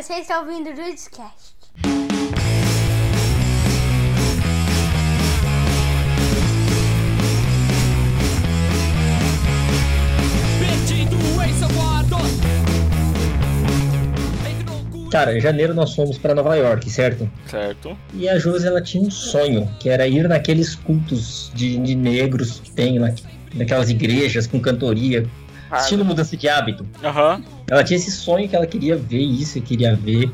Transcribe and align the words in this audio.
Você 0.00 0.14
está 0.14 0.40
ouvindo 0.40 0.70
o 0.70 0.76
seu 0.76 1.10
quarto. 1.10 1.50
Cara, 15.10 15.36
em 15.36 15.40
janeiro 15.40 15.74
nós 15.74 15.94
fomos 15.94 16.16
pra 16.16 16.34
Nova 16.34 16.54
York, 16.54 16.88
certo? 16.88 17.30
Certo. 17.46 17.94
E 18.14 18.26
a 18.26 18.38
Josi, 18.38 18.66
ela 18.66 18.80
tinha 18.80 19.02
um 19.02 19.10
sonho, 19.10 19.68
que 19.78 19.90
era 19.90 20.08
ir 20.08 20.26
naqueles 20.26 20.74
cultos 20.76 21.52
de, 21.54 21.76
de 21.76 21.94
negros 21.94 22.60
que 22.60 22.70
tem 22.70 22.98
na, 22.98 23.12
naquelas 23.54 23.90
igrejas 23.90 24.46
com 24.46 24.58
cantoria, 24.60 25.28
estilo 25.78 26.04
mudança 26.04 26.36
de 26.36 26.48
hábito. 26.48 26.86
Aham. 27.02 27.42
Ela 27.68 27.84
tinha 27.84 27.96
esse 27.96 28.10
sonho 28.10 28.48
que 28.48 28.56
ela 28.56 28.66
queria 28.66 28.96
ver 28.96 29.20
isso, 29.20 29.60
queria 29.60 29.94
ver. 29.94 30.30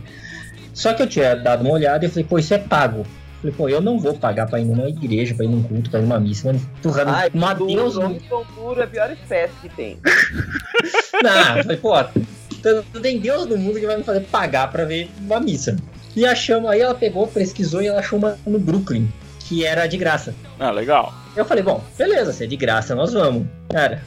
Só 0.72 0.92
que 0.94 1.02
eu 1.02 1.06
tinha 1.06 1.34
dado 1.34 1.62
uma 1.62 1.72
olhada 1.72 2.04
e 2.04 2.08
falei, 2.08 2.24
pô, 2.24 2.38
isso 2.38 2.54
é 2.54 2.58
pago. 2.58 2.98
Eu 2.98 3.06
Falei, 3.40 3.56
pô, 3.56 3.68
eu 3.68 3.80
não 3.80 3.98
vou 3.98 4.14
pagar 4.14 4.46
pra 4.46 4.60
ir 4.60 4.64
numa 4.64 4.88
igreja, 4.88 5.34
pra 5.34 5.44
ir 5.44 5.48
num 5.48 5.62
culto, 5.62 5.90
pra 5.90 6.00
ir 6.00 6.02
numa 6.02 6.18
missa, 6.18 6.48
mano. 6.48 6.60
Empurrando 6.78 7.08
Ai, 7.10 7.30
uma 7.32 7.54
duro, 7.54 7.72
Deus. 7.72 7.96
homem 7.96 8.20
duro 8.54 8.80
é 8.80 8.84
a 8.84 8.86
pior 8.86 9.10
espécie 9.10 9.54
que 9.62 9.68
tem. 9.68 9.98
Não, 11.22 11.56
eu 11.58 11.62
falei, 11.62 11.76
pô, 11.78 11.94
não 12.92 13.00
tem 13.00 13.18
Deus 13.20 13.46
no 13.46 13.56
mundo 13.56 13.78
que 13.78 13.86
vai 13.86 13.96
me 13.96 14.02
fazer 14.02 14.20
pagar 14.22 14.70
pra 14.70 14.84
ver 14.84 15.08
uma 15.20 15.40
missa. 15.40 15.76
E 16.14 16.24
achamos, 16.26 16.70
aí 16.70 16.80
ela 16.80 16.94
pegou, 16.94 17.26
pesquisou 17.26 17.82
e 17.82 17.86
ela 17.86 18.00
achou 18.00 18.18
uma 18.18 18.38
no 18.46 18.58
Brooklyn, 18.58 19.08
que 19.40 19.64
era 19.64 19.86
de 19.86 19.96
graça. 19.96 20.34
Ah, 20.58 20.70
legal. 20.70 21.14
Eu 21.36 21.44
falei, 21.44 21.62
bom, 21.62 21.82
beleza, 21.98 22.32
se 22.32 22.44
é 22.44 22.46
de 22.46 22.56
graça, 22.56 22.94
nós 22.94 23.12
vamos. 23.12 23.46
Cara, 23.68 24.00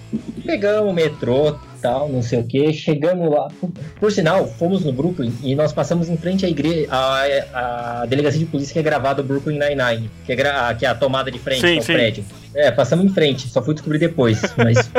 pegamos 0.43 0.89
o 0.89 0.93
metrô, 0.93 1.55
tal, 1.79 2.09
não 2.09 2.23
sei 2.23 2.39
o 2.39 2.43
que, 2.43 2.73
chegamos 2.73 3.29
lá. 3.31 3.49
Por, 3.61 3.71
por 3.99 4.11
sinal, 4.11 4.47
fomos 4.47 4.83
no 4.83 4.91
Brooklyn 4.91 5.31
e 5.43 5.53
nós 5.53 5.71
passamos 5.71 6.09
em 6.09 6.17
frente 6.17 6.43
à 6.45 6.49
igreja, 6.49 6.87
a, 6.91 8.01
a 8.01 8.05
delegacia 8.07 8.39
de 8.39 8.45
polícia 8.47 8.73
que 8.73 8.79
é 8.79 8.81
gravada 8.81 9.21
Brooklyn 9.21 9.59
Nine-Nine, 9.59 10.09
que, 10.25 10.31
é 10.31 10.35
gra- 10.35 10.73
que 10.73 10.85
é 10.85 10.89
a 10.89 10.95
tomada 10.95 11.29
de 11.29 11.37
frente 11.37 11.61
Sim, 11.61 11.75
ao 11.77 11.83
sim. 11.83 11.93
prédio. 11.93 12.25
É, 12.55 12.71
passamos 12.71 13.05
em 13.05 13.09
frente, 13.09 13.47
só 13.47 13.61
fui 13.61 13.75
descobrir 13.75 13.99
depois, 13.99 14.41
mas... 14.57 14.89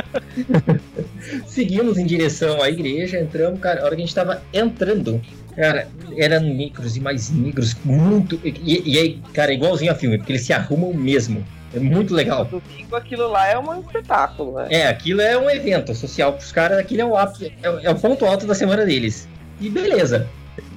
Seguimos 1.47 1.99
em 1.99 2.07
direção 2.07 2.63
à 2.63 2.69
igreja, 2.69 3.19
entramos, 3.19 3.61
cara, 3.61 3.81
a 3.83 3.85
hora 3.85 3.97
que 3.97 4.03
a 4.03 4.05
gente 4.05 4.15
tava 4.15 4.41
entrando, 4.53 5.21
cara, 5.57 5.89
eram 6.17 6.41
negros 6.41 6.97
e 6.97 7.01
mais 7.01 7.29
negros, 7.31 7.77
muito... 7.85 8.41
E, 8.45 8.83
e 8.95 8.99
aí, 8.99 9.19
cara, 9.35 9.53
igualzinho 9.53 9.91
a 9.91 9.95
filme, 9.95 10.17
porque 10.19 10.33
eles 10.33 10.43
se 10.43 10.53
arrumam 10.53 10.95
mesmo. 10.95 11.45
É 11.75 11.79
muito 11.79 12.15
legal. 12.15 12.45
Domingo 12.45 12.97
aquilo 12.97 13.29
lá 13.29 13.47
é 13.47 13.59
um 13.59 13.81
espetáculo, 13.81 14.55
né? 14.55 14.69
É, 14.71 14.89
aquilo 14.89 15.21
é 15.21 15.39
um 15.39 15.49
evento 15.49 15.95
social 15.95 16.33
pros 16.33 16.51
caras, 16.51 16.79
aquilo 16.79 17.03
é 17.03 17.05
o, 17.05 17.17
ápice, 17.17 17.53
é, 17.63 17.87
é 17.87 17.91
o 17.91 17.95
ponto 17.95 18.25
alto 18.27 18.47
da 18.47 18.55
semana 18.55 18.85
deles. 18.85 19.29
E 19.61 19.69
beleza. 19.69 20.27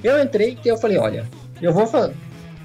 Eu 0.02 0.22
entrei 0.22 0.56
e 0.64 0.68
eu 0.68 0.76
falei, 0.76 0.98
olha, 0.98 1.24
eu 1.60 1.72
vou 1.72 1.86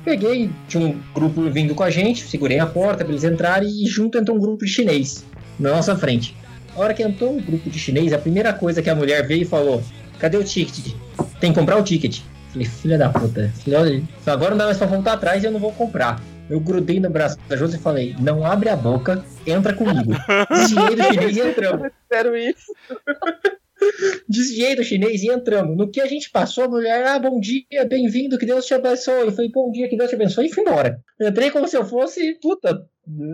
Peguei, 0.04 0.50
tinha 0.68 0.86
um 0.86 1.00
grupo 1.14 1.42
vindo 1.50 1.76
com 1.76 1.84
a 1.84 1.90
gente, 1.90 2.26
segurei 2.26 2.60
a 2.60 2.66
porta 2.66 3.04
pra 3.04 3.12
eles 3.12 3.24
entrarem 3.24 3.70
e 3.70 3.86
junto 3.86 4.18
entrou 4.18 4.38
um 4.38 4.40
grupo 4.40 4.64
de 4.64 4.72
chinês 4.72 5.26
na 5.60 5.72
nossa 5.72 5.96
frente. 5.96 6.36
A 6.76 6.80
hora 6.80 6.94
que 6.94 7.04
entrou 7.04 7.36
um 7.36 7.42
grupo 7.42 7.70
de 7.70 7.78
chinês, 7.78 8.14
a 8.14 8.18
primeira 8.18 8.54
coisa 8.54 8.82
que 8.82 8.90
a 8.90 8.96
mulher 8.96 9.28
veio 9.28 9.42
e 9.42 9.46
falou: 9.46 9.84
Cadê 10.18 10.38
o 10.38 10.44
ticket? 10.44 10.94
Tem 11.40 11.52
que 11.52 11.60
comprar 11.60 11.78
o 11.78 11.84
ticket. 11.84 12.22
Falei, 12.52 12.68
filha 12.68 12.98
da 12.98 13.10
puta. 13.10 13.52
Agora 14.26 14.52
não 14.52 14.58
dá 14.58 14.66
mais 14.66 14.78
pra 14.78 14.88
voltar 14.88 15.14
atrás 15.14 15.44
e 15.44 15.48
eu 15.48 15.52
não 15.52 15.60
vou 15.60 15.72
comprar. 15.74 16.22
Eu 16.50 16.60
grudei 16.60 17.00
no 17.00 17.10
braço 17.10 17.38
da 17.48 17.56
Josi 17.56 17.78
e 17.78 17.80
falei, 17.80 18.16
não 18.20 18.44
abre 18.46 18.70
a 18.70 18.76
boca, 18.76 19.24
entra 19.46 19.74
comigo. 19.74 20.12
Desviei 20.50 20.96
do 20.96 21.04
chinês 21.04 21.38
e 21.38 21.42
entramos. 21.42 21.82
Eu 21.86 21.92
espero 22.02 22.36
isso. 22.38 22.74
Desviei 24.28 24.76
do 24.76 24.84
chinês 24.84 25.22
e 25.24 25.28
entramos. 25.32 25.78
No 25.78 25.90
que 25.90 26.02
a 26.02 26.06
gente 26.08 26.30
passou, 26.32 26.64
a 26.66 26.68
mulher, 26.68 27.06
ah, 27.08 27.20
bom 27.20 27.40
dia, 27.40 27.86
bem-vindo, 27.88 28.38
que 28.38 28.46
Deus 28.46 28.66
te 28.66 28.74
abençoe. 28.74 29.28
Eu 29.28 29.32
falei, 29.32 29.52
bom 29.52 29.72
dia, 29.72 29.88
que 29.88 29.96
Deus 29.96 30.10
te 30.10 30.16
abençoe, 30.16 30.48
e 30.48 30.54
fui 30.54 30.64
embora. 30.64 31.00
Entrei 31.22 31.52
como 31.52 31.68
se 31.68 31.78
eu 31.78 31.86
fosse, 31.86 32.34
puta, 32.42 32.84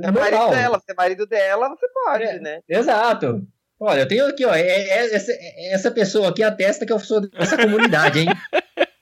É 0.04 0.12
marido 0.12 0.50
dela, 0.50 0.80
se 0.80 0.92
é 0.92 0.96
marido 0.96 1.26
dela, 1.26 1.70
você 1.70 1.88
pode, 1.94 2.24
É. 2.24 2.40
né? 2.40 2.60
Exato. 2.70 3.48
Olha, 3.80 4.02
eu 4.02 4.08
tenho 4.08 4.26
aqui, 4.28 4.46
ó, 4.46 4.54
é- 4.54 4.62
é- 4.62 5.16
essa, 5.16 5.32
é- 5.32 5.74
essa 5.74 5.92
pessoa 5.92 6.30
aqui 6.30 6.44
atesta 6.44 6.86
que 6.86 6.94
eu 6.94 7.00
sou 7.00 7.22
dessa 7.22 7.58
comunidade, 7.58 8.20
hein? 8.20 8.28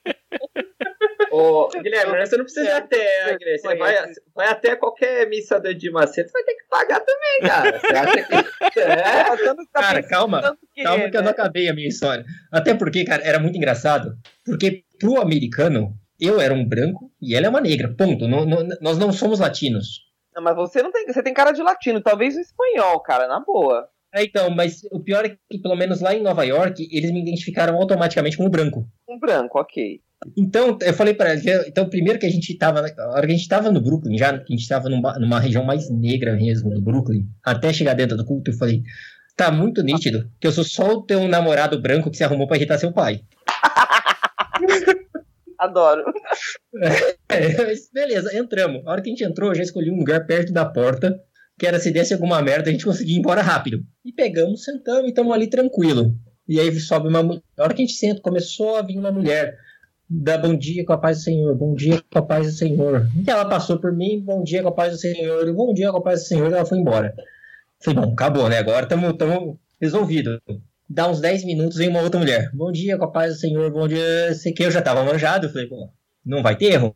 Ô, 1.34 1.68
Guilherme, 1.82 2.26
você 2.26 2.38
não 2.38 2.44
precisa 2.46 2.66
ir 2.68 2.72
até, 2.72 3.30
É, 3.32 3.38
Guilherme. 3.38 3.60
Você 3.60 3.76
vai, 3.76 3.96
vai 4.36 4.48
até 4.50 4.76
qualquer 4.76 5.28
missa 5.28 5.60
do 5.60 5.68
Edir 5.68 5.92
Macedo, 5.92 6.30
você 6.30 6.34
vai 6.34 6.44
ter 6.44 6.54
que 6.56 6.64
pagar 6.70 7.00
também, 7.00 7.50
cara. 7.50 7.80
Você 7.82 7.88
acha 7.96 8.24
que. 8.24 8.80
É? 8.80 9.24
Tá 9.72 9.82
Cara, 9.82 10.04
calma. 10.04 10.42
tanto 10.42 10.60
que, 10.74 10.84
Calma 10.84 11.10
que 11.10 11.18
eu 11.18 11.22
né? 11.22 11.26
não 11.26 11.32
acabei 11.32 11.68
a 11.70 11.74
minha 11.74 11.88
história. 11.88 12.24
Até 12.52 12.74
porque, 12.76 13.04
cara, 13.04 13.24
era 13.24 13.40
muito 13.40 13.58
engraçado. 13.58 14.16
Porque 14.46 14.84
pro 15.00 15.20
americano, 15.20 15.94
eu 16.20 16.40
era 16.40 16.54
um 16.54 16.64
branco 16.64 17.12
e 17.22 17.36
ela 17.36 17.48
é 17.48 17.50
uma 17.50 17.62
negra. 17.62 17.94
Ponto. 17.98 18.28
Não- 18.28 18.46
não- 18.46 18.68
nós 18.82 18.98
não 18.98 19.12
somos 19.12 19.40
latinos. 19.40 20.02
Não, 20.36 20.44
mas 20.44 20.56
você 20.56 20.82
não 20.84 20.92
tem. 20.92 21.06
Você 21.08 21.22
tem 21.24 21.34
cara 21.34 21.52
de 21.52 21.62
latino, 21.64 22.02
talvez 22.02 22.36
o 22.36 22.40
espanhol, 22.42 23.00
cara, 23.02 23.28
na 23.28 23.40
boa. 23.40 23.88
É, 24.16 24.24
então, 24.24 24.50
mas 24.52 24.82
o 24.92 25.00
pior 25.00 25.26
é 25.26 25.30
que, 25.50 25.58
pelo 25.60 25.76
menos 25.76 26.00
lá 26.00 26.14
em 26.14 26.22
Nova 26.22 26.44
York, 26.44 26.88
eles 26.92 27.10
me 27.12 27.20
identificaram 27.22 27.76
automaticamente 27.78 28.38
como 28.38 28.48
branco. 28.50 28.86
Um 29.10 29.18
branco, 29.18 29.60
ok. 29.60 30.02
Então, 30.38 30.78
eu 30.82 30.94
falei 30.94 31.14
pra 31.14 31.34
ela, 31.34 31.68
então, 31.68 31.90
primeiro 31.90 32.20
que 32.20 32.26
a 32.26 32.30
gente 32.30 32.58
tava, 32.58 32.80
a 32.80 33.10
hora 33.10 33.28
que 33.28 33.34
a 33.34 33.36
gente 33.36 33.48
tava 33.48 33.72
no 33.72 33.82
Brooklyn, 33.82 34.18
já 34.18 34.38
que 34.38 34.54
a 34.54 34.56
gente 34.56 34.68
tava 34.68 34.90
numa, 34.90 35.18
numa 35.20 35.40
região 35.40 35.64
mais 35.64 35.90
negra 35.90 36.36
mesmo 36.36 36.70
do 36.70 36.82
Brooklyn, 36.82 37.28
até 37.44 37.72
chegar 37.74 37.94
dentro 37.94 38.18
do 38.18 38.26
culto, 38.26 38.52
eu 38.52 38.56
falei, 38.56 38.82
tá 39.36 39.52
muito 39.52 39.82
nítido 39.84 40.30
que 40.40 40.48
eu 40.48 40.52
sou 40.52 40.64
só 40.64 40.94
o 40.94 41.02
teu 41.02 41.28
namorado 41.28 41.82
branco 41.82 42.10
que 42.10 42.18
se 42.18 42.24
arrumou 42.24 42.48
pra 42.48 42.58
irritar 42.58 42.78
seu 42.78 42.92
pai. 42.92 43.22
Adoro. 45.60 46.04
É, 47.30 47.74
beleza, 47.94 48.38
entramos. 48.38 48.86
A 48.86 48.92
hora 48.92 49.02
que 49.02 49.10
a 49.10 49.12
gente 49.12 49.24
entrou, 49.24 49.50
eu 49.50 49.56
já 49.56 49.64
escolhi 49.64 49.90
um 49.90 49.98
lugar 49.98 50.26
perto 50.26 50.52
da 50.52 50.66
porta, 50.66 51.20
que 51.58 51.66
era 51.66 51.80
se 51.80 51.92
desse 51.92 52.14
alguma 52.14 52.42
merda, 52.42 52.70
a 52.70 52.72
gente 52.72 52.86
conseguia 52.86 53.16
ir 53.16 53.20
embora 53.20 53.42
rápido. 53.42 53.84
E 54.04 54.12
pegamos, 54.12 54.64
sentamos 54.64 55.06
e 55.06 55.10
estamos 55.10 55.34
ali 55.34 55.48
tranquilo. 55.48 56.14
E 56.48 56.60
aí 56.60 56.78
sobe 56.80 57.08
uma 57.08 57.24
mulher. 57.24 57.42
A 57.58 57.64
hora 57.64 57.74
que 57.74 57.82
a 57.82 57.86
gente 57.86 57.98
senta, 57.98 58.22
começou 58.22 58.76
a 58.76 58.82
vir 58.82 58.98
uma 58.98 59.12
mulher. 59.12 59.56
Dá 60.16 60.38
bom 60.38 60.56
dia 60.56 60.86
com 60.86 60.94
a 60.94 60.98
paz 60.98 61.18
do 61.18 61.24
Senhor, 61.24 61.56
bom 61.56 61.74
dia 61.74 62.00
com 62.12 62.20
a 62.20 62.22
paz 62.22 62.46
do 62.46 62.54
Senhor. 62.54 63.10
E 63.26 63.28
ela 63.28 63.46
passou 63.46 63.80
por 63.80 63.92
mim, 63.92 64.22
bom 64.24 64.44
dia 64.44 64.62
com 64.62 64.70
a 64.70 64.72
paz 64.72 64.94
do 64.94 65.00
Senhor, 65.00 65.48
e 65.48 65.52
bom 65.52 65.74
dia 65.74 65.92
com 65.92 65.98
a 65.98 66.02
paz 66.02 66.22
do 66.22 66.28
Senhor, 66.28 66.52
e 66.52 66.54
ela 66.54 66.66
foi 66.66 66.78
embora. 66.78 67.16
Falei, 67.84 68.00
bom, 68.00 68.14
acabou, 68.14 68.48
né? 68.48 68.60
Agora 68.60 68.84
estamos 68.84 69.58
resolvido. 69.82 70.40
Dá 70.88 71.10
uns 71.10 71.20
10 71.20 71.46
minutos, 71.46 71.78
vem 71.78 71.90
uma 71.90 72.02
outra 72.02 72.20
mulher. 72.20 72.52
Bom 72.54 72.72
dia 72.72 72.96
com 72.96 73.06
a 73.06 73.12
paz 73.12 73.34
do 73.34 73.40
Senhor, 73.40 73.72
bom 73.72 73.88
dia. 73.88 74.36
Sei 74.36 74.54
que 74.54 74.64
eu 74.64 74.70
já 74.70 74.84
tava 74.84 75.04
manjado. 75.04 75.48
Eu 75.48 75.52
falei, 75.52 75.68
pô, 75.68 75.90
não 76.24 76.44
vai 76.44 76.56
ter 76.56 76.74
erro. 76.74 76.96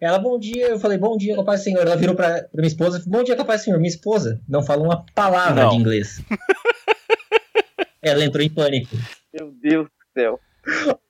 Ela, 0.00 0.18
bom 0.18 0.36
dia. 0.36 0.70
Eu 0.70 0.80
falei, 0.80 0.98
bom 0.98 1.16
dia 1.16 1.36
com 1.36 1.42
a 1.42 1.44
paz 1.44 1.60
do 1.60 1.64
Senhor. 1.64 1.82
Ela 1.82 1.96
virou 1.96 2.16
pra, 2.16 2.42
pra 2.42 2.48
minha 2.54 2.66
esposa, 2.66 3.00
bom 3.06 3.22
dia 3.22 3.36
com 3.36 3.42
a 3.42 3.46
paz 3.46 3.60
do 3.60 3.64
Senhor. 3.66 3.78
Minha 3.78 3.90
esposa 3.90 4.40
não 4.48 4.60
fala 4.60 4.82
uma 4.82 5.06
palavra 5.14 5.62
Não. 5.62 5.70
de 5.70 5.76
inglês. 5.76 6.20
ela 8.02 8.24
entrou 8.24 8.42
em 8.44 8.50
pânico. 8.50 8.96
Meu 9.32 9.52
Deus 9.62 9.86
do 9.86 10.20
céu. 10.20 10.40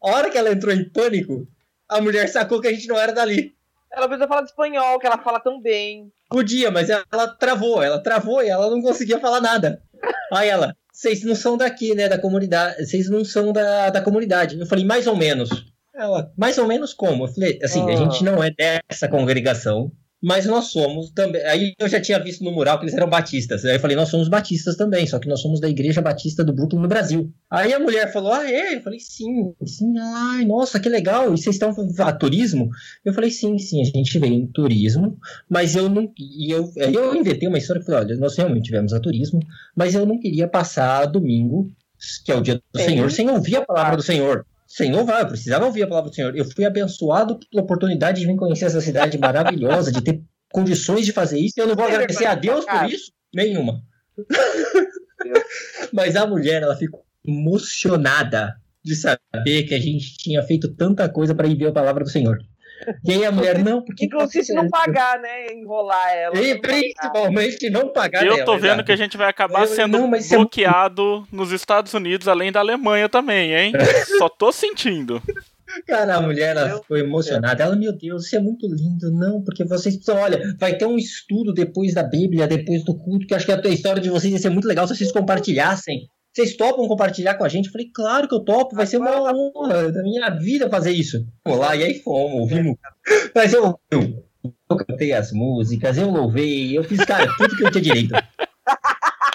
A 0.03 0.11
hora 0.11 0.31
que 0.31 0.39
ela 0.39 0.53
entrou 0.53 0.73
em 0.75 0.89
pânico, 0.89 1.47
a 1.89 2.01
mulher 2.01 2.29
sacou 2.29 2.61
que 2.61 2.69
a 2.69 2.73
gente 2.73 2.89
não 2.89 2.99
era 2.99 3.13
dali. 3.13 3.55
Ela 3.93 4.07
precisa 4.09 4.29
falar 4.29 4.43
de 4.43 4.49
espanhol, 4.51 4.99
que 4.99 5.07
ela 5.07 5.19
fala 5.19 5.41
tão 5.41 5.61
bem. 5.61 6.13
Podia, 6.29 6.71
mas 6.71 6.91
ela, 6.91 7.29
travou. 7.39 7.83
Ela 7.83 7.99
travou 8.03 8.43
e 8.43 8.49
ela 8.49 8.69
não 8.71 8.83
conseguia 8.83 9.19
falar 9.19 9.41
nada. 9.41 9.81
Aí 10.33 10.49
ela, 10.49 10.77
vocês 10.93 11.23
não 11.25 11.35
são 11.35 11.57
daqui, 11.57 11.95
né, 11.95 12.09
da 12.09 12.19
comunidade. 12.19 12.85
Vocês 12.85 13.09
não 13.09 13.25
são 13.25 13.53
da, 13.53 13.89
da 13.91 14.03
comunidade. 14.03 14.59
Eu 14.59 14.67
falei, 14.67 14.85
mais 14.85 15.07
ou 15.07 15.17
menos. 15.17 15.49
Ela, 15.95 16.31
mais 16.37 16.59
ou 16.59 16.67
menos 16.67 16.93
como? 16.93 17.25
Eu 17.25 17.29
falei, 17.29 17.59
assim, 17.63 17.89
a 17.89 17.95
Ah. 17.95 17.97
gente 17.97 18.23
não 18.23 18.43
é 18.45 18.51
dessa 18.51 19.09
congregação, 19.09 19.91
mas 20.23 20.47
nós 20.47 20.67
somos 20.67 21.11
também. 21.11 21.43
Aí 21.45 21.75
eu 21.79 21.89
já 21.89 22.01
tinha 22.01 22.19
visto 22.19 22.43
no 22.43 22.51
mural 22.51 22.79
que 22.79 22.85
eles 22.85 22.95
eram 22.95 23.09
batistas. 23.09 23.65
Aí 23.65 23.77
eu 23.77 23.81
falei, 23.81 23.97
nós 23.97 24.09
somos 24.09 24.29
batistas 24.29 24.77
também, 24.77 25.07
só 25.07 25.19
que 25.19 25.29
nós 25.29 25.41
somos 25.41 25.61
da 25.61 25.69
Igreja 25.69 26.01
Batista 26.01 26.43
do 26.43 26.53
Brooklyn 26.53 26.81
no 26.81 26.89
Brasil. 26.89 27.33
Aí 27.51 27.73
a 27.73 27.79
mulher 27.79 28.13
falou, 28.13 28.33
ah, 28.33 28.51
é? 28.51 28.77
Eu 28.77 28.81
falei, 28.81 28.99
sim, 28.99 29.55
sim, 29.65 29.99
ai, 29.99 30.45
nossa, 30.45 30.81
que 30.81 30.89
legal. 30.89 31.27
E 31.35 31.39
vocês 31.39 31.57
estão 31.57 31.75
a 31.99 32.13
turismo? 32.13 32.71
Eu 33.05 33.13
falei, 33.13 33.31
sim, 33.31 33.59
sim, 33.59 33.83
a 33.83 33.85
gente 33.85 34.19
veio 34.19 34.35
em 34.35 34.47
turismo, 34.47 35.19
mas 35.49 35.77
eu 35.77 35.89
não. 35.89 36.11
E 36.19 36.51
eu, 36.51 36.71
aí 36.79 36.95
eu 36.95 37.15
inventei 37.15 37.49
uma 37.49 37.59
história 37.59 37.81
que 37.81 37.87
falei, 37.87 38.07
olha, 38.07 38.17
nós 38.17 38.37
realmente 38.37 38.65
tivemos 38.65 38.93
a 38.93 39.01
turismo, 39.01 39.41
mas 39.75 39.95
eu 39.95 40.07
não 40.07 40.19
queria 40.19 40.49
passar 40.49 41.07
domingo, 41.07 41.71
que 42.25 42.33
é 42.33 42.37
o 42.37 42.41
dia 42.41 42.55
do. 42.55 42.81
Senhor, 42.81 43.11
sem 43.11 43.31
ouvir 43.31 43.57
a 43.57 43.65
palavra 43.65 43.97
do 43.97 44.03
Senhor. 44.03 44.47
Sem 44.67 44.93
louvar, 44.93 45.23
eu 45.23 45.29
precisava 45.29 45.65
ouvir 45.65 45.85
a 45.85 45.87
palavra 45.87 46.11
do 46.11 46.15
Senhor. 46.15 46.37
Eu 46.37 46.45
fui 46.45 46.65
abençoado 46.65 47.39
pela 47.51 47.63
oportunidade 47.63 48.21
de 48.21 48.27
vir 48.27 48.37
conhecer 48.37 48.65
essa 48.65 48.81
cidade 48.81 49.17
maravilhosa, 49.17 49.93
de 49.93 50.03
ter 50.03 50.23
condições 50.53 51.07
de 51.07 51.13
fazer 51.13 51.39
isso. 51.39 51.55
Eu 51.57 51.69
não 51.69 51.77
vou 51.77 51.85
agradecer 51.85 52.27
a 52.27 52.35
Deus 52.35 52.65
por 52.65 52.91
isso? 52.91 53.13
Nenhuma. 53.33 53.83
Mas 55.93 56.17
a 56.17 56.27
mulher, 56.27 56.63
ela 56.63 56.77
ficou 56.77 57.05
emocionada 57.25 58.55
de 58.85 58.95
saber 58.95 59.65
que 59.65 59.75
a 59.75 59.81
gente 59.81 60.17
tinha 60.17 60.43
feito 60.43 60.73
tanta 60.75 61.09
coisa 61.09 61.35
para 61.35 61.49
ir 61.49 61.57
ver 61.57 61.69
a 61.69 61.73
palavra 61.73 62.05
do 62.05 62.11
Senhor. 62.11 62.39
E 63.05 63.13
aí 63.13 63.25
a 63.25 63.33
mulher, 63.33 63.59
não, 63.63 63.83
porque. 63.83 64.07
Inclusive, 64.07 64.45
se 64.45 64.53
não 64.55 64.69
pagar, 64.69 65.19
né? 65.21 65.53
Enrolar 65.53 66.13
ela. 66.13 66.37
E 66.37 66.55
não 66.55 66.61
pagar. 66.61 66.75
principalmente 66.75 67.71
não 67.71 67.89
pagar 67.93 68.25
Eu 68.27 68.35
dela, 68.35 68.45
tô 68.45 68.55
vendo 68.55 68.65
exato. 68.67 68.85
que 68.85 68.93
a 68.93 68.97
gente 68.97 69.17
vai 69.17 69.29
acabar 69.29 69.63
Eu- 69.63 69.67
sendo 69.67 69.99
não, 69.99 70.15
é 70.15 70.21
bloqueado 70.21 71.27
nos 71.33 71.53
Estados 71.53 71.93
Unidos, 71.95 72.29
além 72.29 72.53
da 72.53 72.61
Alemanha 72.61 73.09
também, 73.09 73.53
hein? 73.55 73.73
Só 74.19 74.29
tô 74.29 74.53
sentindo. 74.53 75.23
Cara, 75.87 76.17
a 76.17 76.21
mulher 76.23 76.57
ela 76.57 76.69
Meu 76.69 76.79
ficou 76.81 76.97
emocionada. 76.97 77.63
Ela, 77.63 77.77
meu 77.77 77.93
Deus, 77.93 78.27
isso 78.27 78.37
é 78.37 78.41
muito 78.41 78.67
lindo. 78.67 79.11
Não, 79.13 79.43
porque 79.43 79.65
vocês 79.65 79.97
precisam. 79.97 80.21
Olha, 80.23 80.55
vai 80.59 80.77
ter 80.77 80.87
um 80.87 80.97
estudo 80.97 81.53
depois 81.53 81.93
da 81.93 82.03
Bíblia, 82.03 82.47
depois 82.47 82.85
do 82.85 82.97
culto, 82.97 83.27
que 83.27 83.35
eu 83.35 83.37
acho 83.37 83.45
que 83.47 83.53
a 83.53 83.69
história 83.69 84.01
de 84.01 84.09
vocês 84.09 84.33
ia 84.33 84.39
ser 84.39 84.51
muito 84.51 84.69
legal 84.69 84.87
se 84.87 84.95
vocês 84.97 85.13
compartilhassem. 85.13 86.09
Vocês 86.37 86.55
topam 86.55 86.87
compartilhar 86.87 87.35
com 87.37 87.45
a 87.45 87.49
gente? 87.49 87.65
Eu 87.65 87.73
falei, 87.73 87.91
claro 87.91 88.29
que 88.29 88.35
eu 88.35 88.41
topo, 88.41 88.77
vai 88.77 88.87
ser 88.87 88.99
uma 88.99 89.33
honra 89.33 89.91
da 89.91 90.03
minha 90.03 90.29
vida 90.29 90.69
fazer 90.69 90.91
isso. 90.91 91.27
Vamos 91.43 91.61
lá, 91.61 91.75
e 91.75 91.83
aí 91.83 92.03
fomos, 92.03 92.41
ouvimos. 92.41 92.77
Mas 93.35 93.55
eu, 93.55 93.81
eu, 93.91 94.23
eu 94.45 94.77
cantei 94.77 95.15
as 95.15 95.33
músicas, 95.33 95.97
eu 95.97 96.11
louvei, 96.11 96.77
eu 96.77 96.85
fiz, 96.85 97.03
cara, 97.07 97.27
tudo 97.39 97.57
que 97.57 97.65
eu 97.65 97.71
tinha 97.71 97.83
direito. 97.83 98.15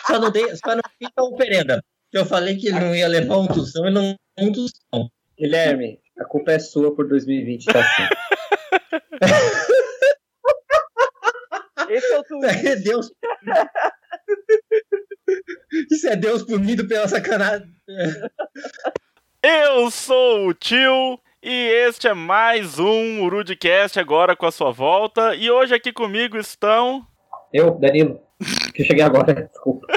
Só 0.06 0.19
não 0.19 0.30
dei, 0.30 0.56
só 0.57 0.75
não 0.75 0.83
fiz 1.00 1.09
a 1.15 1.24
oferenda. 1.24 1.83
Eu 2.13 2.24
falei 2.24 2.56
que 2.56 2.68
ele 2.68 2.80
não 2.80 2.94
ia 2.94 3.07
levar 3.07 3.39
um 3.39 3.47
tostão 3.47 3.88
e 3.88 3.92
não 3.92 4.15
um 4.38 4.51
tostão. 4.51 5.09
Guilherme, 5.36 6.00
a 6.19 6.25
culpa 6.25 6.51
é 6.51 6.59
sua 6.59 6.95
por 6.95 7.07
2020, 7.07 7.65
tá 7.65 7.80
assim. 7.80 8.04
Esse 11.89 12.13
é 12.13 12.19
o 12.19 12.24
tweet. 12.30 12.68
É 12.68 12.75
Deus. 12.75 13.12
Isso 15.92 16.07
é 16.07 16.16
Deus 16.16 16.44
punido 16.44 16.88
pela 16.88 17.07
sacanagem. 17.07 17.68
Eu 19.44 19.89
sou 19.92 20.48
o 20.48 20.54
tio 20.54 21.19
e 21.42 21.51
este 21.88 22.07
é 22.07 22.13
mais 22.13 22.78
um 22.80 23.24
Urudcast 23.24 24.00
agora 24.00 24.36
com 24.36 24.45
a 24.45 24.51
sua 24.51 24.72
volta. 24.72 25.36
E 25.36 25.50
hoje 25.50 25.74
aqui 25.74 25.92
comigo 25.92 26.38
estão. 26.38 27.06
Eu, 27.54 27.72
Danilo, 27.72 28.22
que 28.74 28.81
eu 28.83 28.86
cheguei 28.86 29.04
agora, 29.04 29.33
desculpa. 29.51 29.88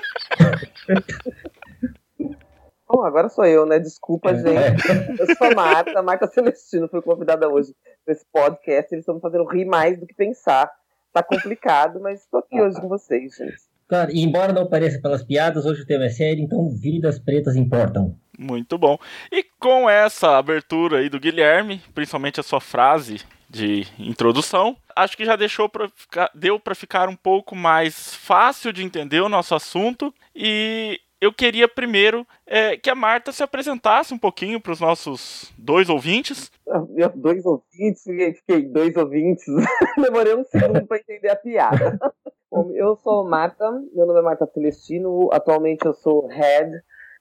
Bom, 2.89 3.03
agora 3.05 3.29
sou 3.29 3.45
eu, 3.45 3.67
né? 3.67 3.79
Desculpa, 3.79 4.31
É. 4.31 4.37
gente. 4.37 5.21
Eu 5.21 5.27
sou 5.37 5.47
a 5.49 5.55
Marta, 5.55 5.99
a 5.99 6.03
Marta 6.03 6.27
Celestino 6.27 6.89
foi 6.89 7.03
convidada 7.03 7.49
hoje 7.49 7.75
para 8.05 8.15
esse 8.15 8.25
podcast. 8.33 8.95
Eles 8.95 9.03
estão 9.03 9.17
me 9.17 9.21
fazendo 9.21 9.45
rir 9.45 9.65
mais 9.65 9.99
do 9.99 10.07
que 10.07 10.15
pensar. 10.15 10.71
Tá 11.13 11.23
complicado, 11.23 12.01
mas 12.01 12.21
estou 12.23 12.41
aqui 12.41 12.61
hoje 12.61 12.81
com 12.81 12.89
vocês, 12.89 13.35
gente. 13.37 13.74
Cara, 13.89 14.11
e 14.13 14.21
embora 14.21 14.53
não 14.53 14.67
pareça 14.67 15.01
pelas 15.01 15.23
piadas, 15.23 15.67
hoje 15.67 15.83
o 15.83 15.87
tema 15.87 16.07
é 16.07 16.09
sério, 16.09 16.43
então 16.43 16.71
vidas 16.71 17.19
pretas 17.19 17.55
importam. 17.57 18.17
Muito 18.39 18.77
bom. 18.79 18.99
E 19.31 19.45
com 19.59 19.89
essa 19.89 20.37
abertura 20.37 20.99
aí 20.99 21.09
do 21.09 21.21
Guilherme, 21.21 21.81
principalmente 21.95 22.41
a 22.41 22.43
sua 22.43 22.61
frase 22.61 23.21
de 23.49 23.87
introdução, 23.99 24.77
acho 24.97 25.17
que 25.17 25.25
já 25.25 25.37
deixou 25.37 25.69
pra 25.69 25.89
ficar, 25.89 26.31
deu 26.35 26.59
para 26.59 26.75
ficar 26.75 27.09
um 27.09 27.15
pouco 27.15 27.55
mais 27.55 28.15
fácil 28.15 28.73
de 28.73 28.83
entender 28.83 29.21
o 29.21 29.29
nosso 29.29 29.55
assunto. 29.55 30.13
E 30.35 30.99
eu 31.21 31.33
queria 31.33 31.69
primeiro 31.69 32.27
é, 32.47 32.77
que 32.77 32.91
a 32.91 32.95
Marta 32.95 33.33
se 33.33 33.43
apresentasse 33.43 34.13
um 34.13 34.19
pouquinho 34.19 34.61
para 34.61 34.73
os 34.73 34.81
nossos 34.81 35.53
dois 35.57 35.89
ouvintes. 35.89 36.51
Eu, 36.97 37.11
dois 37.15 37.45
ouvintes, 37.47 38.03
fiquei 38.03 38.63
dois 38.63 38.97
ouvintes. 38.97 39.45
Demorei 39.97 40.35
um 40.35 40.45
segundo 40.45 40.87
para 40.87 40.99
entender 40.99 41.31
a 41.31 41.37
piada. 41.37 41.99
Bom, 42.51 42.71
eu 42.75 42.97
sou 42.97 43.29
Marta, 43.29 43.71
meu 43.93 44.07
nome 44.07 44.21
é 44.21 44.23
Marta 44.23 44.47
Celestino. 44.47 45.29
Atualmente 45.33 45.85
eu 45.85 45.95
sou 45.95 46.27
Head 46.27 46.71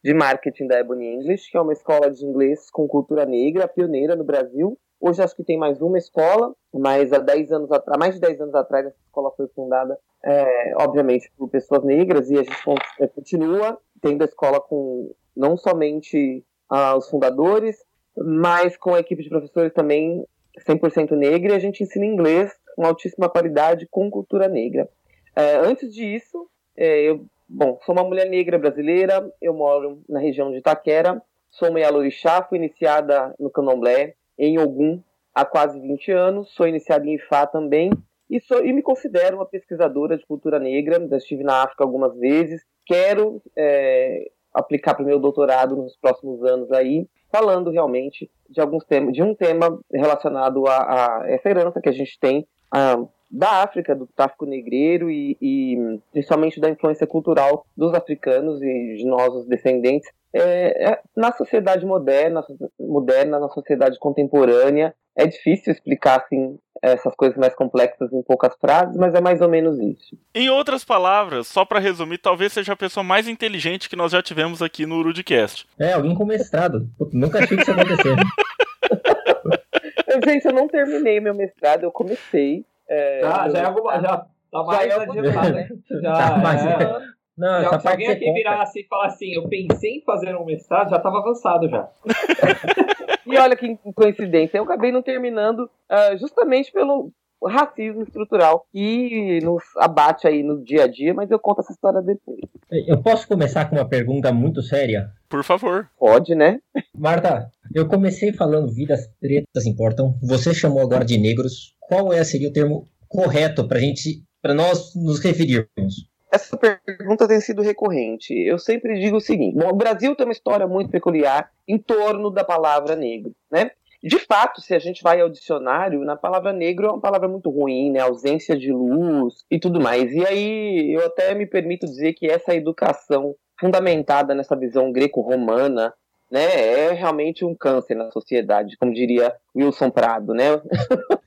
de 0.04 0.14
Marketing 0.14 0.68
da 0.68 0.80
Ebony 0.80 1.16
English, 1.16 1.50
que 1.50 1.58
é 1.58 1.62
uma 1.62 1.74
escola 1.74 2.12
de 2.12 2.25
inglês 2.25 2.70
com 2.70 2.88
cultura 2.88 3.25
negra, 3.25 3.68
pioneira 3.68 4.16
no 4.16 4.24
Brasil. 4.24 4.78
Hoje 5.00 5.22
acho 5.22 5.36
que 5.36 5.44
tem 5.44 5.58
mais 5.58 5.81
uma 5.81 5.98
escola, 5.98 6.54
mas 6.74 7.12
há 7.12 7.20
10 7.20 7.52
anos 7.52 7.72
atrás, 7.72 8.00
mais 8.00 8.16
de 8.16 8.22
10 8.22 8.42
anos 8.42 8.56
atrás, 8.56 8.86
essa 8.86 8.98
escola 9.06 9.31
foi 9.36 9.48
fundada, 9.50 9.98
é, 10.24 10.74
obviamente, 10.78 11.31
por 11.38 11.50
pessoas 11.50 11.84
negras, 11.84 12.30
e 12.30 12.38
a 12.38 12.44
gente 12.44 12.56
é, 13.00 13.08
continua 13.08 13.78
tendo 14.02 14.22
a 14.22 14.25
escola 14.25 14.62
com 14.62 15.14
não 15.36 15.58
somente 15.58 16.46
ah, 16.70 16.96
os 16.96 17.10
fundadores, 17.10 17.78
mas 18.16 18.78
com 18.78 18.94
a 18.94 19.00
equipe 19.00 19.24
de 19.24 19.30
professores 19.30 19.74
também 19.74 20.25
100% 20.66 21.12
negra, 21.18 21.52
e 21.54 21.56
a 21.56 21.60
gente 21.60 21.84
ensina 21.84 22.06
inglês 22.06 22.54
com 22.75 22.86
altíssima 22.86 23.28
qualidade, 23.28 23.88
com 23.90 24.10
cultura 24.10 24.48
negra. 24.48 24.88
É, 25.35 25.56
antes 25.56 25.94
disso, 25.94 26.47
é, 26.75 27.01
eu, 27.01 27.25
bom, 27.47 27.80
sou 27.85 27.94
uma 27.95 28.03
mulher 28.03 28.30
negra 28.30 28.57
brasileira, 28.57 29.31
eu 29.41 29.53
moro 29.53 30.01
na 30.07 30.19
região 30.19 30.51
de 30.51 30.57
Itaquera, 30.57 31.21
sou 31.50 31.69
uma 31.69 31.80
Yalorixá, 31.80 32.44
fui 32.44 32.57
iniciada 32.57 33.33
no 33.39 33.50
Candomblé, 33.50 34.15
em 34.38 34.59
Ogum, 34.59 35.01
há 35.33 35.45
quase 35.45 35.80
20 35.80 36.12
anos, 36.12 36.53
sou 36.53 36.68
iniciada 36.68 37.06
em 37.07 37.15
Ifá 37.15 37.47
também, 37.47 37.91
e, 38.30 38.39
sou, 38.41 38.65
e 38.65 38.71
me 38.74 38.81
considero 38.81 39.38
uma 39.38 39.45
pesquisadora 39.45 40.18
de 40.18 40.25
cultura 40.25 40.59
negra, 40.59 41.06
já 41.07 41.18
estive 41.18 41.44
na 41.44 41.63
África 41.63 41.83
algumas 41.83 42.15
vezes, 42.18 42.63
quero 42.86 43.41
é, 43.56 44.29
aplicar 44.53 44.94
para 44.94 45.03
o 45.03 45.06
meu 45.07 45.19
doutorado 45.19 45.75
nos 45.75 45.95
próximos 45.97 46.44
anos 46.44 46.71
aí, 46.71 47.07
falando 47.31 47.71
realmente 47.71 48.29
de 48.50 48.62
alguns 48.62 48.86
temas, 48.86 49.13
de 49.13 49.24
um 49.24 49.33
tema 49.33 49.79
relacionado 49.91 50.68
a, 50.68 51.21
a 51.21 51.29
essa 51.29 51.50
herança 51.50 51.81
que 51.81 51.89
a 51.89 51.94
gente 51.94 52.19
tem 52.19 52.47
ah, 52.71 53.03
da 53.33 53.63
África, 53.63 53.95
do 53.95 54.07
tráfico 54.15 54.45
negreiro 54.45 55.09
e, 55.09 55.35
e 55.41 56.00
principalmente 56.12 56.59
da 56.59 56.69
influência 56.69 57.07
cultural 57.07 57.65
dos 57.75 57.91
africanos 57.95 58.62
e 58.62 58.97
de 58.97 59.06
nós, 59.06 59.33
os 59.33 59.47
descendentes, 59.47 60.07
é, 60.31 60.91
é, 60.91 61.00
na 61.18 61.31
sociedade 61.31 61.83
moderna, 61.83 62.45
moderna, 62.80 63.39
na 63.39 63.50
sociedade 63.50 63.97
contemporânea. 63.97 64.94
É 65.15 65.25
difícil 65.25 65.74
explicar 65.74 66.21
assim 66.21 66.59
essas 66.81 67.15
coisas 67.15 67.38
mais 67.38 67.56
complexas 67.56 68.12
em 68.12 68.21
poucas 68.21 68.53
frases, 68.59 68.95
mas 68.97 69.15
é 69.15 69.21
mais 69.21 69.41
ou 69.41 69.50
menos 69.50 69.79
isso. 69.79 70.18
Em 70.36 70.50
outras 70.50 70.83
palavras, 70.83 71.47
só 71.47 71.63
para 71.63 71.79
resumir, 71.79 72.18
talvez 72.18 72.51
seja 72.51 72.74
a 72.74 72.75
pessoa 72.75 73.03
mais 73.03 73.27
inteligente 73.27 73.89
que 73.89 73.95
nós 73.95 74.12
já 74.12 74.21
tivemos 74.21 74.62
aqui 74.62 74.86
no 74.86 74.97
Urudcast. 74.97 75.65
É, 75.79 75.94
alguém 75.94 76.13
com 76.13 76.25
mestrado. 76.25 76.88
Nunca 77.12 77.39
achei 77.39 77.57
que 77.57 77.63
isso 77.63 77.71
ia 77.71 77.77
acontecer. 77.77 78.15
Gente, 80.25 80.45
eu 80.45 80.53
não 80.53 80.68
terminei 80.68 81.19
meu 81.19 81.33
mestrado, 81.33 81.83
eu 81.83 81.91
comecei. 81.91 82.65
É, 82.89 83.21
Já, 83.21 83.44
meu 83.44 83.51
já 83.51 83.59
é 83.59 83.65
alguma. 83.65 84.00
Já 84.01 84.18
tá 84.51 84.63
mais 84.65 84.88
é 84.91 84.94
adiantado, 84.94 85.53
né? 85.53 85.69
Já, 86.01 86.13
Tá 86.13 86.38
mais- 86.38 86.65
é. 86.65 87.13
Não, 87.35 87.62
Já- 87.63 87.80
se 87.80 87.88
alguém 87.88 88.07
aqui 88.07 88.25
conta. 88.25 88.33
virasse 88.38 88.80
e 88.81 88.88
falar 88.88 89.07
assim, 89.07 89.33
eu 89.33 89.50
pensei 89.50 89.97
em 89.97 90.03
fazer 90.03 90.35
um 90.35 90.45
mestrado, 90.45 90.89
já 90.91 91.00
tava 91.00 91.18
avançado 91.19 91.68
já. 91.69 91.89
E 93.25 93.38
olha 93.38 93.56
que 93.56 93.77
coincidência, 93.95 94.57
eu 94.57 94.63
acabei 94.63 94.91
não 94.91 95.01
terminando 95.01 95.69
ah, 95.89 96.15
justamente 96.18 96.71
pelo 96.71 97.09
racismo 97.45 98.03
estrutural 98.03 98.65
que 98.71 99.39
nos 99.41 99.63
abate 99.77 100.27
aí 100.27 100.44
no 100.44 100.63
dia 100.63 100.83
a 100.83 100.88
dia, 100.88 101.13
mas 101.13 101.31
eu 101.31 101.39
conto 101.39 101.62
essa 101.62 101.71
história 101.71 102.01
depois. 102.01 102.39
Eu 102.69 103.01
posso 103.01 103.27
começar 103.27 103.65
com 103.69 103.75
uma 103.77 103.88
pergunta 103.88 104.31
muito 104.31 104.62
séria? 104.62 105.09
Por 105.29 105.44
favor. 105.44 105.89
Pode, 105.97 106.36
né? 106.36 106.59
Marta, 106.95 107.50
eu 107.74 107.88
comecei 107.88 108.31
falando 108.33 108.71
vidas 108.74 109.07
pretas 109.19 109.65
importam. 109.65 110.15
Você 110.21 110.53
chamou 110.53 110.81
agora 110.83 111.03
de 111.06 111.18
negros. 111.18 111.75
Qual 111.93 112.12
é, 112.12 112.23
seria 112.23 112.50
o 112.50 112.51
termo 112.51 112.89
correto 113.07 113.67
para 113.67 113.79
gente, 113.79 114.23
para 114.41 114.55
nós 114.55 114.95
nos 114.95 115.19
referirmos? 115.19 116.09
Essa 116.31 116.57
pergunta 116.57 117.27
tem 117.27 117.39
sido 117.39 117.62
recorrente. 117.62 118.33
Eu 118.33 118.57
sempre 118.57 119.00
digo 119.00 119.17
o 119.17 119.21
seguinte: 119.21 119.55
bom, 119.55 119.69
o 119.69 119.75
Brasil 119.75 120.15
tem 120.15 120.25
uma 120.25 120.31
história 120.31 120.65
muito 120.65 120.89
peculiar 120.89 121.51
em 121.67 121.77
torno 121.77 122.31
da 122.31 122.43
palavra 122.43 122.95
negro, 122.95 123.31
né? 123.51 123.69
De 124.01 124.17
fato, 124.17 124.59
se 124.59 124.73
a 124.73 124.79
gente 124.79 125.03
vai 125.03 125.21
ao 125.21 125.29
dicionário, 125.29 126.03
na 126.03 126.15
palavra 126.15 126.51
negro 126.51 126.88
é 126.88 126.89
uma 126.89 127.00
palavra 127.00 127.27
muito 127.29 127.51
ruim, 127.51 127.91
né? 127.91 128.00
Ausência 128.00 128.57
de 128.57 128.71
luz 128.71 129.45
e 129.51 129.59
tudo 129.59 129.79
mais. 129.79 130.12
E 130.12 130.25
aí 130.25 130.93
eu 130.95 131.05
até 131.05 131.35
me 131.35 131.45
permito 131.45 131.85
dizer 131.85 132.13
que 132.13 132.25
essa 132.25 132.55
educação 132.55 133.35
fundamentada 133.59 134.33
nessa 134.33 134.55
visão 134.55 134.91
greco-romana, 134.91 135.93
né, 136.34 136.88
é 136.88 136.94
realmente 136.94 137.46
um 137.46 137.54
câncer 137.54 137.94
na 137.94 138.10
sociedade, 138.10 138.75
como 138.78 138.92
diria 138.92 139.36
Wilson 139.56 139.92
Prado, 139.92 140.34
né? 140.34 140.46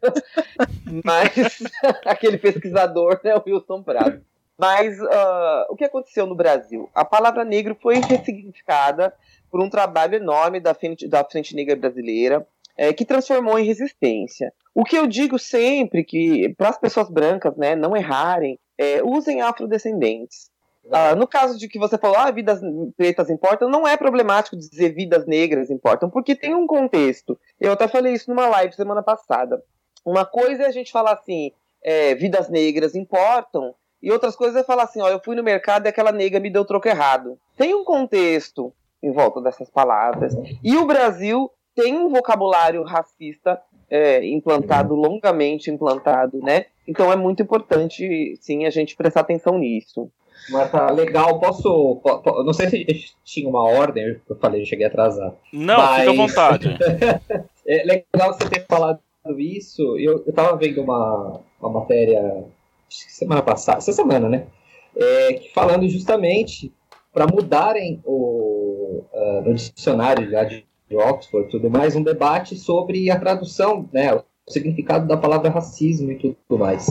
Mas 1.04 1.62
aquele 2.04 2.36
pesquisador, 2.36 3.20
né, 3.22 3.40
Wilson 3.46 3.84
Prado. 3.84 4.20
Mas 4.58 5.00
ah, 5.00 5.66
o 5.70 5.76
que 5.76 5.84
aconteceu 5.84 6.26
no 6.26 6.34
Brasil? 6.34 6.90
A 6.92 7.04
palavra 7.04 7.44
negro 7.44 7.76
foi 7.80 8.00
ressignificada 8.00 9.14
por 9.48 9.60
um 9.60 9.70
trabalho 9.70 10.16
enorme 10.16 10.58
da 10.58 10.74
Frente, 10.74 11.06
da 11.06 11.22
Frente 11.22 11.54
Negra 11.54 11.76
Brasileira, 11.76 12.44
eh, 12.76 12.92
que 12.92 13.04
transformou 13.04 13.60
em 13.60 13.64
resistência. 13.64 14.52
O 14.74 14.82
que 14.82 14.98
eu 14.98 15.06
digo 15.06 15.38
sempre 15.38 16.02
que, 16.02 16.52
para 16.58 16.70
as 16.70 16.78
pessoas 16.78 17.08
brancas 17.08 17.56
né, 17.56 17.76
não 17.76 17.96
errarem, 17.96 18.58
é, 18.76 19.00
usem 19.04 19.40
afrodescendentes. 19.40 20.50
Ah, 20.90 21.14
no 21.14 21.26
caso 21.26 21.58
de 21.58 21.68
que 21.68 21.78
você 21.78 21.98
falou, 21.98 22.16
ah, 22.16 22.30
vidas 22.30 22.60
pretas 22.96 23.28
importam, 23.30 23.68
não 23.68 23.86
é 23.86 23.96
problemático 23.96 24.56
dizer 24.56 24.90
vidas 24.90 25.26
negras 25.26 25.70
importam, 25.70 26.08
porque 26.08 26.34
tem 26.34 26.54
um 26.54 26.66
contexto. 26.66 27.38
Eu 27.60 27.72
até 27.72 27.88
falei 27.88 28.12
isso 28.12 28.30
numa 28.30 28.46
live 28.48 28.74
semana 28.74 29.02
passada. 29.02 29.62
Uma 30.04 30.24
coisa 30.24 30.64
é 30.64 30.66
a 30.66 30.72
gente 30.72 30.92
falar 30.92 31.14
assim, 31.14 31.50
é, 31.82 32.14
vidas 32.14 32.48
negras 32.48 32.94
importam, 32.94 33.74
e 34.02 34.10
outras 34.12 34.36
coisas 34.36 34.56
é 34.56 34.64
falar 34.64 34.84
assim, 34.84 35.00
ó, 35.00 35.08
eu 35.08 35.20
fui 35.24 35.34
no 35.34 35.42
mercado 35.42 35.86
e 35.86 35.88
aquela 35.88 36.12
nega 36.12 36.38
me 36.38 36.50
deu 36.50 36.64
troco 36.64 36.86
errado. 36.86 37.38
Tem 37.56 37.74
um 37.74 37.84
contexto 37.84 38.72
em 39.02 39.10
volta 39.10 39.40
dessas 39.40 39.70
palavras. 39.70 40.34
E 40.62 40.76
o 40.76 40.86
Brasil 40.86 41.50
tem 41.74 41.94
um 41.94 42.08
vocabulário 42.08 42.82
racista 42.84 43.60
é, 43.90 44.24
implantado, 44.24 44.94
longamente 44.94 45.70
implantado, 45.70 46.38
né? 46.38 46.66
Então 46.86 47.12
é 47.12 47.16
muito 47.16 47.42
importante, 47.42 48.36
sim, 48.40 48.64
a 48.64 48.70
gente 48.70 48.96
prestar 48.96 49.20
atenção 49.20 49.58
nisso. 49.58 50.10
Marta, 50.50 50.90
legal, 50.92 51.38
posso. 51.40 52.00
po- 52.02 52.18
po- 52.18 52.42
não 52.44 52.52
sei 52.52 52.68
se 52.70 52.86
tinha 53.24 53.48
uma 53.48 53.62
ordem, 53.62 54.20
eu 54.28 54.36
falei, 54.36 54.62
eu 54.62 54.66
cheguei 54.66 54.86
atrasado. 54.86 55.34
Não, 55.52 55.76
Mas- 55.76 56.00
fica 56.00 56.10
à 56.10 56.14
vontade. 56.26 56.78
É 57.68 57.82
legal 57.82 58.32
você 58.32 58.48
ter 58.48 58.64
falado 58.68 59.00
isso. 59.38 59.82
Eu, 59.98 60.22
eu 60.24 60.32
tava 60.32 60.56
vendo 60.56 60.80
uma, 60.80 61.40
uma 61.60 61.80
matéria 61.80 62.44
semana 62.88 63.42
passada, 63.42 63.78
essa 63.78 63.92
semana, 63.92 64.28
né? 64.28 64.46
É, 64.94 65.32
que 65.32 65.52
falando 65.52 65.88
justamente 65.88 66.72
para 67.12 67.26
mudarem 67.26 68.00
o, 68.04 69.02
uh, 69.12 69.42
no 69.44 69.52
dicionário 69.54 70.30
já 70.30 70.44
de, 70.44 70.64
de 70.88 70.96
Oxford 70.96 71.50
tudo 71.50 71.68
mais, 71.68 71.96
um 71.96 72.04
debate 72.04 72.54
sobre 72.56 73.10
a 73.10 73.18
tradução, 73.18 73.88
né? 73.92 74.14
O 74.14 74.22
significado 74.48 75.08
da 75.08 75.16
palavra 75.16 75.50
racismo 75.50 76.12
e 76.12 76.16
tudo 76.18 76.58
mais. 76.60 76.86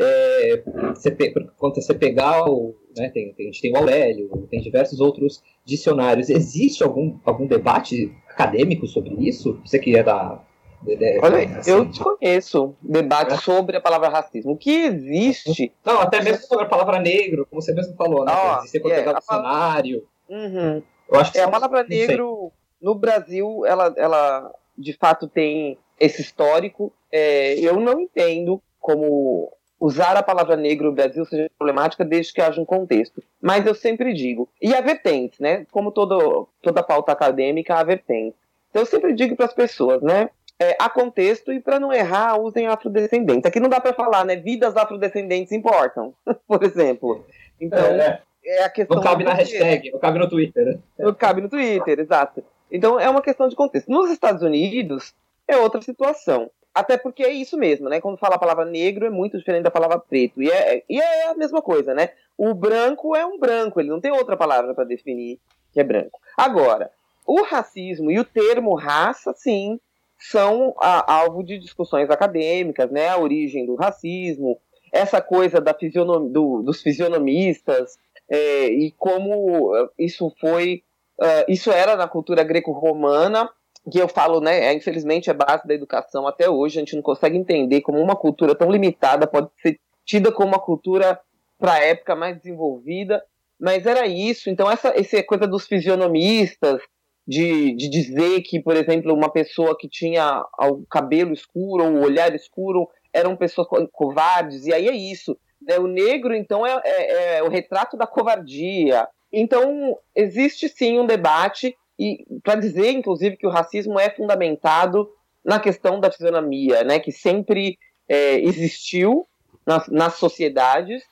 É, 0.00 0.62
você, 0.92 1.16
quando 1.56 1.76
você 1.76 1.94
pegar 1.94 2.50
o. 2.50 2.74
Né, 2.96 3.08
tem, 3.10 3.32
tem, 3.34 3.46
a 3.46 3.52
gente 3.52 3.62
tem 3.62 3.72
o 3.72 3.76
Aurélio, 3.76 4.48
tem 4.50 4.60
diversos 4.60 5.00
outros 5.00 5.42
dicionários. 5.64 6.28
Existe 6.28 6.82
algum, 6.82 7.18
algum 7.24 7.46
debate 7.46 8.12
acadêmico 8.28 8.86
sobre 8.86 9.14
isso? 9.26 9.60
Você 9.64 9.78
que 9.78 9.96
é 9.96 10.02
da. 10.02 10.40
De, 10.82 10.96
de, 10.96 11.20
Olha, 11.22 11.58
assim, 11.58 11.70
eu 11.70 11.84
desconheço 11.84 12.74
debate 12.80 13.34
é? 13.34 13.36
sobre 13.36 13.76
a 13.76 13.80
palavra 13.80 14.08
racismo. 14.08 14.52
O 14.52 14.56
que 14.56 14.70
existe. 14.70 15.72
Não, 15.84 16.00
até 16.00 16.22
mesmo 16.22 16.46
sobre 16.46 16.64
a 16.64 16.68
palavra 16.68 16.98
negro, 16.98 17.46
como 17.48 17.60
você 17.60 17.74
mesmo 17.74 17.94
falou, 17.96 18.24
né? 18.24 18.32
Oh, 18.32 18.58
existe 18.60 18.80
pegar 18.80 19.12
o 19.12 19.18
dicionário. 19.18 20.06
Uhum. 20.28 20.82
Eu 21.08 21.20
acho 21.20 21.32
que 21.32 21.38
é, 21.38 21.42
a 21.42 21.48
palavra 21.48 21.84
negro 21.84 22.50
no 22.80 22.94
Brasil, 22.94 23.64
ela, 23.66 23.92
ela 23.96 24.54
de 24.76 24.94
fato 24.94 25.28
tem 25.28 25.76
esse 25.98 26.22
histórico. 26.22 26.92
É, 27.12 27.54
eu 27.60 27.78
não 27.78 28.00
entendo 28.00 28.62
como 28.80 29.52
usar 29.80 30.14
a 30.14 30.22
palavra 30.22 30.56
negro 30.56 30.88
no 30.88 30.94
Brasil 30.94 31.24
seja 31.24 31.50
problemática 31.58 32.04
desde 32.04 32.34
que 32.34 32.40
haja 32.42 32.60
um 32.60 32.66
contexto. 32.66 33.22
Mas 33.40 33.66
eu 33.66 33.74
sempre 33.74 34.12
digo, 34.12 34.46
e 34.60 34.74
há 34.74 34.80
vertentes, 34.82 35.40
né? 35.40 35.66
Como 35.72 35.90
todo, 35.90 36.46
toda 36.60 36.82
pauta 36.82 37.10
acadêmica, 37.10 37.74
há 37.74 37.82
vertentes. 37.82 38.38
Então 38.68 38.82
eu 38.82 38.86
sempre 38.86 39.14
digo 39.14 39.34
para 39.34 39.46
as 39.46 39.54
pessoas, 39.54 40.02
né? 40.02 40.28
É, 40.58 40.76
há 40.78 40.90
contexto 40.90 41.50
e 41.50 41.58
para 41.58 41.80
não 41.80 41.90
errar, 41.90 42.38
usem 42.38 42.66
afrodescendentes. 42.66 43.46
Aqui 43.46 43.58
não 43.58 43.70
dá 43.70 43.80
para 43.80 43.94
falar, 43.94 44.26
né? 44.26 44.36
Vidas 44.36 44.76
afrodescendentes 44.76 45.52
importam, 45.52 46.12
por 46.46 46.62
exemplo. 46.62 47.24
Então, 47.58 47.78
é, 47.78 48.20
é 48.44 48.64
a 48.64 48.68
questão. 48.68 48.98
Não 48.98 49.02
cabe 49.02 49.24
na 49.24 49.32
hashtag, 49.32 49.90
não 49.90 49.98
cabe 49.98 50.18
no 50.18 50.28
Twitter, 50.28 50.66
né? 50.66 50.78
Não 50.98 51.14
cabe 51.14 51.40
no 51.40 51.48
Twitter, 51.48 51.98
exato. 51.98 52.44
Então 52.70 53.00
é 53.00 53.08
uma 53.08 53.22
questão 53.22 53.48
de 53.48 53.56
contexto. 53.56 53.90
Nos 53.90 54.10
Estados 54.10 54.42
Unidos 54.42 55.14
é 55.48 55.56
outra 55.56 55.80
situação. 55.80 56.50
Até 56.74 56.96
porque 56.96 57.22
é 57.22 57.30
isso 57.30 57.56
mesmo, 57.56 57.88
né? 57.88 58.00
Quando 58.00 58.18
fala 58.18 58.36
a 58.36 58.38
palavra 58.38 58.64
negro 58.64 59.06
é 59.06 59.10
muito 59.10 59.36
diferente 59.36 59.64
da 59.64 59.70
palavra 59.70 59.98
preto. 59.98 60.40
E 60.42 60.50
é, 60.50 60.84
e 60.88 61.00
é 61.00 61.28
a 61.28 61.34
mesma 61.34 61.60
coisa, 61.60 61.94
né? 61.94 62.10
O 62.38 62.54
branco 62.54 63.16
é 63.16 63.26
um 63.26 63.38
branco, 63.38 63.80
ele 63.80 63.90
não 63.90 64.00
tem 64.00 64.12
outra 64.12 64.36
palavra 64.36 64.74
para 64.74 64.84
definir 64.84 65.40
que 65.72 65.80
é 65.80 65.84
branco. 65.84 66.20
Agora, 66.36 66.90
o 67.26 67.42
racismo 67.42 68.10
e 68.10 68.18
o 68.18 68.24
termo 68.24 68.74
raça, 68.74 69.32
sim, 69.36 69.78
são 70.18 70.74
a, 70.78 71.12
alvo 71.12 71.42
de 71.42 71.58
discussões 71.58 72.08
acadêmicas, 72.10 72.90
né? 72.90 73.08
A 73.08 73.18
origem 73.18 73.66
do 73.66 73.74
racismo, 73.74 74.58
essa 74.92 75.20
coisa 75.20 75.60
da 75.60 75.74
fisionom, 75.74 76.28
do, 76.28 76.62
dos 76.62 76.82
fisionomistas 76.82 77.96
é, 78.28 78.66
e 78.66 78.92
como 78.92 79.72
isso 79.98 80.32
foi, 80.40 80.84
uh, 81.18 81.44
isso 81.48 81.72
era 81.72 81.96
na 81.96 82.06
cultura 82.06 82.44
greco-romana 82.44 83.50
que 83.90 83.98
eu 83.98 84.08
falo, 84.08 84.40
né, 84.40 84.66
é, 84.66 84.74
infelizmente 84.74 85.30
é 85.30 85.34
base 85.34 85.66
da 85.66 85.74
educação 85.74 86.26
até 86.26 86.48
hoje, 86.48 86.78
a 86.78 86.80
gente 86.80 86.96
não 86.96 87.02
consegue 87.02 87.36
entender 87.36 87.80
como 87.80 87.98
uma 87.98 88.16
cultura 88.16 88.54
tão 88.54 88.70
limitada 88.70 89.26
pode 89.26 89.48
ser 89.62 89.78
tida 90.04 90.32
como 90.32 90.48
uma 90.48 90.58
cultura 90.58 91.18
para 91.58 91.74
a 91.74 91.84
época 91.84 92.16
mais 92.16 92.36
desenvolvida, 92.36 93.22
mas 93.58 93.86
era 93.86 94.06
isso, 94.06 94.50
então 94.50 94.70
essa, 94.70 94.88
essa 94.88 95.22
coisa 95.22 95.46
dos 95.46 95.66
fisionomistas, 95.66 96.80
de, 97.26 97.76
de 97.76 97.88
dizer 97.88 98.40
que, 98.40 98.60
por 98.60 98.74
exemplo, 98.74 99.14
uma 99.14 99.30
pessoa 99.30 99.76
que 99.78 99.88
tinha 99.88 100.44
o 100.58 100.84
cabelo 100.90 101.32
escuro 101.32 101.84
ou 101.84 101.92
o 101.92 102.04
olhar 102.04 102.34
escuro 102.34 102.88
eram 103.12 103.36
pessoas 103.36 103.68
covardes, 103.92 104.66
e 104.66 104.72
aí 104.72 104.88
é 104.88 104.96
isso, 104.96 105.38
né, 105.62 105.78
o 105.78 105.86
negro, 105.86 106.34
então, 106.34 106.66
é, 106.66 106.80
é, 106.84 107.36
é 107.36 107.42
o 107.42 107.48
retrato 107.48 107.96
da 107.96 108.06
covardia, 108.06 109.06
então 109.32 109.96
existe 110.14 110.68
sim 110.68 110.98
um 110.98 111.06
debate 111.06 111.76
e 112.00 112.40
para 112.42 112.58
dizer, 112.58 112.92
inclusive, 112.92 113.36
que 113.36 113.46
o 113.46 113.50
racismo 113.50 114.00
é 114.00 114.08
fundamentado 114.08 115.06
na 115.44 115.60
questão 115.60 116.00
da 116.00 116.10
fisionomia, 116.10 116.82
né, 116.82 116.98
que 116.98 117.12
sempre 117.12 117.78
é, 118.08 118.40
existiu 118.40 119.26
nas, 119.66 119.86
nas 119.88 120.14
sociedades, 120.14 121.02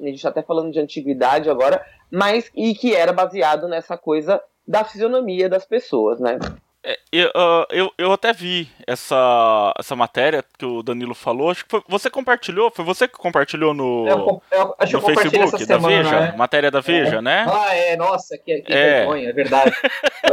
a 0.00 0.04
gente 0.04 0.16
está 0.16 0.30
até 0.30 0.42
falando 0.42 0.72
de 0.72 0.80
antiguidade 0.80 1.48
agora, 1.48 1.84
mas 2.10 2.50
e 2.56 2.74
que 2.74 2.92
era 2.92 3.12
baseado 3.12 3.68
nessa 3.68 3.96
coisa 3.96 4.42
da 4.66 4.84
fisionomia 4.84 5.48
das 5.48 5.64
pessoas, 5.64 6.18
né? 6.18 6.38
É, 6.84 6.98
eu, 7.12 7.28
uh, 7.28 7.66
eu, 7.70 7.92
eu 7.96 8.12
até 8.12 8.32
vi 8.32 8.68
essa, 8.88 9.72
essa 9.78 9.94
matéria 9.94 10.44
que 10.58 10.66
o 10.66 10.82
Danilo 10.82 11.14
falou. 11.14 11.50
Acho 11.50 11.64
que 11.64 11.70
foi, 11.70 11.82
você 11.86 12.10
compartilhou, 12.10 12.72
foi 12.74 12.84
você 12.84 13.06
que 13.06 13.16
compartilhou 13.16 13.72
no, 13.72 14.08
eu, 14.08 14.42
eu, 14.50 14.76
no 14.92 15.00
Facebook 15.00 15.52
da 15.52 15.58
semana, 15.58 16.02
Veja, 16.02 16.20
né? 16.20 16.34
matéria 16.36 16.70
da 16.72 16.80
Veja, 16.80 17.18
é. 17.18 17.22
né? 17.22 17.46
Ah, 17.48 17.76
é, 17.76 17.96
nossa, 17.96 18.36
que, 18.36 18.62
que 18.62 18.72
é. 18.72 18.98
vergonha, 18.98 19.28
é 19.28 19.32
verdade. 19.32 19.70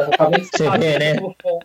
eu, 0.60 0.72
né? 0.72 1.14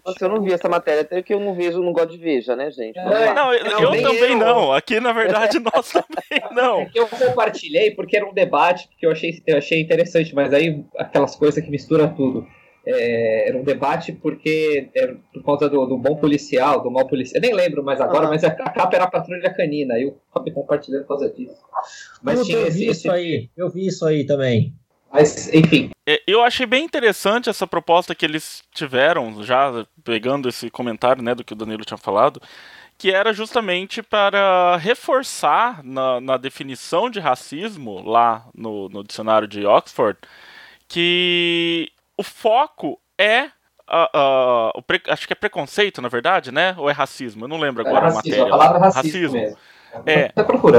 Nossa, 0.04 0.24
eu 0.24 0.28
não 0.28 0.42
vi 0.42 0.52
essa 0.52 0.68
matéria, 0.68 1.00
até 1.00 1.22
que 1.22 1.32
eu 1.32 1.40
não 1.40 1.54
vejo, 1.54 1.82
não 1.82 1.92
gosto 1.92 2.10
de 2.10 2.18
Veja, 2.18 2.54
né, 2.54 2.70
gente? 2.70 2.98
É. 2.98 3.32
Não, 3.32 3.54
eu, 3.54 3.80
eu 3.80 4.02
também 4.02 4.36
não. 4.36 4.72
Aqui, 4.72 5.00
na 5.00 5.12
verdade, 5.12 5.58
nós 5.64 5.92
também 5.92 6.42
não. 6.52 6.82
É 6.82 6.90
eu 6.94 7.08
compartilhei 7.08 7.90
porque 7.92 8.18
era 8.18 8.26
um 8.26 8.34
debate 8.34 8.88
que 8.98 9.06
eu 9.06 9.12
achei, 9.12 9.42
eu 9.46 9.56
achei 9.56 9.80
interessante, 9.80 10.34
mas 10.34 10.52
aí 10.52 10.84
aquelas 10.98 11.34
coisas 11.36 11.62
que 11.64 11.70
misturam 11.70 12.14
tudo 12.14 12.46
é, 12.86 13.48
era 13.48 13.58
um 13.58 13.64
debate 13.64 14.12
porque 14.12 14.90
é, 14.94 15.14
por 15.32 15.44
causa 15.44 15.68
do, 15.68 15.86
do, 15.86 15.98
bom 15.98 16.16
policial, 16.16 16.82
do 16.82 16.90
mal 16.90 17.06
policial. 17.06 17.42
Eu 17.42 17.48
nem 17.48 17.54
lembro 17.54 17.82
mais 17.82 18.00
agora, 18.00 18.26
ah. 18.26 18.30
mas 18.30 18.44
a, 18.44 18.50
capa 18.50 18.94
era 18.94 19.04
a 19.04 19.10
patrulha 19.10 19.52
canina. 19.52 19.98
Eu 19.98 20.18
acabei 20.30 20.52
compartilhando 20.52 21.02
por 21.02 21.08
causa 21.08 21.30
disso. 21.30 21.56
Mas 22.22 22.38
eu, 22.38 22.44
tinha 22.44 22.58
eu 22.58 22.70
vi 22.70 22.88
isso 22.88 23.10
aí, 23.10 23.50
eu 23.56 23.70
vi 23.70 23.86
isso 23.86 24.06
aí 24.06 24.24
também. 24.24 24.74
Mas, 25.12 25.52
enfim. 25.54 25.90
É, 26.06 26.20
eu 26.26 26.42
achei 26.42 26.66
bem 26.66 26.84
interessante 26.84 27.48
essa 27.48 27.66
proposta 27.66 28.14
que 28.14 28.24
eles 28.24 28.62
tiveram, 28.74 29.44
já 29.44 29.86
pegando 30.02 30.48
esse 30.48 30.68
comentário 30.68 31.22
né, 31.22 31.34
do 31.34 31.44
que 31.44 31.52
o 31.52 31.56
Danilo 31.56 31.84
tinha 31.84 31.96
falado, 31.96 32.42
que 32.98 33.10
era 33.10 33.32
justamente 33.32 34.02
para 34.02 34.76
reforçar 34.76 35.84
na, 35.84 36.20
na 36.20 36.36
definição 36.36 37.08
de 37.08 37.20
racismo, 37.20 38.02
lá 38.02 38.46
no, 38.52 38.88
no 38.88 39.04
dicionário 39.04 39.46
de 39.46 39.64
Oxford, 39.64 40.18
que 40.88 41.90
o 42.16 42.22
foco 42.22 43.00
é 43.18 43.50
Uh, 43.86 44.08
uh, 44.16 44.70
o 44.76 44.82
pre... 44.82 45.02
acho 45.08 45.26
que 45.26 45.34
é 45.34 45.36
preconceito, 45.36 46.00
na 46.00 46.08
verdade, 46.08 46.50
né? 46.50 46.74
Ou 46.78 46.88
é 46.88 46.92
racismo? 46.94 47.44
Eu 47.44 47.48
não 47.48 47.58
lembro 47.58 47.86
agora 47.86 48.06
é 48.06 48.10
racismo, 48.10 48.16
a 48.16 48.38
matéria. 48.38 48.44
A 48.46 48.48
palavra 48.48 48.78
racismo. 48.78 49.38
racismo. 49.38 49.58
É, 50.06 50.32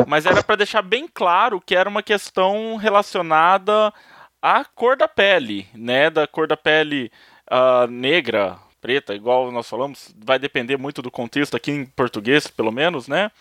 mas 0.08 0.26
era 0.26 0.44
para 0.44 0.56
deixar 0.56 0.82
bem 0.82 1.08
claro 1.08 1.62
que 1.62 1.76
era 1.76 1.88
uma 1.88 2.02
questão 2.02 2.76
relacionada 2.78 3.94
à 4.42 4.66
cor 4.66 4.98
da 4.98 5.08
pele, 5.08 5.68
né? 5.76 6.10
Da 6.10 6.26
cor 6.26 6.48
da 6.48 6.58
pele 6.58 7.12
uh, 7.50 7.86
negra, 7.88 8.58
preta, 8.82 9.14
igual 9.14 9.52
nós 9.52 9.70
falamos, 9.70 10.14
vai 10.18 10.40
depender 10.40 10.76
muito 10.76 11.00
do 11.02 11.12
contexto 11.12 11.56
aqui 11.56 11.72
em 11.72 11.86
português, 11.86 12.48
pelo 12.48 12.72
menos, 12.72 13.08
né? 13.08 13.32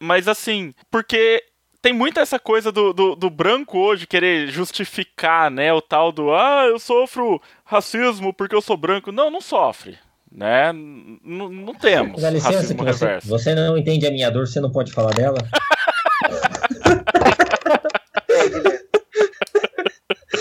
mas 0.00 0.26
assim, 0.26 0.74
porque 0.90 1.40
tem 1.84 1.92
muito 1.92 2.18
essa 2.18 2.38
coisa 2.38 2.72
do, 2.72 2.94
do, 2.94 3.14
do, 3.14 3.28
branco 3.28 3.76
hoje 3.76 4.06
querer 4.06 4.46
justificar, 4.48 5.50
né? 5.50 5.70
O 5.70 5.82
tal 5.82 6.10
do 6.10 6.32
ah, 6.32 6.64
eu 6.66 6.78
sofro 6.78 7.38
racismo 7.62 8.32
porque 8.32 8.54
eu 8.54 8.62
sou 8.62 8.74
branco. 8.74 9.12
Não, 9.12 9.30
não 9.30 9.42
sofre. 9.42 9.98
Né? 10.32 10.70
N 10.70 11.20
não 11.22 11.74
temos 11.74 12.22
Dá 12.22 12.30
licença 12.30 12.56
racismo 12.56 12.78
que 12.78 12.90
você, 12.90 13.04
reverso. 13.04 13.28
Você 13.28 13.54
não 13.54 13.76
entende 13.76 14.06
a 14.06 14.10
minha 14.10 14.30
dor, 14.30 14.48
você 14.48 14.60
não 14.60 14.72
pode 14.72 14.92
falar 14.92 15.10
dela? 15.10 15.36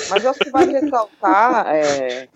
Mas 0.10 0.24
eu 0.24 0.30
acho 0.30 0.40
que 0.40 0.50
vai 0.50 0.66
ressaltar 0.66 1.76
é, 1.76 2.30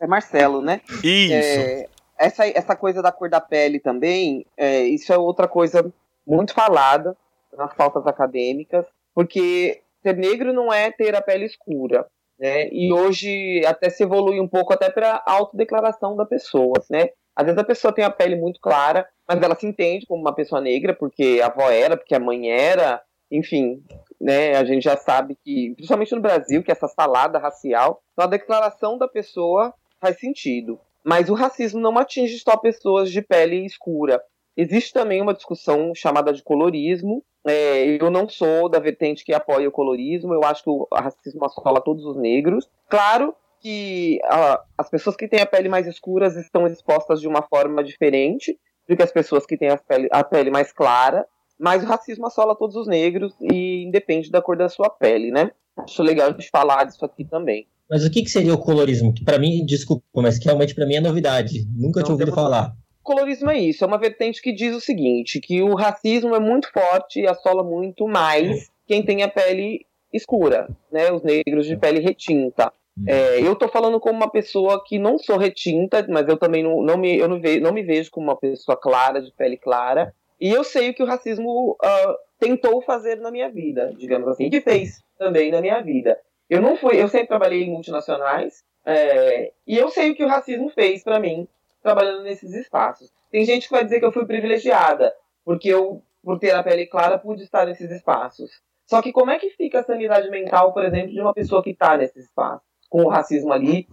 é 0.00 0.06
Marcelo, 0.06 0.60
né? 0.60 0.82
Isso. 1.02 1.32
É, 1.32 1.88
essa, 2.18 2.46
essa 2.46 2.76
coisa 2.76 3.00
da 3.00 3.10
cor 3.10 3.30
da 3.30 3.40
pele 3.40 3.80
também, 3.80 4.44
é, 4.54 4.82
isso 4.82 5.10
é 5.10 5.16
outra 5.16 5.48
coisa 5.48 5.90
muito 6.26 6.52
falada 6.52 7.16
nas 7.56 7.74
pautas 7.74 8.06
acadêmicas, 8.06 8.86
porque 9.14 9.80
ser 10.02 10.16
negro 10.16 10.52
não 10.52 10.72
é 10.72 10.90
ter 10.90 11.14
a 11.14 11.22
pele 11.22 11.44
escura. 11.44 12.06
Né? 12.38 12.68
E 12.72 12.92
hoje 12.92 13.62
até 13.66 13.90
se 13.90 14.02
evolui 14.02 14.40
um 14.40 14.48
pouco 14.48 14.72
até 14.72 14.88
para 14.90 15.22
autodeclaração 15.26 16.16
da 16.16 16.24
pessoa. 16.24 16.74
Né? 16.90 17.10
Às 17.36 17.44
vezes 17.44 17.58
a 17.58 17.64
pessoa 17.64 17.92
tem 17.92 18.04
a 18.04 18.10
pele 18.10 18.34
muito 18.34 18.60
clara, 18.60 19.06
mas 19.28 19.40
ela 19.42 19.54
se 19.54 19.66
entende 19.66 20.06
como 20.06 20.22
uma 20.22 20.34
pessoa 20.34 20.60
negra, 20.60 20.94
porque 20.94 21.40
a 21.42 21.46
avó 21.46 21.70
era, 21.70 21.96
porque 21.96 22.14
a 22.14 22.20
mãe 22.20 22.50
era, 22.50 23.02
enfim, 23.30 23.82
né? 24.20 24.56
A 24.56 24.64
gente 24.64 24.82
já 24.82 24.96
sabe 24.96 25.36
que, 25.44 25.72
principalmente 25.74 26.14
no 26.14 26.20
Brasil, 26.20 26.62
que 26.62 26.72
essa 26.72 26.88
salada 26.88 27.38
racial, 27.38 28.02
então 28.12 28.24
a 28.24 28.28
declaração 28.28 28.98
da 28.98 29.06
pessoa 29.06 29.72
faz 30.00 30.18
sentido. 30.18 30.80
Mas 31.04 31.30
o 31.30 31.34
racismo 31.34 31.80
não 31.80 31.96
atinge 31.96 32.38
só 32.38 32.56
pessoas 32.56 33.10
de 33.10 33.22
pele 33.22 33.64
escura. 33.64 34.22
Existe 34.56 34.92
também 34.92 35.22
uma 35.22 35.32
discussão 35.32 35.94
chamada 35.94 36.32
de 36.32 36.42
colorismo. 36.42 37.24
É, 37.46 37.96
eu 38.00 38.10
não 38.10 38.28
sou 38.28 38.68
da 38.68 38.78
vertente 38.78 39.24
que 39.24 39.32
apoia 39.32 39.68
o 39.68 39.72
colorismo, 39.72 40.34
eu 40.34 40.44
acho 40.44 40.62
que 40.62 40.70
o 40.70 40.86
racismo 40.92 41.44
assola 41.44 41.80
todos 41.80 42.04
os 42.04 42.16
negros. 42.16 42.68
Claro 42.88 43.34
que 43.60 44.18
ah, 44.24 44.62
as 44.76 44.88
pessoas 44.90 45.16
que 45.16 45.28
têm 45.28 45.40
a 45.40 45.46
pele 45.46 45.68
mais 45.68 45.86
escura 45.86 46.26
estão 46.28 46.66
expostas 46.66 47.20
de 47.20 47.28
uma 47.28 47.42
forma 47.42 47.82
diferente 47.84 48.58
do 48.88 48.96
que 48.96 49.02
as 49.02 49.12
pessoas 49.12 49.46
que 49.46 49.56
têm 49.56 49.68
a 49.70 49.76
pele, 49.76 50.08
a 50.10 50.24
pele 50.24 50.50
mais 50.50 50.72
clara, 50.72 51.26
mas 51.58 51.82
o 51.82 51.86
racismo 51.86 52.26
assola 52.26 52.56
todos 52.56 52.74
os 52.76 52.86
negros 52.86 53.34
e 53.40 53.82
independe 53.84 54.30
da 54.30 54.40
cor 54.42 54.56
da 54.56 54.68
sua 54.68 54.88
pele, 54.90 55.30
né? 55.30 55.50
Acho 55.76 56.02
legal 56.02 56.32
de 56.32 56.48
falar 56.50 56.84
disso 56.84 57.04
aqui 57.04 57.24
também. 57.24 57.66
Mas 57.88 58.04
o 58.04 58.10
que, 58.10 58.22
que 58.22 58.30
seria 58.30 58.54
o 58.54 58.58
colorismo? 58.58 59.12
Que 59.12 59.24
para 59.24 59.38
mim, 59.38 59.64
desculpa, 59.66 60.04
mas 60.16 60.38
que 60.38 60.44
realmente 60.44 60.74
para 60.74 60.86
mim 60.86 60.94
é 60.96 61.00
novidade. 61.00 61.66
Nunca 61.74 62.00
Não, 62.00 62.04
tinha 62.04 62.12
ouvido 62.14 62.26
temos- 62.32 62.40
falar. 62.42 62.74
Colorismo 63.02 63.50
é 63.50 63.58
isso, 63.58 63.84
é 63.84 63.86
uma 63.86 63.98
vertente 63.98 64.42
que 64.42 64.52
diz 64.52 64.74
o 64.74 64.80
seguinte, 64.80 65.40
que 65.40 65.62
o 65.62 65.74
racismo 65.74 66.34
é 66.34 66.40
muito 66.40 66.70
forte 66.72 67.20
e 67.20 67.26
assola 67.26 67.62
muito 67.62 68.06
mais 68.06 68.70
quem 68.86 69.04
tem 69.04 69.22
a 69.22 69.28
pele 69.28 69.86
escura, 70.12 70.68
né, 70.90 71.12
os 71.12 71.22
negros 71.22 71.66
de 71.66 71.76
pele 71.76 72.00
retinta. 72.00 72.72
É, 73.06 73.40
eu 73.40 73.56
tô 73.56 73.68
falando 73.68 73.98
como 74.00 74.16
uma 74.16 74.30
pessoa 74.30 74.82
que 74.84 74.98
não 74.98 75.18
sou 75.18 75.38
retinta, 75.38 76.04
mas 76.08 76.28
eu 76.28 76.36
também 76.36 76.62
não, 76.62 76.82
não, 76.82 76.98
me, 76.98 77.16
eu 77.16 77.28
não, 77.28 77.40
ve, 77.40 77.60
não 77.60 77.72
me 77.72 77.82
vejo 77.82 78.10
como 78.10 78.26
uma 78.26 78.36
pessoa 78.36 78.76
clara, 78.76 79.22
de 79.22 79.32
pele 79.32 79.56
clara, 79.56 80.14
e 80.40 80.50
eu 80.50 80.64
sei 80.64 80.90
o 80.90 80.94
que 80.94 81.02
o 81.02 81.06
racismo 81.06 81.76
ah, 81.82 82.16
tentou 82.38 82.82
fazer 82.82 83.16
na 83.16 83.30
minha 83.30 83.48
vida, 83.48 83.94
digamos 83.96 84.28
assim, 84.28 84.50
que 84.50 84.60
fez 84.60 85.02
também 85.18 85.50
na 85.50 85.60
minha 85.60 85.80
vida. 85.80 86.18
Eu 86.48 86.60
não 86.60 86.76
fui, 86.76 87.00
eu 87.00 87.08
sempre 87.08 87.28
trabalhei 87.28 87.62
em 87.62 87.70
multinacionais, 87.70 88.64
é, 88.84 89.52
e 89.66 89.76
eu 89.78 89.88
sei 89.90 90.10
o 90.10 90.14
que 90.14 90.24
o 90.24 90.28
racismo 90.28 90.68
fez 90.70 91.04
para 91.04 91.20
mim 91.20 91.46
trabalhando 91.82 92.22
nesses 92.22 92.52
espaços. 92.52 93.10
Tem 93.30 93.44
gente 93.44 93.66
que 93.66 93.72
vai 93.72 93.84
dizer 93.84 94.00
que 94.00 94.04
eu 94.04 94.12
fui 94.12 94.26
privilegiada, 94.26 95.14
porque 95.44 95.68
eu, 95.68 96.02
por 96.22 96.38
ter 96.38 96.50
a 96.50 96.62
pele 96.62 96.86
clara, 96.86 97.18
pude 97.18 97.42
estar 97.42 97.66
nesses 97.66 97.90
espaços. 97.90 98.50
Só 98.86 99.00
que 99.00 99.12
como 99.12 99.30
é 99.30 99.38
que 99.38 99.50
fica 99.50 99.80
a 99.80 99.84
sanidade 99.84 100.28
mental, 100.30 100.72
por 100.72 100.84
exemplo, 100.84 101.12
de 101.12 101.20
uma 101.20 101.32
pessoa 101.32 101.62
que 101.62 101.70
está 101.70 101.96
nesse 101.96 102.18
espaço, 102.18 102.62
com 102.88 103.04
o 103.04 103.08
racismo 103.08 103.52
ali 103.52 103.86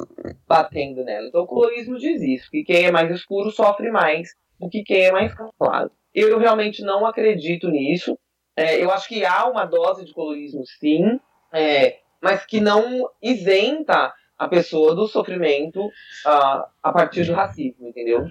batendo 0.47 1.03
nela? 1.03 1.27
Então 1.27 1.43
o 1.43 1.47
colorismo 1.47 1.99
diz 1.99 2.21
isso, 2.21 2.49
que 2.49 2.63
quem 2.63 2.85
é 2.85 2.91
mais 2.91 3.11
escuro 3.11 3.51
sofre 3.51 3.91
mais 3.91 4.29
do 4.59 4.69
que 4.69 4.83
quem 4.83 5.05
é 5.05 5.11
mais 5.11 5.33
claro. 5.59 5.91
Eu, 6.13 6.39
realmente 6.39 6.81
não 6.81 7.05
acredito 7.05 7.69
nisso. 7.69 8.17
É, 8.55 8.83
eu 8.83 8.89
acho 8.91 9.07
que 9.07 9.23
há 9.23 9.45
uma 9.45 9.65
dose 9.65 10.03
de 10.03 10.11
colorismo, 10.13 10.63
sim, 10.65 11.19
é, 11.53 11.99
mas 12.19 12.43
que 12.43 12.59
não 12.59 13.07
isenta 13.21 14.11
a 14.37 14.47
pessoa 14.47 14.95
do 14.95 15.07
sofrimento 15.07 15.89
ah, 16.25 16.67
a 16.83 16.91
partir 16.91 17.25
do 17.25 17.33
racismo, 17.33 17.87
entendeu? 17.87 18.27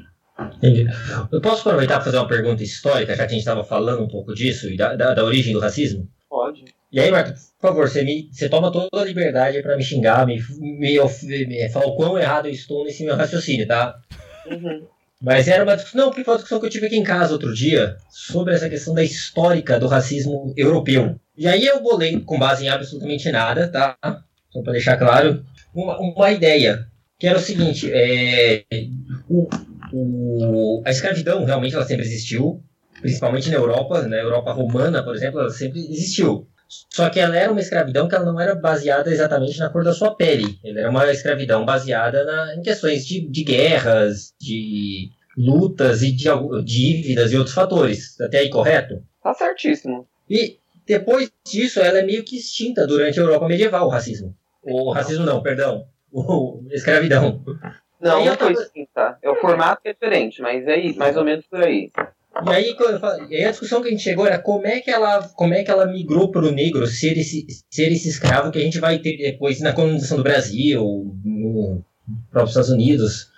Entendi. 0.56 0.86
Eu 1.32 1.40
posso 1.40 1.66
aproveitar 1.66 1.94
para 1.94 2.04
fazer 2.04 2.18
uma 2.18 2.28
pergunta 2.28 2.62
histórica, 2.62 3.16
já 3.16 3.24
que 3.24 3.30
a 3.30 3.34
gente 3.34 3.38
estava 3.38 3.64
falando 3.64 4.02
um 4.02 4.08
pouco 4.08 4.34
disso 4.34 4.68
e 4.68 4.76
da, 4.76 4.94
da, 4.94 5.14
da 5.14 5.24
origem 5.24 5.52
do 5.52 5.60
racismo? 5.60 6.08
Pode. 6.28 6.64
E 6.92 7.00
aí, 7.00 7.10
Marta, 7.10 7.32
por 7.32 7.68
favor, 7.68 7.88
você, 7.88 8.02
me, 8.02 8.28
você 8.30 8.48
toma 8.48 8.70
toda 8.70 8.88
a 8.92 9.04
liberdade 9.04 9.60
para 9.62 9.76
me 9.76 9.82
xingar, 9.82 10.26
me, 10.26 10.38
me, 10.58 10.98
me 11.46 11.68
falar 11.70 11.86
o 11.86 11.96
quão 11.96 12.18
errado 12.18 12.46
eu 12.46 12.52
estou 12.52 12.84
nesse 12.84 13.04
meu 13.04 13.16
raciocínio, 13.16 13.66
tá? 13.66 13.98
Uhum. 14.46 14.86
Mas 15.20 15.48
era 15.48 15.64
uma 15.64 15.74
discussão, 15.74 16.00
não, 16.00 16.10
porque 16.10 16.24
foi 16.24 16.34
uma 16.34 16.38
discussão 16.38 16.60
que 16.60 16.66
eu 16.66 16.70
tive 16.70 16.86
aqui 16.86 16.96
em 16.96 17.02
casa 17.02 17.32
outro 17.32 17.52
dia 17.54 17.96
sobre 18.10 18.54
essa 18.54 18.68
questão 18.68 18.94
da 18.94 19.02
histórica 19.02 19.80
do 19.80 19.86
racismo 19.86 20.52
europeu. 20.56 21.18
E 21.36 21.48
aí 21.48 21.64
eu 21.64 21.82
bolei, 21.82 22.20
com 22.20 22.38
base 22.38 22.64
em 22.64 22.68
absolutamente 22.68 23.30
nada, 23.30 23.68
tá? 23.68 23.96
Só 24.50 24.62
para 24.62 24.72
deixar 24.72 24.96
claro, 24.96 25.44
uma, 25.76 25.98
uma 26.00 26.30
ideia, 26.32 26.86
que 27.18 27.26
era 27.26 27.38
o 27.38 27.42
seguinte, 27.42 27.90
é, 27.92 28.64
o, 29.28 29.48
o- 29.92 30.82
a 30.84 30.90
escravidão 30.90 31.44
realmente 31.44 31.74
ela 31.74 31.84
sempre 31.84 32.04
existiu, 32.04 32.62
principalmente 33.00 33.50
na 33.50 33.56
Europa, 33.56 34.02
na 34.06 34.16
Europa 34.16 34.52
romana, 34.52 35.02
por 35.02 35.14
exemplo, 35.14 35.40
ela 35.40 35.50
sempre 35.50 35.80
existiu. 35.80 36.48
Só 36.92 37.08
que 37.10 37.20
ela 37.20 37.36
era 37.36 37.52
uma 37.52 37.60
escravidão 37.60 38.08
que 38.08 38.14
ela 38.16 38.24
não 38.24 38.40
era 38.40 38.54
baseada 38.54 39.08
exatamente 39.10 39.56
na 39.58 39.70
cor 39.70 39.84
da 39.84 39.92
sua 39.92 40.16
pele. 40.16 40.58
Ela 40.64 40.80
era 40.80 40.90
uma 40.90 41.08
escravidão 41.12 41.64
baseada 41.64 42.24
na, 42.24 42.56
em 42.56 42.62
questões 42.62 43.06
de, 43.06 43.28
de 43.28 43.44
guerras, 43.44 44.34
de 44.40 45.10
lutas 45.38 46.02
e 46.02 46.10
de 46.10 46.24
dívidas 46.64 47.30
e 47.30 47.36
outros 47.36 47.54
fatores. 47.54 48.20
Até 48.20 48.38
aí, 48.38 48.50
correto? 48.50 49.00
Tá 49.22 49.32
certíssimo. 49.34 50.08
E 50.28 50.58
depois 50.84 51.30
disso, 51.46 51.78
ela 51.80 51.98
é 52.00 52.02
meio 52.02 52.24
que 52.24 52.36
extinta 52.36 52.84
durante 52.86 53.20
a 53.20 53.22
Europa 53.22 53.46
medieval, 53.46 53.86
o 53.86 53.90
racismo. 53.90 54.34
O 54.66 54.92
racismo 54.92 55.24
não, 55.24 55.42
perdão. 55.42 55.86
O 56.12 56.62
escravidão. 56.70 57.42
Não, 58.00 58.24
não 58.24 58.36
foi 58.36 58.54
tava- 58.54 58.68
sim, 58.72 58.86
tá? 58.94 59.18
É 59.22 59.30
o 59.30 59.36
formato 59.36 59.82
que 59.82 59.88
é 59.88 59.92
diferente, 59.92 60.40
mas 60.42 60.66
é 60.66 60.78
isso, 60.78 60.98
mais 60.98 61.16
ou 61.16 61.24
menos 61.24 61.46
por 61.46 61.62
aí. 61.62 61.90
E 62.44 62.50
aí, 62.50 62.76
falo- 63.00 63.26
e 63.30 63.36
aí 63.36 63.44
a 63.44 63.50
discussão 63.50 63.80
que 63.80 63.88
a 63.88 63.90
gente 63.90 64.02
chegou 64.02 64.26
era 64.26 64.38
como 64.38 64.66
é 64.66 64.80
que 64.80 64.90
ela, 64.90 65.22
como 65.28 65.54
é 65.54 65.64
que 65.64 65.70
ela 65.70 65.86
migrou 65.86 66.30
para 66.30 66.44
o 66.46 66.50
negro 66.52 66.86
ser 66.86 67.16
esse, 67.16 67.46
ser 67.70 67.90
esse 67.90 68.08
escravo 68.10 68.50
que 68.52 68.58
a 68.58 68.62
gente 68.62 68.78
vai 68.78 68.98
ter 68.98 69.16
depois 69.16 69.60
na 69.60 69.72
colonização 69.72 70.18
do 70.18 70.22
Brasil, 70.22 71.16
no 71.24 71.82
próprios 72.30 72.50
Estados 72.50 72.70
Unidos, 72.70 73.30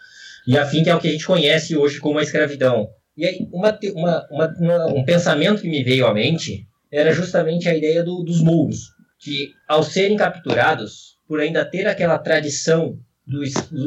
e 0.47 0.59
afim 0.59 0.83
que 0.83 0.91
é 0.91 0.95
o 0.95 0.99
que 1.01 1.09
a 1.09 1.13
gente 1.13 1.27
conhece 1.27 1.77
hoje 1.77 2.01
como 2.01 2.19
a 2.19 2.23
escravidão. 2.23 2.91
E 3.17 3.25
aí, 3.25 3.49
uma, 3.53 3.79
uma- 3.93 4.27
uma- 4.59 4.87
um 4.87 5.05
pensamento 5.05 5.63
que 5.63 5.69
me 5.69 5.83
veio 5.85 6.07
à 6.07 6.13
mente 6.13 6.67
era 6.91 7.13
justamente 7.13 7.69
a 7.69 7.75
ideia 7.77 8.03
do- 8.03 8.23
dos 8.25 8.43
mouros, 8.43 8.93
que 9.21 9.53
ao 9.69 9.83
serem 9.85 10.17
capturados, 10.17 11.18
por 11.29 11.41
ainda 11.41 11.65
ter 11.65 11.87
aquela 11.87 12.19
tradição 12.19 12.99
do, 13.27 13.43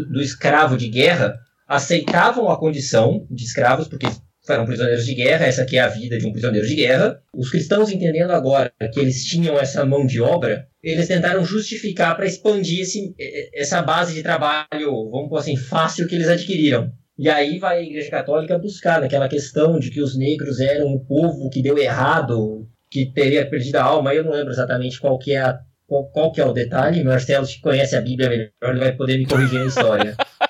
do 0.06 0.22
escravo 0.22 0.78
de 0.78 0.88
guerra, 0.88 1.38
aceitavam 1.68 2.50
a 2.50 2.60
condição 2.60 3.26
de 3.30 3.44
escravos, 3.44 3.88
porque 3.88 4.08
eram 4.50 4.66
prisioneiros 4.66 5.06
de 5.06 5.14
guerra, 5.14 5.46
essa 5.46 5.62
aqui 5.62 5.78
é 5.78 5.82
a 5.82 5.88
vida 5.88 6.18
de 6.18 6.26
um 6.26 6.32
prisioneiro 6.32 6.68
de 6.68 6.76
guerra. 6.76 7.22
Os 7.34 7.50
cristãos 7.50 7.90
entendendo 7.90 8.32
agora 8.32 8.72
que 8.94 9.00
eles 9.00 9.24
tinham 9.26 9.58
essa 9.58 9.86
mão 9.86 10.06
de 10.06 10.22
obra, 10.22 10.68
eles 10.84 11.08
tentaram 11.08 11.46
justificar 11.46 12.16
para 12.16 12.26
expandir 12.26 12.82
esse, 12.82 13.16
essa 13.54 13.82
base 13.82 14.14
de 14.14 14.24
trabalho, 14.24 15.10
vamos 15.12 15.30
pôr 15.30 15.38
assim, 15.38 15.56
fácil 15.56 16.08
que 16.08 16.16
eles 16.16 16.28
adquiriram. 16.28 16.92
E 17.18 17.30
aí 17.30 17.60
vai 17.60 17.78
a 17.78 17.84
Igreja 17.84 18.10
Católica 18.10 18.58
buscar 18.58 19.00
naquela 19.00 19.30
questão 19.30 19.80
de 19.80 19.92
que 19.92 20.02
os 20.02 20.18
negros 20.18 20.60
eram 20.60 20.88
o 20.88 21.06
povo 21.06 21.50
que 21.50 21.62
deu 21.62 21.78
errado, 21.78 22.68
que 22.90 23.06
teria 23.14 23.48
perdido 23.48 23.76
a 23.76 23.84
alma. 23.84 24.14
Eu 24.14 24.24
não 24.24 24.32
lembro 24.32 24.52
exatamente 24.52 25.00
qual 25.00 25.20
que 25.20 25.34
é 25.34 25.40
a 25.40 25.60
qual, 26.14 26.32
que 26.32 26.40
é 26.40 26.46
o 26.46 26.54
detalhe. 26.54 27.04
Marcelo, 27.04 27.46
que 27.46 27.60
conhece 27.60 27.96
a 27.96 28.02
Bíblia 28.02 28.30
melhor, 28.30 28.52
ele 28.64 28.80
vai 28.80 28.92
poder 28.94 29.18
me 29.18 29.26
corrigir 29.26 29.60
na 29.60 29.66
história. 29.66 30.16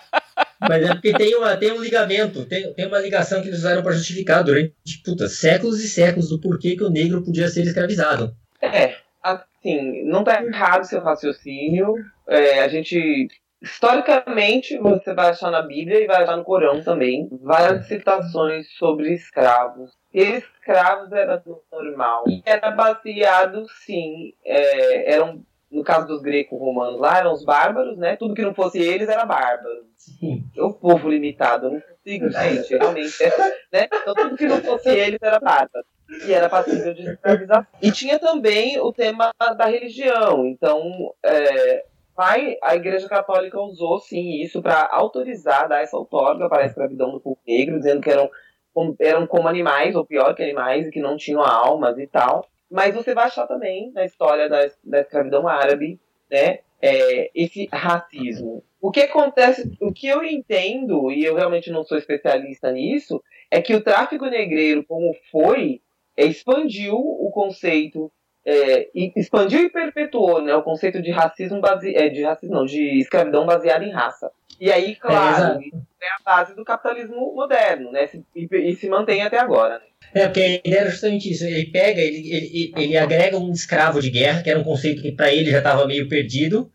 Mas 0.61 0.83
é 0.83 0.93
porque 0.93 1.11
tem, 1.13 1.35
uma, 1.35 1.57
tem 1.57 1.71
um 1.71 1.81
ligamento, 1.81 2.45
tem, 2.45 2.71
tem 2.73 2.85
uma 2.85 2.99
ligação 2.99 3.41
que 3.41 3.47
eles 3.47 3.59
usaram 3.59 3.81
para 3.81 3.93
justificar 3.93 4.43
durante 4.43 4.73
puta, 5.03 5.27
séculos 5.27 5.83
e 5.83 5.89
séculos 5.89 6.29
do 6.29 6.39
porquê 6.39 6.75
que 6.75 6.83
o 6.83 6.89
negro 6.89 7.23
podia 7.23 7.47
ser 7.47 7.63
escravizado. 7.63 8.35
É, 8.61 8.95
assim, 9.23 10.03
não 10.05 10.23
tá 10.23 10.43
errado 10.43 10.83
seu 10.83 11.01
raciocínio. 11.01 11.95
É, 12.27 12.61
a 12.61 12.67
gente. 12.67 13.27
Historicamente, 13.59 14.77
você 14.77 15.13
vai 15.13 15.29
achar 15.29 15.51
na 15.51 15.61
Bíblia 15.61 15.99
e 15.99 16.07
vai 16.07 16.23
achar 16.23 16.37
no 16.37 16.43
Corão 16.43 16.83
também 16.83 17.27
várias 17.43 17.87
citações 17.87 18.67
sobre 18.77 19.13
escravos. 19.13 19.91
Escravos 20.13 21.11
era 21.11 21.41
normal. 21.71 22.23
E 22.27 22.41
era 22.45 22.71
baseado, 22.71 23.65
sim, 23.85 24.33
é, 24.43 25.13
eram, 25.13 25.43
no 25.71 25.83
caso 25.83 26.07
dos 26.07 26.21
greco-romanos 26.21 26.99
lá, 26.99 27.19
eram 27.19 27.33
os 27.33 27.43
bárbaros, 27.43 27.97
né? 27.97 28.15
Tudo 28.15 28.33
que 28.33 28.41
não 28.41 28.53
fosse 28.53 28.79
eles 28.79 29.09
era 29.09 29.25
bárbaro. 29.25 29.85
Sim. 29.97 30.43
O 30.57 30.73
povo 30.73 31.09
limitado, 31.09 31.67
eu 31.67 31.71
não 31.73 31.81
consigo, 31.81 32.29
gente, 32.31 32.75
realmente. 32.75 33.23
né? 33.71 33.87
Então 33.93 34.13
tudo 34.13 34.37
que 34.37 34.47
não 34.47 34.61
fosse 34.61 34.89
eles 34.89 35.19
era 35.21 35.39
bárbaro. 35.39 35.85
E 36.27 36.33
era 36.33 36.49
passível 36.49 36.93
de 36.93 37.03
escravização. 37.03 37.65
E 37.81 37.91
tinha 37.91 38.19
também 38.19 38.77
o 38.79 38.91
tema 38.91 39.31
da 39.39 39.65
religião. 39.65 40.45
Então, 40.45 41.13
é, 41.23 41.85
vai, 42.15 42.57
a 42.61 42.75
Igreja 42.75 43.07
Católica 43.07 43.59
usou 43.59 43.99
sim 43.99 44.41
isso 44.41 44.61
para 44.61 44.89
autorizar, 44.91 45.69
dar 45.69 45.81
essa 45.81 45.97
outorga 45.97 46.49
para 46.49 46.63
a 46.63 46.65
escravidão 46.65 47.11
do 47.11 47.21
povo 47.21 47.39
negro, 47.47 47.77
dizendo 47.77 48.01
que 48.01 48.09
eram, 48.09 48.29
como- 48.73 48.95
eram 48.99 49.27
como 49.27 49.47
animais, 49.47 49.95
ou 49.95 50.05
pior 50.05 50.33
que 50.33 50.43
animais, 50.43 50.87
e 50.87 50.91
que 50.91 50.99
não 50.99 51.17
tinham 51.17 51.41
almas 51.41 51.97
e 51.97 52.07
tal. 52.07 52.47
Mas 52.69 52.95
você 52.95 53.13
vai 53.13 53.25
achar 53.25 53.47
também 53.47 53.91
na 53.91 54.05
história 54.05 54.47
da, 54.47 54.69
da 54.83 55.01
escravidão 55.01 55.47
árabe, 55.47 55.99
né, 56.29 56.59
é, 56.81 57.29
esse 57.35 57.67
racismo. 57.71 58.63
O 58.79 58.89
que 58.89 59.01
acontece, 59.01 59.71
o 59.79 59.91
que 59.93 60.07
eu 60.07 60.23
entendo, 60.23 61.11
e 61.11 61.23
eu 61.23 61.35
realmente 61.35 61.69
não 61.69 61.83
sou 61.83 61.97
especialista 61.97 62.71
nisso, 62.71 63.21
é 63.51 63.61
que 63.61 63.75
o 63.75 63.83
tráfico 63.83 64.25
negreiro, 64.25 64.83
como 64.85 65.13
foi, 65.31 65.81
é, 66.17 66.25
expandiu 66.25 66.95
o 66.95 67.29
conceito, 67.31 68.11
é, 68.43 68.89
expandiu 69.15 69.61
e 69.61 69.69
perpetuou 69.69 70.41
né, 70.41 70.55
o 70.55 70.63
conceito 70.63 71.01
de 71.01 71.11
racismo 71.11 71.59
base, 71.61 71.95
é, 71.95 72.09
de 72.09 72.23
racismo, 72.23 72.55
não, 72.55 72.65
de 72.65 72.99
escravidão 72.99 73.45
baseada 73.45 73.83
em 73.85 73.91
raça. 73.91 74.31
E 74.61 74.71
aí, 74.71 74.95
claro, 74.95 75.59
É, 75.59 76.05
é 76.05 76.09
a 76.19 76.23
base 76.23 76.55
do 76.55 76.63
capitalismo 76.63 77.33
moderno, 77.33 77.91
né? 77.91 78.07
E, 78.35 78.47
e 78.51 78.75
se 78.75 78.87
mantém 78.87 79.23
até 79.23 79.39
agora. 79.39 79.79
Né? 79.79 79.85
É, 80.13 80.25
porque 80.27 80.39
a 80.39 80.47
ideia 80.67 80.81
era 80.81 80.89
justamente 80.91 81.31
isso. 81.31 81.43
Ele 81.43 81.65
pega, 81.71 81.99
ele, 81.99 82.31
ele, 82.31 82.73
ele 82.77 82.97
agrega 82.97 83.37
um 83.39 83.51
escravo 83.51 83.99
de 83.99 84.11
guerra, 84.11 84.43
que 84.43 84.51
era 84.51 84.59
um 84.59 84.63
conceito 84.63 85.01
que 85.01 85.11
para 85.13 85.33
ele 85.33 85.49
já 85.49 85.57
estava 85.57 85.87
meio 85.87 86.07
perdido. 86.07 86.71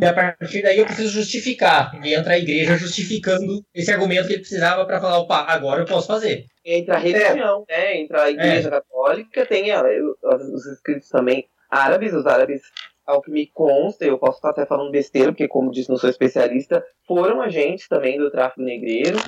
E 0.00 0.04
a 0.04 0.12
partir 0.14 0.62
daí 0.62 0.78
eu 0.78 0.86
preciso 0.86 1.10
justificar. 1.10 1.92
E 2.02 2.14
entra 2.14 2.32
a 2.34 2.38
igreja 2.38 2.76
justificando 2.76 3.62
esse 3.74 3.90
argumento 3.92 4.26
que 4.26 4.32
ele 4.32 4.40
precisava 4.40 4.86
para 4.86 4.98
falar, 5.00 5.18
opa, 5.18 5.44
agora 5.48 5.82
eu 5.82 5.86
posso 5.86 6.06
fazer. 6.06 6.46
Entre 6.64 6.90
a 6.94 6.98
religião, 6.98 7.64
né? 7.68 7.98
Entre 7.98 8.16
a 8.18 8.30
Igreja 8.30 8.70
Católica, 8.70 9.44
tem 9.46 9.70
a- 9.70 9.82
os, 9.82 10.42
os 10.54 10.66
escritos 10.66 11.08
também 11.10 11.46
árabes, 11.70 12.12
os 12.14 12.26
árabes 12.26 12.62
ao 13.06 13.22
que 13.22 13.30
me 13.30 13.46
consta, 13.46 14.04
eu 14.04 14.18
posso 14.18 14.38
estar 14.38 14.50
até 14.50 14.66
falando 14.66 14.90
besteira, 14.90 15.30
porque, 15.30 15.46
como 15.46 15.70
disse, 15.70 15.88
não 15.88 15.96
sou 15.96 16.10
especialista, 16.10 16.84
foram 17.06 17.40
agentes 17.40 17.86
também 17.88 18.18
do 18.18 18.30
tráfico 18.30 18.62
negreiro. 18.62 19.18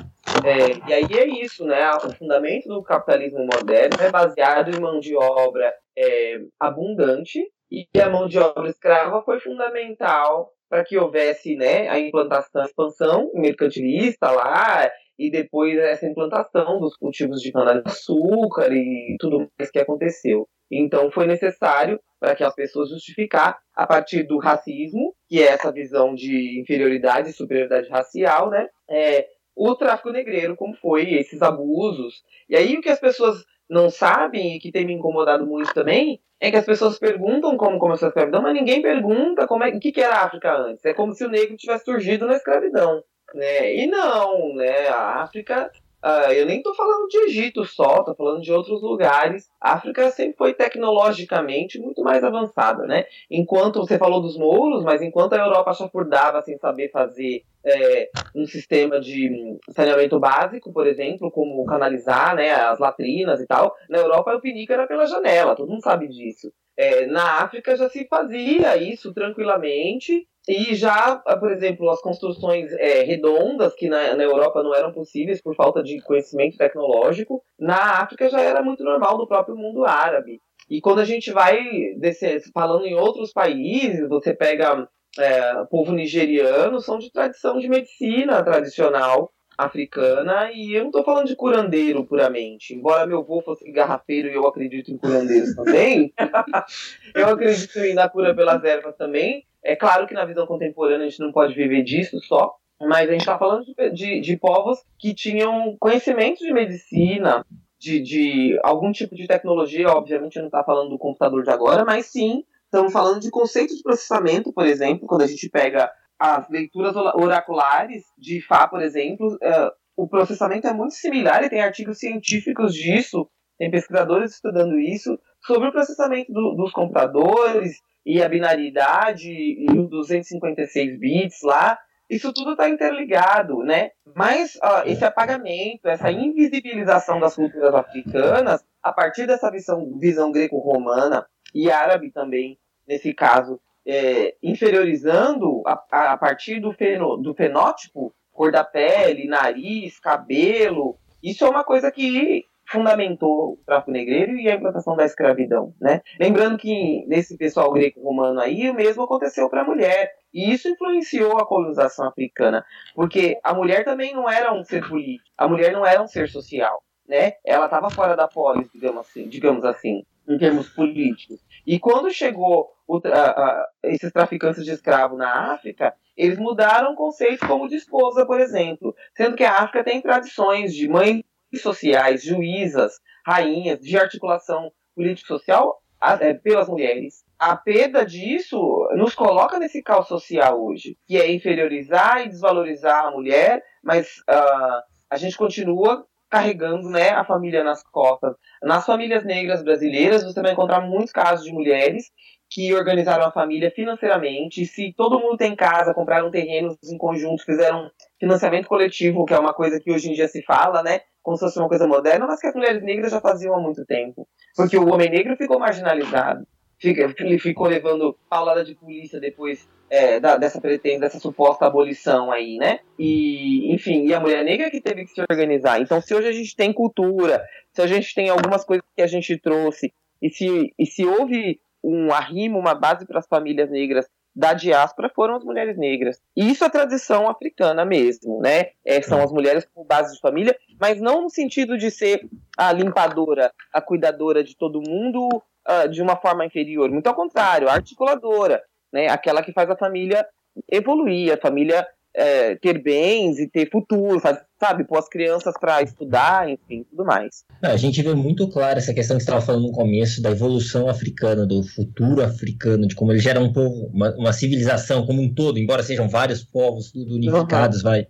É, 0.44 0.88
e 0.90 0.92
aí 0.92 1.06
é 1.18 1.26
isso, 1.44 1.64
né? 1.64 1.90
O 1.92 2.12
fundamento 2.12 2.68
do 2.68 2.82
capitalismo 2.82 3.46
moderno 3.46 4.02
é 4.02 4.10
baseado 4.10 4.74
em 4.74 4.80
mão 4.80 4.98
de 4.98 5.16
obra 5.16 5.72
é, 5.96 6.40
abundante, 6.58 7.40
e 7.70 7.86
a 8.00 8.08
mão 8.08 8.26
de 8.26 8.38
obra 8.38 8.68
escrava 8.68 9.22
foi 9.22 9.38
fundamental 9.40 10.50
para 10.68 10.84
que 10.84 10.98
houvesse 10.98 11.56
né, 11.56 11.88
a 11.88 11.98
implantação, 11.98 12.62
a 12.62 12.64
expansão 12.64 13.30
mercantilista 13.34 14.30
lá, 14.30 14.90
e 15.18 15.30
depois 15.30 15.76
essa 15.78 16.06
implantação 16.06 16.78
dos 16.78 16.96
cultivos 16.96 17.40
de 17.40 17.50
cana-de-açúcar 17.50 18.72
e 18.72 19.16
tudo 19.18 19.48
mais 19.58 19.70
que 19.70 19.78
aconteceu. 19.78 20.46
Então 20.70 21.10
foi 21.10 21.26
necessário 21.26 22.00
para 22.20 22.34
que 22.34 22.44
as 22.44 22.54
pessoas 22.54 22.90
justificar 22.90 23.58
a 23.74 23.86
partir 23.86 24.24
do 24.24 24.38
racismo, 24.38 25.14
que 25.28 25.40
é 25.40 25.48
essa 25.48 25.72
visão 25.72 26.14
de 26.14 26.60
inferioridade 26.60 27.30
e 27.30 27.32
superioridade 27.32 27.88
racial, 27.88 28.50
né? 28.50 28.68
É, 28.88 29.28
o 29.54 29.74
tráfico 29.74 30.10
negreiro, 30.10 30.56
como 30.56 30.74
foi 30.74 31.14
esses 31.14 31.42
abusos. 31.42 32.22
E 32.48 32.56
aí 32.56 32.76
o 32.76 32.80
que 32.80 32.88
as 32.88 33.00
pessoas 33.00 33.44
não 33.68 33.90
sabem 33.90 34.56
e 34.56 34.60
que 34.60 34.72
tem 34.72 34.86
me 34.86 34.94
incomodado 34.94 35.46
muito 35.46 35.74
também 35.74 36.20
é 36.40 36.50
que 36.50 36.56
as 36.56 36.64
pessoas 36.64 36.98
perguntam 36.98 37.56
como 37.56 37.78
começou 37.78 38.06
a 38.06 38.08
escravidão, 38.10 38.40
mas 38.40 38.54
ninguém 38.54 38.80
pergunta 38.80 39.46
como 39.46 39.64
é, 39.64 39.70
o 39.70 39.80
que, 39.80 39.90
que 39.90 40.00
era 40.00 40.16
a 40.16 40.24
África 40.24 40.56
antes. 40.56 40.84
É 40.84 40.94
como 40.94 41.12
se 41.12 41.24
o 41.24 41.28
negro 41.28 41.56
tivesse 41.56 41.84
surgido 41.84 42.26
na 42.26 42.34
escravidão. 42.34 43.02
Né? 43.34 43.74
E 43.74 43.86
não, 43.86 44.54
né? 44.54 44.88
A 44.88 45.22
África 45.22 45.70
Uh, 46.04 46.30
eu 46.32 46.46
nem 46.46 46.58
estou 46.58 46.74
falando 46.74 47.08
de 47.08 47.18
Egito 47.24 47.64
só, 47.64 47.98
estou 47.98 48.14
falando 48.14 48.40
de 48.40 48.52
outros 48.52 48.80
lugares. 48.80 49.50
A 49.60 49.72
África 49.72 50.10
sempre 50.10 50.36
foi 50.36 50.54
tecnologicamente 50.54 51.78
muito 51.80 52.02
mais 52.02 52.22
avançada, 52.22 52.84
né? 52.86 53.04
Enquanto 53.28 53.80
você 53.80 53.98
falou 53.98 54.20
dos 54.20 54.36
mouros, 54.36 54.84
mas 54.84 55.02
enquanto 55.02 55.32
a 55.32 55.38
Europa 55.38 55.74
chafurdava 55.74 56.40
sem 56.42 56.56
saber 56.56 56.90
fazer 56.90 57.42
é, 57.64 58.10
um 58.34 58.46
sistema 58.46 59.00
de 59.00 59.58
saneamento 59.70 60.20
básico, 60.20 60.72
por 60.72 60.86
exemplo, 60.86 61.30
como 61.30 61.64
canalizar 61.66 62.36
né, 62.36 62.52
as 62.52 62.78
latrinas 62.78 63.40
e 63.40 63.46
tal, 63.46 63.74
na 63.90 63.98
Europa 63.98 64.34
o 64.34 64.40
pinico 64.40 64.72
era 64.72 64.86
pela 64.86 65.06
janela, 65.06 65.56
todo 65.56 65.68
mundo 65.68 65.82
sabe 65.82 66.06
disso. 66.06 66.52
É, 66.76 67.06
na 67.06 67.40
África 67.42 67.76
já 67.76 67.88
se 67.88 68.06
fazia 68.06 68.76
isso 68.76 69.12
tranquilamente 69.12 70.28
e 70.48 70.74
já, 70.74 71.16
por 71.38 71.52
exemplo, 71.52 71.90
as 71.90 72.00
construções 72.00 72.72
é, 72.72 73.02
redondas, 73.02 73.74
que 73.74 73.86
na, 73.86 74.14
na, 74.14 74.22
Europa 74.24 74.62
não 74.62 74.74
eram 74.74 74.90
possíveis 74.90 75.42
por 75.42 75.54
falta 75.54 75.82
de 75.82 76.00
conhecimento 76.00 76.56
tecnológico, 76.56 77.44
na 77.58 78.00
África 78.00 78.30
já 78.30 78.40
era 78.40 78.62
muito 78.62 78.82
normal 78.82 79.18
no 79.18 79.28
próprio 79.28 79.54
mundo 79.54 79.84
árabe. 79.84 80.40
E 80.70 80.80
quando 80.80 81.00
a 81.00 81.04
gente 81.04 81.30
vai 81.30 81.58
descer, 81.98 82.42
falando 82.52 82.86
em 82.86 82.94
outros 82.94 83.30
países, 83.30 84.08
você 84.08 84.34
pega 84.34 84.88
é, 85.18 85.64
povo 85.70 85.92
nigeriano, 85.92 86.80
são 86.80 86.98
de 86.98 87.12
tradição 87.12 87.58
de 87.58 87.68
medicina 87.68 88.42
tradicional 88.42 89.30
africana, 89.58 90.52
e 90.52 90.72
eu 90.72 90.82
não 90.82 90.90
estou 90.90 91.04
falando 91.04 91.26
de 91.26 91.34
curandeiro 91.34 92.06
puramente. 92.06 92.72
Embora 92.72 93.06
meu 93.06 93.18
avô 93.18 93.42
fosse 93.42 93.70
garrafeiro 93.72 94.28
e 94.28 94.34
eu 94.34 94.46
acredito 94.46 94.92
em 94.92 94.96
curandeiros 94.96 95.54
também, 95.54 96.14
eu 97.12 97.26
acredito 97.26 97.94
na 97.94 98.08
cura 98.08 98.34
pelas 98.34 98.62
ervas 98.62 98.96
também, 98.96 99.44
é 99.64 99.76
claro 99.76 100.06
que 100.06 100.14
na 100.14 100.24
visão 100.24 100.46
contemporânea 100.46 101.06
a 101.06 101.08
gente 101.08 101.20
não 101.20 101.32
pode 101.32 101.54
viver 101.54 101.82
disso 101.82 102.18
só, 102.20 102.54
mas 102.80 103.08
a 103.08 103.12
gente 103.12 103.20
está 103.20 103.38
falando 103.38 103.64
de, 103.64 103.90
de, 103.90 104.20
de, 104.20 104.36
povos 104.36 104.78
que 104.98 105.14
tinham 105.14 105.76
conhecimento 105.80 106.38
de 106.38 106.52
medicina, 106.52 107.44
de, 107.78 108.00
de 108.00 108.60
algum 108.62 108.92
tipo 108.92 109.14
de 109.14 109.26
tecnologia, 109.26 109.88
obviamente 109.88 110.38
não 110.38 110.46
está 110.46 110.62
falando 110.62 110.90
do 110.90 110.98
computador 110.98 111.42
de 111.42 111.50
agora, 111.50 111.84
mas 111.84 112.06
sim 112.06 112.44
estamos 112.64 112.92
falando 112.92 113.20
de 113.20 113.30
conceito 113.30 113.74
de 113.74 113.82
processamento, 113.82 114.52
por 114.52 114.66
exemplo, 114.66 115.06
quando 115.06 115.22
a 115.22 115.26
gente 115.26 115.48
pega 115.48 115.90
as 116.18 116.48
leituras 116.48 116.94
oraculares 116.96 118.04
de 118.16 118.40
Fá, 118.40 118.66
por 118.66 118.82
exemplo, 118.82 119.26
uh, 119.34 119.70
o 119.96 120.08
processamento 120.08 120.66
é 120.66 120.72
muito 120.72 120.94
similar 120.94 121.42
e 121.42 121.48
tem 121.48 121.60
artigos 121.60 121.98
científicos 121.98 122.74
disso, 122.74 123.28
tem 123.56 123.70
pesquisadores 123.70 124.34
estudando 124.34 124.78
isso, 124.78 125.18
sobre 125.44 125.68
o 125.68 125.72
processamento 125.72 126.32
do, 126.32 126.54
dos 126.54 126.72
computadores 126.72 127.78
e 128.08 128.22
a 128.22 128.28
binaridade 128.28 129.30
e 129.30 129.66
os 129.70 129.90
256 129.90 130.98
bits 130.98 131.42
lá, 131.42 131.78
isso 132.08 132.32
tudo 132.32 132.52
está 132.52 132.66
interligado, 132.66 133.58
né? 133.58 133.90
Mas 134.16 134.58
ó, 134.62 134.82
esse 134.86 135.04
apagamento, 135.04 135.86
essa 135.86 136.10
invisibilização 136.10 137.20
das 137.20 137.34
culturas 137.34 137.74
africanas, 137.74 138.64
a 138.82 138.94
partir 138.94 139.26
dessa 139.26 139.50
visão, 139.50 139.98
visão 139.98 140.32
greco-romana 140.32 141.26
e 141.54 141.70
árabe 141.70 142.10
também, 142.10 142.58
nesse 142.86 143.12
caso, 143.12 143.60
é, 143.86 144.34
inferiorizando 144.42 145.62
a, 145.66 146.12
a 146.14 146.16
partir 146.16 146.60
do, 146.60 146.72
feno, 146.72 147.18
do 147.18 147.34
fenótipo, 147.34 148.14
cor 148.32 148.50
da 148.50 148.64
pele, 148.64 149.28
nariz, 149.28 150.00
cabelo, 150.00 150.96
isso 151.22 151.44
é 151.44 151.48
uma 151.50 151.62
coisa 151.62 151.92
que 151.92 152.46
fundamentou 152.70 153.52
o 153.52 153.56
tráfico 153.64 153.90
negreiro 153.90 154.36
e 154.36 154.48
a 154.48 154.54
implantação 154.54 154.94
da 154.94 155.04
escravidão, 155.04 155.74
né? 155.80 156.02
Lembrando 156.20 156.58
que 156.58 157.04
nesse 157.06 157.36
pessoal 157.36 157.72
greco-romano 157.72 158.40
aí, 158.40 158.68
o 158.68 158.74
mesmo 158.74 159.02
aconteceu 159.02 159.48
para 159.48 159.62
a 159.62 159.64
mulher. 159.64 160.12
E 160.32 160.52
isso 160.52 160.68
influenciou 160.68 161.38
a 161.38 161.46
colonização 161.46 162.06
africana, 162.06 162.64
porque 162.94 163.38
a 163.42 163.54
mulher 163.54 163.84
também 163.84 164.12
não 164.12 164.28
era 164.28 164.52
um 164.52 164.62
ser 164.62 164.86
político, 164.86 165.30
a 165.38 165.48
mulher 165.48 165.72
não 165.72 165.86
era 165.86 166.02
um 166.02 166.06
ser 166.06 166.28
social, 166.28 166.82
né? 167.08 167.32
Ela 167.44 167.64
estava 167.64 167.88
fora 167.88 168.14
da 168.14 168.28
polis, 168.28 168.68
digamos 168.72 169.00
assim, 169.00 169.26
digamos 169.28 169.64
assim, 169.64 170.02
em 170.28 170.38
termos 170.38 170.68
políticos. 170.68 171.40
E 171.66 171.78
quando 171.78 172.10
chegou 172.10 172.70
o, 172.86 173.00
a, 173.06 173.30
a, 173.30 173.68
esses 173.84 174.12
traficantes 174.12 174.64
de 174.64 174.70
escravo 174.70 175.16
na 175.16 175.52
África, 175.52 175.94
eles 176.14 176.38
mudaram 176.38 176.92
o 176.92 176.96
conceito 176.96 177.46
como 177.46 177.68
de 177.68 177.76
esposa, 177.76 178.26
por 178.26 178.40
exemplo, 178.40 178.94
sendo 179.16 179.36
que 179.36 179.44
a 179.44 179.54
África 179.54 179.84
tem 179.84 180.02
tradições 180.02 180.74
de 180.74 180.88
mãe 180.88 181.24
sociais, 181.56 182.22
juízas, 182.22 182.92
rainhas, 183.26 183.80
de 183.80 183.96
articulação 183.96 184.70
político-social 184.94 185.80
é, 186.20 186.34
pelas 186.34 186.68
mulheres. 186.68 187.24
A 187.38 187.56
perda 187.56 188.04
disso 188.04 188.88
nos 188.96 189.14
coloca 189.14 189.58
nesse 189.58 189.82
caos 189.82 190.08
social 190.08 190.60
hoje, 190.60 190.96
que 191.06 191.16
é 191.16 191.32
inferiorizar 191.32 192.24
e 192.24 192.28
desvalorizar 192.28 193.06
a 193.06 193.10
mulher, 193.10 193.62
mas 193.82 194.06
uh, 194.28 194.82
a 195.08 195.16
gente 195.16 195.36
continua 195.36 196.04
carregando 196.28 196.88
né, 196.90 197.10
a 197.10 197.24
família 197.24 197.64
nas 197.64 197.82
costas. 197.82 198.34
Nas 198.62 198.84
famílias 198.84 199.24
negras 199.24 199.62
brasileiras, 199.62 200.24
você 200.24 200.42
vai 200.42 200.52
encontrar 200.52 200.80
muitos 200.80 201.12
casos 201.12 201.44
de 201.44 201.52
mulheres 201.52 202.10
que 202.50 202.74
organizaram 202.74 203.24
a 203.24 203.32
família 203.32 203.70
financeiramente. 203.70 204.64
Se 204.66 204.92
todo 204.96 205.20
mundo 205.20 205.36
tem 205.36 205.54
casa, 205.54 205.94
compraram 205.94 206.30
terrenos 206.30 206.76
em 206.84 206.98
conjunto, 206.98 207.44
fizeram 207.44 207.90
financiamento 208.18 208.68
coletivo, 208.68 209.24
que 209.24 209.34
é 209.34 209.38
uma 209.38 209.54
coisa 209.54 209.80
que 209.80 209.90
hoje 209.90 210.10
em 210.10 210.14
dia 210.14 210.28
se 210.28 210.42
fala, 210.42 210.82
né? 210.82 211.00
como 211.28 211.36
se 211.36 211.44
fosse 211.44 211.58
uma 211.58 211.68
coisa 211.68 211.86
moderna, 211.86 212.26
mas 212.26 212.40
que 212.40 212.46
as 212.46 212.54
mulheres 212.54 212.82
negras 212.82 213.12
já 213.12 213.20
faziam 213.20 213.54
há 213.54 213.60
muito 213.60 213.84
tempo. 213.84 214.26
Porque 214.56 214.78
o 214.78 214.88
homem 214.88 215.10
negro 215.10 215.36
ficou 215.36 215.58
marginalizado. 215.58 216.46
Fica, 216.78 217.12
ele 217.18 217.38
ficou 217.38 217.66
levando 217.66 218.16
paulada 218.30 218.64
de 218.64 218.74
polícia 218.74 219.20
depois 219.20 219.68
é, 219.90 220.18
da, 220.18 220.38
dessa 220.38 220.58
pretenda, 220.58 221.00
dessa 221.00 221.18
suposta 221.18 221.66
abolição 221.66 222.32
aí, 222.32 222.56
né? 222.56 222.78
E, 222.98 223.74
enfim, 223.74 224.06
e 224.06 224.14
a 224.14 224.20
mulher 224.20 224.42
negra 224.42 224.70
que 224.70 224.80
teve 224.80 225.04
que 225.04 225.10
se 225.10 225.20
organizar. 225.20 225.78
Então, 225.82 226.00
se 226.00 226.14
hoje 226.14 226.28
a 226.28 226.32
gente 226.32 226.56
tem 226.56 226.72
cultura, 226.72 227.44
se 227.74 227.82
a 227.82 227.86
gente 227.86 228.14
tem 228.14 228.30
algumas 228.30 228.64
coisas 228.64 228.84
que 228.96 229.02
a 229.02 229.06
gente 229.06 229.36
trouxe, 229.38 229.92
e 230.22 230.30
se, 230.30 230.72
e 230.78 230.86
se 230.86 231.04
houve 231.04 231.60
um 231.84 232.10
arrimo, 232.10 232.58
uma 232.58 232.74
base 232.74 233.06
para 233.06 233.18
as 233.18 233.26
famílias 233.26 233.70
negras 233.70 234.06
da 234.38 234.52
diáspora 234.52 235.10
foram 235.12 235.34
as 235.34 235.42
mulheres 235.42 235.76
negras. 235.76 236.20
E 236.36 236.48
isso 236.48 236.64
é 236.64 236.68
tradição 236.68 237.28
africana 237.28 237.84
mesmo, 237.84 238.40
né? 238.40 238.68
É, 238.86 239.02
são 239.02 239.20
as 239.20 239.32
mulheres 239.32 239.66
com 239.74 239.84
base 239.84 240.14
de 240.14 240.20
família, 240.20 240.56
mas 240.80 241.00
não 241.00 241.22
no 241.22 241.28
sentido 241.28 241.76
de 241.76 241.90
ser 241.90 242.24
a 242.56 242.70
limpadora, 242.70 243.52
a 243.72 243.80
cuidadora 243.80 244.44
de 244.44 244.56
todo 244.56 244.80
mundo 244.80 245.26
uh, 245.26 245.88
de 245.90 246.00
uma 246.00 246.14
forma 246.14 246.46
inferior. 246.46 246.88
Muito 246.88 247.08
ao 247.08 247.16
contrário, 247.16 247.68
a 247.68 247.72
articuladora, 247.72 248.62
né? 248.92 249.08
Aquela 249.08 249.42
que 249.42 249.52
faz 249.52 249.68
a 249.70 249.76
família 249.76 250.24
evoluir, 250.70 251.34
a 251.34 251.36
família 251.36 251.84
é, 252.14 252.54
ter 252.54 252.80
bens 252.80 253.40
e 253.40 253.48
ter 253.48 253.68
futuro, 253.68 254.20
sabe? 254.58 254.84
Pôr 254.84 254.98
as 254.98 255.08
crianças 255.08 255.54
para 255.58 255.82
estudar, 255.82 256.48
enfim, 256.48 256.84
tudo 256.90 257.04
mais. 257.04 257.44
A 257.62 257.76
gente 257.76 258.02
vê 258.02 258.14
muito 258.14 258.48
claro 258.48 258.78
essa 258.78 258.92
questão 258.92 259.16
que 259.16 259.22
você 259.22 259.30
estava 259.30 259.44
falando 259.44 259.68
no 259.68 259.72
começo 259.72 260.20
da 260.20 260.30
evolução 260.30 260.88
africana, 260.88 261.46
do 261.46 261.62
futuro 261.62 262.22
africano, 262.22 262.86
de 262.86 262.94
como 262.94 263.12
ele 263.12 263.20
gera 263.20 263.40
um 263.40 263.52
povo, 263.52 263.90
uma, 263.92 264.14
uma 264.16 264.32
civilização 264.32 265.06
como 265.06 265.22
um 265.22 265.32
todo, 265.32 265.58
embora 265.58 265.82
sejam 265.82 266.08
vários 266.08 266.44
povos 266.44 266.90
tudo 266.90 267.14
unificados, 267.14 267.78
uhum. 267.78 267.90
vai. 267.90 268.06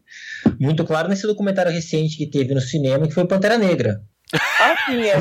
Muito 0.58 0.84
claro 0.84 1.08
nesse 1.08 1.26
documentário 1.26 1.72
recente 1.72 2.16
que 2.16 2.26
teve 2.26 2.54
no 2.54 2.60
cinema, 2.60 3.06
que 3.06 3.14
foi 3.14 3.26
Pantera 3.26 3.58
Negra. 3.58 4.00
Ah, 4.32 4.76
sim, 4.84 5.00
é, 5.06 5.16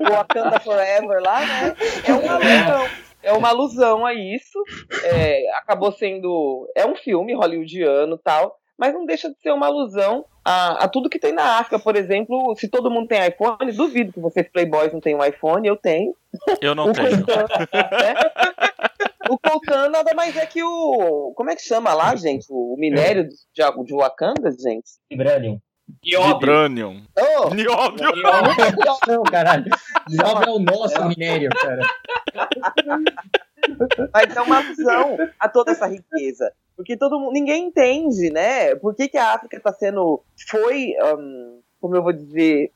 o 0.00 0.10
Wakanda 0.10 0.58
Forever 0.60 1.22
lá, 1.22 1.46
né? 1.46 1.76
É 2.04 2.12
uma 2.12 2.34
alusão 2.34 2.88
é 3.22 3.32
uma 3.32 3.48
alusão 3.48 4.06
a 4.06 4.14
isso. 4.14 4.58
É, 5.04 5.42
acabou 5.58 5.92
sendo. 5.92 6.70
É 6.76 6.86
um 6.86 6.96
filme 6.96 7.34
hollywoodiano 7.34 8.18
tal, 8.18 8.56
mas 8.80 8.94
não 8.94 9.04
deixa 9.04 9.28
de 9.28 9.38
ser 9.38 9.52
uma 9.52 9.66
alusão 9.66 10.24
a, 10.42 10.84
a, 10.84 10.88
tudo 10.88 11.10
que 11.10 11.18
tem 11.18 11.34
na 11.34 11.58
África. 11.58 11.78
Por 11.78 11.96
exemplo, 11.96 12.54
se 12.56 12.66
todo 12.66 12.90
mundo 12.90 13.06
tem 13.06 13.28
iPhone, 13.28 13.70
duvido 13.72 14.10
que 14.10 14.20
vocês 14.20 14.48
playboys 14.48 14.90
não 14.90 15.02
tenham 15.02 15.20
um 15.20 15.24
iPhone, 15.24 15.68
eu 15.68 15.76
tenho. 15.76 16.16
Eu 16.62 16.74
não 16.74 16.90
tenho. 16.90 17.18
né? 17.18 18.14
O 19.28 19.38
coltan 19.38 19.90
nada 19.90 20.14
mais 20.14 20.34
é 20.34 20.46
que 20.46 20.64
o. 20.64 21.34
Como 21.36 21.50
é 21.50 21.56
que 21.56 21.62
chama 21.62 21.92
lá, 21.92 22.16
gente? 22.16 22.46
O 22.48 22.74
minério 22.78 23.28
de, 23.28 23.36
de 23.84 23.94
Wakanda, 23.94 24.50
gente? 24.50 24.92
Vibranium. 25.10 25.60
Vibranium. 26.02 27.04
Oh, 27.18 27.54
Nióbio. 27.54 28.08
Não, 29.06 29.22
caralho. 29.24 29.66
Nióbio 30.08 30.48
é 30.48 30.52
o 30.52 30.58
nosso 30.58 31.04
minério, 31.06 31.50
cara. 31.50 31.82
Mas 34.12 34.36
é 34.36 34.40
uma 34.40 34.56
alusão 34.58 35.18
a 35.38 35.48
toda 35.48 35.72
essa 35.72 35.86
riqueza. 35.86 36.50
Porque 36.80 36.96
todo 36.96 37.20
mundo, 37.20 37.32
ninguém 37.34 37.66
entende, 37.66 38.30
né? 38.30 38.74
Por 38.74 38.94
que, 38.94 39.06
que 39.06 39.18
a 39.18 39.34
África 39.34 39.54
está 39.54 39.70
sendo, 39.70 40.22
foi, 40.48 40.94
um, 41.14 41.60
como 41.78 41.94
eu 41.94 42.02
vou 42.02 42.10
dizer, 42.10 42.72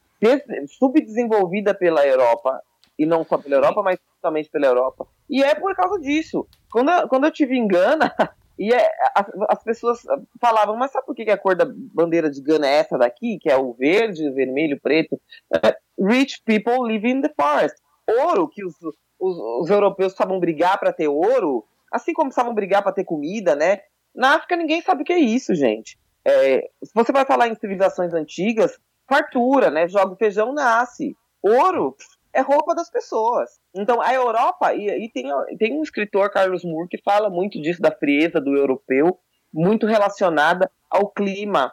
subdesenvolvida 0.78 1.72
pela 1.72 2.06
Europa 2.06 2.60
e 2.98 3.06
não 3.06 3.24
só 3.24 3.38
pela 3.38 3.54
Europa, 3.54 3.82
mas 3.82 3.98
principalmente 3.98 4.50
pela 4.50 4.66
Europa. 4.66 5.06
E 5.26 5.42
é 5.42 5.54
por 5.54 5.74
causa 5.74 5.98
disso. 5.98 6.46
Quando 6.70 6.90
eu, 6.90 7.08
quando 7.08 7.24
eu 7.24 7.30
tive 7.30 7.56
em 7.56 7.66
Gana, 7.66 8.14
e 8.58 8.74
é, 8.74 8.90
as, 9.14 9.26
as, 9.48 9.64
pessoas 9.64 10.02
falavam, 10.38 10.76
mas 10.76 10.92
sabe 10.92 11.06
por 11.06 11.16
que 11.16 11.30
a 11.30 11.38
cor 11.38 11.56
da 11.56 11.64
bandeira 11.66 12.30
de 12.30 12.42
Gana 12.42 12.66
é 12.66 12.80
essa 12.80 12.98
daqui, 12.98 13.38
que 13.38 13.50
é 13.50 13.56
o 13.56 13.72
verde, 13.72 14.30
vermelho, 14.32 14.78
preto? 14.78 15.18
É, 15.50 15.74
rich 15.98 16.42
people 16.44 16.80
live 16.80 17.08
in 17.08 17.22
the 17.22 17.32
forest. 17.34 17.76
Ouro, 18.06 18.48
que 18.48 18.62
os, 18.62 18.74
os, 19.18 19.38
os 19.62 19.70
europeus 19.70 20.12
precisavam 20.12 20.38
brigar 20.38 20.78
para 20.78 20.92
ter 20.92 21.08
ouro, 21.08 21.64
assim 21.90 22.12
como 22.12 22.28
precisavam 22.28 22.54
brigar 22.54 22.82
para 22.82 22.92
ter 22.92 23.04
comida, 23.04 23.56
né? 23.56 23.80
Na 24.14 24.36
África 24.36 24.56
ninguém 24.56 24.80
sabe 24.80 25.02
o 25.02 25.04
que 25.04 25.12
é 25.12 25.18
isso, 25.18 25.54
gente. 25.54 25.98
É, 26.24 26.68
se 26.82 26.92
você 26.94 27.12
vai 27.12 27.24
falar 27.24 27.48
em 27.48 27.54
civilizações 27.54 28.14
antigas, 28.14 28.78
fartura, 29.08 29.70
né? 29.70 29.88
Joga 29.88 30.14
o 30.14 30.16
feijão, 30.16 30.52
nasce. 30.52 31.16
Ouro 31.42 31.96
é 32.32 32.40
roupa 32.40 32.74
das 32.74 32.90
pessoas. 32.90 33.60
Então, 33.74 34.00
a 34.00 34.12
Europa, 34.12 34.74
e, 34.74 34.88
e 35.04 35.08
tem, 35.10 35.26
tem 35.58 35.78
um 35.78 35.82
escritor, 35.82 36.30
Carlos 36.30 36.64
Moore, 36.64 36.88
que 36.88 36.98
fala 37.02 37.30
muito 37.30 37.60
disso, 37.60 37.80
da 37.80 37.92
frieza 37.92 38.40
do 38.40 38.56
europeu, 38.56 39.18
muito 39.52 39.86
relacionada 39.86 40.70
ao 40.90 41.10
clima 41.10 41.72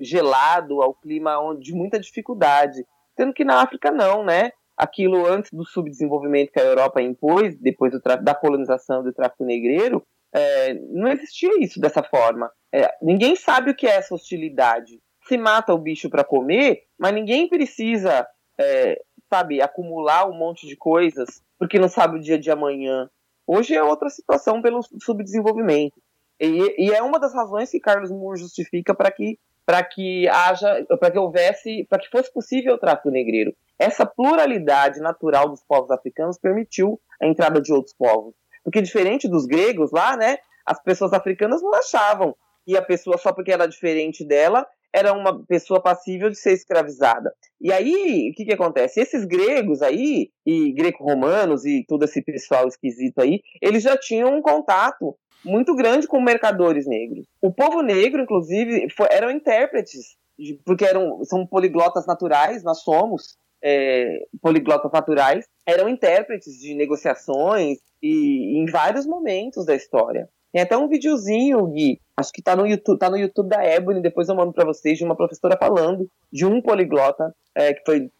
gelado, 0.00 0.82
ao 0.82 0.94
clima 0.94 1.36
de 1.58 1.72
muita 1.72 1.98
dificuldade. 1.98 2.84
Sendo 3.16 3.32
que 3.32 3.44
na 3.44 3.62
África 3.62 3.90
não, 3.90 4.24
né? 4.24 4.52
Aquilo 4.76 5.26
antes 5.26 5.52
do 5.52 5.64
subdesenvolvimento 5.64 6.52
que 6.52 6.60
a 6.60 6.64
Europa 6.64 7.02
impôs, 7.02 7.56
depois 7.56 7.92
do, 7.92 8.00
da 8.22 8.34
colonização 8.34 9.02
do 9.02 9.12
tráfico 9.12 9.44
negreiro, 9.44 10.04
é, 10.32 10.74
não 10.74 11.08
existia 11.08 11.50
isso 11.60 11.80
dessa 11.80 12.02
forma. 12.02 12.50
É, 12.72 12.92
ninguém 13.02 13.34
sabe 13.36 13.70
o 13.70 13.74
que 13.74 13.86
é 13.86 13.96
essa 13.96 14.14
hostilidade. 14.14 15.00
Se 15.26 15.36
mata 15.36 15.74
o 15.74 15.78
bicho 15.78 16.08
para 16.08 16.24
comer, 16.24 16.84
mas 16.98 17.12
ninguém 17.12 17.48
precisa, 17.48 18.26
é, 18.58 19.00
sabe, 19.28 19.60
acumular 19.60 20.28
um 20.28 20.34
monte 20.34 20.66
de 20.66 20.76
coisas 20.76 21.42
porque 21.60 21.78
não 21.78 21.88
sabe 21.88 22.16
o 22.16 22.20
dia 22.20 22.38
de 22.38 22.50
amanhã. 22.50 23.10
Hoje 23.46 23.74
é 23.74 23.82
outra 23.82 24.08
situação 24.08 24.62
pelo 24.62 24.80
subdesenvolvimento. 25.02 26.00
E, 26.40 26.86
e 26.86 26.90
é 26.90 27.02
uma 27.02 27.20
das 27.20 27.34
razões 27.34 27.70
que 27.70 27.78
Carlos 27.78 28.10
Moore 28.10 28.40
justifica 28.40 28.94
para 28.94 29.10
que 29.10 29.38
para 29.66 29.84
que 29.84 30.26
haja, 30.28 30.84
para 30.98 31.12
que 31.12 31.18
houvesse, 31.18 31.86
para 31.88 32.00
que 32.00 32.10
fosse 32.10 32.32
possível 32.32 32.74
o 32.74 32.78
tráfico 32.78 33.08
negreiro. 33.08 33.54
Essa 33.78 34.04
pluralidade 34.04 34.98
natural 34.98 35.48
dos 35.48 35.62
povos 35.62 35.92
africanos 35.92 36.38
permitiu 36.38 37.00
a 37.22 37.26
entrada 37.26 37.60
de 37.60 37.72
outros 37.72 37.94
povos. 37.94 38.34
Porque 38.64 38.82
diferente 38.82 39.28
dos 39.28 39.46
gregos 39.46 39.90
lá, 39.90 40.16
né, 40.16 40.38
as 40.66 40.82
pessoas 40.82 41.12
africanas 41.12 41.62
não 41.62 41.74
achavam 41.74 42.34
que 42.64 42.76
a 42.76 42.82
pessoa, 42.82 43.18
só 43.18 43.32
porque 43.32 43.52
era 43.52 43.66
diferente 43.66 44.24
dela, 44.24 44.66
era 44.92 45.12
uma 45.12 45.44
pessoa 45.46 45.80
passível 45.80 46.28
de 46.30 46.36
ser 46.36 46.52
escravizada. 46.52 47.32
E 47.60 47.72
aí, 47.72 48.30
o 48.30 48.34
que, 48.34 48.44
que 48.44 48.52
acontece? 48.52 49.00
Esses 49.00 49.24
gregos 49.24 49.82
aí, 49.82 50.30
e 50.44 50.72
greco-romanos 50.72 51.64
e 51.64 51.84
todo 51.86 52.04
esse 52.04 52.22
pessoal 52.22 52.66
esquisito 52.66 53.20
aí, 53.20 53.40
eles 53.62 53.82
já 53.82 53.96
tinham 53.96 54.34
um 54.34 54.42
contato 54.42 55.16
muito 55.44 55.74
grande 55.74 56.06
com 56.06 56.20
mercadores 56.20 56.86
negros. 56.86 57.26
O 57.40 57.52
povo 57.52 57.82
negro, 57.82 58.22
inclusive, 58.22 58.88
foi, 58.90 59.06
eram 59.10 59.30
intérpretes, 59.30 60.16
porque 60.64 60.84
eram, 60.84 61.24
são 61.24 61.46
poliglotas 61.46 62.06
naturais, 62.06 62.62
nós 62.62 62.82
somos 62.82 63.36
é, 63.62 64.26
poliglotas 64.40 64.90
naturais, 64.92 65.46
eram 65.66 65.88
intérpretes 65.88 66.58
de 66.58 66.74
negociações 66.74 67.78
e 68.02 68.58
em 68.58 68.66
vários 68.66 69.06
momentos 69.06 69.64
da 69.64 69.74
história. 69.74 70.28
Tem 70.52 70.62
até 70.62 70.76
um 70.76 70.88
videozinho, 70.88 71.64
Gui, 71.68 72.00
acho 72.16 72.32
que 72.32 72.42
tá 72.42 72.56
no 72.56 72.66
YouTube, 72.66 72.98
tá 72.98 73.08
no 73.08 73.16
YouTube 73.16 73.48
da 73.48 73.64
Ebony, 73.64 74.02
depois 74.02 74.28
eu 74.28 74.34
mando 74.34 74.52
para 74.52 74.64
vocês, 74.64 74.98
de 74.98 75.04
uma 75.04 75.16
professora 75.16 75.56
falando 75.56 76.10
de 76.32 76.44
um 76.44 76.60
poliglota, 76.60 77.32
é, 77.54 77.72
que 77.72 77.82
foi 77.84 78.10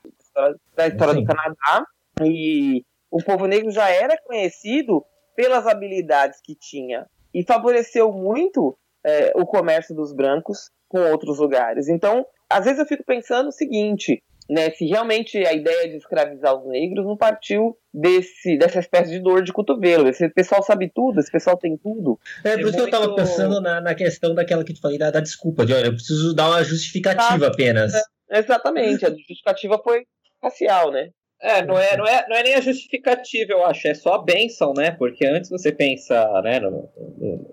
da 0.76 0.86
história 0.86 1.14
Sim. 1.14 1.20
do 1.20 1.26
Canadá, 1.26 1.84
e 2.22 2.84
o 3.10 3.22
povo 3.22 3.46
negro 3.46 3.70
já 3.72 3.90
era 3.90 4.16
conhecido 4.24 5.04
pelas 5.34 5.66
habilidades 5.66 6.40
que 6.40 6.54
tinha, 6.54 7.06
e 7.34 7.44
favoreceu 7.44 8.12
muito 8.12 8.78
é, 9.04 9.32
o 9.34 9.44
comércio 9.44 9.94
dos 9.94 10.12
brancos 10.12 10.70
com 10.88 11.00
outros 11.10 11.38
lugares. 11.38 11.88
Então, 11.88 12.24
às 12.48 12.64
vezes 12.64 12.78
eu 12.78 12.86
fico 12.86 13.04
pensando 13.04 13.48
o 13.48 13.52
seguinte, 13.52 14.22
né, 14.50 14.68
se 14.70 14.84
realmente 14.84 15.38
a 15.46 15.52
ideia 15.52 15.88
de 15.88 15.96
escravizar 15.96 16.56
os 16.56 16.66
negros 16.66 17.06
não 17.06 17.16
partiu 17.16 17.78
desse, 17.94 18.58
dessa 18.58 18.80
espécie 18.80 19.12
de 19.12 19.20
dor 19.20 19.44
de 19.44 19.52
cotovelo. 19.52 20.08
Esse 20.08 20.28
pessoal 20.28 20.60
sabe 20.60 20.90
tudo, 20.92 21.20
esse 21.20 21.30
pessoal 21.30 21.56
tem 21.56 21.76
tudo. 21.76 22.18
É, 22.42 22.42
por 22.42 22.48
é 22.48 22.54
isso 22.54 22.62
muito... 22.62 22.74
que 22.74 22.80
eu 22.80 22.84
estava 22.86 23.14
pensando 23.14 23.60
na, 23.60 23.80
na 23.80 23.94
questão 23.94 24.34
daquela 24.34 24.64
que 24.64 24.74
te 24.74 24.80
falei, 24.80 24.98
da, 24.98 25.12
da 25.12 25.20
desculpa, 25.20 25.64
de 25.64 25.72
olha, 25.72 25.86
eu 25.86 25.92
preciso 25.92 26.34
dar 26.34 26.48
uma 26.48 26.64
justificativa 26.64 27.46
tá. 27.46 27.46
apenas. 27.46 27.94
É, 27.94 28.38
exatamente, 28.38 29.06
a 29.06 29.10
justificativa 29.10 29.80
foi 29.82 30.02
racial, 30.42 30.90
né? 30.90 31.10
É, 31.40 31.64
não 31.64 31.78
é, 31.78 31.96
não, 31.96 32.06
é, 32.06 32.26
não 32.28 32.36
é 32.36 32.42
nem 32.42 32.54
a 32.54 32.60
justificativa, 32.60 33.52
eu 33.52 33.64
acho, 33.64 33.86
é 33.86 33.94
só 33.94 34.14
a 34.14 34.22
bênção, 34.22 34.74
né? 34.76 34.90
Porque 34.90 35.24
antes 35.24 35.48
você 35.48 35.70
pensa, 35.70 36.28
né, 36.42 36.58
no, 36.58 36.90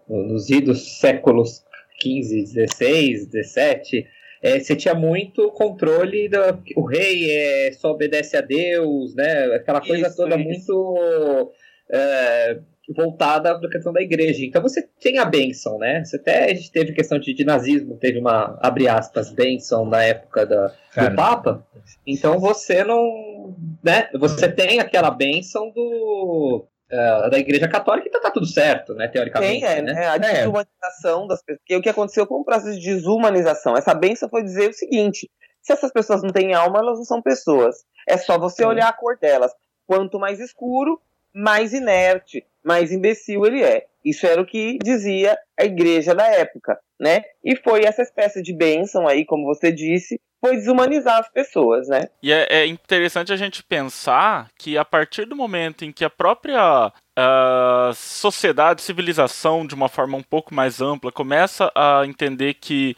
no, 0.09 0.23
nos 0.23 0.49
idos 0.49 0.99
séculos 0.99 1.63
XV, 2.01 2.45
XVI, 2.47 3.29
XVII, 3.29 4.07
é, 4.41 4.59
você 4.59 4.75
tinha 4.75 4.93
muito 4.93 5.51
controle 5.51 6.29
do 6.29 6.37
o 6.75 6.85
rei 6.85 7.29
é, 7.29 7.71
só 7.73 7.91
obedece 7.91 8.37
a 8.37 8.41
Deus, 8.41 9.15
né? 9.15 9.55
Aquela 9.55 9.81
coisa 9.81 10.07
isso, 10.07 10.15
toda 10.15 10.35
isso. 10.35 10.45
muito 10.45 11.51
é, 11.91 12.59
voltada 12.95 13.57
para 13.57 13.67
a 13.67 13.71
questão 13.71 13.91
da 13.91 14.01
igreja. 14.01 14.45
Então 14.45 14.61
você 14.61 14.87
tem 15.01 15.17
a 15.17 15.25
bênção, 15.25 15.77
né? 15.77 16.03
Você 16.03 16.17
até 16.17 16.45
a 16.45 16.53
gente 16.53 16.71
teve 16.71 16.93
questão 16.93 17.19
de, 17.19 17.33
de 17.33 17.43
nazismo, 17.43 17.97
teve 17.97 18.19
uma 18.19 18.57
abre 18.61 18.87
aspas 18.87 19.31
bênção 19.31 19.85
na 19.85 20.03
época 20.03 20.45
da, 20.45 20.67
do 20.67 21.15
Papa. 21.15 21.65
Então 22.05 22.39
você 22.39 22.83
não, 22.83 23.55
né? 23.83 24.09
Você 24.13 24.49
tem 24.49 24.79
aquela 24.79 25.11
bênção 25.11 25.71
do 25.71 26.67
uh, 26.91 27.29
da 27.29 27.37
Igreja 27.37 27.67
Católica, 27.67 28.07
então 28.07 28.21
tá 28.21 28.31
tudo 28.31 28.45
certo, 28.45 28.93
né, 28.93 29.07
teoricamente. 29.07 29.61
Tem, 29.61 29.69
é, 29.69 29.81
né? 29.81 30.03
É, 30.03 30.07
a 30.07 30.15
é. 30.15 30.19
desumanização 30.19 31.27
das 31.27 31.41
pessoas. 31.41 31.59
Porque 31.59 31.75
o 31.75 31.81
que 31.81 31.89
aconteceu 31.89 32.25
com 32.27 32.41
o 32.41 32.45
processo 32.45 32.79
de 32.79 32.95
desumanização? 32.95 33.75
Essa 33.75 33.93
benção 33.93 34.29
foi 34.29 34.43
dizer 34.43 34.69
o 34.69 34.73
seguinte: 34.73 35.29
se 35.61 35.73
essas 35.73 35.91
pessoas 35.91 36.23
não 36.23 36.29
têm 36.29 36.53
alma, 36.53 36.79
elas 36.79 36.97
não 36.97 37.05
são 37.05 37.21
pessoas. 37.21 37.83
É 38.07 38.17
só 38.17 38.37
você 38.39 38.63
olhar 38.65 38.87
a 38.87 38.93
cor 38.93 39.17
delas. 39.17 39.51
Quanto 39.85 40.19
mais 40.19 40.39
escuro, 40.39 40.99
mais 41.33 41.73
inerte, 41.73 42.45
mais 42.63 42.91
imbecil 42.91 43.45
ele 43.45 43.63
é. 43.63 43.85
Isso 44.03 44.25
era 44.25 44.41
o 44.41 44.45
que 44.45 44.77
dizia 44.81 45.37
a 45.59 45.65
igreja 45.65 46.15
da 46.15 46.25
época, 46.27 46.79
né? 46.99 47.23
E 47.43 47.55
foi 47.55 47.83
essa 47.83 48.01
espécie 48.01 48.41
de 48.41 48.53
bênção 48.53 49.07
aí, 49.07 49.25
como 49.25 49.45
você 49.45 49.71
disse, 49.71 50.19
foi 50.39 50.55
desumanizar 50.55 51.19
as 51.19 51.29
pessoas, 51.29 51.87
né? 51.87 52.09
E 52.21 52.31
é, 52.31 52.47
é 52.49 52.65
interessante 52.65 53.33
a 53.33 53.35
gente 53.35 53.63
pensar 53.63 54.49
que 54.57 54.77
a 54.77 54.85
partir 54.85 55.25
do 55.25 55.35
momento 55.35 55.83
em 55.83 55.91
que 55.91 56.05
a 56.05 56.09
própria 56.09 56.91
a 57.19 57.93
sociedade, 57.95 58.83
civilização, 58.83 59.65
de 59.65 59.73
uma 59.73 59.89
forma 59.89 60.15
um 60.15 60.21
pouco 60.21 60.53
mais 60.53 60.79
ampla, 60.79 61.11
começa 61.11 61.71
a 61.73 62.03
entender 62.05 62.53
que, 62.53 62.95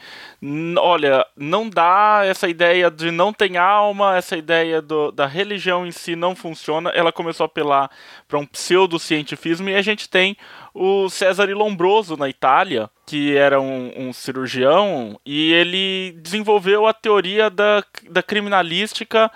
olha, 0.77 1.25
não 1.37 1.69
dá 1.69 2.23
essa 2.25 2.49
ideia 2.49 2.91
de 2.91 3.11
não 3.11 3.31
tem 3.31 3.55
alma, 3.55 4.17
essa 4.17 4.35
ideia 4.35 4.81
do, 4.81 5.09
da 5.09 5.25
religião 5.25 5.87
em 5.87 5.91
si 5.93 6.17
não 6.17 6.35
funciona, 6.35 6.89
ela 6.89 7.13
começou 7.13 7.45
a 7.45 7.47
apelar 7.47 7.89
para 8.27 8.37
um 8.37 8.45
pseudocientifismo 8.45 9.69
e 9.69 9.75
a 9.75 9.81
gente 9.81 10.09
tem 10.09 10.35
o 10.73 11.09
Cesare 11.09 11.53
Lombroso 11.53 12.17
na 12.17 12.27
Itália, 12.27 12.89
que 13.07 13.37
era 13.37 13.61
um, 13.61 14.09
um, 14.09 14.11
cirurgião, 14.11 15.17
e 15.25 15.53
ele 15.53 16.11
desenvolveu 16.21 16.85
a 16.85 16.93
teoria 16.93 17.49
da, 17.49 17.81
da 18.09 18.21
criminalística. 18.21 19.31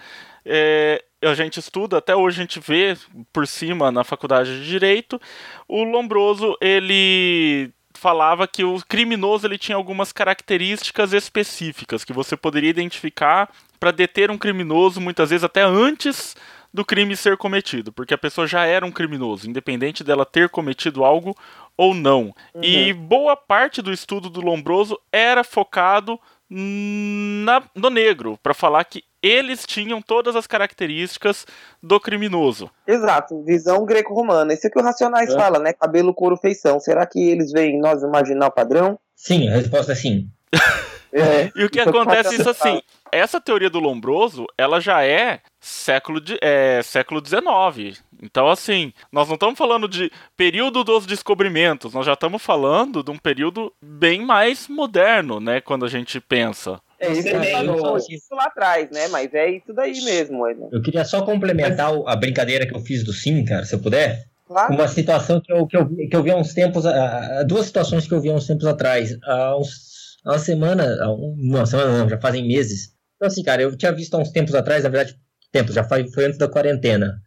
É, 0.45 1.01
a 1.23 1.33
gente 1.33 1.59
estuda, 1.59 1.97
até 1.97 2.15
hoje 2.15 2.39
a 2.39 2.43
gente 2.43 2.59
vê 2.59 2.97
por 3.31 3.47
cima 3.47 3.91
na 3.91 4.03
faculdade 4.03 4.59
de 4.59 4.69
direito, 4.69 5.19
o 5.67 5.83
Lombroso 5.83 6.57
ele 6.61 7.71
falava 7.93 8.47
que 8.47 8.63
o 8.63 8.81
criminoso 8.87 9.47
ele 9.47 9.57
tinha 9.57 9.75
algumas 9.75 10.11
características 10.11 11.13
específicas 11.13 12.03
que 12.03 12.11
você 12.11 12.35
poderia 12.35 12.69
identificar 12.69 13.49
para 13.79 13.91
deter 13.91 14.31
um 14.31 14.37
criminoso 14.37 14.99
muitas 14.99 15.29
vezes 15.29 15.43
até 15.43 15.61
antes 15.61 16.35
do 16.73 16.83
crime 16.83 17.15
ser 17.15 17.37
cometido, 17.37 17.93
porque 17.93 18.15
a 18.15 18.17
pessoa 18.17 18.47
já 18.47 18.65
era 18.65 18.85
um 18.85 18.91
criminoso, 18.91 19.47
independente 19.47 20.03
dela 20.03 20.25
ter 20.25 20.49
cometido 20.49 21.03
algo 21.03 21.37
ou 21.77 21.93
não. 21.93 22.33
Uhum. 22.53 22.63
E 22.63 22.91
boa 22.93 23.37
parte 23.37 23.81
do 23.81 23.93
estudo 23.93 24.29
do 24.29 24.41
Lombroso 24.41 24.99
era 25.11 25.43
focado 25.43 26.19
na, 26.49 27.63
no 27.75 27.89
negro, 27.89 28.39
para 28.41 28.53
falar 28.53 28.83
que 28.85 29.03
eles 29.23 29.65
tinham 29.65 30.01
todas 30.01 30.35
as 30.35 30.45
características 30.45 31.47
do 31.81 31.97
criminoso. 31.99 32.69
Exato, 32.85 33.41
visão 33.43 33.85
greco-romana. 33.85 34.53
Isso 34.53 34.67
é 34.67 34.69
que 34.69 34.77
o 34.77 34.83
Racionais 34.83 35.33
é. 35.33 35.35
fala, 35.35 35.57
né? 35.59 35.71
Cabelo, 35.71 36.13
couro, 36.13 36.35
feição. 36.35 36.79
Será 36.79 37.05
que 37.05 37.19
eles 37.19 37.51
veem 37.51 37.79
nós 37.79 38.03
imaginar 38.03 38.47
o 38.47 38.51
padrão? 38.51 38.99
Sim, 39.15 39.47
a 39.47 39.55
resposta 39.55 39.93
é 39.93 39.95
sim. 39.95 40.27
é, 41.13 41.49
e 41.55 41.63
o 41.63 41.69
que 41.69 41.79
acontece 41.79 42.35
é 42.35 42.37
isso 42.39 42.49
assim, 42.49 42.81
essa 43.11 43.39
teoria 43.39 43.69
do 43.69 43.79
Lombroso, 43.79 44.45
ela 44.57 44.81
já 44.81 45.05
é 45.05 45.39
século, 45.59 46.19
de, 46.19 46.37
é, 46.41 46.81
século 46.83 47.23
XIX. 47.25 48.03
Então, 48.21 48.47
assim, 48.49 48.91
nós 49.11 49.27
não 49.27 49.35
estamos 49.35 49.57
falando 49.57 49.87
de 49.87 50.11
período 50.35 50.83
dos 50.83 51.05
descobrimentos, 51.05 51.93
nós 51.93 52.05
já 52.05 52.13
estamos 52.13 52.41
falando 52.41 53.03
de 53.03 53.11
um 53.11 53.17
período 53.17 53.71
bem 53.81 54.25
mais 54.25 54.67
moderno, 54.67 55.39
né, 55.39 55.61
quando 55.61 55.85
a 55.85 55.89
gente 55.89 56.19
pensa. 56.19 56.81
É 57.03 57.11
isso, 57.11 57.27
é 57.27 58.15
isso 58.15 58.35
lá 58.35 58.45
atrás, 58.45 58.89
né? 58.91 59.07
Mas 59.09 59.33
é 59.33 59.51
isso 59.51 59.73
daí 59.73 60.03
mesmo. 60.03 60.45
Eu 60.71 60.81
queria 60.81 61.03
só 61.03 61.23
complementar 61.23 61.91
a 62.05 62.15
brincadeira 62.15 62.65
que 62.65 62.75
eu 62.75 62.79
fiz 62.79 63.03
do 63.03 63.11
sim, 63.11 63.43
cara, 63.43 63.65
se 63.65 63.75
eu 63.75 63.79
puder. 63.79 64.25
Claro. 64.47 64.73
Uma 64.73 64.87
situação 64.87 65.41
que 65.41 65.51
eu, 65.51 65.65
que, 65.65 65.75
eu, 65.75 65.87
que 65.87 66.15
eu 66.15 66.23
vi 66.23 66.31
há 66.31 66.37
uns 66.37 66.53
tempos, 66.53 66.83
duas 67.47 67.65
situações 67.65 68.07
que 68.07 68.13
eu 68.13 68.21
vi 68.21 68.29
há 68.29 68.33
uns 68.33 68.47
tempos 68.47 68.65
atrás. 68.65 69.17
Há 69.23 69.57
uns, 69.57 70.17
uma 70.25 70.37
semana, 70.37 71.09
uma 71.11 71.65
semana 71.65 71.97
não, 71.97 72.09
já 72.09 72.19
fazem 72.19 72.47
meses. 72.47 72.93
Então, 73.15 73.27
assim, 73.27 73.43
cara, 73.43 73.61
eu 73.61 73.75
tinha 73.75 73.91
visto 73.91 74.13
há 74.15 74.19
uns 74.19 74.31
tempos 74.31 74.53
atrás, 74.55 74.83
na 74.83 74.89
verdade, 74.89 75.17
tempos, 75.51 75.75
já 75.75 75.83
foi, 75.83 76.07
foi 76.09 76.25
antes 76.25 76.37
da 76.37 76.47
quarentena. 76.47 77.21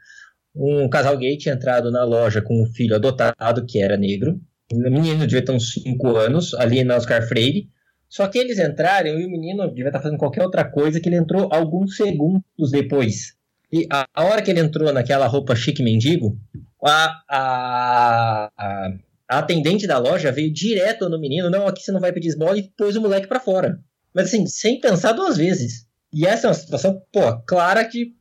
Um 0.54 0.88
casal 0.88 1.16
gay 1.16 1.36
tinha 1.36 1.54
entrado 1.54 1.90
na 1.90 2.04
loja 2.04 2.40
com 2.40 2.62
um 2.62 2.66
filho 2.66 2.94
adotado 2.94 3.66
que 3.66 3.80
era 3.80 3.96
negro. 3.96 4.40
O 4.72 4.78
menino 4.78 5.26
devia 5.26 5.44
ter 5.44 5.52
uns 5.52 5.72
5 5.72 6.16
anos, 6.16 6.54
ali 6.54 6.82
na 6.82 6.96
Oscar 6.96 7.26
Freire. 7.26 7.68
Só 8.08 8.26
que 8.28 8.38
eles 8.38 8.58
entraram 8.58 9.18
e 9.18 9.26
o 9.26 9.30
menino 9.30 9.66
devia 9.68 9.88
estar 9.88 10.00
fazendo 10.00 10.18
qualquer 10.18 10.42
outra 10.42 10.64
coisa 10.64 11.00
que 11.00 11.08
ele 11.08 11.16
entrou 11.16 11.48
alguns 11.52 11.96
segundos 11.96 12.70
depois. 12.70 13.36
E 13.72 13.86
a, 13.90 14.06
a 14.14 14.24
hora 14.24 14.42
que 14.42 14.50
ele 14.50 14.60
entrou 14.60 14.92
naquela 14.92 15.26
roupa 15.26 15.56
chique 15.56 15.82
mendigo, 15.82 16.38
a, 16.84 17.22
a, 17.28 18.50
a, 18.56 18.92
a 19.28 19.38
atendente 19.38 19.86
da 19.86 19.98
loja 19.98 20.30
veio 20.30 20.52
direto 20.52 21.08
no 21.08 21.18
menino, 21.18 21.50
não, 21.50 21.66
aqui 21.66 21.82
você 21.82 21.90
não 21.90 22.00
vai 22.00 22.12
pedir 22.12 22.28
esmola, 22.28 22.56
e 22.56 22.70
pôs 22.76 22.96
o 22.96 23.00
moleque 23.00 23.26
para 23.26 23.40
fora. 23.40 23.80
Mas 24.14 24.26
assim, 24.26 24.46
sem 24.46 24.80
pensar 24.80 25.12
duas 25.12 25.36
vezes. 25.36 25.86
E 26.12 26.26
essa 26.26 26.46
é 26.46 26.48
uma 26.48 26.54
situação, 26.54 27.02
pô, 27.12 27.38
clara 27.40 27.84
que 27.84 28.14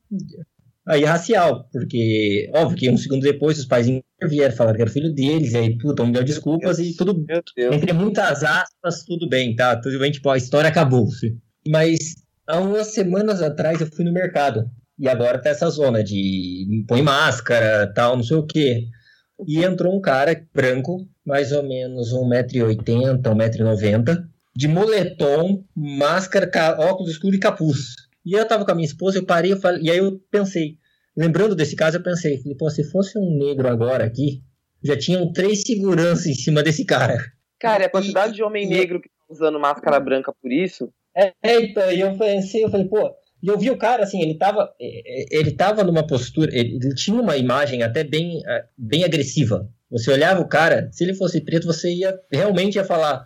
aí 0.88 1.04
racial, 1.04 1.68
porque 1.72 2.50
óbvio 2.54 2.78
que 2.78 2.90
um 2.90 2.98
segundo 2.98 3.22
depois 3.22 3.58
os 3.58 3.66
pais 3.66 3.88
intervieram, 3.88 4.56
falaram 4.56 4.76
que 4.76 4.82
era 4.84 4.92
filho 4.92 5.14
deles, 5.14 5.54
e 5.54 5.58
aí, 5.58 5.78
puta, 5.78 6.06
me 6.06 6.12
deu 6.12 6.24
desculpas 6.24 6.78
Deus, 6.78 6.90
e 6.90 6.96
tudo, 6.96 7.26
entre 7.58 7.94
muitas 7.94 8.44
aspas, 8.44 9.04
tudo 9.04 9.28
bem, 9.28 9.56
tá? 9.56 9.76
Tudo 9.76 9.98
bem, 10.00 10.12
tipo, 10.12 10.30
a 10.30 10.38
história 10.38 10.70
acabou. 10.70 11.08
-se. 11.08 11.36
Mas 11.68 11.98
há 12.48 12.60
umas 12.60 12.88
semanas 12.88 13.42
atrás 13.42 13.82
eu 13.82 13.88
fui 13.88 14.06
no 14.06 14.14
mercado, 14.14 14.70
e 14.98 15.10
agora 15.10 15.42
tá 15.42 15.50
essa 15.50 15.70
zona 15.70 16.04
de 16.04 16.86
põe 16.88 17.02
máscara, 17.02 17.92
tal, 17.94 18.16
não 18.16 18.24
sei 18.24 18.38
o 18.38 18.46
quê. 18.46 18.86
E 19.46 19.64
entrou 19.64 19.94
um 19.94 20.02
cara 20.02 20.42
branco, 20.54 21.06
mais 21.26 21.52
ou 21.52 21.64
menos 21.64 22.14
1,80m, 22.14 23.22
1,90m, 23.22 24.24
de 24.56 24.68
moletom, 24.68 25.64
máscara, 25.76 26.50
óculos 26.80 27.12
escuros 27.12 27.36
e 27.36 27.40
capuz. 27.40 28.05
E 28.26 28.34
eu 28.34 28.48
tava 28.48 28.66
com 28.66 28.72
a 28.72 28.76
minha 28.76 28.88
esposa, 28.88 29.20
eu 29.20 29.26
parei, 29.26 29.54
eu 29.54 29.60
falei, 29.60 29.84
e 29.84 29.92
aí 29.92 29.98
eu 29.98 30.20
pensei, 30.32 30.78
lembrando 31.16 31.56
desse 31.56 31.76
caso, 31.76 31.98
eu 31.98 32.04
pensei, 32.04 32.40
falei, 32.40 32.58
pô, 32.58 32.70
se 32.70 32.84
fosse 32.90 33.18
um 33.20 33.38
negro 33.38 33.68
agora 33.68 34.04
aqui, 34.04 34.42
já 34.84 34.98
tinham 34.98 35.32
três 35.32 35.62
seguranças 35.62 36.26
em 36.26 36.34
cima 36.34 36.64
desse 36.64 36.86
cara. 36.86 37.18
Cara, 37.60 37.86
a 37.86 37.90
quantidade 37.90 38.34
e, 38.34 38.36
de 38.36 38.44
homem 38.44 38.66
e, 38.66 38.70
negro 38.70 39.00
que 39.00 39.10
tá 39.10 39.16
usando 39.30 39.60
máscara 39.60 40.00
branca 40.00 40.34
por 40.42 40.52
isso. 40.52 40.92
É, 41.16 41.34
é, 41.42 41.62
então, 41.62 41.92
e 41.92 42.02
eu 42.02 42.18
pensei, 42.18 42.64
eu 42.64 42.70
falei, 42.70 42.88
pô, 42.88 43.14
e 43.42 43.48
eu 43.48 43.58
vi 43.58 43.70
o 43.70 43.78
cara, 43.78 44.04
assim, 44.04 44.22
ele 44.22 44.38
tava, 44.38 44.74
é, 44.80 44.88
é, 44.88 45.40
ele 45.40 45.52
tava 45.52 45.84
numa 45.84 46.06
postura, 46.06 46.50
ele, 46.52 46.80
ele 46.82 46.96
tinha 46.96 47.20
uma 47.20 47.38
imagem 47.38 47.84
até 47.84 48.04
bem, 48.04 48.42
bem 48.78 49.04
agressiva. 49.04 49.70
Você 49.90 50.12
olhava 50.12 50.42
o 50.42 50.50
cara, 50.50 50.90
se 50.92 51.04
ele 51.04 51.14
fosse 51.14 51.42
preto, 51.42 51.68
você 51.68 51.94
ia, 51.94 52.14
realmente 52.32 52.76
ia 52.76 52.84
falar, 52.84 53.26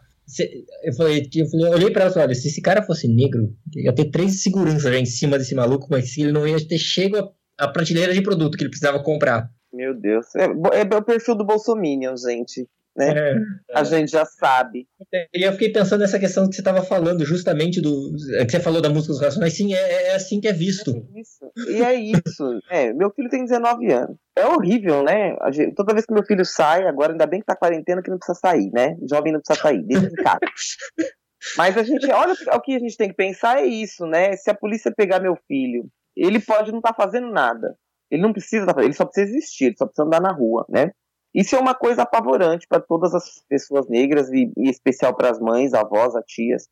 eu 0.84 0.94
falei, 0.94 1.30
eu, 1.36 1.50
falei, 1.50 1.68
eu 1.68 1.72
olhei 1.72 1.92
pra 1.92 2.04
ela 2.04 2.12
e 2.12 2.13
falei, 2.13 2.28
olha, 2.28 2.36
se 2.36 2.48
esse 2.48 2.62
cara 2.62 2.84
fosse 2.84 3.08
negro, 3.08 3.54
ia 3.76 3.94
ter 3.94 4.12
três 4.12 4.42
seguranças 4.42 4.94
em 4.94 5.06
cima 5.06 5.38
desse 5.38 5.56
maluco, 5.56 5.88
mas 5.89 6.18
ele 6.18 6.32
não 6.32 6.48
ia 6.48 6.58
ter 6.65 6.78
chego 6.78 7.34
a 7.58 7.68
prateleira 7.68 8.13
de 8.13 8.22
produto 8.22 8.58
que 8.58 8.63
ele 8.63 8.70
precisava 8.70 9.04
comprar. 9.04 9.50
Meu 9.74 9.94
Deus. 9.94 10.26
É, 10.36 10.46
é 10.46 10.96
o 10.96 11.04
perfil 11.04 11.36
do 11.36 11.46
Bolsominion, 11.46 12.15
gente 12.18 12.68
né? 13.00 13.14
É, 13.18 13.36
a 13.74 13.84
gente 13.84 14.12
já 14.12 14.26
sabe. 14.26 14.86
E 15.34 15.42
eu 15.42 15.54
fiquei 15.54 15.72
pensando 15.72 16.02
nessa 16.02 16.20
questão 16.20 16.48
que 16.50 16.54
você 16.54 16.62
estava 16.62 16.84
falando, 16.84 17.26
justamente 17.26 17.80
do. 17.80 18.12
É, 18.36 18.46
que 18.46 18.52
você 18.52 18.60
falou 18.60 18.82
da 18.82 18.90
música 18.90 19.14
dos 19.14 19.22
Racionais, 19.22 19.56
sim, 19.56 19.74
é, 19.74 20.08
é 20.08 20.16
assim 20.16 20.42
que 20.42 20.50
é 20.50 20.54
visto. 20.54 20.92
É 20.92 21.22
isso. 21.22 21.52
E 21.70 21.82
é 21.82 21.96
isso. 21.96 22.60
é, 22.70 22.94
meu 22.94 23.10
filho 23.12 23.30
tem 23.30 23.46
19 23.46 23.92
anos. 23.92 24.18
É 24.38 24.46
horrível, 24.46 25.02
né? 25.02 25.36
Gente, 25.52 25.74
toda 25.76 25.94
vez 25.94 26.06
que 26.06 26.14
meu 26.14 26.26
filho 26.26 26.44
sai, 26.44 26.86
agora 26.86 27.14
ainda 27.14 27.26
bem 27.26 27.40
que 27.40 27.46
tá 27.46 27.56
quarentena 27.56 28.02
que 28.04 28.12
não 28.12 28.18
precisa 28.18 28.38
sair, 28.38 28.70
né? 28.74 28.98
Jovem 29.10 29.32
não 29.32 29.40
precisa 29.40 29.62
sair, 29.62 29.82
deixa 29.84 30.12
casa. 30.12 30.40
Mas 31.58 31.78
a 31.78 31.84
gente, 31.84 32.06
olha, 32.12 32.34
o 32.54 32.62
que 32.62 32.76
a 32.76 32.80
gente 32.80 32.98
tem 32.98 33.10
que 33.10 33.16
pensar 33.16 33.60
é 33.60 33.66
isso, 33.66 34.06
né? 34.06 34.36
Se 34.36 34.50
a 34.50 34.54
polícia 34.54 34.94
pegar 34.96 35.22
meu 35.22 35.38
filho, 35.48 35.88
ele 36.16 36.40
pode 36.40 36.70
não 36.72 36.80
estar 36.80 36.94
tá 36.94 37.02
fazendo 37.02 37.32
nada. 37.32 37.78
Ele 38.12 38.22
não 38.22 38.34
precisa, 38.34 38.66
tá 38.66 38.84
ele 38.84 38.94
só 38.94 39.06
precisa 39.06 39.30
existir, 39.30 39.66
ele 39.66 39.78
só 39.78 39.86
precisa 39.86 40.06
andar 40.06 40.22
na 40.22 40.34
rua, 40.34 40.66
né? 40.68 40.92
Isso 41.34 41.56
é 41.56 41.60
uma 41.60 41.76
coisa 41.76 42.02
apavorante 42.04 42.68
para 42.68 42.80
todas 42.80 43.13
as 43.13 43.44
pessoas 43.48 43.88
negras 43.88 44.30
e, 44.32 44.52
especial 44.58 45.15
para 45.15 45.30
as 45.30 45.39
mães, 45.39 45.74
avós, 45.74 46.15
as 46.15 46.26
tias, 46.26 46.68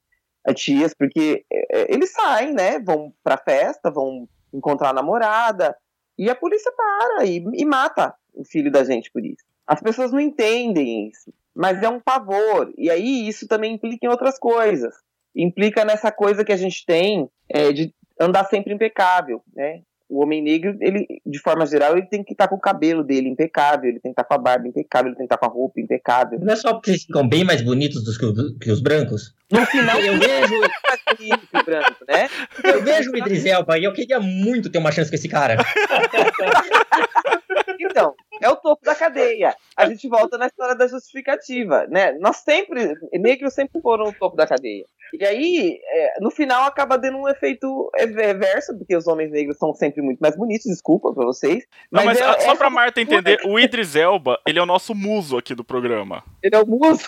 as 0.46 0.60
tias, 0.60 0.94
porque 0.94 1.46
é, 1.52 1.82
é, 1.82 1.94
eles 1.94 2.12
saem, 2.12 2.54
né? 2.54 2.80
Vão 2.80 3.14
para 3.24 3.38
festa, 3.38 3.92
vão 3.92 4.28
encontrar 4.54 4.90
a 4.90 4.94
namorada 4.94 5.76
e 6.18 6.30
a 6.30 6.36
polícia 6.36 6.72
para 6.72 7.26
e, 7.26 7.44
e 7.54 7.66
mata 7.66 8.16
o 8.34 8.44
filho 8.44 8.72
da 8.72 8.84
gente 8.84 9.12
por 9.12 9.24
isso. 9.24 9.44
As 9.68 9.82
pessoas 9.82 10.12
não 10.12 10.20
entendem 10.20 11.10
isso, 11.10 11.32
mas 11.54 11.82
é 11.84 11.90
um 11.90 12.00
pavor. 12.00 12.74
E 12.78 12.90
aí 12.90 13.28
isso 13.28 13.48
também 13.48 13.76
implica 13.76 14.06
em 14.06 14.10
outras 14.10 14.40
coisas. 14.40 14.96
Implica 15.36 15.86
nessa 15.86 16.12
coisa 16.12 16.44
que 16.44 16.54
a 16.54 16.58
gente 16.58 16.86
tem 16.86 17.30
é, 17.50 17.72
de 17.72 17.94
andar 18.20 18.46
sempre 18.46 18.74
impecável, 18.74 19.44
né? 19.54 19.82
O 20.10 20.22
homem 20.22 20.42
negro, 20.42 20.78
ele, 20.80 21.06
de 21.26 21.40
forma 21.40 21.66
geral, 21.66 21.98
ele 21.98 22.08
tem 22.08 22.24
que 22.24 22.34
estar 22.34 22.48
com 22.48 22.56
o 22.56 22.60
cabelo 22.60 23.04
dele 23.04 23.28
impecável, 23.28 23.90
ele 23.90 24.00
tem 24.00 24.14
que 24.14 24.20
estar 24.20 24.24
com 24.24 24.34
a 24.34 24.38
barba 24.38 24.68
impecável, 24.68 25.10
ele 25.10 25.18
tem 25.18 25.28
que 25.28 25.34
estar 25.34 25.38
com 25.38 25.46
a 25.46 25.54
roupa 25.54 25.82
impecável. 25.82 26.40
Não 26.40 26.54
é 26.54 26.56
só 26.56 26.74
porque 26.74 26.92
eles 26.92 27.04
ficam 27.04 27.28
bem 27.28 27.44
mais 27.44 27.62
bonitos 27.62 28.04
do 28.04 28.12
que, 28.18 28.66
que 28.66 28.72
os 28.72 28.80
brancos? 28.80 29.36
No 29.52 29.66
final, 29.66 30.00
eu 30.02 30.18
vejo 30.18 30.56
o 30.56 31.64
branco, 31.64 32.06
né? 32.08 32.30
Eu 32.64 32.84
vejo 32.84 33.12
o 33.12 33.18
Idris 33.18 33.46
Elba 33.46 33.78
e 33.78 33.84
eu 33.84 33.94
queria 33.94 34.20
muito 34.20 34.70
ter 34.70 34.78
uma 34.78 34.92
chance 34.92 35.10
com 35.10 35.16
esse 35.16 35.28
cara. 35.28 35.58
então, 37.80 38.16
é 38.42 38.50
o 38.50 38.56
topo 38.56 38.84
da 38.84 38.96
cadeia. 38.96 39.56
A 39.76 39.86
gente 39.86 40.08
volta 40.08 40.38
na 40.38 40.48
história 40.48 40.76
da 40.76 40.88
justificativa, 40.88 41.86
né? 41.88 42.14
Nós 42.20 42.38
sempre, 42.38 42.94
negros 43.14 43.54
sempre 43.54 43.82
foram 43.82 44.10
o 44.10 44.14
topo 44.14 44.36
da 44.36 44.48
cadeia. 44.48 44.86
E 45.14 45.26
aí, 45.26 45.80
é, 45.86 46.20
no 46.20 46.30
final, 46.30 46.64
acaba 46.64 46.98
dando 46.98 47.18
um 47.18 47.30
efeito 47.30 47.90
reverso, 47.96 48.78
porque 48.78 48.96
os 48.96 49.08
homens 49.08 49.32
negros 49.32 49.58
são 49.58 49.74
sempre 49.74 50.02
muito 50.02 50.20
mais 50.20 50.36
bonitos, 50.36 50.66
desculpa 50.66 51.14
pra 51.14 51.26
vocês. 51.26 51.66
Mas, 51.90 52.06
Não, 52.06 52.12
mas 52.12 52.20
é, 52.20 52.40
só 52.42 52.52
é 52.52 52.56
pra 52.56 52.70
Marta 52.70 53.02
entender, 53.02 53.40
o 53.46 53.58
Idris 53.58 53.96
Elba, 53.96 54.40
ele 54.46 54.60
é 54.60 54.62
o 54.62 54.66
nosso 54.66 54.94
muso 54.94 55.38
aqui 55.38 55.56
do 55.56 55.64
programa. 55.64 56.24
Ele 56.44 56.56
é 56.56 56.60
o 56.60 56.68
muso? 56.68 57.08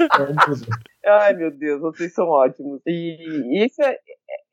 é 0.00 0.22
o 0.22 0.48
muso. 0.48 0.66
Ai, 1.04 1.34
meu 1.34 1.50
Deus, 1.50 1.80
vocês 1.80 2.12
são 2.12 2.28
ótimos. 2.28 2.80
E, 2.86 3.16
e 3.50 3.66
isso 3.66 3.82
é, 3.82 3.98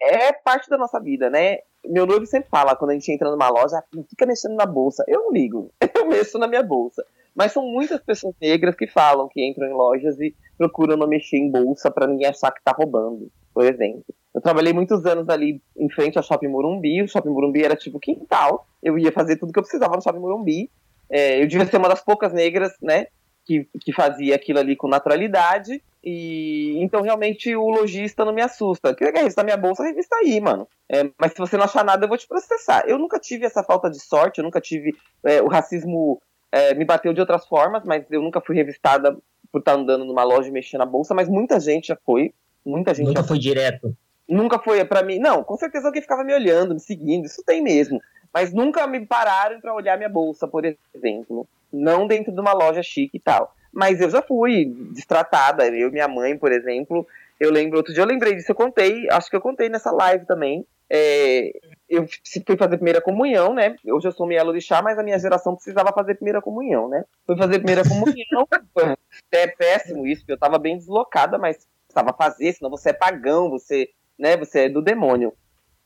é 0.01 0.33
parte 0.33 0.69
da 0.69 0.77
nossa 0.77 0.99
vida, 0.99 1.29
né? 1.29 1.59
Meu 1.85 2.05
noivo 2.05 2.25
sempre 2.25 2.49
fala, 2.49 2.75
quando 2.75 2.91
a 2.91 2.93
gente 2.93 3.11
entra 3.11 3.29
numa 3.29 3.49
loja, 3.49 3.83
não 3.93 4.03
fica 4.03 4.25
mexendo 4.25 4.55
na 4.55 4.65
bolsa. 4.65 5.03
Eu 5.07 5.23
não 5.23 5.31
ligo, 5.31 5.71
eu 5.95 6.07
mexo 6.07 6.37
na 6.37 6.47
minha 6.47 6.63
bolsa. 6.63 7.05
Mas 7.35 7.51
são 7.51 7.63
muitas 7.63 8.01
pessoas 8.01 8.33
negras 8.41 8.75
que 8.75 8.87
falam 8.87 9.27
que 9.29 9.45
entram 9.45 9.67
em 9.67 9.73
lojas 9.73 10.19
e 10.19 10.33
procuram 10.57 10.95
não 10.95 11.07
mexer 11.07 11.37
em 11.37 11.51
bolsa 11.51 11.91
para 11.91 12.07
ninguém 12.07 12.27
achar 12.27 12.51
que 12.51 12.63
tá 12.63 12.71
roubando, 12.71 13.29
por 13.53 13.65
exemplo. 13.65 14.05
Eu 14.33 14.41
trabalhei 14.41 14.73
muitos 14.73 15.05
anos 15.05 15.27
ali 15.29 15.61
em 15.77 15.89
frente 15.89 16.17
ao 16.17 16.23
Shopping 16.23 16.47
Morumbi. 16.47 17.01
O 17.01 17.07
Shopping 17.07 17.29
Morumbi 17.29 17.63
era 17.63 17.75
tipo 17.75 17.99
quintal. 17.99 18.65
Eu 18.81 18.97
ia 18.97 19.11
fazer 19.11 19.37
tudo 19.37 19.51
que 19.51 19.59
eu 19.59 19.63
precisava 19.63 19.95
no 19.95 20.01
Shopping 20.01 20.19
Morumbi. 20.19 20.69
É, 21.09 21.41
eu 21.41 21.47
devia 21.47 21.65
ser 21.65 21.77
uma 21.77 21.89
das 21.89 22.03
poucas 22.03 22.33
negras, 22.33 22.73
né, 22.81 23.07
que, 23.45 23.67
que 23.81 23.93
fazia 23.93 24.35
aquilo 24.35 24.59
ali 24.59 24.75
com 24.75 24.87
naturalidade. 24.87 25.81
E 26.03 26.77
então 26.81 27.01
realmente 27.01 27.55
o 27.55 27.67
lojista 27.69 28.25
não 28.25 28.33
me 28.33 28.41
assusta. 28.41 28.93
Que? 28.93 29.11
Na 29.35 29.43
minha 29.43 29.57
bolsa, 29.57 29.83
a 29.83 29.87
revista 29.87 30.15
aí, 30.17 30.39
mano. 30.39 30.67
É, 30.89 31.09
mas 31.19 31.31
se 31.31 31.39
você 31.39 31.57
não 31.57 31.63
achar 31.63 31.83
nada, 31.83 32.05
eu 32.05 32.09
vou 32.09 32.17
te 32.17 32.27
processar. 32.27 32.83
Eu 32.87 32.99
nunca 32.99 33.19
tive 33.19 33.45
essa 33.45 33.63
falta 33.63 33.89
de 33.89 33.99
sorte, 33.99 34.39
eu 34.39 34.43
nunca 34.43 34.61
tive. 34.61 34.95
É, 35.23 35.41
o 35.41 35.47
racismo 35.47 36.21
é, 36.51 36.73
me 36.73 36.85
bateu 36.85 37.13
de 37.13 37.19
outras 37.19 37.45
formas, 37.47 37.83
mas 37.85 38.05
eu 38.11 38.21
nunca 38.21 38.41
fui 38.41 38.55
revistada 38.55 39.17
por 39.51 39.59
estar 39.59 39.73
andando 39.73 40.05
numa 40.05 40.23
loja 40.23 40.49
e 40.49 40.51
mexendo 40.51 40.79
na 40.79 40.85
bolsa, 40.85 41.13
mas 41.13 41.29
muita 41.29 41.59
gente 41.59 41.87
já 41.87 41.97
foi. 42.05 42.33
Muita 42.65 42.93
gente 42.93 43.07
Nunca 43.07 43.21
já 43.21 43.27
foi 43.27 43.39
direto. 43.39 43.95
Nunca 44.27 44.59
foi 44.59 44.83
para 44.85 45.03
mim. 45.03 45.19
Não, 45.19 45.43
com 45.43 45.55
certeza 45.55 45.87
alguém 45.87 46.01
ficava 46.01 46.23
me 46.23 46.33
olhando, 46.33 46.73
me 46.73 46.79
seguindo, 46.79 47.25
isso 47.25 47.43
tem 47.43 47.61
mesmo. 47.61 48.01
Mas 48.33 48.51
nunca 48.51 48.85
me 48.85 49.05
pararam 49.05 49.61
para 49.61 49.73
olhar 49.73 49.97
minha 49.97 50.09
bolsa, 50.09 50.47
por 50.47 50.65
exemplo. 50.93 51.47
Não 51.75 52.07
dentro 52.07 52.31
de 52.31 52.39
uma 52.39 52.53
loja 52.53 52.81
chique 52.81 53.17
e 53.17 53.19
tal. 53.19 53.53
Mas 53.71 53.99
eu 53.99 54.09
já 54.09 54.21
fui 54.21 54.65
destratada. 54.91 55.67
Eu 55.67 55.89
e 55.89 55.91
minha 55.91 56.07
mãe, 56.07 56.37
por 56.37 56.51
exemplo. 56.51 57.05
Eu 57.39 57.51
lembro, 57.51 57.77
outro 57.77 57.93
dia 57.93 58.01
eu 58.01 58.07
lembrei 58.07 58.33
disso, 58.33 58.51
eu 58.51 58.55
contei, 58.55 59.09
acho 59.09 59.29
que 59.29 59.35
eu 59.35 59.41
contei 59.41 59.67
nessa 59.67 59.91
live 59.91 60.25
também. 60.25 60.65
É, 60.89 61.51
eu 61.89 62.05
fui 62.45 62.55
fazer 62.57 62.77
primeira 62.77 63.01
comunhão, 63.01 63.53
né? 63.53 63.75
Hoje 63.85 64.07
eu 64.07 64.11
sou 64.11 64.25
meia 64.25 64.43
chá, 64.61 64.81
mas 64.81 64.97
a 64.97 65.03
minha 65.03 65.19
geração 65.19 65.55
precisava 65.55 65.91
fazer 65.91 66.15
primeira 66.15 66.41
comunhão, 66.41 66.87
né? 66.87 67.03
Fui 67.25 67.35
fazer 67.35 67.59
primeira 67.59 67.83
comunhão, 67.83 68.47
é 69.31 69.47
péssimo 69.47 70.05
isso, 70.05 70.21
porque 70.21 70.33
eu 70.33 70.39
tava 70.39 70.57
bem 70.57 70.77
deslocada, 70.77 71.37
mas 71.37 71.67
precisava 71.87 72.13
fazer, 72.13 72.53
senão 72.53 72.69
você 72.69 72.89
é 72.89 72.93
pagão, 72.93 73.49
você, 73.49 73.89
né, 74.17 74.37
você 74.37 74.65
é 74.65 74.69
do 74.69 74.81
demônio. 74.81 75.33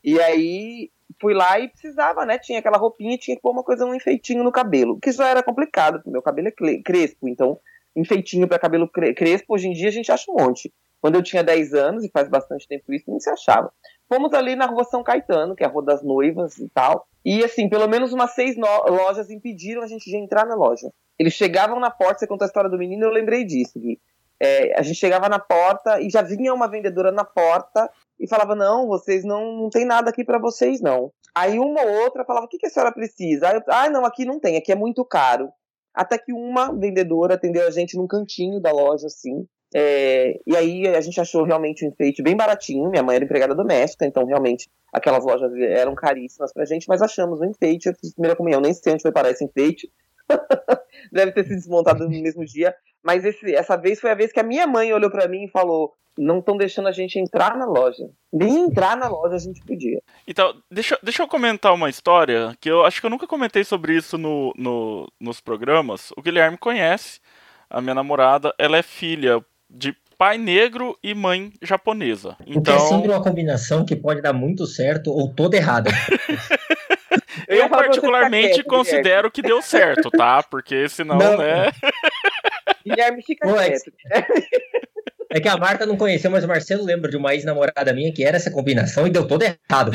E 0.02 0.20
aí 0.20 0.90
fui 1.20 1.34
lá 1.34 1.58
e 1.58 1.68
precisava, 1.68 2.24
né? 2.24 2.38
Tinha 2.38 2.58
aquela 2.58 2.78
roupinha, 2.78 3.18
tinha 3.18 3.36
que 3.36 3.42
pôr 3.42 3.50
uma 3.50 3.62
coisa, 3.62 3.84
um 3.84 3.94
enfeitinho 3.94 4.42
no 4.42 4.52
cabelo, 4.52 4.98
que 4.98 5.12
já 5.12 5.28
era 5.28 5.42
complicado, 5.42 5.94
porque 5.94 6.10
meu 6.10 6.22
cabelo 6.22 6.48
é 6.48 6.82
crespo, 6.82 7.28
então 7.28 7.58
enfeitinho 7.94 8.46
para 8.46 8.58
cabelo 8.58 8.88
crespo, 8.88 9.54
hoje 9.54 9.68
em 9.68 9.72
dia 9.72 9.88
a 9.88 9.92
gente 9.92 10.12
acha 10.12 10.30
um 10.30 10.34
monte. 10.34 10.72
Quando 11.00 11.14
eu 11.14 11.22
tinha 11.22 11.42
10 11.42 11.74
anos, 11.74 12.04
e 12.04 12.10
faz 12.10 12.28
bastante 12.28 12.68
tempo 12.68 12.92
isso, 12.92 13.10
não 13.10 13.18
se 13.18 13.30
achava. 13.30 13.72
Fomos 14.08 14.32
ali 14.34 14.54
na 14.54 14.66
rua 14.66 14.84
São 14.84 15.02
Caetano, 15.02 15.56
que 15.56 15.64
é 15.64 15.66
a 15.66 15.70
rua 15.70 15.82
das 15.82 16.02
noivas 16.02 16.58
e 16.58 16.68
tal. 16.68 17.06
E 17.24 17.42
assim, 17.42 17.68
pelo 17.68 17.88
menos 17.88 18.12
umas 18.12 18.34
seis 18.34 18.56
lojas 18.56 19.30
impediram 19.30 19.82
a 19.82 19.86
gente 19.86 20.10
de 20.10 20.16
entrar 20.16 20.46
na 20.46 20.54
loja. 20.54 20.90
Eles 21.18 21.32
chegavam 21.32 21.80
na 21.80 21.90
porta, 21.90 22.20
você 22.20 22.26
contou 22.26 22.44
a 22.44 22.48
história 22.48 22.68
do 22.68 22.78
menino, 22.78 23.04
eu 23.04 23.10
lembrei 23.10 23.44
disso, 23.44 23.78
Gui. 23.78 23.98
É, 24.38 24.78
a 24.78 24.82
gente 24.82 24.98
chegava 24.98 25.28
na 25.28 25.38
porta 25.38 26.00
e 26.00 26.08
já 26.08 26.22
vinha 26.22 26.52
uma 26.54 26.66
vendedora 26.66 27.12
na 27.12 27.24
porta 27.24 27.90
e 28.20 28.28
falava: 28.28 28.54
Não, 28.54 28.86
vocês 28.86 29.24
não, 29.24 29.56
não 29.56 29.70
tem 29.70 29.86
nada 29.86 30.10
aqui 30.10 30.22
para 30.22 30.38
vocês, 30.38 30.80
não. 30.80 31.10
Aí 31.34 31.58
uma 31.58 31.82
ou 31.82 32.02
outra 32.02 32.24
falava: 32.24 32.46
O 32.46 32.48
que, 32.48 32.58
que 32.58 32.66
a 32.66 32.70
senhora 32.70 32.92
precisa? 32.92 33.48
Aí 33.48 33.56
eu, 33.56 33.62
ah, 33.68 33.88
não, 33.88 34.04
aqui 34.04 34.24
não 34.24 34.38
tem, 34.38 34.56
aqui 34.56 34.70
é 34.70 34.76
muito 34.76 35.04
caro. 35.04 35.50
Até 35.92 36.18
que 36.18 36.32
uma 36.32 36.72
vendedora 36.72 37.34
atendeu 37.34 37.66
a 37.66 37.70
gente 37.70 37.96
num 37.96 38.06
cantinho 38.06 38.60
da 38.60 38.70
loja, 38.70 39.06
assim. 39.06 39.46
É, 39.74 40.38
e 40.46 40.56
aí 40.56 40.86
a 40.88 41.00
gente 41.00 41.20
achou 41.20 41.44
realmente 41.44 41.84
um 41.84 41.88
enfeite 41.88 42.22
bem 42.22 42.36
baratinho. 42.36 42.90
Minha 42.90 43.02
mãe 43.02 43.16
era 43.16 43.24
empregada 43.24 43.54
doméstica, 43.54 44.04
então 44.04 44.24
realmente 44.24 44.68
aquelas 44.92 45.24
lojas 45.24 45.52
eram 45.56 45.94
caríssimas 45.94 46.52
pra 46.52 46.64
gente, 46.64 46.86
mas 46.88 47.02
achamos 47.02 47.40
um 47.40 47.46
enfeite. 47.46 47.88
Eu 47.88 47.94
fiz 47.94 48.12
primeira 48.12 48.36
comunhão, 48.36 48.60
nem 48.60 48.74
sei 48.74 48.92
onde 48.92 49.02
foi 49.02 49.12
parar 49.12 49.30
esse 49.30 49.44
enfeite. 49.44 49.90
Deve 51.12 51.32
ter 51.32 51.44
sido 51.44 51.56
desmontado 51.56 52.04
no 52.04 52.10
mesmo 52.10 52.44
dia. 52.44 52.74
Mas 53.02 53.24
esse, 53.24 53.54
essa 53.54 53.76
vez 53.76 54.00
foi 54.00 54.10
a 54.10 54.14
vez 54.14 54.32
que 54.32 54.40
a 54.40 54.44
minha 54.44 54.66
mãe 54.66 54.92
olhou 54.92 55.10
para 55.10 55.28
mim 55.28 55.44
e 55.44 55.50
falou: 55.50 55.94
não 56.18 56.38
estão 56.38 56.56
deixando 56.56 56.88
a 56.88 56.92
gente 56.92 57.18
entrar 57.18 57.56
na 57.56 57.64
loja. 57.64 58.08
Nem 58.32 58.64
entrar 58.64 58.96
na 58.96 59.08
loja 59.08 59.36
a 59.36 59.38
gente 59.38 59.60
podia. 59.62 60.00
Então, 60.26 60.54
deixa, 60.70 60.98
deixa 61.02 61.22
eu 61.22 61.28
comentar 61.28 61.72
uma 61.72 61.88
história 61.88 62.56
que 62.60 62.70
eu 62.70 62.84
acho 62.84 63.00
que 63.00 63.06
eu 63.06 63.10
nunca 63.10 63.26
comentei 63.26 63.64
sobre 63.64 63.96
isso 63.96 64.18
no, 64.18 64.52
no, 64.56 65.08
nos 65.18 65.40
programas. 65.40 66.10
O 66.16 66.22
Guilherme 66.22 66.58
conhece, 66.58 67.20
a 67.68 67.80
minha 67.80 67.94
namorada, 67.94 68.54
ela 68.58 68.76
é 68.76 68.82
filha 68.82 69.42
de 69.68 69.96
pai 70.18 70.36
negro 70.36 70.98
e 71.02 71.14
mãe 71.14 71.52
japonesa. 71.62 72.36
Então... 72.46 72.76
é 72.76 72.78
sempre 72.80 73.08
uma 73.08 73.22
combinação 73.22 73.86
que 73.86 73.96
pode 73.96 74.20
dar 74.20 74.34
muito 74.34 74.66
certo 74.66 75.10
ou 75.10 75.32
toda 75.32 75.56
errada. 75.56 75.90
eu, 77.48 77.56
eu 77.56 77.68
particularmente 77.70 78.56
quieto, 78.56 78.66
considero 78.66 79.30
que 79.30 79.40
deu 79.40 79.62
certo, 79.62 80.10
tá? 80.10 80.42
Porque 80.42 80.88
senão, 80.90 81.16
não. 81.16 81.38
né? 81.38 81.72
Guilherme 82.84 83.22
fica 83.22 83.48
Pô, 83.48 83.54
quieto. 83.54 83.92
É 85.32 85.38
que 85.38 85.48
a 85.48 85.56
Marta 85.56 85.86
não 85.86 85.96
conheceu, 85.96 86.28
mas 86.28 86.42
o 86.42 86.48
Marcelo 86.48 86.84
lembra 86.84 87.08
de 87.08 87.16
uma 87.16 87.32
ex-namorada 87.32 87.92
minha 87.92 88.12
que 88.12 88.24
era 88.24 88.36
essa 88.36 88.50
combinação 88.50 89.06
e 89.06 89.10
deu 89.10 89.28
todo 89.28 89.44
errado. 89.44 89.92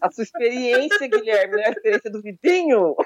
A 0.00 0.10
sua 0.10 0.24
experiência, 0.24 1.06
Guilherme, 1.06 1.56
não 1.56 1.62
é 1.62 1.66
a 1.66 1.70
experiência 1.70 2.10
do 2.10 2.22
Vitinho? 2.22 2.96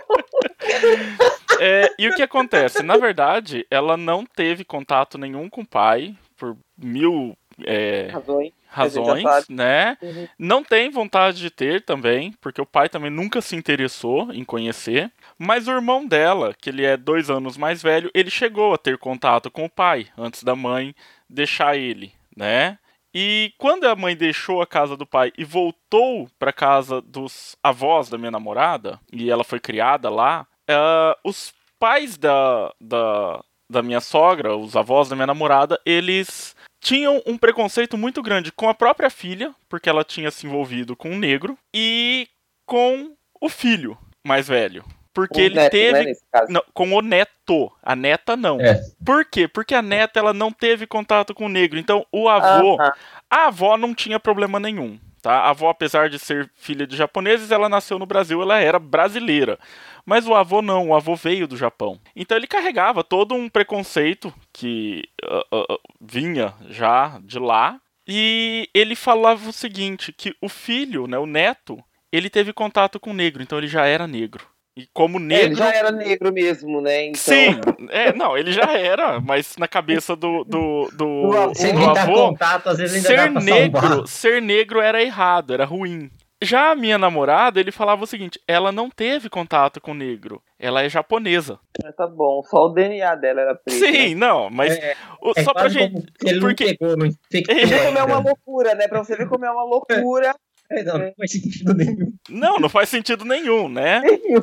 É, 1.60 1.90
e 1.98 2.08
o 2.08 2.14
que 2.14 2.22
acontece? 2.22 2.84
Na 2.84 2.96
verdade, 2.96 3.66
ela 3.68 3.96
não 3.96 4.24
teve 4.24 4.64
contato 4.64 5.18
nenhum 5.18 5.50
com 5.50 5.62
o 5.62 5.66
pai 5.66 6.16
por 6.36 6.56
mil 6.76 7.36
é, 7.66 8.08
razões, 8.12 8.52
razões 8.68 9.48
né? 9.48 9.98
Uhum. 10.00 10.28
Não 10.38 10.62
tem 10.62 10.90
vontade 10.90 11.38
de 11.38 11.50
ter 11.50 11.82
também, 11.82 12.32
porque 12.40 12.60
o 12.60 12.66
pai 12.66 12.88
também 12.88 13.10
nunca 13.10 13.40
se 13.40 13.56
interessou 13.56 14.32
em 14.32 14.44
conhecer. 14.44 15.10
Mas 15.38 15.68
o 15.68 15.72
irmão 15.72 16.06
dela, 16.06 16.52
que 16.52 16.68
ele 16.68 16.84
é 16.84 16.96
dois 16.96 17.30
anos 17.30 17.56
mais 17.56 17.80
velho, 17.80 18.10
ele 18.12 18.30
chegou 18.30 18.74
a 18.74 18.78
ter 18.78 18.98
contato 18.98 19.50
com 19.50 19.64
o 19.64 19.70
pai 19.70 20.08
antes 20.16 20.42
da 20.42 20.56
mãe 20.56 20.94
deixar 21.30 21.76
ele, 21.76 22.12
né? 22.36 22.78
E 23.14 23.52
quando 23.56 23.84
a 23.84 23.96
mãe 23.96 24.16
deixou 24.16 24.60
a 24.60 24.66
casa 24.66 24.96
do 24.96 25.06
pai 25.06 25.32
e 25.38 25.44
voltou 25.44 26.28
para 26.38 26.52
casa 26.52 27.00
dos 27.00 27.56
avós 27.62 28.08
da 28.08 28.18
minha 28.18 28.30
namorada, 28.30 29.00
e 29.12 29.30
ela 29.30 29.44
foi 29.44 29.60
criada 29.60 30.10
lá, 30.10 30.46
uh, 30.68 31.18
os 31.24 31.54
pais 31.78 32.18
da, 32.18 32.72
da, 32.80 33.42
da 33.70 33.82
minha 33.82 34.00
sogra, 34.00 34.56
os 34.56 34.76
avós 34.76 35.08
da 35.08 35.16
minha 35.16 35.26
namorada, 35.26 35.80
eles 35.86 36.54
tinham 36.80 37.22
um 37.26 37.38
preconceito 37.38 37.96
muito 37.96 38.22
grande 38.22 38.52
com 38.52 38.68
a 38.68 38.74
própria 38.74 39.10
filha, 39.10 39.54
porque 39.68 39.88
ela 39.88 40.04
tinha 40.04 40.30
se 40.30 40.46
envolvido 40.46 40.94
com 40.94 41.10
um 41.10 41.18
negro, 41.18 41.56
e 41.74 42.28
com 42.66 43.16
o 43.40 43.48
filho 43.48 43.96
mais 44.26 44.48
velho, 44.48 44.84
porque 45.18 45.40
ele 45.40 45.54
neto, 45.54 45.70
teve. 45.70 46.04
Né, 46.06 46.14
não, 46.48 46.62
com 46.72 46.92
o 46.92 47.02
neto. 47.02 47.72
A 47.82 47.96
neta 47.96 48.36
não. 48.36 48.60
É. 48.60 48.80
Por 49.04 49.24
quê? 49.24 49.48
Porque 49.48 49.74
a 49.74 49.82
neta 49.82 50.18
ela 50.18 50.32
não 50.32 50.52
teve 50.52 50.86
contato 50.86 51.34
com 51.34 51.46
o 51.46 51.48
negro. 51.48 51.78
Então 51.78 52.06
o 52.12 52.28
avô. 52.28 52.74
Uh 52.74 52.78
-huh. 52.78 52.92
A 53.30 53.46
avó 53.46 53.76
não 53.76 53.94
tinha 53.94 54.18
problema 54.18 54.58
nenhum. 54.58 54.98
Tá? 55.20 55.40
A 55.40 55.50
avó, 55.50 55.68
apesar 55.68 56.08
de 56.08 56.18
ser 56.18 56.50
filha 56.54 56.86
de 56.86 56.96
japoneses, 56.96 57.50
ela 57.50 57.68
nasceu 57.68 57.98
no 57.98 58.06
Brasil, 58.06 58.40
ela 58.40 58.60
era 58.60 58.78
brasileira. 58.78 59.58
Mas 60.06 60.26
o 60.26 60.34
avô 60.34 60.62
não, 60.62 60.88
o 60.88 60.94
avô 60.94 61.16
veio 61.16 61.48
do 61.48 61.56
Japão. 61.56 62.00
Então 62.14 62.36
ele 62.36 62.46
carregava 62.46 63.02
todo 63.02 63.34
um 63.34 63.48
preconceito 63.48 64.32
que 64.52 65.02
uh, 65.24 65.56
uh, 65.56 65.78
vinha 66.00 66.54
já 66.70 67.20
de 67.22 67.38
lá. 67.38 67.80
E 68.06 68.70
ele 68.72 68.94
falava 68.94 69.50
o 69.50 69.52
seguinte: 69.52 70.12
que 70.12 70.34
o 70.40 70.48
filho, 70.48 71.06
né, 71.06 71.18
o 71.18 71.26
neto, 71.26 71.82
ele 72.10 72.30
teve 72.30 72.52
contato 72.52 72.98
com 72.98 73.10
o 73.10 73.14
negro, 73.14 73.42
então 73.42 73.58
ele 73.58 73.68
já 73.68 73.84
era 73.84 74.06
negro. 74.06 74.46
E 74.78 74.88
como 74.94 75.18
negro. 75.18 75.46
Ele 75.46 75.54
já 75.56 75.74
era 75.74 75.90
negro 75.90 76.32
mesmo, 76.32 76.80
né? 76.80 77.06
Então... 77.06 77.20
Sim, 77.20 77.60
é, 77.90 78.12
não, 78.14 78.38
ele 78.38 78.52
já 78.52 78.72
era, 78.78 79.20
mas 79.20 79.56
na 79.56 79.66
cabeça 79.66 80.14
do, 80.14 80.44
do, 80.44 80.88
do, 80.92 81.22
do 81.26 81.90
avô, 81.90 82.28
contato, 82.28 82.76
ser 82.76 83.28
negro, 83.32 84.06
ser 84.06 84.40
negro 84.40 84.80
era 84.80 85.02
errado, 85.02 85.52
era 85.52 85.64
ruim. 85.64 86.08
Já 86.40 86.70
a 86.70 86.76
minha 86.76 86.96
namorada, 86.96 87.58
ele 87.58 87.72
falava 87.72 88.04
o 88.04 88.06
seguinte: 88.06 88.40
ela 88.46 88.70
não 88.70 88.88
teve 88.88 89.28
contato 89.28 89.80
com 89.80 89.92
negro, 89.92 90.40
ela 90.56 90.84
é 90.84 90.88
japonesa. 90.88 91.58
É, 91.84 91.90
tá 91.90 92.06
bom, 92.06 92.40
só 92.44 92.66
o 92.66 92.68
DNA 92.68 93.16
dela 93.16 93.40
era 93.40 93.54
preto. 93.56 93.80
Sim, 93.80 94.14
né? 94.14 94.26
não, 94.26 94.48
mas 94.48 94.76
é, 94.76 94.94
é 95.36 95.42
só 95.42 95.52
pra 95.52 95.68
gente. 95.68 96.06
Ele 96.24 96.38
porque... 96.38 96.76
não 96.80 96.96
pegou, 96.96 96.96
não 96.96 97.84
como 97.84 97.98
é 97.98 98.04
uma 98.04 98.18
loucura, 98.20 98.74
né? 98.76 98.86
Pra 98.86 99.02
você 99.02 99.16
ver 99.16 99.28
como 99.28 99.44
é 99.44 99.50
uma 99.50 99.64
loucura. 99.64 100.32
É, 100.70 100.82
não, 100.82 100.98
não 100.98 101.14
faz 101.16 101.32
sentido 101.32 101.74
nenhum. 101.74 102.12
Não, 102.28 102.58
não 102.58 102.68
faz 102.68 102.88
sentido 102.90 103.24
nenhum, 103.24 103.70
né? 103.70 104.00
Nenhum. 104.00 104.42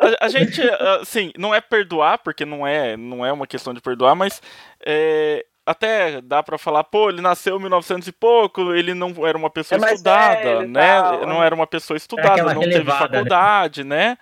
A, 0.00 0.26
a, 0.26 0.28
gente, 0.28 0.62
assim, 1.00 1.32
não 1.36 1.54
é 1.54 1.60
perdoar, 1.60 2.18
porque 2.18 2.44
não 2.44 2.66
é, 2.66 2.96
não 2.96 3.24
é 3.24 3.32
uma 3.32 3.46
questão 3.46 3.74
de 3.74 3.80
perdoar, 3.80 4.14
mas 4.14 4.40
é, 4.84 5.44
até 5.66 6.20
dá 6.20 6.42
para 6.42 6.56
falar, 6.56 6.84
pô, 6.84 7.10
ele 7.10 7.20
nasceu 7.20 7.56
em 7.56 7.60
1900 7.60 8.08
e 8.08 8.12
pouco, 8.12 8.72
ele 8.72 8.94
não 8.94 9.14
era 9.26 9.36
uma 9.36 9.50
pessoa 9.50 9.78
é 9.86 9.92
estudada, 9.92 10.66
né? 10.66 11.02
Tal, 11.02 11.26
não 11.26 11.42
era 11.42 11.54
uma 11.54 11.66
pessoa 11.66 11.96
estudada, 11.96 12.54
não 12.54 12.62
teve 12.62 12.84
né? 12.84 12.98
faculdade, 12.98 13.84
né? 13.84 14.08
né? 14.10 14.18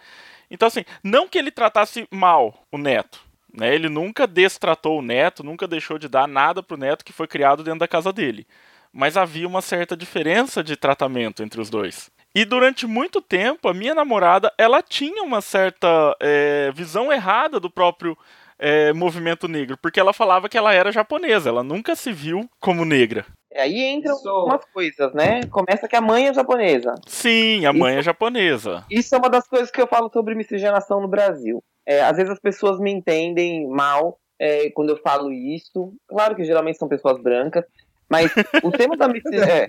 Então, 0.50 0.66
assim, 0.66 0.84
não 1.04 1.28
que 1.28 1.38
ele 1.38 1.50
tratasse 1.50 2.08
mal 2.10 2.54
o 2.72 2.78
neto, 2.78 3.20
né? 3.54 3.74
Ele 3.74 3.88
nunca 3.88 4.26
destratou 4.26 4.98
o 4.98 5.02
neto, 5.02 5.44
nunca 5.44 5.68
deixou 5.68 5.98
de 5.98 6.08
dar 6.08 6.26
nada 6.26 6.62
pro 6.62 6.76
neto 6.76 7.04
que 7.04 7.12
foi 7.12 7.26
criado 7.26 7.62
dentro 7.62 7.80
da 7.80 7.88
casa 7.88 8.12
dele 8.12 8.46
mas 8.92 9.16
havia 9.16 9.46
uma 9.46 9.62
certa 9.62 9.96
diferença 9.96 10.62
de 10.62 10.76
tratamento 10.76 11.42
entre 11.42 11.60
os 11.60 11.70
dois. 11.70 12.10
E 12.34 12.44
durante 12.44 12.86
muito 12.86 13.20
tempo, 13.20 13.68
a 13.68 13.74
minha 13.74 13.94
namorada, 13.94 14.52
ela 14.58 14.82
tinha 14.82 15.22
uma 15.22 15.40
certa 15.40 16.16
é, 16.20 16.70
visão 16.72 17.12
errada 17.12 17.58
do 17.58 17.70
próprio 17.70 18.16
é, 18.58 18.92
movimento 18.92 19.48
negro, 19.48 19.78
porque 19.80 20.00
ela 20.00 20.12
falava 20.12 20.48
que 20.48 20.58
ela 20.58 20.74
era 20.74 20.92
japonesa, 20.92 21.48
ela 21.48 21.62
nunca 21.62 21.94
se 21.94 22.12
viu 22.12 22.48
como 22.60 22.84
negra. 22.84 23.24
Aí 23.56 23.82
entram 23.82 24.14
Isso... 24.14 24.28
algumas 24.28 24.64
coisas, 24.66 25.12
né? 25.14 25.40
Começa 25.50 25.88
que 25.88 25.96
a 25.96 26.00
mãe 26.00 26.28
é 26.28 26.34
japonesa. 26.34 26.94
Sim, 27.06 27.64
a 27.64 27.72
mãe 27.72 27.96
é 27.96 28.02
japonesa. 28.02 28.84
Isso 28.90 29.14
é 29.14 29.18
uma 29.18 29.30
das 29.30 29.48
coisas 29.48 29.70
que 29.70 29.80
eu 29.80 29.86
falo 29.86 30.10
sobre 30.12 30.34
miscigenação 30.34 31.00
no 31.00 31.08
Brasil. 31.08 31.62
É, 31.86 32.02
às 32.02 32.16
vezes 32.16 32.30
as 32.30 32.40
pessoas 32.40 32.78
me 32.78 32.92
entendem 32.92 33.66
mal 33.66 34.18
é, 34.38 34.70
quando 34.70 34.90
eu 34.90 34.98
falo 34.98 35.32
isso. 35.32 35.94
Claro 36.06 36.36
que 36.36 36.44
geralmente 36.44 36.78
são 36.78 36.88
pessoas 36.88 37.20
brancas, 37.20 37.64
mas 38.08 38.32
o 38.62 38.70
tema 38.70 38.96
da 38.96 39.06
miscigenação. 39.12 39.54
É, 39.54 39.68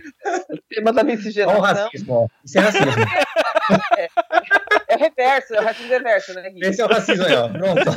o 0.49 0.57
tema 0.69 0.93
da 0.93 1.03
miscigenação. 1.03 1.61
Olha 1.61 1.71
o 1.71 1.75
racismo, 1.75 2.31
Isso 2.43 2.57
é 2.57 2.61
racismo. 2.61 2.91
É, 3.97 4.07
é, 4.87 4.95
reverso, 4.95 5.53
é 5.55 5.59
o 5.59 5.63
racismo 5.63 5.91
reverso, 5.91 6.33
né, 6.33 6.49
Gui? 6.49 6.65
Esse 6.65 6.81
é 6.81 6.85
o 6.85 6.87
racismo 6.87 7.25
aí, 7.25 7.35
ó. 7.35 7.49
Pronto. 7.49 7.89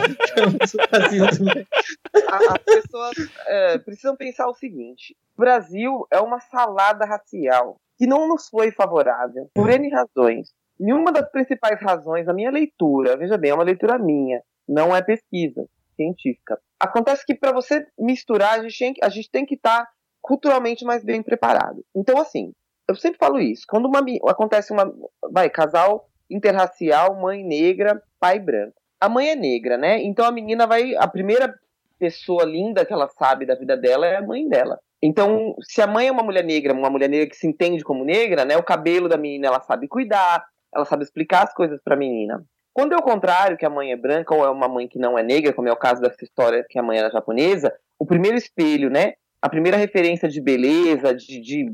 As 2.50 2.58
pessoas 2.64 3.12
é, 3.46 3.78
precisam 3.78 4.16
pensar 4.16 4.48
o 4.48 4.54
seguinte: 4.54 5.16
o 5.36 5.40
Brasil 5.40 6.06
é 6.10 6.20
uma 6.20 6.40
salada 6.40 7.04
racial 7.04 7.76
que 7.96 8.06
não 8.06 8.26
nos 8.28 8.48
foi 8.48 8.72
favorável, 8.72 9.48
por 9.54 9.70
N 9.70 9.88
razões. 9.90 10.52
Nenhuma 10.78 11.12
das 11.12 11.30
principais 11.30 11.80
razões, 11.80 12.26
a 12.26 12.32
minha 12.32 12.50
leitura, 12.50 13.16
veja 13.16 13.38
bem, 13.38 13.50
é 13.50 13.54
uma 13.54 13.62
leitura 13.62 13.98
minha, 13.98 14.42
não 14.68 14.96
é 14.96 15.00
pesquisa 15.00 15.64
científica. 15.94 16.58
Acontece 16.80 17.24
que 17.24 17.34
para 17.34 17.52
você 17.52 17.86
misturar, 17.96 18.58
a 18.58 18.62
gente 18.62 18.78
tem, 18.78 18.94
a 19.02 19.08
gente 19.08 19.30
tem 19.30 19.46
que 19.46 19.54
estar 19.54 19.84
tá 19.84 19.90
culturalmente 20.22 20.84
mais 20.84 21.04
bem 21.04 21.22
preparado. 21.22 21.84
Então, 21.94 22.18
assim, 22.18 22.52
eu 22.88 22.94
sempre 22.94 23.18
falo 23.18 23.38
isso. 23.38 23.64
Quando 23.68 23.86
uma, 23.86 24.00
acontece 24.30 24.72
uma. 24.72 24.90
Vai, 25.30 25.50
casal 25.50 26.08
interracial, 26.30 27.20
mãe 27.20 27.44
negra, 27.44 28.02
pai 28.18 28.38
branco. 28.38 28.74
A 29.00 29.08
mãe 29.08 29.30
é 29.30 29.36
negra, 29.36 29.76
né? 29.76 30.00
Então 30.02 30.24
a 30.24 30.32
menina 30.32 30.66
vai. 30.66 30.94
A 30.96 31.06
primeira 31.06 31.54
pessoa 31.98 32.44
linda 32.44 32.84
que 32.84 32.92
ela 32.92 33.08
sabe 33.08 33.46
da 33.46 33.54
vida 33.54 33.76
dela 33.76 34.06
é 34.06 34.16
a 34.16 34.22
mãe 34.22 34.48
dela. 34.48 34.78
Então, 35.02 35.56
se 35.62 35.82
a 35.82 35.86
mãe 35.86 36.06
é 36.06 36.12
uma 36.12 36.22
mulher 36.22 36.44
negra, 36.44 36.72
uma 36.72 36.88
mulher 36.88 37.08
negra 37.08 37.28
que 37.28 37.36
se 37.36 37.46
entende 37.46 37.82
como 37.82 38.04
negra, 38.04 38.44
né? 38.44 38.56
O 38.56 38.62
cabelo 38.62 39.08
da 39.08 39.16
menina 39.16 39.48
ela 39.48 39.60
sabe 39.60 39.88
cuidar, 39.88 40.44
ela 40.74 40.84
sabe 40.84 41.02
explicar 41.02 41.44
as 41.44 41.52
coisas 41.52 41.80
para 41.82 41.94
a 41.94 41.98
menina. 41.98 42.42
Quando 42.72 42.94
é 42.94 42.96
o 42.96 43.02
contrário, 43.02 43.56
que 43.56 43.66
a 43.66 43.70
mãe 43.70 43.92
é 43.92 43.96
branca 43.96 44.34
ou 44.34 44.44
é 44.44 44.50
uma 44.50 44.68
mãe 44.68 44.88
que 44.88 44.98
não 44.98 45.18
é 45.18 45.22
negra, 45.22 45.52
como 45.52 45.68
é 45.68 45.72
o 45.72 45.76
caso 45.76 46.00
dessa 46.00 46.24
história 46.24 46.64
que 46.68 46.78
a 46.78 46.82
mãe 46.82 46.98
era 46.98 47.10
japonesa, 47.10 47.72
o 47.98 48.06
primeiro 48.06 48.36
espelho, 48.36 48.88
né? 48.88 49.14
A 49.42 49.48
primeira 49.48 49.76
referência 49.76 50.28
de 50.28 50.40
beleza, 50.40 51.14
de, 51.14 51.40
de 51.40 51.72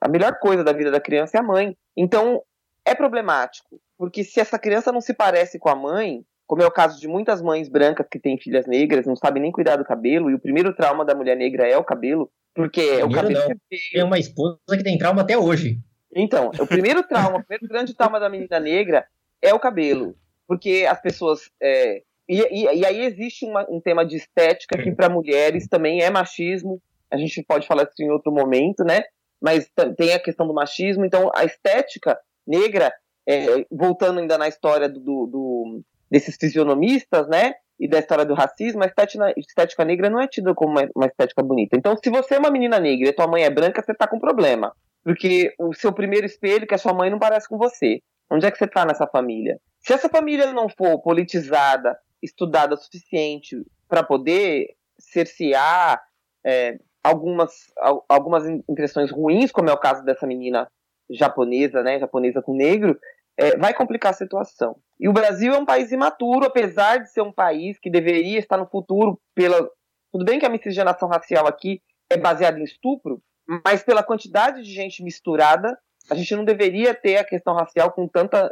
a 0.00 0.08
melhor 0.08 0.38
coisa 0.38 0.62
da 0.62 0.72
vida 0.72 0.90
da 0.90 1.00
criança 1.00 1.36
é 1.36 1.40
a 1.40 1.42
mãe. 1.42 1.76
Então, 1.96 2.42
é 2.84 2.94
problemático, 2.94 3.80
porque 3.98 4.22
se 4.22 4.38
essa 4.38 4.58
criança 4.58 4.92
não 4.92 5.00
se 5.00 5.14
parece 5.14 5.58
com 5.58 5.68
a 5.68 5.74
mãe, 5.74 6.22
como 6.46 6.62
é 6.62 6.66
o 6.66 6.70
caso 6.70 7.00
de 7.00 7.08
muitas 7.08 7.42
mães 7.42 7.68
brancas 7.68 8.06
que 8.08 8.20
têm 8.20 8.38
filhas 8.38 8.66
negras, 8.66 9.06
não 9.06 9.16
sabem 9.16 9.42
nem 9.42 9.50
cuidar 9.50 9.76
do 9.76 9.84
cabelo, 9.84 10.30
e 10.30 10.34
o 10.34 10.38
primeiro 10.38 10.74
trauma 10.74 11.04
da 11.04 11.14
mulher 11.14 11.36
negra 11.36 11.66
é 11.66 11.76
o 11.76 11.82
cabelo, 11.82 12.30
porque 12.54 12.80
é 12.80 13.04
o 13.04 13.10
cabelo. 13.10 13.48
Não. 13.48 13.56
Tem 13.92 14.04
uma 14.04 14.18
esposa 14.18 14.58
que 14.70 14.84
tem 14.84 14.98
trauma 14.98 15.22
até 15.22 15.36
hoje. 15.36 15.80
Então, 16.14 16.50
o 16.60 16.66
primeiro 16.66 17.02
trauma, 17.02 17.38
o 17.38 17.44
primeiro 17.44 17.66
grande 17.68 17.94
trauma 17.94 18.20
da 18.20 18.28
menina 18.28 18.60
negra 18.60 19.06
é 19.42 19.52
o 19.52 19.58
cabelo 19.58 20.14
porque 20.46 20.86
as 20.88 21.00
pessoas. 21.00 21.50
É, 21.60 22.02
e, 22.28 22.40
e, 22.40 22.78
e, 22.78 22.86
aí 22.86 23.04
existe 23.04 23.44
uma, 23.44 23.66
um 23.68 23.80
tema 23.80 24.04
de 24.04 24.16
estética 24.16 24.78
que 24.80 24.90
para 24.94 25.08
mulheres 25.08 25.66
também 25.68 26.02
é 26.02 26.10
machismo. 26.10 26.80
A 27.12 27.16
gente 27.16 27.42
pode 27.42 27.66
falar 27.66 27.84
isso 27.84 28.02
em 28.02 28.10
outro 28.10 28.32
momento, 28.32 28.84
né? 28.84 29.02
Mas 29.40 29.70
tem 29.96 30.12
a 30.12 30.18
questão 30.18 30.46
do 30.46 30.54
machismo. 30.54 31.04
Então, 31.04 31.30
a 31.34 31.44
estética 31.44 32.18
negra, 32.46 32.92
é, 33.28 33.64
voltando 33.70 34.20
ainda 34.20 34.38
na 34.38 34.48
história 34.48 34.88
do, 34.88 35.26
do, 35.26 35.82
desses 36.10 36.36
fisionomistas, 36.36 37.28
né? 37.28 37.54
E 37.78 37.86
da 37.86 37.98
história 37.98 38.24
do 38.24 38.34
racismo, 38.34 38.82
a 38.82 38.86
estética, 38.86 39.34
estética 39.36 39.84
negra 39.84 40.08
não 40.08 40.20
é 40.20 40.26
tida 40.26 40.54
como 40.54 40.72
uma, 40.72 40.88
uma, 40.96 41.06
estética 41.06 41.42
bonita. 41.42 41.76
Então, 41.76 41.94
se 42.02 42.08
você 42.08 42.36
é 42.36 42.38
uma 42.38 42.50
menina 42.50 42.80
negra 42.80 43.08
e 43.08 43.12
tua 43.12 43.26
mãe 43.26 43.44
é 43.44 43.50
branca, 43.50 43.82
você 43.82 43.94
tá 43.94 44.06
com 44.06 44.18
problema. 44.18 44.74
Porque 45.04 45.54
o 45.58 45.74
seu 45.74 45.92
primeiro 45.92 46.26
espelho, 46.26 46.66
que 46.66 46.74
é 46.74 46.78
sua 46.78 46.94
mãe, 46.94 47.10
não 47.10 47.18
parece 47.18 47.48
com 47.48 47.58
você. 47.58 48.00
Onde 48.30 48.46
é 48.46 48.50
que 48.50 48.58
você 48.58 48.66
tá 48.66 48.84
nessa 48.84 49.06
família? 49.06 49.60
Se 49.80 49.92
essa 49.92 50.08
família 50.08 50.52
não 50.52 50.68
for 50.68 51.00
politizada, 51.00 51.96
estudada 52.22 52.74
o 52.74 52.78
suficiente 52.78 53.56
para 53.88 54.02
poder 54.02 54.74
cercear 54.98 56.02
é, 56.44 56.78
algumas, 57.06 57.72
algumas 58.08 58.46
impressões 58.68 59.10
ruins, 59.10 59.52
como 59.52 59.70
é 59.70 59.72
o 59.72 59.78
caso 59.78 60.04
dessa 60.04 60.26
menina 60.26 60.68
japonesa, 61.08 61.82
né, 61.82 61.98
japonesa 62.00 62.42
com 62.42 62.54
negro, 62.54 62.98
é, 63.36 63.56
vai 63.56 63.72
complicar 63.72 64.10
a 64.10 64.16
situação. 64.16 64.76
E 64.98 65.08
o 65.08 65.12
Brasil 65.12 65.54
é 65.54 65.58
um 65.58 65.64
país 65.64 65.92
imaturo, 65.92 66.46
apesar 66.46 66.98
de 66.98 67.10
ser 67.10 67.20
um 67.20 67.32
país 67.32 67.78
que 67.78 67.90
deveria 67.90 68.38
estar 68.38 68.56
no 68.56 68.66
futuro 68.66 69.20
pela. 69.34 69.68
Tudo 70.10 70.24
bem 70.24 70.38
que 70.38 70.46
a 70.46 70.50
miscigenação 70.50 71.08
racial 71.08 71.46
aqui 71.46 71.80
é 72.10 72.16
baseada 72.16 72.58
em 72.58 72.64
estupro, 72.64 73.22
mas 73.64 73.82
pela 73.82 74.02
quantidade 74.02 74.62
de 74.62 74.72
gente 74.72 75.02
misturada, 75.02 75.78
a 76.10 76.14
gente 76.14 76.34
não 76.34 76.44
deveria 76.44 76.94
ter 76.94 77.18
a 77.18 77.24
questão 77.24 77.54
racial 77.54 77.92
com 77.92 78.08
tanta 78.08 78.50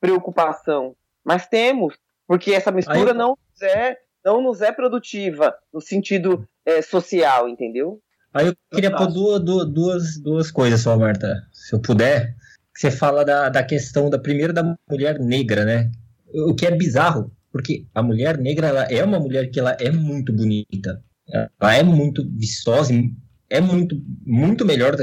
preocupação, 0.00 0.96
mas 1.24 1.46
temos, 1.46 1.96
porque 2.26 2.52
essa 2.52 2.72
mistura 2.72 3.12
Aí... 3.12 3.16
não, 3.16 3.38
é, 3.62 3.96
não 4.24 4.42
nos 4.42 4.60
é 4.60 4.72
produtiva 4.72 5.56
no 5.72 5.80
sentido 5.80 6.46
é, 6.66 6.82
social, 6.82 7.48
entendeu? 7.48 8.00
Aí 8.32 8.48
eu 8.48 8.54
queria 8.72 8.90
pôr 8.90 9.06
duas, 9.06 9.70
duas, 9.70 10.20
duas 10.20 10.50
coisas 10.50 10.80
só, 10.80 10.98
Marta, 10.98 11.46
se 11.52 11.74
eu 11.74 11.80
puder. 11.80 12.34
Você 12.76 12.90
fala 12.90 13.24
da, 13.24 13.48
da 13.48 13.62
questão 13.62 14.10
da 14.10 14.18
primeira 14.18 14.52
da 14.52 14.76
mulher 14.90 15.20
negra, 15.20 15.64
né? 15.64 15.90
O 16.48 16.54
que 16.54 16.66
é 16.66 16.72
bizarro, 16.72 17.30
porque 17.52 17.86
a 17.94 18.02
mulher 18.02 18.36
negra 18.36 18.66
ela 18.66 18.82
é 18.84 19.04
uma 19.04 19.20
mulher 19.20 19.48
que 19.50 19.60
ela 19.60 19.76
é 19.78 19.92
muito 19.92 20.32
bonita. 20.32 21.00
Ela 21.28 21.76
é 21.76 21.82
muito 21.84 22.28
viçosa, 22.36 22.92
é 23.48 23.60
muito, 23.60 23.96
muito 24.26 24.64
melhor. 24.64 24.96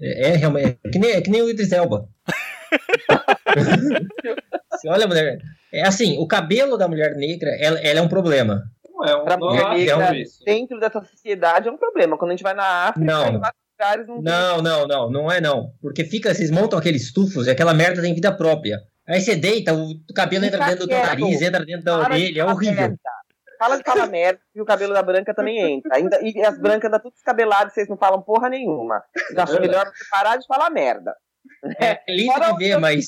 É, 0.00 0.30
é 0.30 0.36
realmente. 0.36 0.78
É 0.82 0.88
que 0.88 0.98
nem, 0.98 1.10
é 1.10 1.20
que 1.20 1.30
nem 1.30 1.42
o 1.42 1.50
Idris 1.50 1.72
Elba. 1.72 2.08
olha, 4.86 5.06
mulher. 5.06 5.38
É 5.70 5.86
assim, 5.86 6.16
o 6.18 6.26
cabelo 6.26 6.78
da 6.78 6.88
mulher 6.88 7.14
negra, 7.16 7.50
ela, 7.60 7.78
ela 7.80 7.98
é 7.98 8.02
um 8.02 8.08
problema. 8.08 8.72
Não 8.96 9.04
é 9.04 9.16
um 9.16 9.24
pra 9.24 9.36
mulher 9.36 9.68
negra, 9.70 10.12
dentro 10.44 10.80
dessa 10.80 11.02
sociedade 11.04 11.68
é 11.68 11.70
um 11.70 11.76
problema. 11.76 12.16
Quando 12.16 12.30
a 12.30 12.34
gente 12.34 12.42
vai 12.42 12.54
na 12.54 12.88
África, 12.88 13.04
não. 13.06 13.40
Lugares, 13.78 14.06
não, 14.08 14.22
não, 14.22 14.62
não, 14.62 14.86
não, 14.86 15.10
não 15.10 15.30
é 15.30 15.38
não. 15.38 15.72
Porque 15.82 16.02
fica, 16.02 16.32
vocês 16.32 16.50
montam 16.50 16.78
aqueles 16.78 17.12
tufos 17.12 17.46
e 17.46 17.50
aquela 17.50 17.74
merda 17.74 18.00
tem 18.00 18.14
vida 18.14 18.34
própria. 18.34 18.80
Aí 19.06 19.20
você 19.20 19.36
deita, 19.36 19.74
o 19.74 20.14
cabelo 20.14 20.46
entra 20.46 20.64
dentro 20.64 20.86
do 20.86 20.92
nariz, 20.92 21.42
entra 21.42 21.64
dentro 21.64 21.84
da 21.84 21.98
Para 21.98 22.14
orelha, 22.14 22.40
é 22.40 22.44
horrível. 22.44 22.74
Merda. 22.74 22.96
Fala 23.58 23.76
de 23.78 23.84
falar 23.84 24.06
merda, 24.06 24.40
e 24.54 24.60
o 24.60 24.66
cabelo 24.66 24.92
da 24.92 25.02
branca 25.02 25.34
também 25.34 25.58
entra. 25.76 25.96
Ainda, 25.96 26.18
e 26.22 26.42
as 26.42 26.58
brancas 26.58 26.88
andam 26.88 27.00
tudo 27.00 27.12
descabeladas, 27.12 27.72
vocês 27.72 27.88
não 27.88 27.96
falam 27.96 28.20
porra 28.20 28.48
nenhuma. 28.48 29.02
Eu 29.30 29.42
acho 29.42 29.60
melhor 29.60 29.86
você 29.86 30.04
parar 30.10 30.36
de 30.36 30.46
falar 30.46 30.70
merda. 30.70 31.14
É, 31.80 32.00
é 32.06 32.16
lindo 32.16 32.38
de 32.38 32.58
ver, 32.58 32.78
mas 32.78 33.06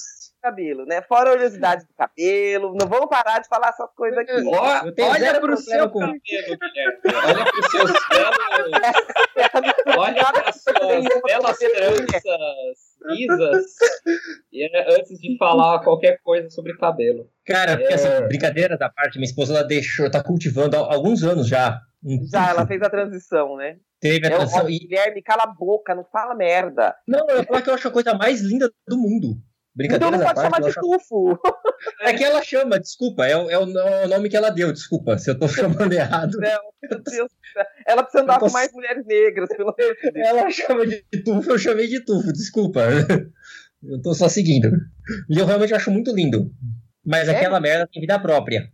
cabelo, 0.49 0.85
né? 0.87 1.03
Fora 1.03 1.31
a 1.31 1.33
oleosidade 1.35 1.85
do 1.85 1.95
cabelo. 1.95 2.75
Não 2.75 2.89
vamos 2.89 3.09
parar 3.09 3.39
de 3.39 3.49
falar 3.49 3.69
essas 3.69 3.91
coisas 3.95 4.19
aqui. 4.19 4.33
Olha, 4.47 4.93
olha 4.99 5.41
pro 5.41 5.57
seu 5.57 5.91
com... 5.91 6.01
cabelo, 6.01 6.21
Guilherme. 6.25 6.99
Olha 7.25 7.45
pros 7.45 7.71
seus 7.71 7.91
belos. 8.09 8.39
olha 9.97 10.33
para 10.33 10.53
suas 10.53 11.23
belas 11.23 11.59
tranças 11.59 12.89
lisas. 13.07 13.65
E 14.53 14.65
é 14.65 14.95
antes 14.95 15.19
de 15.19 15.37
falar 15.39 15.81
qualquer 15.81 16.21
coisa 16.23 16.51
sobre 16.51 16.77
cabelo. 16.77 17.29
Cara, 17.47 17.77
porque 17.77 17.93
é... 17.93 17.95
assim, 17.95 18.29
brincadeira 18.29 18.77
da 18.77 18.89
parte, 18.89 19.19
minha 19.19 19.29
esposa 19.29 19.55
ela 19.55 19.65
deixou, 19.65 20.11
tá 20.11 20.23
cultivando 20.23 20.77
há 20.77 20.95
alguns 20.95 21.23
anos 21.23 21.47
já. 21.47 21.81
Já, 22.31 22.51
ela 22.51 22.67
fez 22.67 22.81
a 22.83 22.91
transição, 22.91 23.57
né? 23.57 23.77
Teve 24.01 24.27
a 24.27 24.31
transição. 24.31 24.63
Eu, 24.63 24.71
e... 24.71 24.79
Guilherme, 24.79 25.23
cala 25.23 25.45
a 25.45 25.53
boca, 25.53 25.95
não 25.95 26.05
fala 26.05 26.35
merda. 26.35 26.95
Não, 27.07 27.27
eu 27.29 27.45
falo 27.45 27.63
que 27.63 27.71
eu 27.71 27.75
acho 27.75 27.89
a 27.89 27.93
coisa 27.93 28.15
mais 28.15 28.41
linda 28.41 28.71
do 28.87 28.97
mundo. 28.97 29.37
Brincadeira 29.79 30.17
então 30.17 30.27
não 30.27 30.35
pode 30.35 30.41
chamar 30.41 30.61
de 30.61 30.75
tufo. 30.75 31.39
É 32.03 32.13
que 32.13 32.25
ela 32.25 32.43
chama, 32.43 32.81
desculpa, 32.81 33.25
é, 33.25 33.31
é, 33.31 33.37
o, 33.37 33.49
é, 33.49 33.57
o, 34.05 34.09
nome 34.09 34.29
que 34.29 34.37
ela 34.37 34.51
deu, 34.51 34.73
desculpa, 34.73 35.17
se 35.17 35.31
eu 35.31 35.39
tô 35.39 35.47
chamando 35.47 35.93
errado. 35.93 36.37
Não, 36.37 36.61
meu 36.83 37.01
Deus. 37.01 37.31
Ela 37.87 38.03
precisa 38.03 38.25
andar 38.25 38.41
tô... 38.41 38.47
com 38.47 38.53
mais 38.53 38.73
mulheres 38.73 39.07
negras, 39.07 39.49
pelo 39.57 39.73
menos. 39.79 39.97
Ela 40.17 40.51
chama 40.51 40.85
de 40.85 41.05
tufo, 41.25 41.53
eu 41.53 41.57
chamei 41.57 41.87
de 41.87 42.05
tufo, 42.05 42.33
desculpa. 42.33 42.81
Eu 43.81 44.03
tô 44.03 44.13
só 44.13 44.29
seguindo. 44.29 44.69
E 45.31 45.39
eu 45.39 45.47
realmente 45.47 45.73
acho 45.73 45.89
muito 45.89 46.13
lindo. 46.13 46.51
Mas 47.07 47.29
é? 47.29 47.37
aquela 47.37 47.61
merda 47.61 47.87
tem 47.87 48.01
vida 48.01 48.19
própria. 48.19 48.69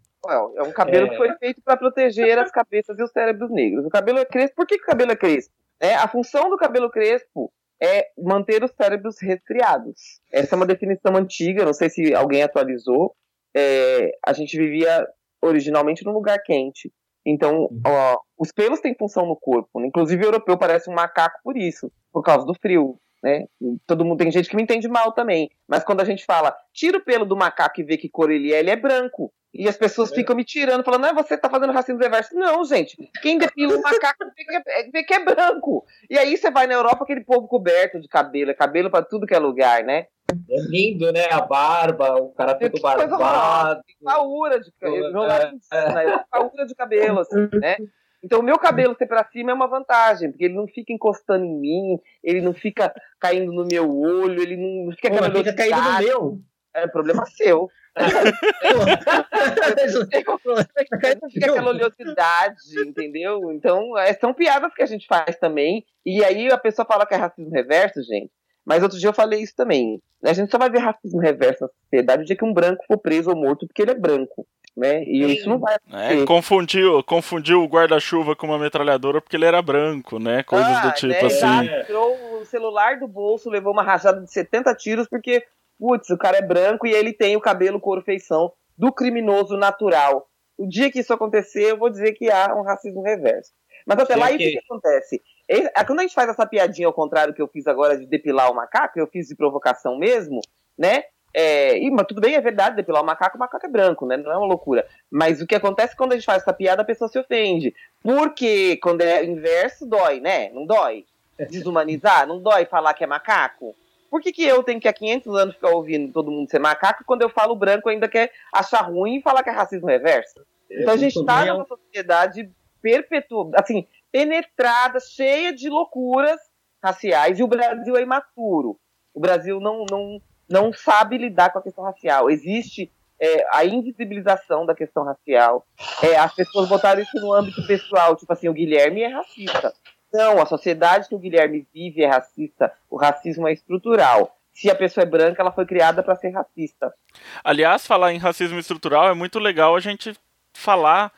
É 0.57 0.63
um 0.63 0.73
cabelo 0.73 1.09
é... 1.09 1.11
que 1.11 1.17
foi 1.19 1.31
feito 1.37 1.61
para 1.63 1.77
proteger 1.77 2.39
as 2.39 2.51
cabeças 2.51 2.99
e 2.99 3.03
os 3.03 3.11
cérebros 3.11 3.51
negros. 3.51 3.85
O 3.85 3.91
cabelo 3.91 4.19
é 4.19 4.25
crespo. 4.25 4.57
Por 4.57 4.67
que, 4.67 4.79
que 4.79 4.85
o 4.85 4.87
cabelo 4.87 5.13
é 5.13 5.17
crespo? 5.17 5.53
É, 5.79 5.95
a 5.95 6.09
função 6.09 6.49
do 6.49 6.57
cabelo 6.57 6.91
crespo 6.91 7.53
é 7.85 8.07
manter 8.19 8.65
os 8.65 8.73
cérebros 8.73 9.17
resfriados. 9.21 10.21
Essa 10.33 10.55
é 10.55 10.57
uma 10.57 10.67
definição 10.67 11.17
antiga, 11.17 11.65
não 11.65 11.75
sei 11.75 11.91
se 11.91 12.15
alguém 12.15 12.43
atualizou. 12.43 13.15
É, 13.55 14.11
a 14.27 14.33
gente 14.33 14.57
vivia 14.57 15.07
originalmente 15.43 16.05
num 16.05 16.13
lugar 16.13 16.39
quente. 16.43 16.91
Então, 17.27 17.63
uhum. 17.63 17.81
ó, 17.87 18.19
os 18.39 18.53
pelos 18.53 18.81
têm 18.81 18.95
função 18.99 19.27
no 19.27 19.37
corpo. 19.37 19.85
Inclusive, 19.85 20.25
o 20.25 20.27
europeu 20.29 20.59
parece 20.59 20.91
um 20.91 20.95
macaco 20.95 21.39
por 21.43 21.57
isso, 21.57 21.91
por 22.13 22.23
causa 22.23 22.45
do 22.45 22.55
frio. 22.55 22.99
Né? 23.25 23.47
Todo 23.87 24.05
mundo 24.05 24.19
tem 24.19 24.31
gente 24.31 24.51
que 24.51 24.55
me 24.55 24.63
entende 24.63 24.87
mal 24.87 25.11
também. 25.13 25.51
Mas 25.67 25.83
quando 25.83 26.03
a 26.03 26.05
gente 26.05 26.27
fala, 26.27 26.55
tira 26.75 26.99
o 26.99 27.03
pelo 27.03 27.25
do 27.25 27.35
macaco 27.35 27.81
e 27.81 27.83
vê 27.83 27.97
que 27.97 28.07
cor 28.07 28.31
ele 28.31 28.53
é, 28.53 28.61
ele 28.61 28.69
é 28.69 28.77
branco. 28.77 29.33
E 29.55 29.67
as 29.67 29.79
pessoas 29.79 30.13
é. 30.13 30.17
ficam 30.17 30.37
me 30.37 30.45
tirando, 30.45 30.85
falando, 30.85 31.03
não 31.03 31.09
é 31.09 31.15
você 31.15 31.37
que 31.37 31.43
tá 31.43 31.49
fazendo 31.49 31.73
racismo 31.73 32.03
reverso. 32.03 32.35
Não, 32.35 32.63
gente. 32.67 32.97
Quem 33.23 33.39
depila 33.39 33.79
um 33.79 33.81
macaco 33.81 34.27
vê 34.37 34.45
que, 34.45 34.57
é, 34.57 34.91
vê 34.91 35.05
que 35.05 35.15
é 35.15 35.25
branco. 35.25 35.87
E 36.11 36.19
aí 36.19 36.37
você 36.37 36.51
vai 36.51 36.67
na 36.67 36.75
Europa, 36.75 37.05
aquele 37.05 37.25
povo 37.25 37.49
coberto 37.49 37.99
de 37.99 38.09
cabelo, 38.09 38.51
é 38.51 38.55
cabelo 38.55 38.91
para 38.91 39.05
tudo 39.07 39.27
que 39.27 39.35
é 39.35 39.39
lugar, 39.39 39.83
né? 39.85 40.07
É 40.51 40.61
lindo, 40.69 41.11
né? 41.11 41.27
A 41.31 41.41
barba, 41.41 42.21
o 42.21 42.29
cara 42.31 42.55
todo 42.55 42.79
barbado. 42.83 43.83
Paura 44.03 44.61
de 44.61 44.71
cabelo. 44.73 45.25
É, 45.73 46.13
é. 46.13 46.25
Paura 46.31 46.67
de 46.67 46.75
cabelo, 46.75 47.21
assim, 47.21 47.49
né? 47.55 47.77
Então, 48.25 48.41
o 48.41 48.43
meu 48.43 48.59
cabelo 48.59 48.97
ser 48.97 49.07
para 49.07 49.29
cima 49.31 49.51
é 49.51 49.55
uma 49.55 49.69
vantagem, 49.69 50.31
porque 50.31 50.47
ele 50.47 50.55
não 50.55 50.67
fica 50.67 50.95
encostando 50.95 51.45
em 51.45 51.61
mim, 51.61 52.01
ele 52.23 52.41
não 52.41 52.55
fica 52.55 52.91
caindo 53.21 53.53
no 53.53 53.67
meu 53.67 53.95
olho, 53.95 54.41
ele 54.41 54.57
não 54.57 54.91
fica 54.93 55.11
Pô, 55.11 55.39
fica 55.39 55.55
caindo 55.55 55.77
no 55.77 55.99
meu. 55.99 56.41
É 56.75 56.89
problema 56.89 57.27
seu. 57.27 57.69
Fica 61.31 61.51
aquela 61.51 61.71
oleosidade, 61.71 62.57
entendeu? 62.85 63.53
Então, 63.53 63.97
é, 63.97 64.13
são 64.15 64.35
piadas 64.35 64.75
que 64.75 64.83
a 64.83 64.87
gente 64.87 65.07
faz 65.07 65.39
também. 65.39 65.87
E 66.05 66.25
aí 66.25 66.51
a 66.51 66.59
pessoa 66.59 66.85
fala 66.85 67.07
que 67.07 67.15
é 67.15 67.17
racismo 67.17 67.53
reverso, 67.53 68.03
gente. 68.03 68.33
Mas 68.65 68.83
outro 68.83 68.99
dia 68.99 69.11
eu 69.11 69.15
falei 69.15 69.43
isso 69.43 69.55
também. 69.55 70.03
A 70.25 70.33
gente 70.33 70.51
só 70.51 70.59
vai 70.59 70.71
ver 70.71 70.79
racismo 70.79 71.21
reverso 71.21 71.65
na 71.65 71.69
sociedade 71.85 72.23
o 72.23 72.27
dia 72.27 72.37
que 72.37 72.45
um 72.45 72.53
branco 72.53 72.85
for 72.87 72.99
preso 72.99 73.31
ou 73.31 73.37
morto 73.37 73.67
porque 73.67 73.83
ele 73.83 73.93
é 73.93 73.95
branco. 73.95 74.47
Né? 74.77 75.03
E 75.05 75.25
Sim. 75.25 75.33
isso 75.33 75.49
não 75.49 75.59
vai 75.59 75.77
É, 75.93 76.11
Sim. 76.11 76.25
confundiu, 76.25 77.03
confundiu 77.05 77.63
o 77.63 77.69
guarda-chuva 77.69 78.35
com 78.35 78.47
uma 78.47 78.59
metralhadora 78.59 79.21
porque 79.21 79.37
ele 79.37 79.45
era 79.45 79.63
branco, 79.63 80.19
né? 80.19 80.43
Coisas 80.43 80.77
Ah, 80.77 80.89
do 80.89 80.93
tipo 80.95 81.13
né, 81.13 81.19
assim. 81.21 81.37
exato. 81.37 81.87
Tirou 81.87 82.41
o 82.41 82.45
celular 82.45 82.99
do 82.99 83.07
bolso, 83.07 83.49
levou 83.51 83.73
uma 83.73 83.83
rajada 83.83 84.21
de 84.21 84.33
70 84.33 84.75
tiros, 84.75 85.07
porque, 85.09 85.45
putz, 85.79 86.11
o 86.11 86.19
cara 86.19 86.39
é 86.39 86.43
branco 86.43 86.87
e 86.87 86.93
ele 86.93 87.13
tem 87.13 87.37
o 87.37 87.41
cabelo 87.41 87.81
cor 87.81 88.03
feição 88.03 88.53
do 88.77 88.93
criminoso 88.93 89.57
natural. 89.57 90.27
O 90.59 90.67
dia 90.67 90.91
que 90.91 91.01
isso 91.01 91.13
acontecer, 91.13 91.71
eu 91.73 91.79
vou 91.79 91.91
dizer 91.91 92.13
que 92.13 92.31
há 92.31 92.55
um 92.55 92.63
racismo 92.63 93.03
reverso. 93.03 93.53
Mas 93.87 93.99
até 93.99 94.15
Sim, 94.15 94.21
lá, 94.21 94.33
e 94.33 94.35
o 94.35 94.39
que, 94.39 94.51
que 94.53 94.59
acontece? 94.59 95.23
É 95.49 95.85
Quando 95.85 95.99
a 96.01 96.03
gente 96.03 96.15
faz 96.15 96.29
essa 96.31 96.47
piadinha 96.47 96.87
ao 96.89 96.93
contrário 96.93 97.35
que 97.35 97.43
eu 97.43 97.49
fiz 97.49 97.67
agora 97.67 97.99
de 97.99 98.07
depilar 98.07 98.51
o 98.51 98.55
macaco, 98.55 98.99
eu 98.99 99.07
fiz 99.07 99.29
de 99.29 99.37
provocação 99.37 99.99
mesmo, 99.99 100.41
né? 100.79 101.05
É, 101.37 101.77
e, 101.79 101.91
mas 101.91 102.07
tudo 102.07 102.21
bem, 102.21 102.37
é 102.37 102.41
verdade, 102.41 102.77
depilar 102.77 103.03
o 103.03 103.07
macaco, 103.07 103.37
o 103.37 103.41
macaco 103.41 103.67
é 103.67 103.69
branco, 103.69 104.07
né? 104.07 104.17
Não 104.17 104.31
é 104.31 104.37
uma 104.37 104.47
loucura. 104.47 104.87
Mas 105.11 105.41
o 105.41 105.47
que 105.47 105.57
acontece 105.57 105.97
quando 105.97 106.13
a 106.13 106.15
gente 106.15 106.25
faz 106.25 106.43
essa 106.43 106.53
piada, 106.53 106.83
a 106.83 106.85
pessoa 106.85 107.09
se 107.09 107.19
ofende. 107.19 107.75
Porque 108.01 108.77
quando 108.77 109.01
é 109.01 109.25
inverso, 109.25 109.85
dói, 109.85 110.21
né? 110.21 110.51
Não 110.51 110.65
dói? 110.65 111.05
Desumanizar? 111.51 112.25
Não 112.29 112.41
dói 112.41 112.65
falar 112.67 112.95
que 112.95 113.03
é 113.03 113.07
macaco? 113.07 113.75
Por 114.09 114.21
que, 114.21 114.33
que 114.33 114.45
eu 114.45 114.63
tenho 114.63 114.81
que 114.81 114.87
há 114.87 114.93
500 114.93 115.35
anos 115.35 115.55
ficar 115.57 115.71
ouvindo 115.71 116.13
todo 116.13 116.31
mundo 116.31 116.49
ser 116.49 116.61
macaco 116.61 117.03
quando 117.05 117.23
eu 117.23 117.29
falo 117.29 117.57
branco 117.57 117.89
ainda 117.89 118.09
quer 118.09 118.31
achar 118.53 118.83
ruim 118.83 119.17
e 119.17 119.23
falar 119.23 119.43
que 119.43 119.51
é 119.51 119.53
racismo 119.53 119.89
reverso? 119.89 120.41
Então 120.71 120.95
a 120.95 120.97
gente 120.97 121.19
está 121.19 121.43
bem, 121.43 121.53
numa 121.53 121.67
sociedade 121.67 122.49
perpetua, 122.81 123.51
assim, 123.57 123.89
penetrada, 124.13 125.01
cheia 125.01 125.53
de 125.53 125.69
loucuras 125.69 126.39
raciais 126.81 127.41
e 127.41 127.43
o 127.43 127.49
Brasil 127.49 127.97
é 127.97 128.03
imaturo. 128.03 128.79
O 129.13 129.19
Brasil 129.19 129.59
não, 129.59 129.85
não, 129.91 130.23
não 130.49 130.73
sabe 130.73 131.19
lidar 131.19 131.51
com 131.51 131.59
a 131.59 131.63
questão 131.63 131.85
racial. 131.85 132.31
Existe 132.31 132.91
é, 133.21 133.47
a 133.53 133.65
invisibilização 133.65 134.67
da 134.67 134.75
questão 134.75 135.05
racial. 135.05 135.67
É, 136.03 136.17
as 136.17 136.35
pessoas 136.35 136.69
botaram 136.69 137.01
isso 137.01 137.19
no 137.21 137.33
âmbito 137.33 137.67
pessoal, 137.67 138.17
tipo 138.17 138.33
assim, 138.33 138.49
o 138.49 138.53
Guilherme 138.53 139.03
é 139.03 139.09
racista. 139.09 139.73
Não, 140.13 140.41
a 140.41 140.47
sociedade 140.47 141.09
que 141.09 141.15
o 141.15 141.19
Guilherme 141.19 141.67
vive 141.75 142.03
é 142.03 142.07
racista. 142.07 142.73
O 142.89 142.97
racismo 142.97 143.49
é 143.49 143.53
estrutural. 143.53 144.37
Se 144.53 144.71
a 144.71 144.75
pessoa 144.75 145.03
é 145.03 145.07
branca, 145.07 145.43
ela 145.43 145.51
foi 145.51 145.67
criada 145.67 146.03
para 146.03 146.15
ser 146.15 146.31
racista. 146.31 146.95
Aliás, 147.43 147.85
falar 147.85 148.13
em 148.13 148.19
racismo 148.19 148.59
estrutural 148.59 149.09
é 149.09 149.15
muito 149.15 149.41
legal 149.41 149.75
a 149.75 149.81
gente 149.81 150.15
falar 150.55 151.13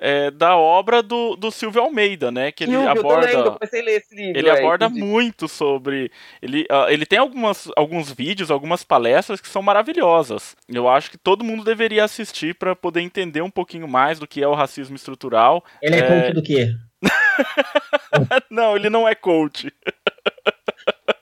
é, 0.00 0.30
da 0.30 0.56
obra 0.56 1.02
do, 1.02 1.36
do 1.36 1.50
Silvio 1.50 1.82
Almeida, 1.82 2.30
né? 2.32 2.50
Que 2.50 2.64
ele 2.64 2.72
Silvio, 2.72 2.86
eu 2.86 2.90
aborda. 2.90 3.50
comecei 3.52 3.80
a 3.80 3.84
ler 3.84 3.96
esse 3.98 4.14
livro. 4.16 4.38
Ele 4.38 4.48
é, 4.48 4.58
aborda 4.58 4.86
inclusive. 4.86 5.06
muito 5.06 5.46
sobre. 5.46 6.10
Ele, 6.40 6.66
ah, 6.70 6.86
ele 6.88 7.04
tem 7.04 7.18
algumas, 7.18 7.68
alguns 7.76 8.10
vídeos, 8.10 8.50
algumas 8.50 8.82
palestras 8.82 9.40
que 9.40 9.48
são 9.48 9.60
maravilhosas. 9.60 10.56
Eu 10.66 10.88
acho 10.88 11.10
que 11.10 11.18
todo 11.18 11.44
mundo 11.44 11.62
deveria 11.62 12.02
assistir 12.04 12.54
para 12.54 12.74
poder 12.74 13.02
entender 13.02 13.42
um 13.42 13.50
pouquinho 13.50 13.86
mais 13.86 14.18
do 14.18 14.26
que 14.26 14.42
é 14.42 14.48
o 14.48 14.54
racismo 14.54 14.96
estrutural. 14.96 15.62
Ele 15.82 15.96
é, 15.96 15.98
É. 15.98 16.02
coach 16.22 16.34
do 16.34 16.42
quê? 16.42 16.74
não, 18.50 18.76
ele 18.76 18.90
não 18.90 19.06
é 19.08 19.14
coach. 19.14 19.72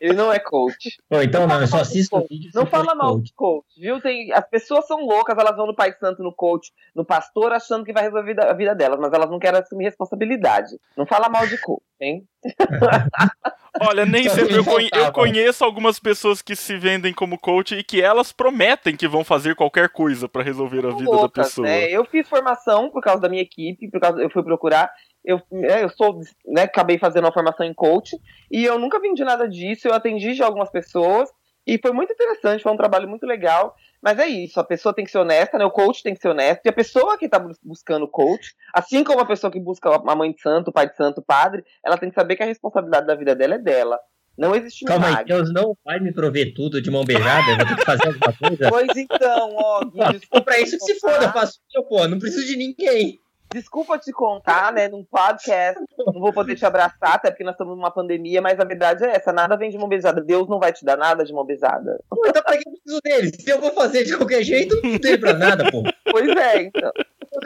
Ele 0.00 0.14
não 0.14 0.32
é 0.32 0.38
coach. 0.38 0.96
Pô, 1.08 1.20
então 1.20 1.46
não, 1.46 1.60
eu 1.60 1.66
só 1.66 1.80
assisto. 1.80 2.24
Não 2.54 2.66
fala 2.66 2.94
mal 2.94 3.14
coach. 3.14 3.24
de 3.24 3.34
coach, 3.34 3.66
viu? 3.80 4.00
Tem, 4.00 4.32
as 4.32 4.48
pessoas 4.48 4.86
são 4.86 5.00
loucas, 5.04 5.36
elas 5.38 5.56
vão 5.56 5.66
no 5.66 5.74
Pai 5.74 5.92
Santo, 5.98 6.22
no 6.22 6.32
coach, 6.34 6.70
no 6.94 7.04
pastor, 7.04 7.52
achando 7.52 7.84
que 7.84 7.92
vai 7.92 8.04
resolver 8.04 8.40
a 8.40 8.52
vida, 8.52 8.74
delas, 8.74 8.98
mas 9.00 9.12
elas 9.12 9.30
não 9.30 9.38
querem 9.38 9.60
assumir 9.60 9.84
responsabilidade. 9.84 10.70
Não 10.96 11.06
fala 11.06 11.28
mal 11.28 11.46
de 11.46 11.58
coach, 11.58 11.82
hein? 12.00 12.26
Olha, 13.80 14.04
nem 14.04 14.28
Só 14.28 14.34
sempre 14.34 14.56
eu, 14.56 14.64
conhe- 14.64 14.90
eu 14.92 15.12
conheço 15.12 15.64
algumas 15.64 16.00
pessoas 16.00 16.42
que 16.42 16.56
se 16.56 16.76
vendem 16.76 17.12
como 17.14 17.38
coach 17.38 17.76
e 17.76 17.84
que 17.84 18.00
elas 18.02 18.32
prometem 18.32 18.96
que 18.96 19.06
vão 19.06 19.22
fazer 19.22 19.54
qualquer 19.54 19.88
coisa 19.90 20.28
para 20.28 20.42
resolver 20.42 20.84
a 20.84 20.90
vida 20.90 21.16
da 21.16 21.28
pessoa. 21.28 21.66
né? 21.66 21.88
Eu 21.90 22.04
fiz 22.04 22.28
formação 22.28 22.90
por 22.90 23.00
causa 23.02 23.20
da 23.20 23.28
minha 23.28 23.42
equipe, 23.42 23.88
por 23.90 24.00
causa, 24.00 24.20
eu 24.20 24.30
fui 24.30 24.42
procurar. 24.42 24.90
Eu, 25.28 25.42
né, 25.52 25.84
eu 25.84 25.90
sou, 25.90 26.20
né, 26.46 26.62
acabei 26.62 26.98
fazendo 26.98 27.24
uma 27.26 27.32
formação 27.32 27.66
em 27.66 27.74
coach 27.74 28.16
e 28.50 28.64
eu 28.64 28.78
nunca 28.78 28.98
vendi 28.98 29.22
nada 29.22 29.46
disso. 29.46 29.86
Eu 29.86 29.92
atendi 29.92 30.32
já 30.32 30.46
algumas 30.46 30.70
pessoas 30.70 31.28
e 31.66 31.78
foi 31.78 31.92
muito 31.92 32.10
interessante, 32.14 32.62
foi 32.62 32.72
um 32.72 32.78
trabalho 32.78 33.06
muito 33.06 33.26
legal. 33.26 33.76
Mas 34.00 34.18
é 34.18 34.26
isso, 34.26 34.58
a 34.58 34.64
pessoa 34.64 34.94
tem 34.94 35.04
que 35.04 35.10
ser 35.10 35.18
honesta, 35.18 35.58
né? 35.58 35.66
O 35.66 35.70
coach 35.70 36.02
tem 36.02 36.14
que 36.14 36.20
ser 36.22 36.28
honesto. 36.28 36.64
E 36.64 36.68
a 36.70 36.72
pessoa 36.72 37.18
que 37.18 37.26
está 37.26 37.38
buscando 37.62 38.08
coach, 38.08 38.54
assim 38.72 39.04
como 39.04 39.20
a 39.20 39.26
pessoa 39.26 39.50
que 39.50 39.60
busca 39.60 39.90
a 39.90 40.16
mãe 40.16 40.32
de 40.32 40.40
santo, 40.40 40.68
o 40.68 40.72
pai 40.72 40.88
de 40.88 40.96
santo, 40.96 41.18
o 41.18 41.24
padre, 41.24 41.62
ela 41.84 41.98
tem 41.98 42.08
que 42.08 42.14
saber 42.14 42.34
que 42.34 42.42
a 42.42 42.46
responsabilidade 42.46 43.06
da 43.06 43.14
vida 43.14 43.36
dela 43.36 43.56
é 43.56 43.58
dela. 43.58 43.98
Não 44.38 44.54
existe 44.54 44.86
Calma 44.86 45.08
aí, 45.08 45.10
milagre. 45.10 45.34
Deus 45.34 45.52
não 45.52 45.76
vai 45.84 46.00
me 46.00 46.10
prover 46.10 46.54
tudo 46.54 46.80
de 46.80 46.90
mão 46.90 47.04
beijada, 47.04 47.50
eu 47.50 47.56
vou 47.56 47.66
ter 47.66 47.76
que 47.76 47.84
fazer 47.84 48.06
alguma 48.06 48.32
coisa. 48.32 48.70
Pois 48.70 48.96
então, 48.96 49.54
ó, 49.56 49.84
Gui, 49.84 50.18
desculpa 50.18 50.44
pra 50.44 50.60
isso 50.60 50.78
que 50.78 50.84
se 50.84 51.00
foda, 51.00 51.24
eu 51.24 51.32
faço 51.32 51.58
eu, 51.74 51.82
pô, 51.82 52.06
não 52.06 52.18
preciso 52.18 52.46
de 52.46 52.56
ninguém. 52.56 53.20
Desculpa 53.52 53.98
te 53.98 54.12
contar, 54.12 54.72
né, 54.72 54.88
num 54.88 55.04
podcast, 55.04 55.82
não 56.06 56.20
vou 56.20 56.32
poder 56.32 56.54
te 56.54 56.66
abraçar, 56.66 57.14
até 57.14 57.30
porque 57.30 57.44
nós 57.44 57.54
estamos 57.54 57.74
numa 57.76 57.90
pandemia, 57.90 58.42
mas 58.42 58.60
a 58.60 58.64
verdade 58.64 59.04
é 59.04 59.16
essa, 59.16 59.32
nada 59.32 59.56
vem 59.56 59.70
de 59.70 59.78
mão 59.78 59.88
beijada. 59.88 60.20
Deus 60.20 60.48
não 60.48 60.58
vai 60.58 60.72
te 60.72 60.84
dar 60.84 60.96
nada 60.96 61.24
de 61.24 61.32
mão 61.32 61.44
beijada. 61.46 61.98
Pô, 62.10 62.22
então 62.26 62.42
pra 62.42 62.56
que 62.58 62.68
eu 62.68 62.72
preciso 62.72 63.00
dele? 63.02 63.32
Se 63.40 63.50
eu 63.50 63.60
vou 63.60 63.72
fazer 63.72 64.04
de 64.04 64.16
qualquer 64.16 64.42
jeito, 64.42 64.78
não 64.82 64.98
dele 64.98 65.18
pra 65.18 65.32
nada, 65.32 65.70
pô. 65.70 65.82
Pois 66.10 66.28
é, 66.28 66.62
então. 66.62 66.90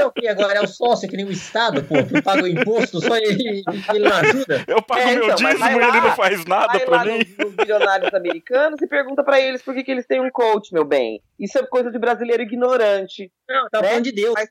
O 0.06 0.10
quê 0.12 0.28
agora? 0.28 0.54
É 0.54 0.60
o 0.62 0.66
sócio 0.66 1.08
que 1.08 1.16
nem 1.16 1.26
o 1.26 1.30
Estado, 1.30 1.82
pô, 1.84 1.94
que 2.04 2.22
paga 2.22 2.42
o 2.44 2.48
imposto, 2.48 3.00
só 3.00 3.16
ele, 3.16 3.62
ele 3.92 4.08
não 4.08 4.16
ajuda. 4.16 4.64
Eu 4.66 4.80
pago 4.82 5.00
É, 5.02 5.14
meu 5.16 5.24
então, 5.24 5.36
mas 5.42 5.58
dízimo 5.58 5.80
e 5.80 5.84
ele 5.84 6.00
não 6.00 6.16
faz 6.16 6.44
nada 6.46 6.66
Vai 6.68 6.80
pra 6.80 6.96
lá 6.98 7.04
mim. 7.04 7.18
nos, 7.18 7.36
nos 7.36 7.54
bilionários 7.54 8.14
americanos 8.14 8.80
e 8.80 8.86
pergunta 8.86 9.22
pra 9.22 9.40
eles 9.40 9.60
por 9.60 9.74
que, 9.74 9.82
que 9.84 9.90
eles 9.90 10.06
têm 10.06 10.20
um 10.20 10.30
coach, 10.30 10.72
meu 10.72 10.84
bem. 10.84 11.20
Isso 11.38 11.58
é 11.58 11.66
coisa 11.66 11.90
de 11.90 11.98
brasileiro 11.98 12.42
ignorante. 12.42 13.30
Não, 13.48 13.68
tá 13.68 13.82
Né? 13.82 13.88
falando 13.88 14.04
de 14.04 14.12
Deus. 14.12 14.34
Mas, 14.34 14.48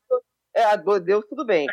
é, 0.54 0.64
a 0.64 0.76
Deus, 0.76 1.26
tudo 1.28 1.46
bem. 1.46 1.68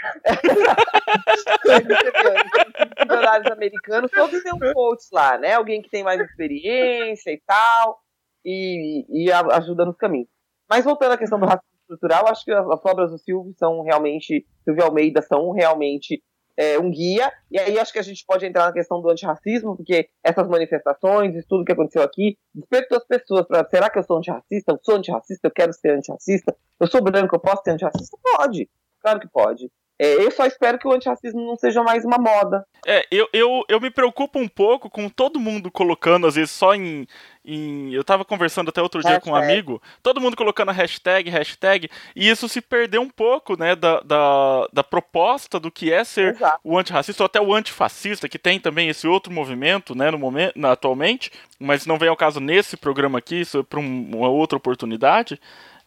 Mas, 1.67 1.81
entendeu? 1.81 1.99
Os 1.99 3.07
bilionários 3.07 3.51
americanos, 3.51 4.11
todos 4.11 4.43
têm 4.43 4.53
um 4.55 4.73
coach 4.73 5.07
lá, 5.13 5.39
né? 5.39 5.55
Alguém 5.55 5.83
que 5.83 5.91
tem 5.91 6.05
mais 6.05 6.21
experiência 6.21 7.31
e 7.31 7.43
tal, 7.47 7.99
e, 8.45 9.05
e 9.09 9.33
ajuda 9.33 9.85
nos 9.85 9.97
caminhos. 9.97 10.29
Mas 10.69 10.85
voltando 10.85 11.13
à 11.13 11.19
questão 11.19 11.41
do 11.41 11.47
racismo 11.47 11.79
estrutural, 11.81 12.29
acho 12.29 12.45
que 12.45 12.53
as, 12.53 12.69
as 12.69 12.85
obras 12.85 13.11
do 13.11 13.19
Silvio 13.19 13.55
são 13.57 13.83
realmente, 13.83 14.47
Silvio 14.65 14.85
Almeida 14.85 15.23
são 15.23 15.51
realmente 15.51 16.23
é, 16.59 16.77
um 16.77 16.91
guia, 16.91 17.33
e 17.49 17.57
aí 17.57 17.79
acho 17.79 17.93
que 17.93 18.01
a 18.01 18.03
gente 18.03 18.25
pode 18.27 18.45
entrar 18.45 18.67
na 18.67 18.73
questão 18.73 19.01
do 19.01 19.09
antirracismo, 19.09 19.77
porque 19.77 20.09
essas 20.25 20.49
manifestações, 20.49 21.37
isso 21.37 21.47
tudo 21.49 21.65
que 21.65 21.71
aconteceu 21.71 22.03
aqui, 22.03 22.37
despertou 22.53 22.99
as 22.99 23.07
pessoas 23.07 23.47
para 23.47 23.65
será 23.71 23.89
que 23.89 23.97
eu 23.97 24.03
sou 24.03 24.19
antirracista? 24.19 24.73
Eu 24.73 24.81
sou 24.83 24.97
antirracista, 24.97 25.47
eu 25.47 25.53
quero 25.53 25.73
ser 25.73 25.97
antirracista? 25.97 26.57
Eu 26.81 26.89
sou 26.89 27.01
branco, 27.01 27.37
eu 27.37 27.39
posso 27.39 27.63
ser 27.63 27.71
antirracista? 27.71 28.19
Pode, 28.21 28.69
claro 29.01 29.21
que 29.21 29.29
pode. 29.29 29.71
É, 29.99 30.15
eu 30.25 30.31
só 30.31 30.47
espero 30.47 30.79
que 30.79 30.87
o 30.87 30.93
antirracismo 30.93 31.45
não 31.45 31.57
seja 31.57 31.83
mais 31.83 32.05
uma 32.05 32.19
moda. 32.19 32.65
É, 32.87 33.05
eu, 33.11 33.29
eu, 33.33 33.65
eu 33.69 33.81
me 33.81 33.91
preocupo 33.91 34.39
um 34.39 34.47
pouco 34.47 34.89
com 34.89 35.09
todo 35.09 35.41
mundo 35.41 35.73
colocando, 35.73 36.27
às 36.27 36.37
vezes, 36.37 36.53
só 36.53 36.73
em. 36.73 37.05
em 37.45 37.93
eu 37.93 38.05
tava 38.05 38.25
conversando 38.25 38.69
até 38.69 38.81
outro 38.81 39.03
dia 39.03 39.21
com 39.21 39.31
um 39.31 39.35
Hashtag. 39.35 39.53
amigo, 39.53 39.83
todo 40.01 40.21
mundo 40.21 40.37
colocando 40.37 40.69
a 40.69 40.73
hashtag, 40.73 41.29
hashtag, 41.29 41.91
e 42.15 42.29
isso 42.29 42.49
se 42.49 42.61
perdeu 42.61 43.03
um 43.03 43.11
pouco, 43.11 43.59
né, 43.59 43.75
da, 43.75 44.01
da, 44.01 44.69
da 44.73 44.85
proposta 44.85 45.59
do 45.59 45.71
que 45.71 45.93
é 45.93 46.05
ser 46.05 46.35
Exato. 46.35 46.61
o 46.63 46.79
antirracista 46.79 47.25
ou 47.25 47.27
até 47.27 47.41
o 47.41 47.53
antifascista, 47.53 48.29
que 48.29 48.39
tem 48.39 48.61
também 48.61 48.89
esse 48.89 49.09
outro 49.09 49.33
movimento, 49.33 49.97
né, 49.97 50.13
no 50.13 50.19
momento, 50.19 50.65
atualmente, 50.65 51.33
mas 51.59 51.87
não 51.87 51.99
vem 51.99 52.09
ao 52.09 52.17
caso 52.17 52.39
nesse 52.39 52.77
programa 52.77 53.19
aqui, 53.19 53.41
isso 53.41 53.59
é 53.59 53.63
para 53.65 53.81
uma 53.81 54.29
outra 54.29 54.57
oportunidade. 54.57 55.41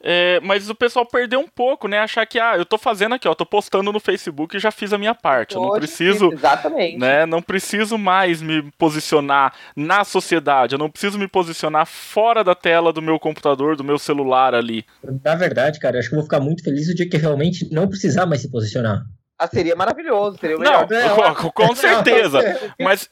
É, 0.03 0.39
mas 0.41 0.69
o 0.69 0.75
pessoal 0.75 1.05
perdeu 1.05 1.39
um 1.39 1.47
pouco, 1.47 1.87
né? 1.87 1.99
Achar 1.99 2.25
que, 2.25 2.39
ah, 2.39 2.57
eu 2.57 2.65
tô 2.65 2.77
fazendo 2.77 3.15
aqui, 3.15 3.27
ó, 3.27 3.35
tô 3.35 3.45
postando 3.45 3.91
no 3.91 3.99
Facebook 3.99 4.55
e 4.55 4.59
já 4.59 4.71
fiz 4.71 4.91
a 4.93 4.97
minha 4.97 5.13
parte. 5.13 5.55
Eu 5.55 5.61
não 5.61 5.71
preciso 5.71 6.31
Exatamente. 6.33 6.97
né? 6.97 7.25
Não 7.25 7.41
preciso 7.41 7.97
mais 7.97 8.41
me 8.41 8.63
posicionar 8.77 9.53
na 9.75 10.03
sociedade, 10.03 10.75
eu 10.75 10.79
não 10.79 10.89
preciso 10.89 11.17
me 11.17 11.27
posicionar 11.27 11.85
fora 11.85 12.43
da 12.43 12.55
tela 12.55 12.91
do 12.91 13.01
meu 13.01 13.19
computador, 13.19 13.75
do 13.75 13.83
meu 13.83 13.99
celular 13.99 14.55
ali. 14.55 14.85
Na 15.23 15.35
verdade, 15.35 15.79
cara, 15.79 15.99
acho 15.99 16.09
que 16.09 16.15
eu 16.15 16.19
vou 16.19 16.25
ficar 16.25 16.39
muito 16.39 16.63
feliz 16.63 16.87
o 16.87 16.95
dia 16.95 17.07
que 17.07 17.17
realmente 17.17 17.71
não 17.71 17.87
precisar 17.87 18.25
mais 18.25 18.41
se 18.41 18.49
posicionar. 18.49 19.05
Ah, 19.41 19.47
seria 19.47 19.75
maravilhoso, 19.75 20.37
seria 20.37 20.55
o 20.55 20.59
Não, 20.59 20.87
melhor. 20.87 21.35
com, 21.35 21.51
com 21.51 21.75
certeza. 21.75 22.37
Mas 22.79 23.09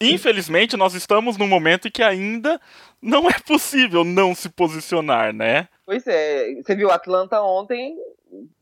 infelizmente 0.00 0.76
nós 0.76 0.94
estamos 0.94 1.36
num 1.36 1.48
momento 1.48 1.88
em 1.88 1.90
que 1.90 2.00
ainda 2.00 2.60
não 3.02 3.28
é 3.28 3.36
possível 3.44 4.04
não 4.04 4.36
se 4.36 4.48
posicionar, 4.48 5.34
né? 5.34 5.66
Pois 5.84 6.06
é, 6.06 6.54
você 6.62 6.76
viu 6.76 6.92
Atlanta 6.92 7.42
ontem 7.42 7.96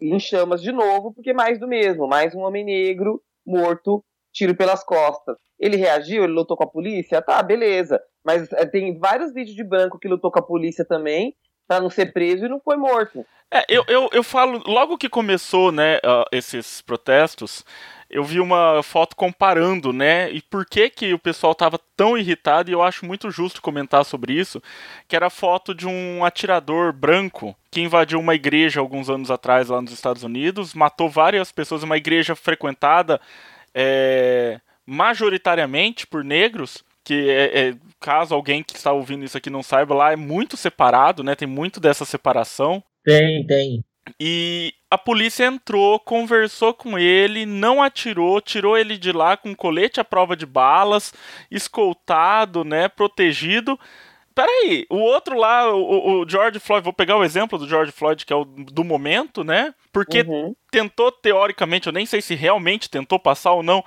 em 0.01 0.19
chamas 0.19 0.63
de 0.63 0.73
novo, 0.73 1.13
porque 1.13 1.35
mais 1.35 1.61
do 1.61 1.69
mesmo, 1.69 2.09
mais 2.09 2.35
um 2.35 2.41
homem 2.41 2.65
negro 2.65 3.21
morto, 3.47 4.03
tiro 4.33 4.55
pelas 4.57 4.83
costas. 4.83 5.37
Ele 5.61 5.77
reagiu, 5.77 6.25
ele 6.25 6.33
lutou 6.33 6.57
com 6.57 6.65
a 6.65 6.71
polícia? 6.71 7.21
Tá, 7.21 7.43
beleza. 7.43 8.01
Mas 8.25 8.51
é, 8.53 8.65
tem 8.65 8.99
vários 8.99 9.35
vídeos 9.35 9.55
de 9.55 9.63
branco 9.63 9.99
que 9.99 10.09
lutou 10.09 10.31
com 10.33 10.39
a 10.39 10.43
polícia 10.43 10.83
também, 10.83 11.35
Pra 11.67 11.81
não 11.81 11.91
ser 11.91 12.13
preso 12.13 12.47
e 12.47 12.49
não 12.49 12.61
foi 12.61 12.77
morto. 12.77 13.25
É, 13.51 13.65
eu, 13.69 13.85
eu, 13.87 14.09
eu 14.13 14.23
falo, 14.25 14.63
logo 14.67 14.99
que 14.99 15.09
começou, 15.09 15.71
né, 15.71 15.99
uh, 15.99 16.25
esses 16.33 16.81
protestos, 16.81 17.65
eu 18.11 18.25
vi 18.25 18.41
uma 18.41 18.83
foto 18.83 19.15
comparando, 19.15 19.93
né, 19.93 20.31
e 20.31 20.43
por 20.43 20.67
que 20.67 20.91
que 20.91 21.15
o 21.15 21.19
pessoal 21.19 21.55
tava 21.55 21.79
tão 21.97 22.19
irritado, 22.19 22.71
e 22.71 22.73
eu 22.73 22.83
acho 22.83 23.07
muito 23.07 23.31
justo 23.31 23.63
comentar 23.63 24.05
sobre 24.05 24.33
isso, 24.33 24.61
que 25.07 25.15
era 25.15 25.27
a 25.27 25.31
foto 25.31 25.75
de 25.75 25.87
um 25.87 26.25
atirador 26.25 26.93
branco 26.93 27.57
que 27.71 27.81
invadiu 27.81 28.19
uma 28.19 28.35
igreja 28.35 28.81
alguns 28.81 29.09
anos 29.09 29.31
atrás 29.31 29.69
lá 29.69 29.81
nos 29.81 29.93
Estados 29.93 30.25
Unidos, 30.25 30.75
matou 30.75 31.09
várias 31.09 31.53
pessoas, 31.53 31.85
uma 31.85 31.97
igreja 31.97 32.35
frequentada 32.35 33.21
é, 33.73 34.61
majoritariamente 34.85 36.07
por 36.07 36.25
negros, 36.25 36.83
que 37.07 37.31
é, 37.31 37.69
é, 37.69 37.75
caso 38.01 38.35
alguém 38.35 38.65
que 38.65 38.75
está 38.75 38.93
ouvindo 38.93 39.25
isso 39.25 39.39
aqui 39.39 39.49
não 39.49 39.63
saiba, 39.63 39.95
lá 39.95 40.13
é 40.13 40.17
muito 40.17 40.57
separado, 40.57 41.23
né? 41.23 41.37
Tem 41.37 41.47
muito 41.47 41.79
dessa 41.79 42.05
separação. 42.05 42.83
Tem, 43.05 43.47
tem. 43.47 43.85
E 44.19 44.75
a 44.91 44.99
polícia 44.99 45.45
entrou, 45.45 46.01
conversou 46.01 46.75
com 46.75 46.99
ele, 46.99 47.47
não 47.47 47.81
atirou, 47.81 48.41
tirou 48.41 48.77
ele 48.77 48.99
de 48.99 49.13
lá 49.13 49.37
com 49.37 49.55
colete 49.55 50.01
à 50.01 50.05
prova 50.05 50.37
de 50.37 50.45
balas, 50.45 51.15
escoltado, 51.49 52.65
né, 52.65 52.89
protegido. 52.89 53.79
Peraí, 54.35 54.85
o 54.91 54.97
outro 54.97 55.39
lá, 55.39 55.73
o, 55.73 56.23
o 56.23 56.29
George 56.29 56.59
Floyd, 56.59 56.83
vou 56.83 56.93
pegar 56.93 57.17
o 57.17 57.25
exemplo 57.25 57.57
do 57.57 57.69
George 57.69 57.93
Floyd, 57.93 58.27
que 58.27 58.33
é 58.33 58.37
o 58.37 58.45
do 58.45 58.83
momento, 58.83 59.45
né? 59.45 59.73
Porque 59.93 60.23
Uhum. 60.23 60.55
tentou, 60.73 61.13
teoricamente, 61.13 61.87
eu 61.87 61.93
nem 61.93 62.05
sei 62.05 62.21
se 62.21 62.35
realmente 62.35 62.91
tentou 62.91 63.19
passar 63.19 63.53
ou 63.53 63.63
não, 63.63 63.85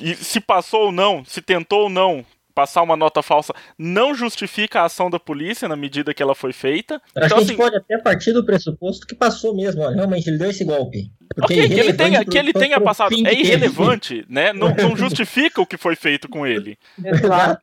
e 0.00 0.14
se 0.14 0.40
passou 0.40 0.86
ou 0.86 0.92
não, 0.92 1.22
se 1.26 1.42
tentou 1.42 1.82
ou 1.82 1.90
não 1.90 2.24
passar 2.54 2.82
uma 2.82 2.96
nota 2.96 3.22
falsa, 3.22 3.52
não 3.78 4.14
justifica 4.14 4.80
a 4.80 4.84
ação 4.84 5.10
da 5.10 5.18
polícia 5.18 5.68
na 5.68 5.76
medida 5.76 6.14
que 6.14 6.22
ela 6.22 6.34
foi 6.34 6.52
feita. 6.52 7.00
Acho 7.16 7.26
Então, 7.26 7.28
que 7.28 7.34
a 7.34 7.38
gente 7.38 7.48
assim, 7.48 7.56
pode 7.56 7.76
até 7.76 7.98
partir 7.98 8.32
do 8.32 8.44
pressuposto 8.44 9.06
que 9.06 9.14
passou 9.14 9.54
mesmo, 9.56 9.82
ó, 9.82 9.90
realmente 9.90 10.28
ele 10.28 10.38
deu 10.38 10.50
esse 10.50 10.64
golpe. 10.64 11.10
Porque 11.34 11.54
ok, 11.54 11.68
que 11.68 11.80
ele 11.80 11.92
tenha, 11.94 12.20
pro- 12.22 12.30
que 12.30 12.38
ele 12.38 12.52
tenha 12.52 12.80
passado 12.80 13.12
é 13.12 13.16
que 13.34 13.40
irrelevante, 13.42 14.24
né? 14.28 14.52
Não, 14.52 14.74
não 14.74 14.96
justifica 14.96 15.60
o 15.60 15.66
que 15.66 15.76
foi 15.76 15.96
feito 15.96 16.28
com 16.28 16.46
ele. 16.46 16.78
Exato. 17.04 17.60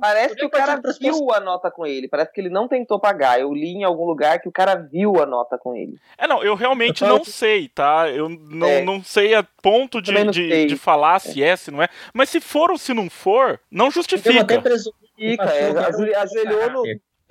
Parece 0.00 0.34
que 0.36 0.42
Eu 0.44 0.48
o 0.48 0.50
cara 0.50 0.80
viu 1.00 1.32
a 1.32 1.40
nota 1.40 1.70
com 1.70 1.86
ele. 1.86 2.08
Parece 2.08 2.32
que 2.32 2.40
ele 2.40 2.48
não 2.50 2.68
tentou 2.68 3.00
pagar. 3.00 3.40
Eu 3.40 3.52
li 3.52 3.68
em 3.70 3.84
algum 3.84 4.04
lugar 4.04 4.40
que 4.40 4.48
o 4.48 4.52
cara 4.52 4.74
viu 4.76 5.20
a 5.20 5.26
nota 5.26 5.58
com 5.58 5.74
ele. 5.74 5.98
É, 6.16 6.26
não, 6.26 6.42
eu 6.44 6.54
realmente 6.54 7.02
Eu 7.02 7.08
não 7.08 7.24
sei, 7.24 7.68
tá? 7.68 8.08
Eu 8.10 8.28
não, 8.28 8.66
É. 8.66 8.84
não 8.84 9.02
sei 9.02 9.34
a 9.34 9.42
ponto 9.62 10.00
de, 10.02 10.12
de, 10.30 10.48
sei. 10.48 10.66
de 10.66 10.76
falar 10.76 11.18
se 11.18 11.42
é, 11.42 11.56
se 11.56 11.70
não 11.70 11.82
é. 11.82 11.88
Mas 12.12 12.28
se 12.28 12.40
for 12.40 12.70
ou 12.70 12.78
se 12.78 12.92
não 12.94 13.08
for, 13.10 13.58
não 13.70 13.86
Então, 13.86 13.90
justifica. 13.90 14.44
que 14.44 14.60
passou, 14.60 14.92
é, 15.18 15.36
que 15.36 16.14
ajoelhou- 16.14 16.70
no, 16.70 16.82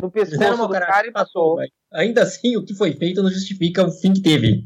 no 0.01 0.11
pescoço 0.11 0.57
do 0.57 0.69
caráter, 0.69 0.91
cara 0.93 1.07
e 1.07 1.11
passou. 1.11 1.59
Ainda 1.93 2.23
assim, 2.23 2.57
o 2.57 2.65
que 2.65 2.73
foi 2.73 2.91
feito 2.93 3.23
não 3.23 3.29
justifica 3.29 3.85
o 3.85 3.91
fim 3.91 4.11
que 4.13 4.21
teve. 4.21 4.65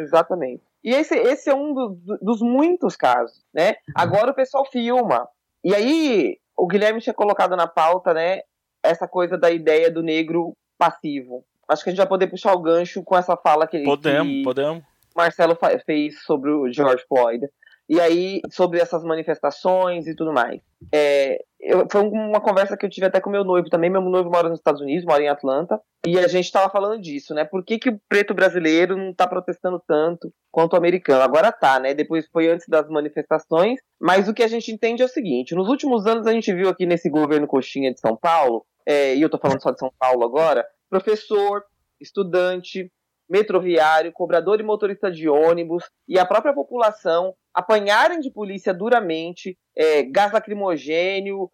Exatamente. 0.00 0.62
E 0.82 0.90
esse, 0.94 1.14
esse 1.16 1.50
é 1.50 1.54
um 1.54 1.74
do- 1.74 1.88
do- 1.90 2.18
dos 2.22 2.40
muitos 2.40 2.96
casos, 2.96 3.44
né? 3.52 3.74
Agora 3.94 4.30
o 4.30 4.34
pessoal 4.34 4.64
filma. 4.64 5.28
E 5.62 5.74
aí, 5.74 6.38
o 6.56 6.66
Guilherme 6.66 7.00
tinha 7.00 7.12
colocado 7.14 7.54
na 7.56 7.66
pauta, 7.66 8.14
né? 8.14 8.40
Essa 8.82 9.06
coisa 9.06 9.36
da 9.36 9.50
ideia 9.50 9.90
do 9.90 10.02
negro 10.02 10.54
passivo. 10.78 11.44
Acho 11.68 11.84
que 11.84 11.90
a 11.90 11.92
gente 11.92 11.98
vai 11.98 12.08
poder 12.08 12.26
puxar 12.28 12.54
o 12.54 12.60
gancho 12.62 13.02
com 13.04 13.16
essa 13.16 13.36
fala 13.36 13.66
que, 13.66 13.82
Podemos, 13.84 14.26
que 14.32 14.42
podemos. 14.42 14.82
Marcelo 15.14 15.56
fez 15.84 16.22
sobre 16.22 16.50
o 16.50 16.72
George 16.72 17.04
Floyd. 17.06 17.46
E 17.90 18.00
aí, 18.00 18.40
sobre 18.52 18.78
essas 18.78 19.02
manifestações 19.02 20.06
e 20.06 20.14
tudo 20.14 20.32
mais. 20.32 20.60
É, 20.94 21.40
eu- 21.58 21.88
foi 21.90 22.02
uma 22.02 22.40
conversa 22.40 22.76
que 22.76 22.86
eu 22.86 22.88
tive 22.88 23.06
até 23.08 23.20
com 23.20 23.28
meu 23.28 23.42
noivo 23.42 23.68
também. 23.68 23.90
Meu 23.90 24.00
noivo 24.00 24.30
mora 24.30 24.48
nos 24.48 24.60
Estados 24.60 24.80
Unidos, 24.80 25.04
mora 25.04 25.20
em 25.20 25.28
Atlanta. 25.28 25.80
E 26.06 26.16
a 26.16 26.28
gente 26.28 26.44
estava 26.44 26.70
falando 26.70 27.00
disso, 27.02 27.34
né? 27.34 27.44
Por 27.44 27.64
que, 27.64 27.80
que 27.80 27.90
o 27.90 28.00
preto 28.08 28.32
brasileiro 28.32 28.96
não 28.96 29.10
está 29.10 29.26
protestando 29.26 29.82
tanto 29.88 30.32
quanto 30.52 30.74
o 30.74 30.76
americano? 30.76 31.20
Agora 31.20 31.50
tá, 31.50 31.80
né? 31.80 31.92
Depois 31.92 32.28
foi 32.32 32.48
antes 32.48 32.68
das 32.68 32.88
manifestações. 32.88 33.80
Mas 34.00 34.28
o 34.28 34.34
que 34.34 34.44
a 34.44 34.48
gente 34.48 34.70
entende 34.70 35.02
é 35.02 35.04
o 35.04 35.08
seguinte: 35.08 35.56
nos 35.56 35.68
últimos 35.68 36.06
anos 36.06 36.28
a 36.28 36.32
gente 36.32 36.54
viu 36.54 36.68
aqui 36.68 36.86
nesse 36.86 37.10
governo 37.10 37.48
coxinha 37.48 37.92
de 37.92 37.98
São 37.98 38.16
Paulo, 38.16 38.64
é, 38.86 39.16
e 39.16 39.20
eu 39.20 39.28
tô 39.28 39.36
falando 39.36 39.60
só 39.60 39.72
de 39.72 39.80
São 39.80 39.90
Paulo 39.98 40.22
agora, 40.24 40.64
professor, 40.88 41.64
estudante, 42.00 42.88
metroviário, 43.28 44.12
cobrador 44.12 44.60
e 44.60 44.62
motorista 44.62 45.10
de 45.10 45.28
ônibus 45.28 45.84
e 46.08 46.18
a 46.20 46.24
própria 46.24 46.54
população 46.54 47.34
apanharem 47.54 48.20
de 48.20 48.30
polícia 48.30 48.72
duramente, 48.72 49.58
é, 49.76 50.02
gás 50.02 50.32
lacrimogênio, 50.32 51.50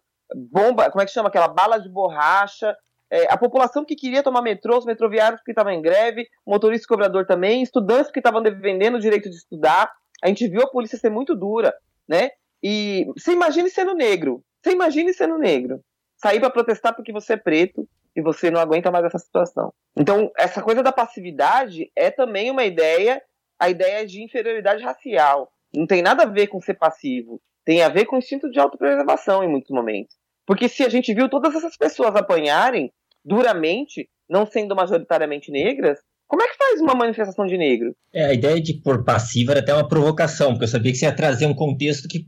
bomba, 0.51 0.89
como 0.89 1.01
é 1.01 1.05
que 1.05 1.11
chama 1.11 1.29
aquela 1.29 1.47
bala 1.47 1.79
de 1.79 1.89
borracha, 1.89 2.75
é, 3.09 3.31
a 3.31 3.37
população 3.37 3.85
que 3.85 3.95
queria 3.95 4.21
tomar 4.21 4.41
metrô, 4.41 4.77
os 4.77 4.85
metroviários 4.85 5.41
que 5.41 5.51
estavam 5.51 5.71
em 5.71 5.81
greve, 5.81 6.27
motorista 6.45 6.85
e 6.85 6.87
cobrador 6.87 7.25
também, 7.25 7.61
estudantes 7.61 8.11
que 8.11 8.19
estavam 8.19 8.41
defendendo 8.41 8.95
o 8.95 8.99
direito 8.99 9.29
de 9.29 9.35
estudar. 9.35 9.91
A 10.23 10.27
gente 10.27 10.47
viu 10.47 10.61
a 10.61 10.69
polícia 10.69 10.97
ser 10.97 11.09
muito 11.09 11.35
dura, 11.35 11.73
né? 12.07 12.31
E 12.61 13.05
você 13.15 13.31
imagine 13.31 13.69
sendo 13.69 13.93
negro, 13.93 14.43
você 14.61 14.71
imagine 14.71 15.13
sendo 15.13 15.37
negro, 15.37 15.79
sair 16.17 16.39
para 16.39 16.49
protestar 16.49 16.95
porque 16.95 17.13
você 17.13 17.33
é 17.33 17.37
preto 17.37 17.87
e 18.15 18.21
você 18.21 18.49
não 18.49 18.59
aguenta 18.59 18.91
mais 18.91 19.05
essa 19.05 19.19
situação. 19.19 19.71
Então, 19.95 20.31
essa 20.37 20.61
coisa 20.61 20.81
da 20.81 20.91
passividade 20.91 21.91
é 21.95 22.09
também 22.09 22.49
uma 22.49 22.65
ideia, 22.65 23.21
a 23.59 23.69
ideia 23.69 24.05
de 24.05 24.23
inferioridade 24.23 24.83
racial. 24.83 25.51
Não 25.73 25.85
tem 25.85 26.01
nada 26.01 26.23
a 26.23 26.27
ver 26.27 26.47
com 26.47 26.59
ser 26.59 26.75
passivo. 26.75 27.41
Tem 27.65 27.81
a 27.81 27.89
ver 27.89 28.05
com 28.05 28.15
o 28.15 28.19
instinto 28.19 28.49
de 28.49 28.59
autopreservação 28.59 29.43
em 29.43 29.49
muitos 29.49 29.71
momentos. 29.71 30.15
Porque 30.45 30.69
se 30.69 30.83
a 30.83 30.89
gente 30.89 31.13
viu 31.13 31.29
todas 31.29 31.53
essas 31.53 31.75
pessoas 31.75 32.15
apanharem 32.15 32.91
duramente, 33.23 34.09
não 34.29 34.45
sendo 34.45 34.75
majoritariamente 34.75 35.51
negras, 35.51 35.99
como 36.27 36.43
é 36.43 36.47
que 36.47 36.57
faz 36.57 36.81
uma 36.81 36.93
manifestação 36.93 37.45
de 37.45 37.57
negro? 37.57 37.95
É, 38.13 38.25
a 38.25 38.33
ideia 38.33 38.61
de 38.61 38.73
pôr 38.81 39.03
passivo 39.05 39.51
era 39.51 39.61
até 39.61 39.73
uma 39.73 39.87
provocação, 39.87 40.51
porque 40.51 40.65
eu 40.65 40.69
sabia 40.69 40.91
que 40.91 40.97
você 40.97 41.05
ia 41.05 41.15
trazer 41.15 41.45
um 41.45 41.55
contexto 41.55 42.07
que, 42.07 42.27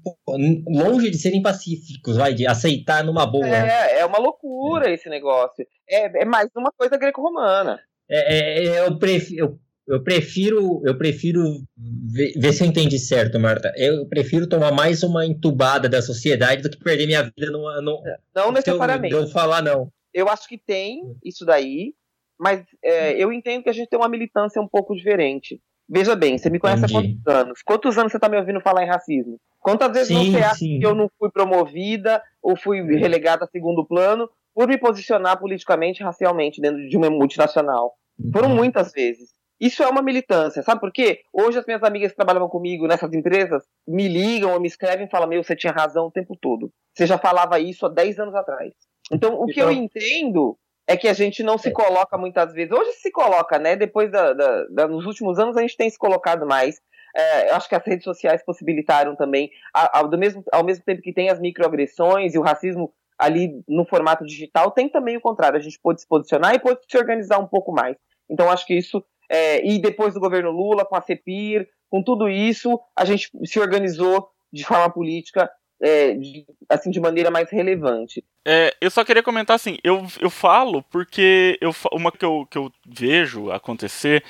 longe 0.67 1.09
de 1.11 1.17
serem 1.17 1.41
pacíficos, 1.41 2.15
vai, 2.15 2.33
de 2.33 2.47
aceitar 2.47 3.03
numa 3.03 3.25
boa. 3.29 3.45
É, 3.45 3.99
é 3.99 4.05
uma 4.05 4.17
loucura 4.17 4.89
esse 4.89 5.09
negócio. 5.09 5.65
É, 5.87 6.21
é 6.21 6.25
mais 6.25 6.49
uma 6.55 6.71
coisa 6.71 6.97
greco-romana. 6.97 7.79
É, 8.09 8.67
é, 8.67 8.87
eu, 8.87 8.97
prefiro, 8.97 9.45
eu, 9.45 9.59
eu 9.89 10.03
prefiro, 10.03 10.81
eu 10.85 10.95
prefiro 10.95 11.41
ver, 12.13 12.33
ver 12.37 12.53
se 12.53 12.63
eu 12.63 12.67
entendi 12.67 12.99
certo, 12.99 13.39
Marta. 13.39 13.73
Eu 13.75 14.07
prefiro 14.07 14.47
tomar 14.47 14.71
mais 14.71 15.01
uma 15.01 15.25
entubada 15.25 15.89
da 15.89 15.99
sociedade 16.01 16.61
do 16.61 16.69
que 16.69 16.77
perder 16.77 17.07
minha 17.07 17.23
vida 17.23 17.51
numa, 17.51 17.81
num, 17.81 17.99
Não 18.35 18.43
se 18.43 18.47
eu, 18.47 18.51
necessariamente. 18.51 19.15
eu 19.15 19.27
falar 19.27 19.63
não. 19.63 19.91
Eu 20.13 20.29
acho 20.29 20.47
que 20.47 20.59
tem 20.59 21.15
isso 21.25 21.43
daí, 21.43 21.93
mas 22.39 22.63
é, 22.83 23.13
eu 23.21 23.33
entendo 23.33 23.63
que 23.63 23.69
a 23.69 23.73
gente 23.73 23.89
tem 23.89 23.99
uma 23.99 24.07
militância 24.07 24.61
um 24.61 24.67
pouco 24.67 24.95
diferente. 24.95 25.59
Veja 25.89 26.15
bem, 26.15 26.37
você 26.37 26.51
me 26.51 26.59
conhece 26.59 26.83
Entendi. 26.83 26.95
há 26.95 27.01
quantos 27.01 27.27
anos? 27.27 27.61
Quantos 27.63 27.97
anos 27.97 28.11
você 28.11 28.17
está 28.17 28.29
me 28.29 28.37
ouvindo 28.37 28.61
falar 28.61 28.83
em 28.83 28.87
racismo? 28.87 29.39
Quantas 29.59 29.91
vezes 29.91 30.07
Sim, 30.07 30.31
você 30.31 30.37
acha 30.37 30.55
sim. 30.55 30.79
que 30.79 30.85
eu 30.85 30.93
não 30.93 31.09
fui 31.17 31.31
promovida 31.31 32.21
ou 32.43 32.55
fui 32.55 32.79
relegada 32.95 33.45
a 33.45 33.47
segundo 33.47 33.83
plano 33.83 34.29
por 34.53 34.67
me 34.67 34.77
posicionar 34.77 35.39
politicamente, 35.39 36.03
racialmente 36.03 36.61
dentro 36.61 36.87
de 36.87 36.95
uma 36.95 37.09
multinacional? 37.09 37.93
Foram 38.31 38.49
muitas 38.49 38.91
vezes. 38.91 39.38
Isso 39.59 39.83
é 39.83 39.87
uma 39.89 40.01
militância, 40.01 40.63
sabe 40.63 40.79
por 40.79 40.91
quê? 40.91 41.21
Hoje 41.33 41.59
as 41.59 41.65
minhas 41.65 41.83
amigas 41.83 42.11
que 42.11 42.15
trabalhavam 42.15 42.47
comigo 42.47 42.87
nessas 42.87 43.11
empresas 43.13 43.63
me 43.87 44.07
ligam 44.07 44.53
ou 44.53 44.59
me 44.59 44.67
escrevem 44.67 45.05
e 45.05 45.09
falam: 45.09 45.27
Meu, 45.27 45.43
você 45.43 45.55
tinha 45.55 45.73
razão 45.73 46.05
o 46.07 46.11
tempo 46.11 46.37
todo. 46.39 46.71
Você 46.95 47.05
já 47.05 47.17
falava 47.17 47.59
isso 47.59 47.85
há 47.85 47.89
10 47.89 48.19
anos 48.19 48.35
atrás. 48.35 48.73
Então, 49.11 49.33
o 49.41 49.45
que 49.47 49.59
eu 49.61 49.69
Então- 49.71 49.83
entendo 49.83 50.57
é 50.87 50.95
que 50.95 51.07
a 51.07 51.13
gente 51.13 51.43
não 51.43 51.57
se 51.57 51.71
coloca 51.71 52.17
muitas 52.17 52.53
vezes. 52.53 52.71
Hoje 52.71 52.93
se 52.93 53.11
coloca, 53.11 53.59
né? 53.59 53.75
Depois 53.75 54.09
da, 54.11 54.33
da- 54.33 54.65
da- 54.69 54.87
nos 54.87 55.05
últimos 55.05 55.37
anos 55.39 55.55
a 55.57 55.61
gente 55.61 55.75
tem 55.77 55.89
se 55.89 55.97
colocado 55.97 56.45
mais. 56.47 56.79
É, 57.15 57.49
eu 57.51 57.55
acho 57.55 57.67
que 57.67 57.75
as 57.75 57.83
redes 57.85 58.03
sociais 58.03 58.43
possibilitaram 58.45 59.15
também, 59.15 59.49
ao, 59.73 60.07
do 60.07 60.17
mesmo, 60.17 60.43
ao 60.53 60.63
mesmo 60.63 60.83
tempo 60.85 61.01
que 61.01 61.11
tem 61.13 61.29
as 61.29 61.39
microagressões 61.39 62.33
e 62.33 62.37
o 62.39 62.41
racismo 62.43 62.93
ali 63.17 63.61
no 63.67 63.83
formato 63.85 64.23
digital, 64.25 64.71
tem 64.71 64.87
também 64.87 65.17
o 65.17 65.21
contrário. 65.21 65.57
A 65.57 65.61
gente 65.61 65.79
pôde 65.81 66.01
se 66.01 66.07
posicionar 66.07 66.53
e 66.55 66.59
pôde 66.59 66.79
se 66.89 66.97
organizar 66.97 67.39
um 67.39 67.47
pouco 67.47 67.71
mais. 67.73 67.97
Então 68.29 68.49
acho 68.49 68.65
que 68.65 68.75
isso 68.75 69.03
é, 69.29 69.65
e 69.65 69.79
depois 69.79 70.13
do 70.13 70.19
governo 70.19 70.51
Lula, 70.51 70.83
com 70.83 70.95
a 70.95 71.01
CEPIR, 71.01 71.67
com 71.89 72.03
tudo 72.03 72.27
isso, 72.27 72.79
a 72.95 73.05
gente 73.05 73.29
se 73.45 73.59
organizou 73.59 74.29
de 74.51 74.63
forma 74.63 74.89
política, 74.89 75.49
é, 75.81 76.13
de, 76.13 76.45
assim, 76.67 76.89
de 76.89 76.99
maneira 76.99 77.31
mais 77.31 77.49
relevante. 77.49 78.23
É, 78.45 78.75
eu 78.81 78.89
só 78.89 79.05
queria 79.05 79.23
comentar 79.23 79.55
assim, 79.55 79.77
eu, 79.83 80.05
eu 80.19 80.29
falo 80.29 80.83
porque 80.83 81.57
eu, 81.61 81.73
uma 81.93 82.11
que 82.11 82.25
eu, 82.25 82.47
que 82.49 82.57
eu 82.57 82.71
vejo 82.85 83.51
acontecer, 83.51 84.23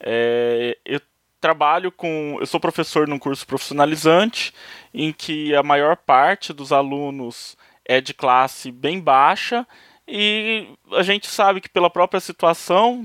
é, 0.00 0.76
eu 0.84 1.00
trabalho 1.40 1.92
com, 1.92 2.38
eu 2.40 2.46
sou 2.46 2.58
professor 2.58 3.06
num 3.06 3.18
curso 3.18 3.46
profissionalizante, 3.46 4.52
em 4.92 5.12
que 5.12 5.54
a 5.54 5.62
maior 5.62 5.96
parte 5.96 6.52
dos 6.52 6.72
alunos 6.72 7.56
é 7.84 8.00
de 8.00 8.12
classe 8.12 8.72
bem 8.72 8.98
baixa, 8.98 9.66
e 10.08 10.68
a 10.92 11.02
gente 11.02 11.26
sabe 11.26 11.60
que 11.60 11.68
pela 11.68 11.90
própria 11.90 12.20
situação 12.20 13.04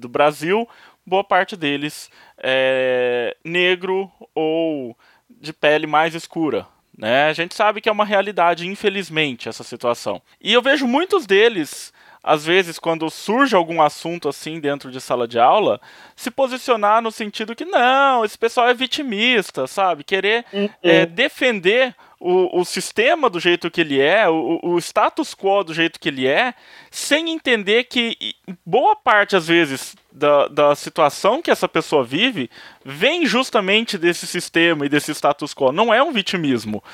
do 0.00 0.08
Brasil, 0.08 0.68
boa 1.06 1.22
parte 1.22 1.56
deles 1.56 2.10
é 2.38 3.36
negro 3.44 4.10
ou 4.34 4.96
de 5.28 5.52
pele 5.52 5.86
mais 5.86 6.14
escura. 6.14 6.66
Né? 6.96 7.26
A 7.28 7.32
gente 7.32 7.54
sabe 7.54 7.80
que 7.80 7.88
é 7.88 7.92
uma 7.92 8.04
realidade, 8.04 8.66
infelizmente, 8.66 9.48
essa 9.48 9.64
situação. 9.64 10.20
E 10.40 10.52
eu 10.52 10.60
vejo 10.60 10.86
muitos 10.86 11.24
deles 11.24 11.92
às 12.22 12.44
vezes, 12.44 12.78
quando 12.78 13.08
surge 13.10 13.56
algum 13.56 13.80
assunto 13.80 14.28
assim 14.28 14.60
dentro 14.60 14.90
de 14.90 15.00
sala 15.00 15.26
de 15.26 15.38
aula, 15.38 15.80
se 16.14 16.30
posicionar 16.30 17.00
no 17.00 17.10
sentido 17.10 17.56
que 17.56 17.64
não, 17.64 18.24
esse 18.24 18.36
pessoal 18.36 18.68
é 18.68 18.74
vitimista, 18.74 19.66
sabe? 19.66 20.04
Querer 20.04 20.44
Uhum. 20.52 20.68
é, 20.82 21.06
defender 21.06 21.94
o, 22.18 22.60
o 22.60 22.64
sistema 22.64 23.30
do 23.30 23.40
jeito 23.40 23.70
que 23.70 23.80
ele 23.80 24.00
é, 24.00 24.28
o, 24.28 24.60
o 24.62 24.78
status 24.78 25.34
quo 25.34 25.64
do 25.64 25.72
jeito 25.72 25.98
que 25.98 26.08
ele 26.08 26.26
é, 26.26 26.52
sem 26.90 27.30
entender 27.30 27.84
que 27.84 28.34
boa 28.64 28.94
parte, 28.94 29.34
às 29.34 29.48
vezes, 29.48 29.96
da, 30.12 30.48
da 30.48 30.74
situação 30.74 31.40
que 31.40 31.50
essa 31.50 31.68
pessoa 31.68 32.04
vive 32.04 32.50
vem 32.84 33.24
justamente 33.24 33.96
desse 33.96 34.26
sistema 34.26 34.84
e 34.84 34.88
desse 34.88 35.12
status 35.14 35.54
quo. 35.54 35.72
Não 35.72 35.92
é 35.94 36.02
um 36.02 36.12
vitimismo, 36.12 36.84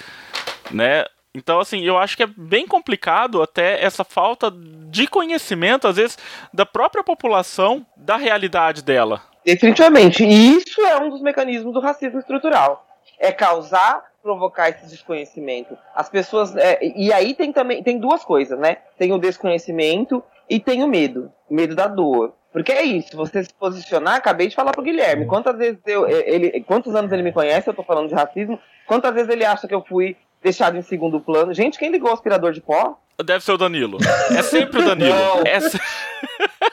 né? 0.70 1.04
Então, 1.36 1.60
assim, 1.60 1.82
eu 1.82 1.98
acho 1.98 2.16
que 2.16 2.22
é 2.22 2.26
bem 2.26 2.66
complicado 2.66 3.42
até 3.42 3.84
essa 3.84 4.02
falta 4.02 4.50
de 4.50 5.06
conhecimento, 5.06 5.86
às 5.86 5.96
vezes, 5.96 6.18
da 6.52 6.64
própria 6.64 7.04
população, 7.04 7.84
da 7.94 8.16
realidade 8.16 8.82
dela. 8.82 9.20
Definitivamente. 9.44 10.24
E 10.24 10.56
isso 10.56 10.80
é 10.80 10.98
um 10.98 11.10
dos 11.10 11.20
mecanismos 11.20 11.74
do 11.74 11.80
racismo 11.80 12.18
estrutural. 12.18 12.86
É 13.18 13.30
causar, 13.30 14.02
provocar 14.22 14.70
esse 14.70 14.86
desconhecimento. 14.88 15.76
As 15.94 16.08
pessoas. 16.08 16.56
é, 16.56 16.78
e 16.82 17.12
aí 17.12 17.34
tem 17.34 17.52
também. 17.52 17.82
Tem 17.82 17.98
duas 17.98 18.24
coisas, 18.24 18.58
né? 18.58 18.78
Tem 18.98 19.12
o 19.12 19.18
desconhecimento 19.18 20.22
e 20.48 20.58
tem 20.58 20.82
o 20.82 20.88
medo. 20.88 21.30
O 21.48 21.54
medo 21.54 21.74
da 21.74 21.86
dor. 21.86 22.34
Porque 22.52 22.72
é 22.72 22.82
isso, 22.82 23.14
você 23.14 23.44
se 23.44 23.52
posicionar, 23.52 24.14
acabei 24.14 24.48
de 24.48 24.54
falar 24.54 24.72
pro 24.72 24.82
Guilherme. 24.82 25.26
Quantas 25.26 25.58
vezes 25.58 25.78
eu. 25.86 26.08
Ele, 26.08 26.62
quantos 26.62 26.94
anos 26.94 27.12
ele 27.12 27.22
me 27.22 27.32
conhece, 27.32 27.68
eu 27.68 27.74
tô 27.74 27.82
falando 27.82 28.08
de 28.08 28.14
racismo. 28.14 28.58
Quantas 28.86 29.12
vezes 29.12 29.28
ele 29.28 29.44
acha 29.44 29.68
que 29.68 29.74
eu 29.74 29.84
fui 29.86 30.16
deixado 30.42 30.76
em 30.76 30.82
segundo 30.82 31.20
plano? 31.20 31.52
Gente, 31.54 31.78
quem 31.78 31.90
ligou 31.90 32.10
o 32.10 32.14
aspirador 32.14 32.52
de 32.52 32.60
pó? 32.60 32.98
Deve 33.24 33.42
ser 33.44 33.52
o 33.52 33.56
Danilo. 33.58 33.98
É 34.36 34.42
sempre 34.42 34.80
o 34.80 34.84
Danilo. 34.84 35.16
É 35.46 35.60
se- 35.60 35.78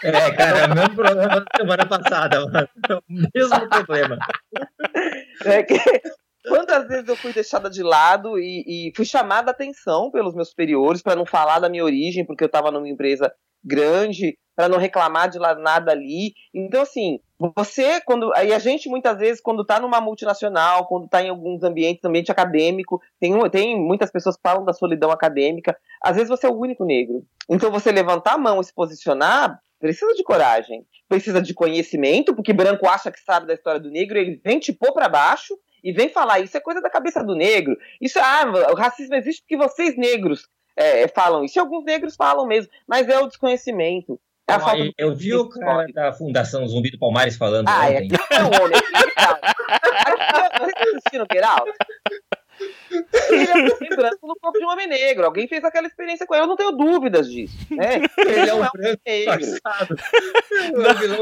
É, 0.03 0.31
cara, 0.31 0.59
é 0.59 0.65
o 0.67 0.75
mesmo 0.75 0.95
problema 0.95 1.39
da 1.39 1.45
semana 1.55 1.85
passada, 1.85 2.45
mano. 2.45 2.67
É 2.89 2.93
o 2.95 3.01
mesmo 3.33 3.69
problema. 3.69 4.17
É 5.45 5.63
que- 5.63 5.79
Quantas 6.45 6.85
vezes 6.89 7.07
eu 7.07 7.15
fui 7.15 7.31
deixada 7.31 7.69
de 7.69 7.81
lado 7.81 8.37
e, 8.37 8.89
e 8.89 8.93
fui 8.97 9.05
chamada 9.05 9.49
a 9.51 9.53
atenção 9.53 10.11
pelos 10.11 10.35
meus 10.35 10.49
superiores 10.49 11.01
para 11.01 11.15
não 11.15 11.25
falar 11.25 11.59
da 11.59 11.69
minha 11.69 11.85
origem, 11.85 12.25
porque 12.25 12.43
eu 12.43 12.47
estava 12.47 12.69
numa 12.69 12.89
empresa 12.89 13.31
grande, 13.63 14.37
para 14.53 14.67
não 14.67 14.77
reclamar 14.77 15.29
de 15.29 15.39
nada 15.39 15.93
ali. 15.93 16.33
Então, 16.53 16.81
assim, 16.81 17.19
você, 17.55 17.99
quando. 18.01 18.33
Aí 18.35 18.53
a 18.53 18.59
gente, 18.59 18.87
muitas 18.87 19.17
vezes, 19.17 19.41
quando 19.41 19.63
está 19.63 19.79
numa 19.79 19.99
multinacional, 19.99 20.87
quando 20.87 21.05
está 21.05 21.21
em 21.21 21.29
alguns 21.29 21.63
ambientes, 21.63 22.03
ambiente 22.05 22.31
acadêmico, 22.31 23.01
tem, 23.19 23.33
tem 23.49 23.79
muitas 23.79 24.11
pessoas 24.11 24.35
que 24.35 24.41
falam 24.41 24.63
da 24.63 24.73
solidão 24.73 25.11
acadêmica. 25.11 25.77
Às 26.01 26.15
vezes 26.15 26.29
você 26.29 26.45
é 26.45 26.49
o 26.49 26.57
único 26.57 26.85
negro. 26.85 27.25
Então, 27.49 27.71
você 27.71 27.91
levantar 27.91 28.33
a 28.33 28.37
mão 28.37 28.61
e 28.61 28.63
se 28.63 28.73
posicionar, 28.73 29.59
precisa 29.79 30.13
de 30.13 30.23
coragem. 30.23 30.85
Precisa 31.09 31.41
de 31.41 31.53
conhecimento, 31.53 32.35
porque 32.35 32.53
branco 32.53 32.87
acha 32.87 33.11
que 33.11 33.19
sabe 33.19 33.47
da 33.47 33.53
história 33.53 33.79
do 33.79 33.91
negro, 33.91 34.17
ele 34.17 34.39
vem 34.43 34.59
te 34.59 34.71
pôr 34.71 34.93
para 34.93 35.09
baixo 35.09 35.57
e 35.83 35.91
vem 35.91 36.09
falar, 36.09 36.39
isso 36.39 36.55
é 36.55 36.61
coisa 36.61 36.81
da 36.81 36.89
cabeça 36.89 37.23
do 37.23 37.35
negro. 37.35 37.77
Isso, 37.99 38.17
ah, 38.19 38.71
o 38.71 38.75
racismo 38.75 39.15
existe 39.15 39.41
porque 39.41 39.57
vocês 39.57 39.97
negros 39.97 40.47
é, 40.75 41.07
falam 41.09 41.43
isso. 41.43 41.57
E 41.57 41.59
alguns 41.59 41.83
negros 41.83 42.15
falam 42.15 42.47
mesmo, 42.47 42.71
mas 42.87 43.07
é 43.09 43.19
o 43.19 43.27
desconhecimento. 43.27 44.19
É 44.47 44.59
falta 44.59 44.77
Eu, 44.77 44.91
eu 44.97 45.15
vi 45.15 45.33
o 45.33 45.47
cara 45.47 45.85
da 45.93 46.11
Fundação 46.11 46.67
Zumbi 46.67 46.91
do 46.91 46.99
Palmares 46.99 47.37
falando 47.37 47.67
Ah, 47.69 47.89
é 47.89 47.97
ontem. 47.97 48.09
que 48.09 48.33
é 48.33 48.43
um 48.43 48.47
homem. 48.47 48.81
Vocês 50.59 50.95
assistiram 50.95 51.25
Out? 51.43 51.71
Ele 53.29 53.49
é 53.51 53.55
um 53.55 53.75
homem 53.75 53.89
branco 53.95 54.27
no 54.27 54.35
corpo 54.39 54.59
de 54.59 54.65
um 54.65 54.69
homem 54.69 54.87
negro. 54.87 55.25
Alguém 55.25 55.47
fez 55.47 55.63
aquela 55.63 55.87
experiência 55.87 56.25
com 56.27 56.35
ele. 56.35 56.43
Eu 56.43 56.47
não 56.47 56.55
tenho 56.55 56.71
dúvidas 56.71 57.29
disso. 57.29 57.55
Né? 57.71 58.01
Ele 58.17 58.49
é 58.49 58.53
um 58.53 58.59
não 58.59 58.69
branco 58.71 59.01
negro. 59.05 59.37
disfarçado. 59.37 59.95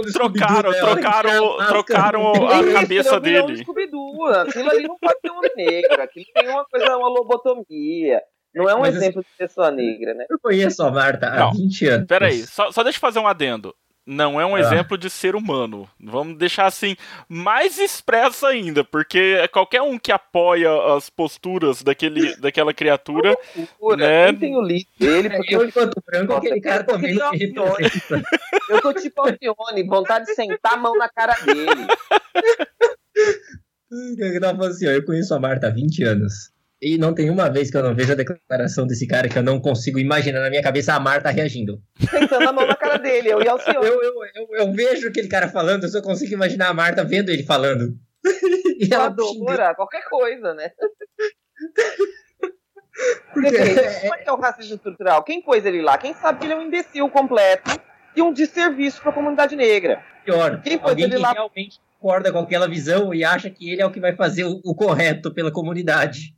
É 0.07 0.11
trocaram, 0.11 0.72
né? 0.72 0.78
trocaram, 0.80 1.57
trocaram 1.67 2.49
a 2.49 2.61
Isso, 2.61 2.74
cabeça 2.74 3.15
é 3.15 3.19
dele. 3.19 3.63
Aquilo 3.63 4.69
ali 4.69 4.88
não 4.88 4.97
pode 4.97 5.19
ser 5.22 5.32
um 5.32 5.38
homem 5.38 5.51
negro. 5.55 6.01
Aquilo 6.01 6.26
tem 6.34 6.49
uma 6.49 6.65
coisa, 6.65 6.97
uma 6.97 7.07
lobotomia. 7.09 8.22
Não 8.54 8.70
é 8.70 8.76
um 8.76 8.82
Mas 8.82 8.95
exemplo 8.95 9.22
de 9.22 9.30
pessoa 9.38 9.72
negra, 9.72 10.14
né? 10.14 10.26
Eu 10.30 10.39
conheço 10.39 10.84
a 10.84 10.91
Marta 10.91 11.28
há 11.28 11.39
Não, 11.39 11.52
20 11.54 11.88
anos. 11.88 12.08
Peraí, 12.08 12.39
só, 12.45 12.72
só 12.72 12.84
deixa 12.84 12.97
eu 12.97 13.02
fazer 13.02 13.20
um 13.20 13.28
adendo. 13.28 13.74
Não 14.06 14.41
é 14.41 14.45
um 14.45 14.56
Ah. 14.56 14.60
exemplo 14.60 14.97
de 14.97 15.10
ser 15.12 15.36
humano. 15.36 15.88
Vamos 15.99 16.36
deixar 16.38 16.66
assim, 16.66 16.95
mais 17.30 17.78
expresso 17.78 18.47
ainda, 18.47 18.84
porque 18.84 19.47
qualquer 19.54 19.82
um 19.84 19.97
que 19.97 20.12
apoia 20.12 20.70
as 20.97 21.08
posturas 21.10 21.84
daquele, 21.84 22.36
daquela 22.38 22.74
criatura. 22.74 23.38
Pura, 23.80 23.97
Né? 23.97 24.26
Nem 24.32 24.36
tenho 24.39 24.62
lido 24.62 24.88
dele, 24.99 25.30
porque 25.30 25.56
Eu, 25.56 25.66
enquanto 25.66 26.02
branco, 26.04 26.34
aquele 26.34 26.60
cara 26.60 26.84
também 26.84 27.14
não 27.14 27.32
me 27.32 27.54
eu 28.70 28.82
tô 28.82 28.91
tipo 28.93 29.22
Alcione, 29.22 29.84
vontade 29.88 30.26
de 30.26 30.34
sentar 30.34 30.74
a 30.74 30.78
mão 30.78 30.97
na 30.97 31.08
cara 31.08 31.36
dele. 31.45 31.88
Eu 34.18 34.39
tava 34.39 34.68
assim, 34.68 34.88
ó, 34.88 34.91
eu 34.91 35.06
conheço 35.06 35.34
a 35.34 35.39
Marta 35.39 35.68
há 35.68 35.70
20 35.70 36.02
anos. 36.04 36.49
E 36.82 36.97
não 36.97 37.13
tem 37.13 37.29
uma 37.29 37.47
vez 37.47 37.69
que 37.69 37.77
eu 37.77 37.84
não 37.84 37.93
vejo 37.93 38.11
a 38.11 38.15
declaração 38.15 38.88
desse 38.88 39.05
cara 39.05 39.29
que 39.29 39.38
eu 39.38 39.43
não 39.43 39.59
consigo 39.59 39.99
imaginar 39.99 40.39
na 40.41 40.49
minha 40.49 40.63
cabeça 40.63 40.95
a 40.95 40.99
Marta 40.99 41.29
reagindo. 41.29 41.79
Sentando 42.09 42.49
a 42.49 42.51
mão 42.51 42.65
na 42.65 42.75
cara 42.75 42.97
dele, 42.97 43.29
eu 43.29 43.39
e 43.41 43.47
Alcione. 43.47 43.75
Eu, 43.86 44.01
eu, 44.01 44.13
eu, 44.36 44.47
eu 44.57 44.73
vejo 44.73 45.07
aquele 45.07 45.27
cara 45.27 45.47
falando, 45.47 45.84
eu 45.84 45.89
só 45.89 46.01
consigo 46.01 46.34
imaginar 46.34 46.69
a 46.69 46.73
Marta 46.73 47.03
vendo 47.03 47.29
ele 47.29 47.43
falando. 47.43 47.95
E 48.82 48.91
ela. 48.91 49.09
Voadora, 49.09 49.75
qualquer 49.75 50.03
coisa, 50.09 50.55
né? 50.55 50.71
Porque 53.32 53.55
é- 53.55 53.99
Como 54.01 54.15
é 54.15 54.17
que 54.17 54.29
é 54.29 54.32
o 54.32 54.38
racismo 54.39 54.75
estrutural? 54.75 55.23
Quem 55.23 55.39
pôs 55.41 55.63
ele 55.65 55.82
lá? 55.84 55.97
Quem 55.99 56.13
sabe 56.15 56.39
que 56.39 56.45
ele 56.45 56.53
é 56.53 56.57
um 56.57 56.63
imbecil 56.63 57.07
completo 57.09 57.69
e 58.15 58.21
um 58.23 58.34
desserviço 58.34 58.99
para 59.01 59.11
a 59.11 59.13
comunidade 59.13 59.55
negra? 59.55 60.03
pior. 60.25 60.61
Quem 60.61 60.77
pôs 60.77 60.89
Alguém 60.91 61.05
ele 61.05 61.15
que 61.15 61.21
lá? 61.21 61.32
realmente 61.34 61.79
concorda 61.99 62.32
com 62.32 62.39
aquela 62.39 62.67
visão 62.67 63.13
e 63.13 63.23
acha 63.23 63.49
que 63.51 63.71
ele 63.71 63.82
é 63.82 63.86
o 63.86 63.91
que 63.91 63.99
vai 63.99 64.15
fazer 64.15 64.43
o, 64.45 64.59
o 64.63 64.73
correto 64.75 65.32
pela 65.34 65.51
comunidade. 65.51 66.34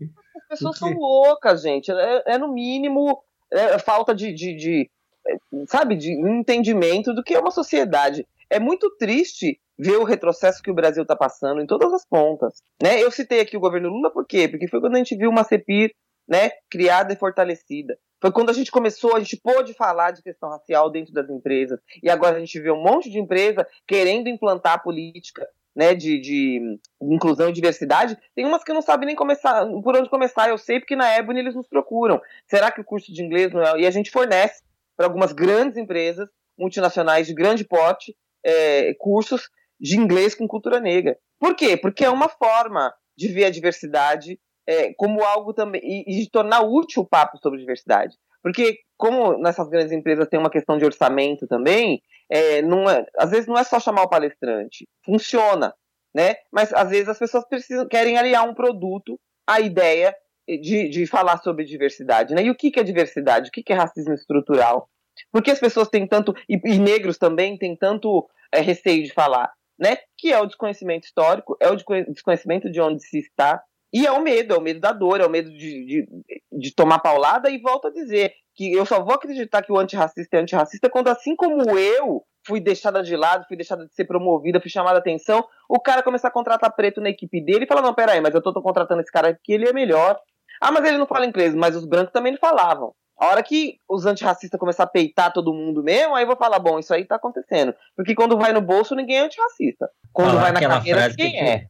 As 0.53 0.59
pessoas 0.59 0.77
são 0.77 0.93
loucas, 0.93 1.61
gente. 1.61 1.91
É, 1.91 2.23
é 2.27 2.37
no 2.37 2.53
mínimo 2.53 3.23
é, 3.51 3.77
falta 3.79 4.13
de, 4.13 4.33
de, 4.33 4.55
de, 4.55 4.91
é, 5.27 5.35
sabe, 5.67 5.95
de 5.95 6.11
entendimento 6.11 7.13
do 7.13 7.23
que 7.23 7.33
é 7.33 7.39
uma 7.39 7.51
sociedade. 7.51 8.27
É 8.49 8.59
muito 8.59 8.89
triste 8.97 9.59
ver 9.77 9.97
o 9.97 10.03
retrocesso 10.03 10.61
que 10.61 10.71
o 10.71 10.75
Brasil 10.75 11.03
está 11.03 11.15
passando 11.15 11.61
em 11.61 11.65
todas 11.65 11.91
as 11.93 12.05
pontas. 12.05 12.61
Né? 12.81 13.01
Eu 13.01 13.11
citei 13.11 13.39
aqui 13.39 13.57
o 13.57 13.59
governo 13.59 13.89
Lula 13.89 14.11
por 14.11 14.25
quê? 14.25 14.47
Porque 14.47 14.67
foi 14.67 14.79
quando 14.79 14.95
a 14.95 14.99
gente 14.99 15.15
viu 15.15 15.29
uma 15.29 15.43
CEPIR 15.43 15.91
né, 16.27 16.51
criada 16.69 17.13
e 17.13 17.17
fortalecida. 17.17 17.97
Foi 18.21 18.31
quando 18.31 18.49
a 18.49 18.53
gente 18.53 18.71
começou, 18.71 19.15
a 19.15 19.19
gente 19.19 19.37
pôde 19.43 19.73
falar 19.73 20.11
de 20.11 20.21
questão 20.21 20.49
racial 20.49 20.89
dentro 20.89 21.13
das 21.13 21.29
empresas. 21.29 21.79
E 22.01 22.09
agora 22.09 22.37
a 22.37 22.39
gente 22.39 22.59
vê 22.59 22.71
um 22.71 22.81
monte 22.81 23.09
de 23.09 23.19
empresa 23.19 23.67
querendo 23.85 24.29
implantar 24.29 24.81
política 24.81 25.45
né, 25.75 25.95
de, 25.95 26.19
de 26.19 26.79
inclusão 27.01 27.49
e 27.49 27.53
diversidade. 27.53 28.17
Tem 28.35 28.45
umas 28.45 28.63
que 28.63 28.73
não 28.73 28.81
sabem 28.81 29.07
nem 29.07 29.15
começar, 29.15 29.65
por 29.83 29.95
onde 29.95 30.09
começar. 30.09 30.49
Eu 30.49 30.57
sei 30.57 30.79
porque 30.79 30.95
na 30.95 31.17
Ebony 31.17 31.39
eles 31.39 31.55
nos 31.55 31.67
procuram. 31.67 32.21
Será 32.47 32.71
que 32.71 32.81
o 32.81 32.85
curso 32.85 33.11
de 33.11 33.23
inglês 33.23 33.51
não 33.51 33.61
é? 33.61 33.79
E 33.79 33.87
a 33.87 33.91
gente 33.91 34.11
fornece 34.11 34.63
para 34.95 35.07
algumas 35.07 35.33
grandes 35.33 35.77
empresas 35.77 36.29
multinacionais 36.57 37.27
de 37.27 37.33
grande 37.33 37.63
porte 37.63 38.15
é, 38.45 38.93
cursos 38.95 39.49
de 39.79 39.97
inglês 39.97 40.35
com 40.35 40.47
cultura 40.47 40.79
negra. 40.79 41.17
Por 41.39 41.55
quê? 41.55 41.75
Porque 41.75 42.05
é 42.05 42.09
uma 42.09 42.29
forma 42.29 42.93
de 43.17 43.27
ver 43.27 43.45
a 43.45 43.49
diversidade 43.49 44.39
é, 44.67 44.93
como 44.93 45.23
algo 45.23 45.53
também 45.53 45.81
e, 45.83 46.03
e 46.07 46.23
de 46.23 46.29
tornar 46.29 46.61
útil 46.61 47.03
o 47.03 47.07
papo 47.07 47.37
sobre 47.37 47.59
diversidade. 47.59 48.15
Porque 48.41 48.79
como 48.97 49.37
nessas 49.37 49.67
grandes 49.69 49.91
empresas 49.91 50.27
tem 50.27 50.39
uma 50.39 50.49
questão 50.49 50.77
de 50.77 50.85
orçamento 50.85 51.47
também, 51.47 52.01
é, 52.33 52.63
não 52.63 52.89
é, 52.89 53.05
às 53.15 53.29
vezes 53.29 53.45
não 53.45 53.55
é 53.55 53.63
só 53.63 53.79
chamar 53.79 54.01
o 54.01 54.09
palestrante, 54.09 54.87
funciona, 55.05 55.71
né? 56.15 56.35
Mas 56.51 56.73
às 56.73 56.89
vezes 56.89 57.07
as 57.07 57.19
pessoas 57.19 57.47
precisam, 57.47 57.87
querem 57.87 58.17
aliar 58.17 58.49
um 58.49 58.55
produto 58.55 59.19
à 59.47 59.59
ideia 59.59 60.15
de, 60.47 60.89
de 60.89 61.05
falar 61.05 61.37
sobre 61.43 61.63
diversidade, 61.63 62.33
né? 62.33 62.41
E 62.41 62.49
o 62.49 62.55
que, 62.55 62.71
que 62.71 62.79
é 62.79 62.83
diversidade? 62.83 63.49
O 63.49 63.51
que, 63.51 63.61
que 63.61 63.71
é 63.71 63.75
racismo 63.75 64.15
estrutural? 64.15 64.89
Por 65.31 65.43
que 65.43 65.51
as 65.51 65.59
pessoas 65.59 65.89
têm 65.89 66.07
tanto, 66.07 66.33
e, 66.49 66.59
e 66.65 66.79
negros 66.79 67.19
também 67.19 67.55
têm 67.55 67.75
tanto 67.75 68.27
é, 68.51 68.61
receio 68.61 69.03
de 69.03 69.13
falar, 69.13 69.53
né? 69.77 69.99
Que 70.17 70.33
é 70.33 70.39
o 70.39 70.47
desconhecimento 70.47 71.05
histórico, 71.05 71.55
é 71.59 71.69
o 71.69 71.75
desconhecimento 71.75 72.67
de 72.67 72.81
onde 72.81 73.03
se 73.03 73.19
está, 73.19 73.61
e 73.93 74.07
é 74.07 74.11
o 74.11 74.23
medo, 74.23 74.55
é 74.55 74.57
o 74.57 74.61
medo 74.61 74.79
da 74.79 74.91
dor, 74.91 75.21
é 75.21 75.25
o 75.25 75.29
medo 75.29 75.51
de, 75.51 75.85
de, 75.85 76.07
de 76.51 76.73
tomar 76.73 76.97
paulada, 76.97 77.47
e 77.51 77.61
volto 77.61 77.89
a 77.89 77.91
dizer 77.91 78.33
que 78.55 78.71
eu 78.73 78.85
só 78.85 79.03
vou 79.03 79.13
acreditar 79.15 79.61
que 79.61 79.71
o 79.71 79.77
antirracista 79.79 80.37
é 80.37 80.39
antirracista 80.41 80.89
quando, 80.89 81.07
assim 81.07 81.35
como 81.35 81.77
eu 81.77 82.23
fui 82.45 82.59
deixada 82.59 83.01
de 83.01 83.15
lado, 83.15 83.45
fui 83.47 83.55
deixada 83.57 83.85
de 83.85 83.93
ser 83.93 84.05
promovida, 84.05 84.59
fui 84.59 84.69
chamada 84.69 84.97
a 84.97 84.99
atenção, 84.99 85.45
o 85.69 85.79
cara 85.79 86.03
começar 86.03 86.27
a 86.27 86.31
contratar 86.31 86.73
preto 86.75 86.99
na 87.01 87.09
equipe 87.09 87.39
dele 87.43 87.63
e 87.65 87.67
falar, 87.67 87.81
não, 87.81 87.93
peraí, 87.93 88.19
mas 88.21 88.35
eu 88.35 88.41
tô, 88.41 88.53
tô 88.53 88.61
contratando 88.61 89.01
esse 89.01 89.11
cara 89.11 89.33
porque 89.33 89.53
ele 89.53 89.67
é 89.67 89.73
melhor. 89.73 90.19
Ah, 90.61 90.71
mas 90.71 90.85
ele 90.85 90.97
não 90.97 91.07
fala 91.07 91.25
inglês, 91.25 91.53
mas 91.55 91.75
os 91.75 91.85
brancos 91.85 92.11
também 92.13 92.31
não 92.33 92.39
falavam. 92.39 92.93
A 93.17 93.27
hora 93.27 93.43
que 93.43 93.77
os 93.87 94.05
antirracistas 94.05 94.59
começarem 94.59 94.89
a 94.89 94.91
peitar 94.91 95.31
todo 95.31 95.53
mundo 95.53 95.81
mesmo, 95.83 96.15
aí 96.15 96.23
eu 96.23 96.27
vou 96.27 96.35
falar, 96.35 96.59
bom, 96.59 96.79
isso 96.79 96.93
aí 96.93 97.05
tá 97.05 97.15
acontecendo. 97.15 97.73
Porque 97.95 98.15
quando 98.15 98.37
vai 98.37 98.51
no 98.51 98.61
bolso, 98.61 98.95
ninguém 98.95 99.17
é 99.17 99.25
antirracista. 99.25 99.89
Quando 100.11 100.31
Falar 100.31 100.41
vai 100.41 100.51
na 100.51 100.59
carreira, 100.59 100.99
frase 100.99 101.15
ninguém 101.17 101.31
que- 101.31 101.37
é. 101.39 101.67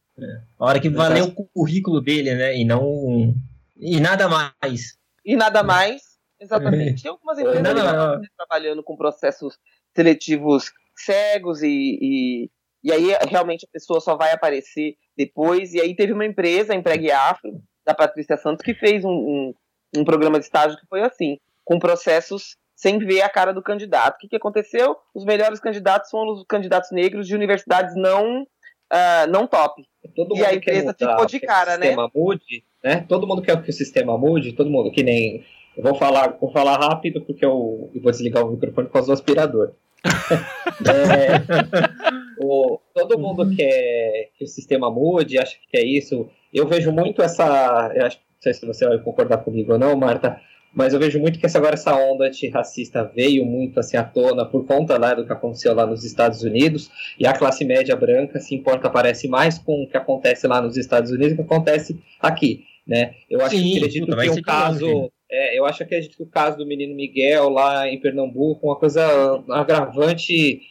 A 0.60 0.66
hora 0.66 0.80
que 0.80 0.90
valeu 0.90 1.26
o 1.36 1.48
currículo 1.54 2.02
dele, 2.02 2.34
né? 2.36 2.56
E 2.56 2.64
não. 2.66 3.34
E 3.78 4.00
nada 4.00 4.28
mais. 4.30 4.98
E 5.26 5.36
nada 5.36 5.64
mais, 5.64 6.02
Exatamente. 6.44 7.04
Tem 7.04 7.12
algumas 7.12 7.39
empresas 7.39 7.64
Não, 7.64 7.74
não, 7.74 8.16
não. 8.16 8.22
trabalhando 8.38 8.84
com 8.84 8.96
processos 8.96 9.58
seletivos 9.96 10.72
cegos 10.96 11.62
e, 11.64 11.98
e, 12.02 12.50
e 12.84 12.91
aí 12.91 13.08
realmente 13.30 13.66
a 13.66 13.72
pessoa 13.72 14.00
só 14.00 14.16
vai 14.16 14.32
aparecer 14.32 14.96
depois. 15.18 15.74
E 15.74 15.82
aí 15.82 15.96
teve 15.96 16.14
uma 16.14 16.26
empresa, 16.26 16.74
a 16.74 16.76
Empregue 16.76 17.12
Afro, 17.12 17.62
da 17.86 17.94
Patrícia 17.94 18.38
Santos, 18.38 18.64
que 18.64 18.74
fez 18.74 19.04
um, 19.04 19.10
um, 19.10 19.54
um 19.98 20.06
programa 20.06 20.39
de 20.39 20.46
estágio 20.46 20.78
que 20.78 20.88
foi 20.88 21.02
assim, 21.02 21.38
com 21.64 21.80
processos 21.80 22.56
sem 22.76 22.98
ver 22.98 23.22
a 23.22 23.30
cara 23.30 23.54
do 23.54 23.62
candidato. 23.62 24.16
O 24.16 24.20
que, 24.20 24.28
que 24.28 24.36
aconteceu? 24.36 24.98
Os 25.14 25.24
melhores 25.26 25.60
candidatos 25.60 26.10
são 26.10 26.28
os 26.32 26.44
candidatos 26.48 26.91
negros 26.91 27.28
de 27.28 27.36
universidades 27.36 27.96
não, 27.96 28.46
ah, 28.89 29.26
não 29.28 29.48
top. 29.48 29.84
Todo 30.16 30.36
E 30.36 30.44
a 30.44 30.50
mundo 30.50 30.50
quer 30.50 30.56
empresa 30.56 30.86
mudar, 30.88 31.12
ficou 31.12 31.26
de 31.26 31.39
que 31.39 31.46
cara, 31.46 31.76
o 31.76 31.80
né? 31.80 31.86
sistema 31.88 32.12
mude, 32.14 32.64
né? 32.84 33.06
Todo 33.08 33.28
mundo 33.28 33.41
quer 33.41 33.62
que 33.62 33.70
o 33.70 33.74
sistema 33.74 34.18
mude, 34.18 34.54
todo 34.54 34.70
mundo 34.70 34.91
que 34.91 35.04
nem. 35.04 35.46
Eu 35.76 35.84
vou 35.84 35.95
falar, 35.95 36.38
vou 36.39 36.51
falar 36.51 36.78
rápido 36.78 37.21
porque 37.21 37.43
eu, 37.45 37.89
eu 37.93 38.01
vou 38.01 38.11
desligar 38.11 38.45
o 38.45 38.51
microfone 38.51 38.88
por 38.88 38.93
causa 38.93 39.07
do 39.07 39.13
aspirador. 39.13 39.71
É, 40.86 42.43
o- 42.43 42.80
todo 42.93 43.19
mundo 43.19 43.55
quer 43.55 44.30
que 44.38 44.43
o 44.43 44.47
sistema 44.47 44.89
mude, 44.89 45.38
acha 45.38 45.55
que 45.69 45.78
é 45.78 45.86
isso. 45.86 46.28
Eu 46.53 46.67
vejo 46.67 46.91
muito 46.91 47.21
essa. 47.21 47.91
Eu 47.95 48.05
acho, 48.05 48.17
não 48.17 48.41
sei 48.41 48.53
se 48.53 48.65
você 48.65 48.88
vai 48.88 48.97
concordar 48.99 49.38
comigo 49.38 49.74
ou 49.74 49.80
não, 49.80 49.95
Marta, 49.95 50.39
mas 50.74 50.93
eu 50.93 50.99
vejo 50.99 51.19
muito 51.19 51.39
que 51.39 51.45
essa, 51.45 51.57
agora 51.59 51.76
essa 51.76 51.95
onda 51.95 52.26
antirracista 52.26 53.03
veio 53.03 53.45
muito 53.45 53.80
assim 53.80 53.97
à 53.97 54.03
tona 54.03 54.45
por 54.45 54.65
conta 54.65 54.97
né, 54.97 55.13
do 55.15 55.26
que 55.26 55.32
aconteceu 55.32 55.74
lá 55.76 55.86
nos 55.86 56.03
Estados 56.03 56.41
Unidos 56.43 56.89
e 57.19 57.28
a 57.28 57.34
classe 57.34 57.63
média 57.63 57.95
branca 57.95 58.39
se 58.39 58.55
importa, 58.55 58.89
parece 58.89 59.28
mais 59.28 59.59
com 59.59 59.84
o 59.84 59.88
que 59.88 59.95
acontece 59.95 60.47
lá 60.47 60.61
nos 60.61 60.76
Estados 60.76 61.11
Unidos 61.11 61.34
do 61.34 61.36
que 61.36 61.41
acontece 61.43 61.99
aqui, 62.19 62.65
né? 62.88 63.13
Eu 63.30 63.41
acho 63.41 63.55
Sim, 63.55 63.71
que 63.71 63.78
acredito 63.78 64.05
puta, 64.07 64.21
que 64.24 64.30
o 64.32 64.41
caso, 64.41 65.11
é, 65.34 65.58
eu 65.58 65.66
acho 65.66 65.86
que 65.86 66.10
o 66.20 66.26
caso 66.26 66.58
do 66.58 66.66
menino 66.66 66.96
Miguel 66.96 67.50
lá 67.50 67.90
em 67.90 68.00
Pernambuco, 68.00 68.68
uma 68.68 68.76
coisa 68.76 69.04
agravante 69.50 70.62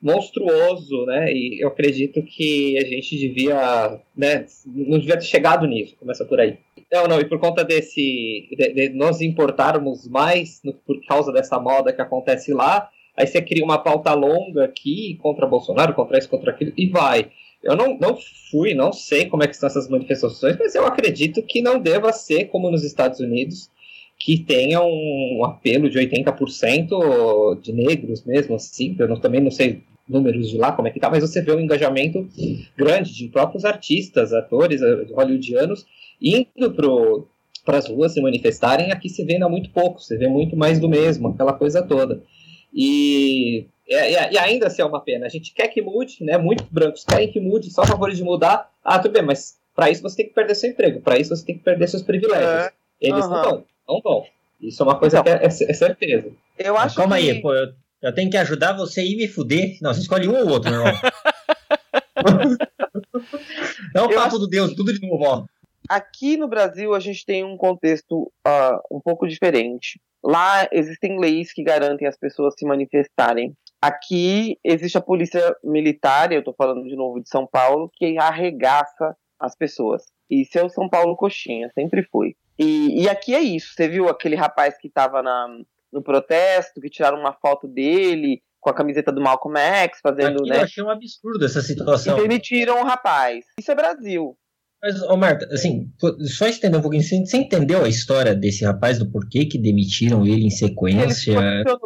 monstruoso, 0.00 1.06
né? 1.06 1.32
E 1.32 1.60
eu 1.62 1.68
acredito 1.68 2.22
que 2.22 2.76
a 2.78 2.84
gente 2.84 3.16
devia, 3.16 4.00
né? 4.16 4.44
Não 4.66 4.98
devia 4.98 5.16
ter 5.16 5.24
chegado 5.24 5.66
nisso. 5.66 5.96
Começa 5.96 6.24
por 6.24 6.40
aí. 6.40 6.58
Não, 6.90 7.06
não. 7.06 7.20
E 7.20 7.24
por 7.24 7.38
conta 7.38 7.64
desse, 7.64 8.48
de, 8.50 8.72
de 8.72 8.88
nós 8.90 9.20
importarmos 9.20 10.08
mais 10.08 10.60
no- 10.64 10.72
por 10.74 11.00
causa 11.06 11.32
dessa 11.32 11.58
moda 11.60 11.92
que 11.92 12.02
acontece 12.02 12.52
lá, 12.52 12.88
aí 13.16 13.26
você 13.26 13.40
cria 13.40 13.64
uma 13.64 13.78
pauta 13.78 14.12
longa 14.12 14.64
aqui 14.64 15.18
contra 15.22 15.46
Bolsonaro, 15.46 15.94
contra 15.94 16.18
isso, 16.18 16.28
contra 16.28 16.50
aquilo 16.50 16.72
e 16.76 16.88
vai. 16.88 17.30
Eu 17.62 17.76
não, 17.76 17.96
não 17.96 18.18
fui, 18.50 18.74
não 18.74 18.92
sei 18.92 19.26
como 19.26 19.44
é 19.44 19.46
que 19.46 19.54
estão 19.54 19.68
essas 19.68 19.88
manifestações, 19.88 20.56
mas 20.58 20.74
eu 20.74 20.84
acredito 20.84 21.40
que 21.44 21.62
não 21.62 21.78
deva 21.78 22.12
ser 22.12 22.46
como 22.46 22.68
nos 22.68 22.82
Estados 22.82 23.20
Unidos, 23.20 23.70
que 24.24 24.38
tenha 24.38 24.80
um 24.80 25.44
apelo 25.44 25.90
de 25.90 25.98
80% 25.98 27.60
de 27.60 27.72
negros 27.72 28.24
mesmo, 28.24 28.54
assim. 28.54 28.94
Eu 28.96 29.08
não- 29.08 29.18
também 29.18 29.40
não 29.40 29.50
sei 29.50 29.82
números 30.08 30.48
de 30.50 30.58
lá, 30.58 30.70
como 30.72 30.86
é 30.86 30.90
que 30.92 31.00
tá, 31.00 31.10
mas 31.10 31.22
você 31.22 31.42
vê 31.42 31.52
um 31.52 31.58
engajamento 31.60 32.28
grande 32.76 33.12
de 33.14 33.28
próprios 33.28 33.64
artistas, 33.64 34.32
atores 34.32 34.80
eh, 34.82 35.06
hollywoodianos 35.12 35.86
indo 36.20 36.72
para 37.64 37.78
as 37.78 37.88
ruas 37.88 38.12
se 38.12 38.20
manifestarem. 38.20 38.92
Aqui 38.92 39.08
se 39.08 39.24
vê 39.24 39.34
ainda 39.34 39.48
muito 39.48 39.70
pouco, 39.70 40.00
você 40.00 40.16
vê 40.16 40.28
muito 40.28 40.56
mais 40.56 40.78
do 40.78 40.88
mesmo, 40.88 41.28
aquela 41.28 41.52
coisa 41.52 41.82
toda. 41.82 42.22
E, 42.72 43.66
e, 43.88 43.92
e 43.94 44.38
ainda 44.38 44.66
assim 44.68 44.82
é 44.82 44.84
uma 44.84 45.00
pena. 45.00 45.26
A 45.26 45.28
gente 45.28 45.52
quer 45.52 45.68
que 45.68 45.82
mude, 45.82 46.18
né? 46.20 46.38
Muitos 46.38 46.66
brancos 46.70 47.04
querem 47.04 47.30
que 47.30 47.40
mude, 47.40 47.70
só 47.70 47.82
a 47.82 47.86
favor 47.86 48.10
de 48.12 48.22
mudar. 48.22 48.70
Ah, 48.84 48.98
tudo 48.98 49.12
bem, 49.12 49.22
mas 49.22 49.56
para 49.74 49.90
isso 49.90 50.02
você 50.02 50.16
tem 50.18 50.26
que 50.28 50.34
perder 50.34 50.54
seu 50.54 50.70
emprego, 50.70 51.00
para 51.00 51.18
isso 51.18 51.34
você 51.34 51.44
tem 51.44 51.56
que 51.56 51.64
perder 51.64 51.88
seus 51.88 52.02
privilégios. 52.02 52.66
É. 52.66 52.72
Eles 53.00 53.26
não 53.28 53.34
Aham. 53.36 53.42
vão, 53.50 53.64
não 53.94 54.00
vão. 54.00 54.24
Isso 54.60 54.82
é 54.82 54.86
uma 54.86 54.98
coisa 54.98 55.18
Então. 55.18 55.24
que 55.38 55.44
é, 55.44 55.44
é- 55.44 55.70
é 55.70 55.74
certeza. 55.74 56.30
Eu 56.58 56.76
acho 56.76 56.96
Calma 56.96 57.18
que... 57.18 57.30
aí, 57.30 57.40
pô, 57.42 57.52
eu, 57.52 57.72
eu 58.02 58.14
tenho 58.14 58.30
que 58.30 58.36
ajudar 58.36 58.72
você 58.74 59.04
e 59.04 59.16
me 59.16 59.26
fuder. 59.28 59.76
Não, 59.82 59.92
você 59.92 60.00
escolhe 60.00 60.28
um 60.28 60.36
ou 60.36 60.48
outro, 60.48 60.70
meu 60.70 60.80
irmão. 60.80 61.00
Não, 63.94 64.10
Eu 64.10 64.14
papo 64.14 64.38
do 64.38 64.46
Deus, 64.46 64.74
tudo 64.74 64.92
de 64.92 65.00
novo, 65.06 65.24
ó. 65.24 65.44
Aqui 65.88 66.36
no 66.36 66.48
Brasil 66.48 66.94
a 66.94 67.00
gente 67.00 67.24
tem 67.26 67.44
um 67.44 67.56
contexto 67.56 68.32
ah, 68.46 68.78
um 68.90 69.00
pouco 69.00 69.26
diferente. 69.26 70.00
Lá 70.22 70.68
existem 70.72 71.18
leis 71.18 71.52
que 71.52 71.62
garantem 71.64 72.06
as 72.06 72.16
pessoas 72.16 72.54
se 72.56 72.64
manifestarem. 72.64 73.52
Aqui 73.80 74.56
existe 74.64 74.96
a 74.96 75.00
polícia 75.02 75.54
militar, 75.64 76.30
eu 76.32 76.38
estou 76.38 76.54
falando 76.56 76.86
de 76.86 76.94
novo 76.94 77.20
de 77.20 77.28
São 77.28 77.46
Paulo, 77.46 77.90
que 77.96 78.16
arregaça 78.16 79.16
as 79.40 79.56
pessoas. 79.56 80.04
Isso 80.30 80.56
é 80.56 80.64
o 80.64 80.68
São 80.68 80.88
Paulo 80.88 81.16
coxinha, 81.16 81.68
sempre 81.74 82.04
foi. 82.04 82.36
E, 82.62 83.02
e 83.02 83.08
aqui 83.08 83.34
é 83.34 83.40
isso. 83.40 83.74
Você 83.74 83.88
viu 83.88 84.08
aquele 84.08 84.36
rapaz 84.36 84.76
que 84.78 84.88
estava 84.88 85.22
no 85.92 86.02
protesto, 86.02 86.80
que 86.80 86.88
tiraram 86.90 87.18
uma 87.18 87.32
foto 87.34 87.66
dele 87.68 88.42
com 88.60 88.70
a 88.70 88.74
camiseta 88.74 89.10
do 89.10 89.20
Malcolm 89.20 89.58
X, 89.58 89.98
fazendo, 90.00 90.38
Aqui 90.40 90.50
eu 90.50 90.54
né? 90.54 90.60
achei 90.62 90.84
um 90.84 90.88
absurdo 90.90 91.44
essa 91.44 91.58
E 91.58 91.62
situação. 91.62 92.16
demitiram 92.16 92.80
o 92.80 92.84
rapaz. 92.84 93.44
Isso 93.58 93.72
é 93.72 93.74
Brasil. 93.74 94.38
Mas, 94.80 95.00
ô 95.02 95.16
Marta, 95.16 95.46
assim, 95.52 95.92
só 96.26 96.46
estender 96.46 96.78
um 96.78 96.82
pouquinho, 96.82 97.02
você 97.02 97.36
entendeu 97.36 97.84
a 97.84 97.88
história 97.88 98.34
desse 98.34 98.64
rapaz, 98.64 98.98
do 98.98 99.10
porquê 99.10 99.46
que 99.46 99.58
demitiram 99.58 100.22
ele 100.24 100.32
em 100.34 100.38
Ele 100.42 100.50
se 100.50 100.58
sequência? 100.58 101.38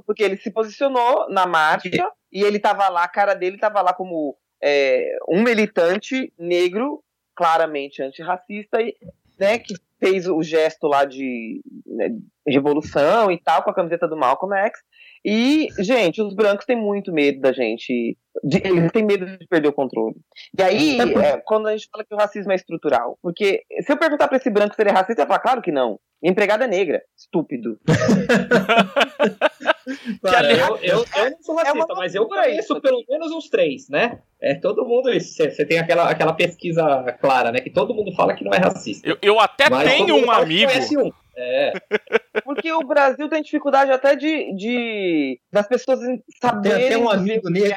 porque 0.07 0.23
ele 0.23 0.37
se 0.39 0.51
posicionou 0.51 1.29
na 1.31 1.47
marcha 1.47 1.91
e 2.33 2.43
ele 2.43 2.59
tava 2.59 2.89
lá, 2.89 3.05
a 3.05 3.09
cara 3.09 3.35
dele 3.35 3.59
tava 3.59 3.83
lá 3.83 3.93
como 3.93 4.35
é, 4.63 5.17
um 5.29 5.43
militante 5.43 6.33
negro, 6.39 7.03
claramente 7.35 8.03
antirracista, 8.03 8.81
e, 8.81 8.95
né, 9.39 9.59
que 9.59 9.75
fez 9.99 10.27
o 10.29 10.43
gesto 10.43 10.87
lá 10.87 11.05
de 11.05 11.61
né, 11.87 12.11
revolução 12.47 13.31
e 13.31 13.39
tal, 13.43 13.63
com 13.63 13.71
a 13.71 13.75
camiseta 13.75 14.07
do 14.07 14.17
Malcolm 14.17 14.55
X. 14.57 14.79
E, 15.25 15.69
gente, 15.81 16.23
os 16.23 16.35
brancos 16.35 16.65
têm 16.67 16.77
muito 16.77 17.13
medo 17.13 17.41
da 17.41 17.53
gente. 17.53 18.17
de- 18.45 18.63
eles 18.65 18.93
têm 18.93 19.05
medo 19.05 19.27
de 19.27 19.47
perder 19.49 19.69
o 19.69 19.73
controle. 19.73 20.15
E 20.59 20.63
aí, 20.63 20.99
É 21.01 21.31
é, 21.33 21.43
quando 21.45 21.67
a 21.67 21.73
gente 21.77 21.89
fala 21.91 22.05
que 22.05 22.15
o 22.15 22.19
racismo 22.19 22.53
é 22.53 22.55
estrutural, 22.55 23.19
porque 23.23 23.63
se 23.81 23.91
eu 23.93 23.97
perguntar 23.97 24.29
pra 24.29 24.37
esse 24.37 24.51
branco 24.51 24.75
se 24.75 24.83
ele 24.83 24.91
é 24.91 24.93
racista, 24.93 25.13
ele 25.23 25.27
vai 25.27 25.27
falar, 25.29 25.41
claro 25.41 25.63
que 25.63 25.73
não. 25.73 25.99
Minha 26.23 26.33
empregada 26.33 26.65
é 26.65 26.69
negra, 26.69 27.03
estúpido. 27.17 27.79
Cara, 30.23 30.53
eu, 30.53 30.77
eu, 30.79 31.05
eu 31.17 31.31
não 31.31 31.43
sou 31.43 31.55
racista, 31.55 31.79
É 31.79 31.85
uma 31.85 31.95
mas 31.95 32.15
eu 32.15 32.27
conheço 32.27 32.73
isso. 32.73 32.81
pelo 32.81 33.05
menos 33.09 33.33
uns 33.33 33.49
três, 33.49 33.89
né? 33.89 34.21
É 34.41 34.55
todo 34.55 34.85
mundo 34.85 35.13
isso. 35.13 35.35
Você 35.37 35.65
tem 35.65 35.79
aquela, 35.79 36.11
aquela 36.11 36.33
pesquisa 36.33 36.85
clara, 37.21 37.53
né? 37.53 37.61
Que 37.61 37.71
todo 37.71 37.95
mundo 37.95 38.13
fala 38.15 38.35
que 38.35 38.45
não 38.45 38.53
é 38.53 38.59
racista. 38.59 39.09
Eu, 39.09 39.17
eu 39.23 39.41
até 39.41 39.71
Mas 39.71 39.89
tenho 39.89 40.17
um 40.17 40.31
amigo. 40.31 40.71
um. 40.99 41.13
É, 41.39 41.73
Porque 42.45 42.73
o 42.73 42.81
Brasil 42.81 43.29
tem 43.29 43.43
dificuldade 43.43 43.93
até 43.93 44.17
de, 44.17 44.55
de 44.57 45.41
das 45.53 45.69
pessoas 45.69 46.01
saberem 46.41 46.79
Tem 46.79 46.87
até 46.87 46.99
um 46.99 47.09
amigo 47.11 47.51
negro. 47.51 47.77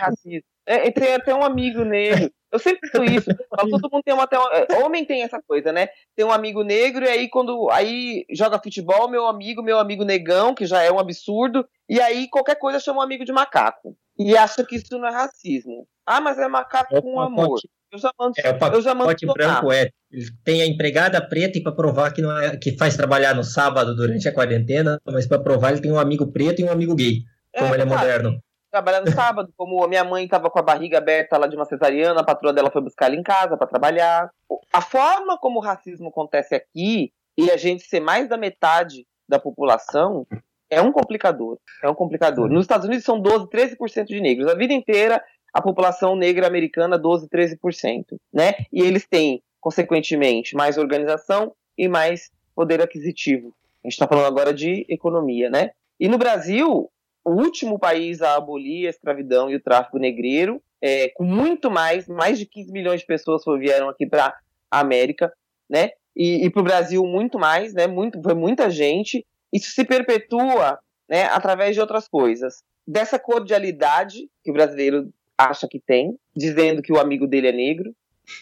é. 0.65 0.87
É, 0.87 0.91
tem 0.91 1.15
até 1.15 1.33
um 1.33 1.43
amigo 1.43 1.83
negro. 1.83 2.31
Eu 2.51 2.59
sempre 2.59 2.89
falo 2.89 3.03
isso. 3.05 3.29
Eu 3.59 3.69
todo 3.69 3.89
mundo 3.91 4.03
tem 4.03 4.13
uma, 4.13 4.23
até 4.23 4.39
um- 4.39 4.47
é, 4.51 4.83
homem 4.83 5.05
tem 5.05 5.21
essa 5.23 5.41
coisa, 5.47 5.71
né? 5.71 5.87
Tem 6.15 6.25
um 6.25 6.31
amigo 6.31 6.63
negro 6.63 7.05
e 7.05 7.09
aí 7.09 7.29
quando 7.29 7.69
aí 7.71 8.25
joga 8.31 8.59
futebol, 8.61 9.09
meu 9.09 9.25
amigo, 9.27 9.61
meu 9.61 9.77
amigo 9.79 10.03
negão, 10.03 10.55
que 10.55 10.65
já 10.65 10.81
é 10.81 10.91
um 10.91 10.99
absurdo, 10.99 11.65
e 11.87 11.99
aí 12.01 12.27
qualquer 12.29 12.55
coisa 12.55 12.79
chama 12.79 12.99
um 12.99 13.03
amigo 13.03 13.23
de 13.25 13.31
macaco. 13.31 13.95
E 14.17 14.35
acha 14.35 14.63
que 14.65 14.75
isso 14.77 14.97
não 14.97 15.07
é 15.07 15.11
racismo. 15.11 15.87
Ah, 16.05 16.19
mas 16.19 16.37
é 16.39 16.47
macaco 16.47 16.95
É 16.95 17.01
com 17.01 17.19
amor. 17.19 17.45
pacote- 17.47 17.69
Eu 17.91 17.97
já 17.99 18.11
mando, 18.19 18.33
É, 18.37 18.51
o 18.51 18.73
eu 18.75 18.81
já 18.81 18.93
mando 18.93 19.09
pacote 19.09 19.25
branco 19.25 19.71
é. 19.71 19.89
Ele 20.11 20.25
tem 20.43 20.61
a 20.61 20.65
empregada 20.65 21.19
preta 21.27 21.57
e 21.57 21.63
para 21.63 21.71
provar 21.71 22.11
que 22.13 22.21
não 22.21 22.35
é 22.37 22.55
que 22.57 22.75
faz 22.77 22.95
trabalhar 22.95 23.33
no 23.35 23.43
sábado 23.43 23.95
durante 23.95 24.27
a 24.27 24.33
quarentena, 24.33 24.99
mas 25.05 25.25
para 25.27 25.39
provar 25.41 25.71
ele 25.71 25.81
tem 25.81 25.91
um 25.91 25.99
amigo 25.99 26.31
preto 26.31 26.59
e 26.61 26.63
um 26.65 26.71
amigo 26.71 26.95
gay, 26.95 27.21
como 27.57 27.73
ele 27.73 27.83
é 27.83 27.85
moderno. 27.85 28.39
Trabalhar 28.69 29.01
no 29.01 29.11
sábado, 29.11 29.53
como 29.57 29.85
minha 29.87 30.03
mãe 30.03 30.25
estava 30.25 30.49
com 30.49 30.59
a 30.59 30.63
barriga 30.63 30.97
aberta 30.97 31.37
lá 31.37 31.47
de 31.47 31.55
uma 31.55 31.65
cesariana, 31.65 32.21
a 32.21 32.25
patroa 32.25 32.53
dela 32.53 32.71
foi 32.71 32.81
buscar 32.81 33.07
ela 33.07 33.15
em 33.15 33.23
casa 33.23 33.57
para 33.57 33.67
trabalhar. 33.67 34.29
A 34.71 34.81
forma 34.81 35.37
como 35.37 35.59
o 35.59 35.63
racismo 35.63 36.09
acontece 36.09 36.55
aqui 36.55 37.11
e 37.37 37.49
a 37.49 37.57
gente 37.57 37.83
ser 37.83 37.99
mais 37.99 38.29
da 38.29 38.37
metade 38.37 39.05
da 39.27 39.39
população 39.39 40.25
é 40.69 40.81
um 40.81 40.91
complicador. 40.91 41.57
É 41.83 41.89
um 41.89 41.95
complicador. 41.95 42.47
Nos 42.47 42.63
Estados 42.63 42.85
Unidos 42.85 43.05
são 43.05 43.19
12, 43.19 43.47
13% 43.47 44.05
de 44.05 44.21
negros. 44.21 44.51
A 44.51 44.55
vida 44.55 44.73
inteira 44.73 45.23
a 45.53 45.61
população 45.61 46.15
negra 46.15 46.47
americana 46.47 46.97
12, 46.97 47.27
13%, 47.27 48.03
né? 48.31 48.53
E 48.71 48.81
eles 48.81 49.07
têm, 49.07 49.41
consequentemente, 49.59 50.55
mais 50.55 50.77
organização 50.77 51.53
e 51.77 51.87
mais 51.87 52.29
poder 52.55 52.81
aquisitivo. 52.81 53.53
A 53.83 53.87
gente 53.87 53.93
está 53.93 54.07
falando 54.07 54.27
agora 54.27 54.53
de 54.53 54.85
economia, 54.89 55.49
né? 55.49 55.71
E 55.99 56.07
no 56.07 56.17
Brasil, 56.17 56.89
o 57.25 57.31
último 57.31 57.77
país 57.77 58.21
a 58.21 58.35
abolir 58.35 58.87
a 58.87 58.89
escravidão 58.89 59.49
e 59.49 59.55
o 59.55 59.61
tráfico 59.61 59.97
negreiro, 59.97 60.61
é, 60.81 61.09
com 61.09 61.23
muito 61.23 61.69
mais, 61.69 62.07
mais 62.07 62.39
de 62.39 62.45
15 62.45 62.71
milhões 62.71 63.01
de 63.01 63.05
pessoas 63.05 63.43
vieram 63.59 63.89
aqui 63.89 64.05
para 64.07 64.35
a 64.71 64.79
América, 64.79 65.31
né? 65.69 65.91
E, 66.15 66.45
e 66.45 66.49
para 66.49 66.61
o 66.61 66.63
Brasil 66.63 67.03
muito 67.05 67.37
mais, 67.37 67.73
né? 67.73 67.87
Muito, 67.87 68.21
foi 68.21 68.33
muita 68.33 68.69
gente. 68.69 69.25
Isso 69.53 69.71
se 69.71 69.83
perpetua, 69.83 70.79
né? 71.09 71.23
Através 71.25 71.75
de 71.75 71.81
outras 71.81 72.07
coisas, 72.07 72.63
dessa 72.87 73.19
cordialidade 73.19 74.29
que 74.43 74.51
o 74.51 74.53
brasileiro 74.53 75.11
acha 75.37 75.67
que 75.67 75.79
tem, 75.79 76.17
dizendo 76.35 76.81
que 76.81 76.91
o 76.91 76.99
amigo 76.99 77.27
dele 77.27 77.47
é 77.47 77.51
negro, 77.51 77.93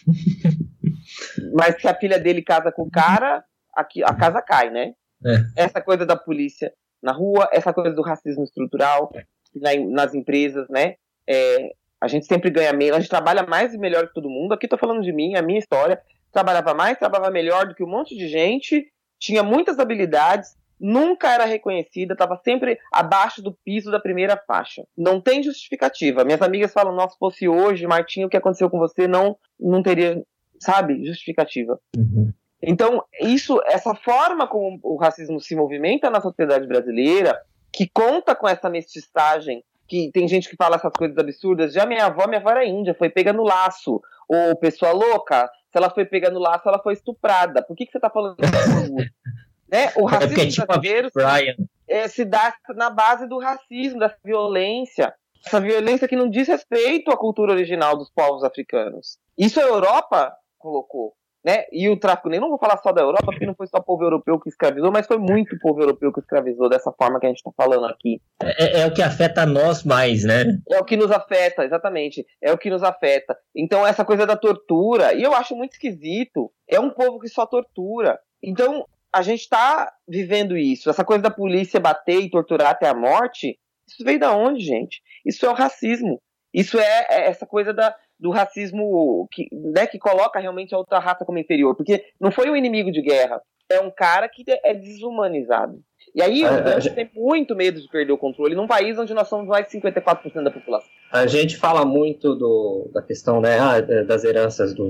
mas 1.54 1.80
se 1.80 1.88
a 1.88 1.94
filha 1.94 2.18
dele 2.18 2.42
casa 2.42 2.72
com 2.72 2.82
o 2.82 2.90
cara, 2.90 3.44
aqui, 3.74 4.02
a 4.02 4.14
casa 4.14 4.40
cai, 4.42 4.70
né? 4.70 4.94
É. 5.24 5.64
Essa 5.64 5.80
coisa 5.80 6.06
da 6.06 6.16
polícia 6.16 6.72
na 7.02 7.12
rua, 7.12 7.48
essa 7.52 7.72
coisa 7.72 7.94
do 7.94 8.02
racismo 8.02 8.44
estrutural 8.44 9.10
na, 9.54 9.70
nas 9.90 10.14
empresas, 10.14 10.68
né? 10.68 10.94
É, 11.26 11.72
a 12.00 12.06
gente 12.06 12.26
sempre 12.26 12.50
ganha 12.50 12.72
menos, 12.72 12.96
a 12.96 13.00
gente 13.00 13.10
trabalha 13.10 13.44
mais 13.44 13.74
e 13.74 13.78
melhor 13.78 14.06
que 14.08 14.14
todo 14.14 14.30
mundo. 14.30 14.52
Aqui 14.52 14.68
tô 14.68 14.78
falando 14.78 15.02
de 15.02 15.12
mim, 15.12 15.34
a 15.34 15.42
minha 15.42 15.58
história. 15.58 16.00
Trabalhava 16.32 16.74
mais, 16.74 16.98
trabalhava 16.98 17.30
melhor 17.30 17.66
do 17.66 17.74
que 17.74 17.82
um 17.82 17.88
monte 17.88 18.16
de 18.16 18.28
gente, 18.28 18.86
tinha 19.18 19.42
muitas 19.42 19.78
habilidades, 19.78 20.56
nunca 20.80 21.32
era 21.32 21.44
reconhecida, 21.44 22.12
estava 22.12 22.36
sempre 22.44 22.78
abaixo 22.92 23.42
do 23.42 23.56
piso 23.64 23.90
da 23.90 23.98
primeira 23.98 24.36
faixa. 24.46 24.84
Não 24.96 25.20
tem 25.20 25.42
justificativa. 25.42 26.24
Minhas 26.24 26.42
amigas 26.42 26.72
falam: 26.72 26.94
nossa, 26.94 27.14
se 27.14 27.18
fosse 27.18 27.48
hoje, 27.48 27.86
Martinho, 27.86 28.26
o 28.26 28.30
que 28.30 28.36
aconteceu 28.36 28.70
com 28.70 28.78
você 28.78 29.08
não, 29.08 29.36
não 29.58 29.82
teria, 29.82 30.22
sabe, 30.60 31.04
justificativa. 31.04 31.78
Uhum. 31.96 32.32
Então, 32.62 33.04
isso, 33.20 33.60
essa 33.66 33.94
forma 33.94 34.46
como 34.46 34.80
o 34.82 34.96
racismo 34.96 35.40
se 35.40 35.54
movimenta 35.54 36.10
na 36.10 36.20
sociedade 36.20 36.66
brasileira, 36.66 37.40
que 37.72 37.88
conta 37.88 38.34
com 38.34 38.48
essa 38.48 38.68
mestiçagem, 38.68 39.62
que 39.86 40.10
tem 40.12 40.26
gente 40.26 40.48
que 40.48 40.56
fala 40.56 40.76
essas 40.76 40.92
coisas 40.92 41.16
absurdas, 41.16 41.72
já 41.72 41.86
minha 41.86 42.06
avó, 42.06 42.26
minha 42.26 42.40
avó 42.40 42.50
era 42.50 42.66
índia, 42.66 42.94
foi 42.94 43.08
pega 43.08 43.32
no 43.32 43.44
laço, 43.44 44.00
ou 44.28 44.56
pessoa 44.56 44.92
louca, 44.92 45.48
se 45.70 45.78
ela 45.78 45.90
foi 45.90 46.04
pega 46.04 46.30
no 46.30 46.40
laço, 46.40 46.68
ela 46.68 46.80
foi 46.82 46.94
estuprada. 46.94 47.62
Por 47.62 47.76
que, 47.76 47.86
que 47.86 47.92
você 47.92 48.00
tá 48.00 48.10
falando 48.10 48.36
isso? 48.40 48.94
né? 49.70 49.92
O 49.96 50.08
É 50.08 50.18
porque 50.18 50.34
racismo 50.34 50.50
tipo 50.50 50.62
a 50.62 50.66
brasileiro 50.66 51.10
Brian. 51.14 51.54
é, 51.86 52.08
se 52.08 52.24
dá 52.24 52.54
na 52.74 52.90
base 52.90 53.28
do 53.28 53.38
racismo, 53.38 54.00
da 54.00 54.14
violência. 54.24 55.14
Essa 55.46 55.60
violência 55.60 56.08
que 56.08 56.16
não 56.16 56.28
diz 56.28 56.48
respeito 56.48 57.10
à 57.10 57.16
cultura 57.16 57.52
original 57.52 57.96
dos 57.96 58.10
povos 58.10 58.42
africanos. 58.42 59.18
Isso 59.36 59.60
a 59.60 59.62
Europa 59.62 60.34
colocou. 60.58 61.14
Né? 61.44 61.64
E 61.70 61.88
o 61.88 61.96
tráfico 61.96 62.28
nem 62.28 62.40
não 62.40 62.48
vou 62.48 62.58
falar 62.58 62.76
só 62.78 62.90
da 62.92 63.00
Europa, 63.00 63.26
porque 63.26 63.46
não 63.46 63.54
foi 63.54 63.66
só 63.68 63.78
o 63.78 63.82
povo 63.82 64.02
europeu 64.02 64.40
que 64.40 64.48
escravizou, 64.48 64.90
mas 64.90 65.06
foi 65.06 65.18
muito 65.18 65.54
o 65.54 65.58
povo 65.58 65.80
europeu 65.80 66.12
que 66.12 66.20
escravizou 66.20 66.68
dessa 66.68 66.92
forma 66.92 67.20
que 67.20 67.26
a 67.26 67.28
gente 67.28 67.38
está 67.38 67.52
falando 67.56 67.86
aqui. 67.86 68.20
É, 68.42 68.80
é 68.80 68.86
o 68.86 68.92
que 68.92 69.02
afeta 69.02 69.46
nós 69.46 69.84
mais, 69.84 70.24
né? 70.24 70.44
É 70.68 70.78
o 70.78 70.84
que 70.84 70.96
nos 70.96 71.10
afeta, 71.10 71.64
exatamente. 71.64 72.26
É 72.42 72.52
o 72.52 72.58
que 72.58 72.68
nos 72.68 72.82
afeta. 72.82 73.36
Então, 73.54 73.86
essa 73.86 74.04
coisa 74.04 74.26
da 74.26 74.36
tortura, 74.36 75.14
e 75.14 75.22
eu 75.22 75.32
acho 75.32 75.54
muito 75.54 75.72
esquisito, 75.72 76.50
é 76.68 76.80
um 76.80 76.90
povo 76.90 77.20
que 77.20 77.28
só 77.28 77.46
tortura. 77.46 78.18
Então, 78.42 78.84
a 79.12 79.22
gente 79.22 79.40
está 79.40 79.92
vivendo 80.06 80.56
isso. 80.56 80.90
Essa 80.90 81.04
coisa 81.04 81.22
da 81.22 81.30
polícia 81.30 81.80
bater 81.80 82.20
e 82.20 82.30
torturar 82.30 82.70
até 82.70 82.88
a 82.88 82.94
morte, 82.94 83.58
isso 83.86 84.04
veio 84.04 84.18
da 84.18 84.36
onde, 84.36 84.64
gente? 84.64 85.00
Isso 85.24 85.46
é 85.46 85.48
o 85.48 85.54
racismo. 85.54 86.20
Isso 86.52 86.78
é, 86.78 87.06
é 87.10 87.26
essa 87.28 87.46
coisa 87.46 87.72
da, 87.72 87.94
do 88.18 88.30
racismo 88.30 89.28
que, 89.32 89.48
né, 89.52 89.86
que 89.86 89.98
coloca 89.98 90.38
realmente 90.40 90.74
a 90.74 90.78
outra 90.78 90.98
raça 90.98 91.24
como 91.24 91.38
inferior. 91.38 91.74
Porque 91.76 92.04
não 92.20 92.30
foi 92.30 92.50
um 92.50 92.56
inimigo 92.56 92.90
de 92.90 93.00
guerra. 93.02 93.40
É 93.70 93.80
um 93.80 93.90
cara 93.90 94.28
que 94.28 94.44
é 94.64 94.74
desumanizado. 94.74 95.78
E 96.14 96.22
aí 96.22 96.42
A- 96.44 96.76
o 96.76 96.80
gente- 96.80 96.94
tem 96.94 97.10
muito 97.14 97.54
medo 97.54 97.80
de 97.80 97.88
perder 97.88 98.12
o 98.12 98.18
controle 98.18 98.54
num 98.54 98.66
país 98.66 98.98
onde 98.98 99.12
nós 99.12 99.28
somos 99.28 99.46
mais 99.46 99.66
de 99.66 99.72
54% 99.72 100.42
da 100.42 100.50
população. 100.50 100.88
A 101.12 101.26
gente 101.26 101.56
fala 101.56 101.84
muito 101.84 102.34
do, 102.34 102.90
da 102.94 103.02
questão 103.02 103.40
né, 103.40 103.58
ah, 103.58 103.80
das 104.04 104.24
heranças 104.24 104.74
do, 104.74 104.86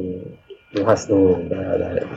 do, 0.73 0.85
do- 1.09 1.49
da- 1.49 1.77
da- 1.77 2.09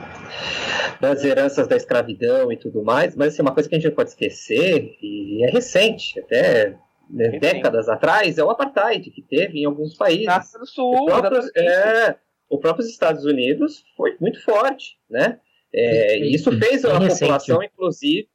das 1.00 1.24
heranças 1.26 1.68
da 1.68 1.76
escravidão 1.76 2.52
e 2.52 2.58
tudo 2.58 2.84
mais, 2.84 3.16
mas 3.16 3.34
assim, 3.34 3.42
uma 3.42 3.54
coisa 3.54 3.68
que 3.68 3.74
a 3.74 3.80
gente 3.80 3.88
não 3.90 3.96
pode 3.96 4.10
esquecer, 4.10 4.96
e 5.02 5.44
é 5.44 5.50
recente, 5.50 6.20
até 6.20 6.76
né, 7.12 7.40
décadas 7.40 7.90
atrás, 7.90 8.38
é 8.38 8.44
o 8.44 8.50
apartheid 8.50 9.10
que 9.12 9.22
teve 9.22 9.60
em 9.60 9.66
alguns 9.66 9.96
países. 9.96 10.26
Na 10.26 10.40
do 10.40 10.64
O 10.64 10.66
Sul, 10.66 11.06
próprio, 11.06 11.40
exatamente. 11.40 11.70
é, 11.70 12.16
o 12.50 12.58
próprio 12.58 12.86
Estados 12.86 13.26
Unidos 13.26 13.84
foi 13.96 14.16
muito 14.20 14.44
forte, 14.44 14.98
né? 15.10 15.40
É, 15.74 16.18
e 16.20 16.34
isso 16.34 16.52
fez 16.58 16.84
É 16.84 16.92
a 16.92 17.00
população, 17.00 17.64
inclusive, 17.64 18.28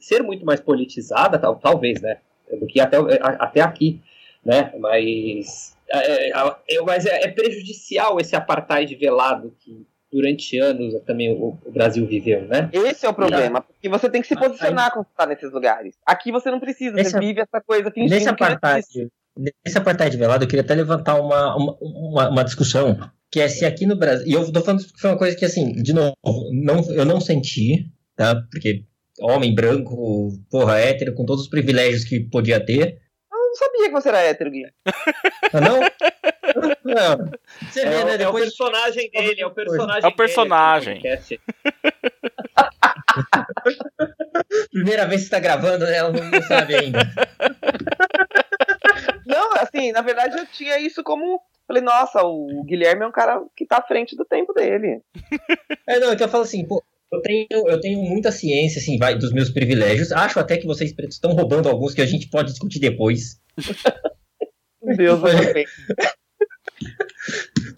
ser 0.00 0.22
muito 0.22 0.44
mais 0.44 0.60
politizada, 0.60 1.38
tal, 1.38 1.56
talvez, 1.56 2.00
né? 2.00 2.18
Do 2.50 2.66
que 2.66 2.80
até, 2.80 2.96
até 3.22 3.60
aqui, 3.60 4.00
né? 4.44 4.72
Mas, 4.78 5.76
é, 5.88 6.30
é, 6.30 6.82
mas 6.84 7.06
é, 7.06 7.24
é 7.24 7.28
prejudicial 7.28 8.18
esse 8.20 8.34
apartheid 8.34 8.94
velado 8.96 9.54
que 9.60 9.86
durante 10.12 10.58
anos 10.58 11.00
também 11.06 11.32
o, 11.32 11.58
o 11.64 11.70
Brasil 11.70 12.04
viveu, 12.06 12.42
né? 12.42 12.68
Esse 12.72 13.06
é 13.06 13.08
o 13.08 13.14
problema, 13.14 13.64
porque 13.82 13.88
você 13.88 14.08
tem 14.08 14.22
que 14.22 14.28
se 14.28 14.36
posicionar 14.36 14.92
quando 14.92 15.06
você 15.06 15.12
tá 15.16 15.26
nesses 15.26 15.50
lugares. 15.52 15.94
Aqui 16.06 16.30
você 16.30 16.50
não 16.52 16.60
precisa, 16.60 16.94
Nesse- 16.94 17.10
você 17.10 17.18
vive 17.18 17.40
essa 17.40 17.60
coisa 17.60 17.90
fingindo 17.90 18.14
Nesse 18.14 18.28
apartheid, 18.28 18.86
nesse 19.36 19.76
apartheid 19.78 20.16
velado, 20.16 20.44
eu 20.44 20.48
queria 20.48 20.62
até 20.62 20.74
levantar 20.74 21.16
uma, 21.20 21.56
uma, 21.56 21.76
uma, 21.80 22.28
uma 22.30 22.44
discussão, 22.44 22.96
que 23.30 23.40
é 23.40 23.48
se 23.48 23.64
aqui 23.66 23.84
no 23.84 23.96
Brasil. 23.96 24.24
E 24.28 24.32
eu 24.34 24.52
tô 24.52 24.60
falando 24.62 24.84
que 24.84 25.00
foi 25.00 25.10
uma 25.10 25.18
coisa 25.18 25.36
que, 25.36 25.44
assim, 25.44 25.72
de 25.72 25.92
novo, 25.92 26.14
não, 26.52 26.80
eu 26.92 27.04
não 27.04 27.20
senti, 27.20 27.90
tá? 28.14 28.36
Porque 28.52 28.84
homem 29.20 29.52
branco, 29.54 30.28
porra, 30.48 30.78
hétero, 30.78 31.14
com 31.14 31.24
todos 31.26 31.42
os 31.44 31.50
privilégios 31.50 32.04
que 32.04 32.20
podia 32.20 32.64
ter. 32.64 33.00
Eu 33.32 33.38
não 33.38 33.54
sabia 33.56 33.86
que 33.86 33.90
você 33.92 34.08
era 34.10 34.20
hétero, 34.22 34.50
Gui. 34.50 34.64
Ah, 35.52 35.60
não? 35.60 35.80
não. 36.84 37.30
Você 37.70 37.80
É, 37.80 37.88
vê, 37.90 37.96
o- 38.02 38.04
né? 38.06 38.12
é 38.12 38.14
o 38.14 38.18
Depois 38.18 38.44
personagem 38.44 39.10
dele, 39.10 39.40
é 39.40 39.46
o 39.46 39.50
personagem 39.50 40.04
É 40.04 40.08
o 40.08 40.16
personagem. 40.16 41.00
dele 41.02 41.14
aqui 41.14 41.34
no 41.34 41.40
podcast. 41.40 41.40
primeira 44.70 45.06
vez 45.06 45.22
que 45.22 45.28
você 45.28 45.30
tá 45.30 45.40
gravando, 45.40 45.84
né? 45.84 45.96
Ela 45.96 46.12
não, 46.12 46.42
sabe 46.42 46.74
ainda. 46.74 46.98
Não, 49.26 49.52
assim, 49.56 49.92
na 49.92 50.02
verdade 50.02 50.38
eu 50.38 50.46
tinha 50.46 50.78
isso 50.78 51.02
como. 51.02 51.40
Falei, 51.66 51.82
nossa, 51.82 52.22
o 52.22 52.64
Guilherme 52.64 53.04
é 53.04 53.06
um 53.06 53.12
cara 53.12 53.40
que 53.56 53.64
tá 53.64 53.78
à 53.78 53.82
frente 53.82 54.16
do 54.16 54.24
tempo 54.24 54.52
dele. 54.52 55.00
É, 55.86 55.98
não, 55.98 56.10
é 56.12 56.16
que 56.16 56.22
eu 56.22 56.28
falo 56.28 56.42
assim, 56.42 56.66
pô, 56.66 56.82
eu 57.12 57.20
tenho, 57.22 57.46
eu 57.50 57.80
tenho 57.80 58.00
muita 58.02 58.32
ciência, 58.32 58.80
assim, 58.80 58.98
vai, 58.98 59.16
dos 59.16 59.32
meus 59.32 59.50
privilégios. 59.50 60.12
Acho 60.12 60.40
até 60.40 60.56
que 60.56 60.66
vocês 60.66 60.92
pretos 60.92 61.16
estão 61.16 61.32
roubando 61.32 61.68
alguns 61.68 61.94
que 61.94 62.02
a 62.02 62.06
gente 62.06 62.28
pode 62.28 62.50
discutir 62.50 62.78
depois. 62.78 63.40
Meu 64.82 64.96
Deus, 64.96 65.22
eu 65.22 65.52
sei. 65.52 65.64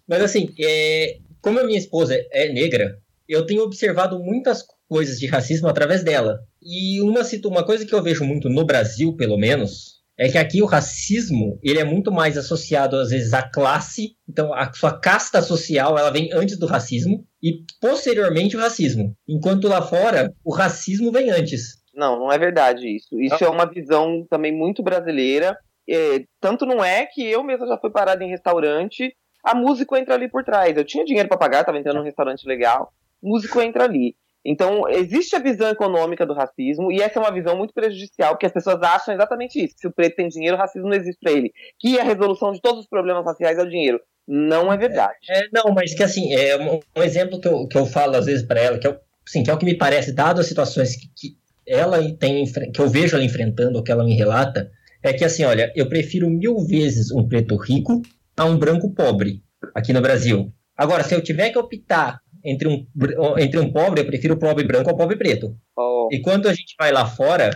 Mas 0.07 0.22
assim, 0.22 0.55
é, 0.59 1.18
como 1.41 1.59
a 1.59 1.64
minha 1.64 1.79
esposa 1.79 2.16
é 2.31 2.49
negra, 2.49 2.99
eu 3.29 3.45
tenho 3.45 3.62
observado 3.62 4.18
muitas 4.18 4.62
coisas 4.89 5.18
de 5.18 5.26
racismo 5.26 5.68
através 5.68 6.03
dela. 6.03 6.41
E 6.62 7.01
uma, 7.01 7.20
uma 7.47 7.64
coisa 7.64 7.85
que 7.85 7.95
eu 7.95 8.03
vejo 8.03 8.24
muito 8.24 8.49
no 8.49 8.64
Brasil, 8.64 9.14
pelo 9.16 9.37
menos, 9.37 9.95
é 10.16 10.28
que 10.28 10.39
aqui 10.39 10.62
o 10.62 10.66
racismo 10.66 11.59
ele 11.62 11.80
é 11.80 11.85
muito 11.85 12.12
mais 12.12 12.37
associado 12.37 12.97
às 12.97 13.11
vezes 13.11 13.35
à 13.35 13.43
classe. 13.43 14.16
Então 14.28 14.53
a 14.55 14.72
sua 14.72 14.99
casta 14.99 15.43
social 15.43 15.99
ela 15.99 16.11
vem 16.11 16.30
antes 16.32 16.59
do 16.59 16.66
racismo 16.66 17.26
e 17.43 17.64
posteriormente 17.80 18.57
o 18.57 18.61
racismo. 18.61 19.16
Enquanto 19.28 19.68
lá 19.68 19.82
fora 19.82 20.32
o 20.45 20.53
racismo 20.53 21.11
vem 21.11 21.30
antes. 21.30 21.82
Não, 21.95 22.18
não 22.18 22.32
é 22.32 22.39
verdade 22.39 22.89
isso. 22.89 23.20
Isso 23.20 23.45
é 23.45 23.49
uma 23.49 23.66
visão 23.66 24.26
também 24.28 24.53
muito 24.53 24.82
brasileira. 24.82 25.57
É, 25.89 26.24
tanto 26.41 26.64
não 26.64 26.82
é 26.82 27.07
que 27.07 27.22
eu 27.22 27.45
mesma 27.45 27.66
já 27.66 27.78
fui 27.78 27.91
parada 27.91 28.24
em 28.24 28.30
restaurante, 28.30 29.14
a 29.45 29.55
músico 29.55 29.95
entra 29.97 30.14
ali 30.14 30.28
por 30.28 30.43
trás. 30.43 30.76
Eu 30.76 30.85
tinha 30.85 31.05
dinheiro 31.05 31.28
para 31.28 31.37
pagar, 31.37 31.64
tava 31.64 31.78
entrando 31.78 31.99
num 31.99 32.05
restaurante 32.05 32.47
legal, 32.47 32.93
músico 33.22 33.61
entra 33.61 33.85
ali. 33.85 34.16
Então, 34.45 34.88
existe 34.88 35.34
a 35.34 35.38
visão 35.38 35.68
econômica 35.70 36.26
do 36.26 36.34
racismo, 36.34 36.92
e 36.92 37.01
essa 37.01 37.18
é 37.18 37.22
uma 37.22 37.32
visão 37.32 37.57
muito 37.57 37.72
prejudicial, 37.72 38.32
porque 38.32 38.47
as 38.47 38.53
pessoas 38.53 38.82
acham 38.82 39.14
exatamente 39.14 39.64
isso: 39.64 39.74
se 39.78 39.86
o 39.86 39.92
preto 39.92 40.16
tem 40.16 40.28
dinheiro, 40.28 40.57
o 40.57 40.59
racismo 40.59 40.88
não 40.88 40.97
existe 40.97 41.18
para 41.22 41.32
ele. 41.32 41.53
Que 41.78 41.99
a 41.99 42.05
resolução 42.05 42.53
de 42.53 42.61
todos 42.61 42.80
os 42.80 42.88
problemas 42.88 43.24
raciais 43.24 43.59
é 43.59 43.62
o 43.62 43.68
dinheiro. 43.68 44.01
Não 44.26 44.72
é 44.72 44.76
verdade. 44.76 45.16
É, 45.28 45.49
não, 45.53 45.72
mas 45.72 45.95
que 45.95 46.03
assim, 46.03 46.34
é 46.34 46.57
um, 46.59 46.80
um 46.97 47.03
exemplo 47.03 47.40
que 47.40 47.49
eu, 47.49 47.66
que 47.66 47.76
eu 47.76 47.86
falo 47.86 48.16
às 48.16 48.26
vezes 48.26 48.47
para 48.47 48.61
ela, 48.61 48.78
que 48.78 48.86
é, 48.86 48.99
assim, 49.26 49.42
que 49.42 49.51
é 49.51 49.55
o 49.55 49.59
que 49.59 49.66
me 49.66 49.76
parece, 49.76 50.12
dado 50.12 50.40
as 50.40 50.47
situações 50.47 50.97
que, 50.97 51.09
que 51.14 51.36
ela 51.66 51.99
tem, 52.18 52.45
que 52.45 52.80
eu 52.80 52.88
vejo 52.88 53.16
ela 53.16 53.24
enfrentando, 53.24 53.78
ou 53.78 53.82
que 53.82 53.92
ela 53.92 54.05
me 54.05 54.14
relata, 54.14 54.70
é 55.03 55.12
que 55.12 55.24
assim, 55.24 55.45
olha, 55.45 55.72
eu 55.74 55.88
prefiro 55.88 56.28
mil 56.28 56.59
vezes 56.66 57.11
um 57.11 57.26
preto 57.26 57.57
rico 57.57 58.03
a 58.37 58.45
um 58.45 58.58
branco 58.58 58.92
pobre 58.95 59.42
aqui 59.75 59.92
no 59.92 60.00
Brasil. 60.00 60.53
Agora, 60.76 61.04
se 61.04 61.14
eu 61.14 61.22
tiver 61.22 61.50
que 61.50 61.58
optar 61.58 62.21
entre 62.45 62.68
um, 62.68 62.87
entre 63.38 63.58
um 63.58 63.72
pobre, 63.72 64.00
eu 64.00 64.07
prefiro 64.07 64.34
o 64.34 64.38
pobre 64.38 64.64
branco 64.64 64.91
ao 64.91 64.96
pobre 64.96 65.16
preto. 65.16 65.57
Ó, 65.76 66.08
E 66.12 66.21
quando 66.21 66.46
a 66.49 66.53
gente 66.54 66.75
vai 66.79 66.92
lá 66.92 67.07
fora, 67.07 67.50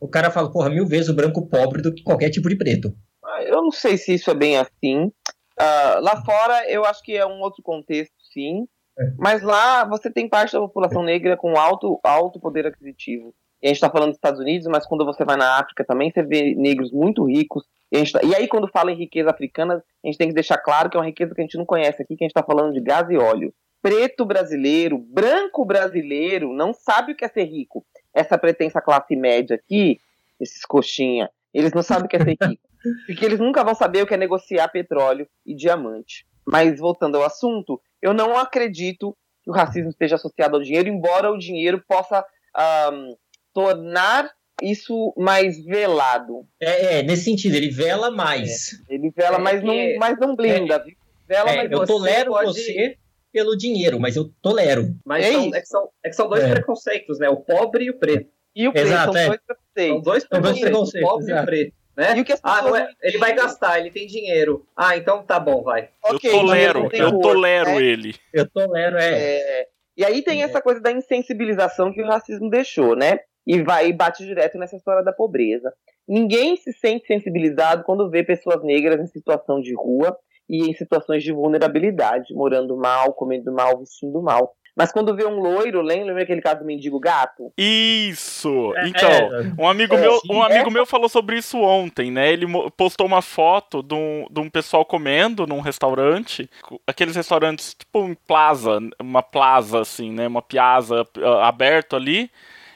o 0.00 0.08
cara 0.08 0.30
fala, 0.30 0.50
porra, 0.52 0.68
mil 0.70 0.86
vezes 0.86 1.08
o 1.08 1.14
branco 1.14 1.48
pobre 1.48 1.80
do 1.82 1.94
que 1.94 2.02
qualquer 2.02 2.30
tipo 2.30 2.48
de 2.48 2.56
preto. 2.56 2.94
Ah, 3.24 3.42
Eu 3.42 3.62
não 3.62 3.70
sei 3.70 3.96
se 3.96 4.14
isso 4.14 4.30
é 4.30 4.34
bem 4.34 4.56
assim. 4.58 5.10
Ah, 5.58 5.98
lá 6.02 6.22
fora, 6.24 6.68
eu 6.70 6.84
acho 6.84 7.02
que 7.02 7.16
é 7.16 7.24
um 7.26 7.40
outro 7.40 7.62
contexto, 7.62 8.14
sim. 8.32 8.66
É. 8.98 9.02
Mas 9.18 9.42
lá 9.42 9.84
você 9.84 10.10
tem 10.10 10.28
parte 10.28 10.52
da 10.52 10.60
população 10.60 11.02
negra 11.02 11.36
com 11.36 11.56
alto, 11.56 11.98
alto 12.04 12.38
poder 12.38 12.66
aquisitivo. 12.66 13.34
E 13.62 13.66
a 13.66 13.68
gente 13.68 13.76
está 13.76 13.88
falando 13.90 14.08
dos 14.10 14.18
Estados 14.18 14.40
Unidos, 14.40 14.66
mas 14.66 14.86
quando 14.86 15.04
você 15.06 15.24
vai 15.24 15.36
na 15.36 15.58
África 15.58 15.84
também, 15.84 16.10
você 16.12 16.22
vê 16.22 16.54
negros 16.54 16.92
muito 16.92 17.24
ricos. 17.24 17.64
E, 17.90 18.02
tá- 18.12 18.20
e 18.22 18.34
aí, 18.34 18.46
quando 18.46 18.68
fala 18.68 18.92
em 18.92 18.96
riqueza 18.96 19.30
africana, 19.30 19.82
a 20.04 20.06
gente 20.06 20.18
tem 20.18 20.28
que 20.28 20.34
deixar 20.34 20.58
claro 20.58 20.90
que 20.90 20.96
é 20.96 21.00
uma 21.00 21.06
riqueza 21.06 21.34
que 21.34 21.40
a 21.40 21.44
gente 21.44 21.56
não 21.56 21.64
conhece 21.64 22.02
aqui, 22.02 22.14
que 22.16 22.24
a 22.24 22.26
gente 22.26 22.36
está 22.36 22.42
falando 22.42 22.72
de 22.74 22.80
gás 22.80 23.08
e 23.08 23.16
óleo. 23.16 23.54
Preto 23.84 24.24
brasileiro, 24.24 24.96
branco 24.96 25.62
brasileiro, 25.62 26.54
não 26.54 26.72
sabe 26.72 27.12
o 27.12 27.14
que 27.14 27.22
é 27.22 27.28
ser 27.28 27.44
rico. 27.44 27.84
Essa 28.14 28.38
pretensa 28.38 28.80
classe 28.80 29.14
média 29.14 29.56
aqui, 29.56 30.00
esses 30.40 30.64
coxinha, 30.64 31.28
eles 31.52 31.70
não 31.74 31.82
sabem 31.82 32.06
o 32.06 32.08
que 32.08 32.16
é 32.16 32.24
ser 32.24 32.36
rico. 32.48 32.62
Porque 33.06 33.22
eles 33.22 33.38
nunca 33.38 33.62
vão 33.62 33.74
saber 33.74 34.02
o 34.02 34.06
que 34.06 34.14
é 34.14 34.16
negociar 34.16 34.68
petróleo 34.68 35.28
e 35.44 35.54
diamante. 35.54 36.24
Mas 36.46 36.78
voltando 36.80 37.18
ao 37.18 37.24
assunto, 37.24 37.78
eu 38.00 38.14
não 38.14 38.38
acredito 38.38 39.14
que 39.42 39.50
o 39.50 39.52
racismo 39.52 39.90
esteja 39.90 40.14
associado 40.14 40.56
ao 40.56 40.62
dinheiro, 40.62 40.88
embora 40.88 41.30
o 41.30 41.36
dinheiro 41.36 41.84
possa 41.86 42.24
ahm, 42.56 43.12
tornar 43.52 44.30
isso 44.62 45.12
mais 45.14 45.62
velado. 45.62 46.46
É, 46.58 47.00
é, 47.00 47.02
nesse 47.02 47.24
sentido, 47.24 47.54
ele 47.54 47.68
vela 47.68 48.10
mais. 48.10 48.82
Ele 48.88 49.10
vela, 49.10 49.36
É 49.36 49.40
mas, 49.40 49.62
não, 49.62 49.74
mas 49.98 50.18
não 50.18 50.34
blinda, 50.34 50.78
viu? 50.78 50.96
Vela, 51.28 51.50
É, 51.50 51.56
mas 51.56 51.70
eu 51.70 51.78
você 51.80 51.92
tolero 51.92 52.30
pode- 52.30 52.46
você 52.46 52.96
pelo 53.34 53.56
dinheiro, 53.56 53.98
mas 53.98 54.14
eu 54.14 54.30
tolero. 54.40 54.94
Mas 55.04 55.26
É 55.26 55.32
são, 55.32 55.54
é, 55.54 55.60
que 55.60 55.66
são, 55.66 55.88
é 56.04 56.08
que 56.08 56.14
são 56.16 56.28
dois 56.28 56.44
É. 56.44 56.50
preconceitos, 56.50 57.18
né? 57.18 57.28
O 57.28 57.38
pobre 57.38 57.86
e 57.86 57.90
o 57.90 57.98
preto. 57.98 58.30
E 58.54 58.68
o 58.68 58.72
preto 58.72 58.86
Exato, 58.86 59.12
são 59.12 59.20
é. 59.20 59.26
dois 59.26 59.40
São 59.44 59.56
preconceitos. 59.56 60.02
dois 60.04 60.22
São 60.22 60.40
dois 60.40 60.58
preconceitos, 60.60 60.60
o 60.60 60.70
preconceitos, 60.70 61.10
pobre 61.10 61.32
e 61.32 61.34
o 61.40 61.44
preto. 61.44 61.74
Né? 61.96 62.16
E 62.16 62.20
o 62.20 62.24
que 62.24 62.32
as 62.32 62.40
Ah, 62.42 62.62
é- 63.02 63.08
ele 63.08 63.18
vai 63.18 63.34
gastar, 63.34 63.78
ele 63.80 63.90
tem 63.90 64.06
dinheiro. 64.06 64.64
Ah, 64.76 64.96
então 64.96 65.22
tá 65.24 65.38
bom, 65.40 65.62
vai. 65.62 65.88
Ok, 66.04 66.30
eu 66.30 66.44
dinheiro 66.44 66.46
tolero, 66.74 66.88
tem 66.88 67.00
eu 67.00 67.10
cor, 67.12 67.20
tolero 67.22 67.70
né? 67.70 67.82
ele. 67.82 68.14
Eu 68.32 68.48
tolero, 68.48 68.96
é. 68.96 69.12
É, 69.12 69.66
E 69.96 70.04
aí 70.04 70.22
tem 70.22 70.42
essa 70.42 70.60
coisa 70.62 70.80
da 70.80 70.90
insensibilização 70.92 71.92
que 71.92 72.02
o 72.02 72.06
racismo 72.06 72.48
deixou, 72.50 72.96
né? 72.96 73.18
E 73.46 73.62
vai 73.62 73.88
e 73.88 73.92
bate 73.92 74.24
direto 74.24 74.58
nessa 74.58 74.74
história 74.76 75.04
da 75.04 75.12
pobreza. 75.12 75.72
Ninguém 76.08 76.56
se 76.56 76.72
sente 76.72 77.06
sensibilizado 77.06 77.84
quando 77.84 78.08
vê 78.10 78.22
pessoas 78.24 78.62
negras 78.62 79.00
em 79.00 79.06
situação 79.06 79.60
de 79.60 79.74
rua 79.74 80.16
e 80.48 80.68
em 80.70 80.74
situações 80.74 81.22
de 81.22 81.32
vulnerabilidade, 81.32 82.34
morando 82.34 82.76
mal, 82.76 83.12
comendo 83.12 83.52
mal, 83.52 83.78
vestindo 83.78 84.20
mal. 84.22 84.54
Mas 84.76 84.90
quando 84.90 85.14
vê 85.14 85.24
um 85.24 85.38
loiro, 85.38 85.80
lembra 85.80 86.06
lembra 86.06 86.22
aquele 86.24 86.40
caso 86.42 86.58
do 86.60 86.66
mendigo 86.66 86.98
gato? 86.98 87.52
Isso! 87.56 88.72
É, 88.76 88.88
Então, 88.88 89.08
é, 89.10 89.54
um 89.56 89.68
amigo 89.68 89.94
É, 89.94 90.00
meu, 90.00 90.20
um 90.28 90.42
amigo 90.42 90.62
essa- 90.62 90.70
meu 90.70 90.84
falou 90.84 91.08
sobre 91.08 91.36
isso 91.38 91.58
ontem, 91.60 92.10
né? 92.10 92.32
Ele 92.32 92.44
postou 92.76 93.06
uma 93.06 93.22
foto 93.22 93.82
de 93.84 93.94
um, 93.94 94.26
de 94.28 94.40
um 94.40 94.50
pessoal 94.50 94.84
comendo 94.84 95.46
num 95.46 95.60
restaurante, 95.60 96.50
aqueles 96.86 97.14
restaurantes 97.14 97.74
tipo 97.74 98.00
um 98.00 98.14
plaza, 98.26 98.80
uma 99.00 99.22
plaza 99.22 99.80
assim, 99.80 100.10
né? 100.12 100.26
Uma 100.26 100.42
piazza 100.42 101.06
ah, 101.22 101.46
aberto 101.46 101.94
ali 101.94 102.28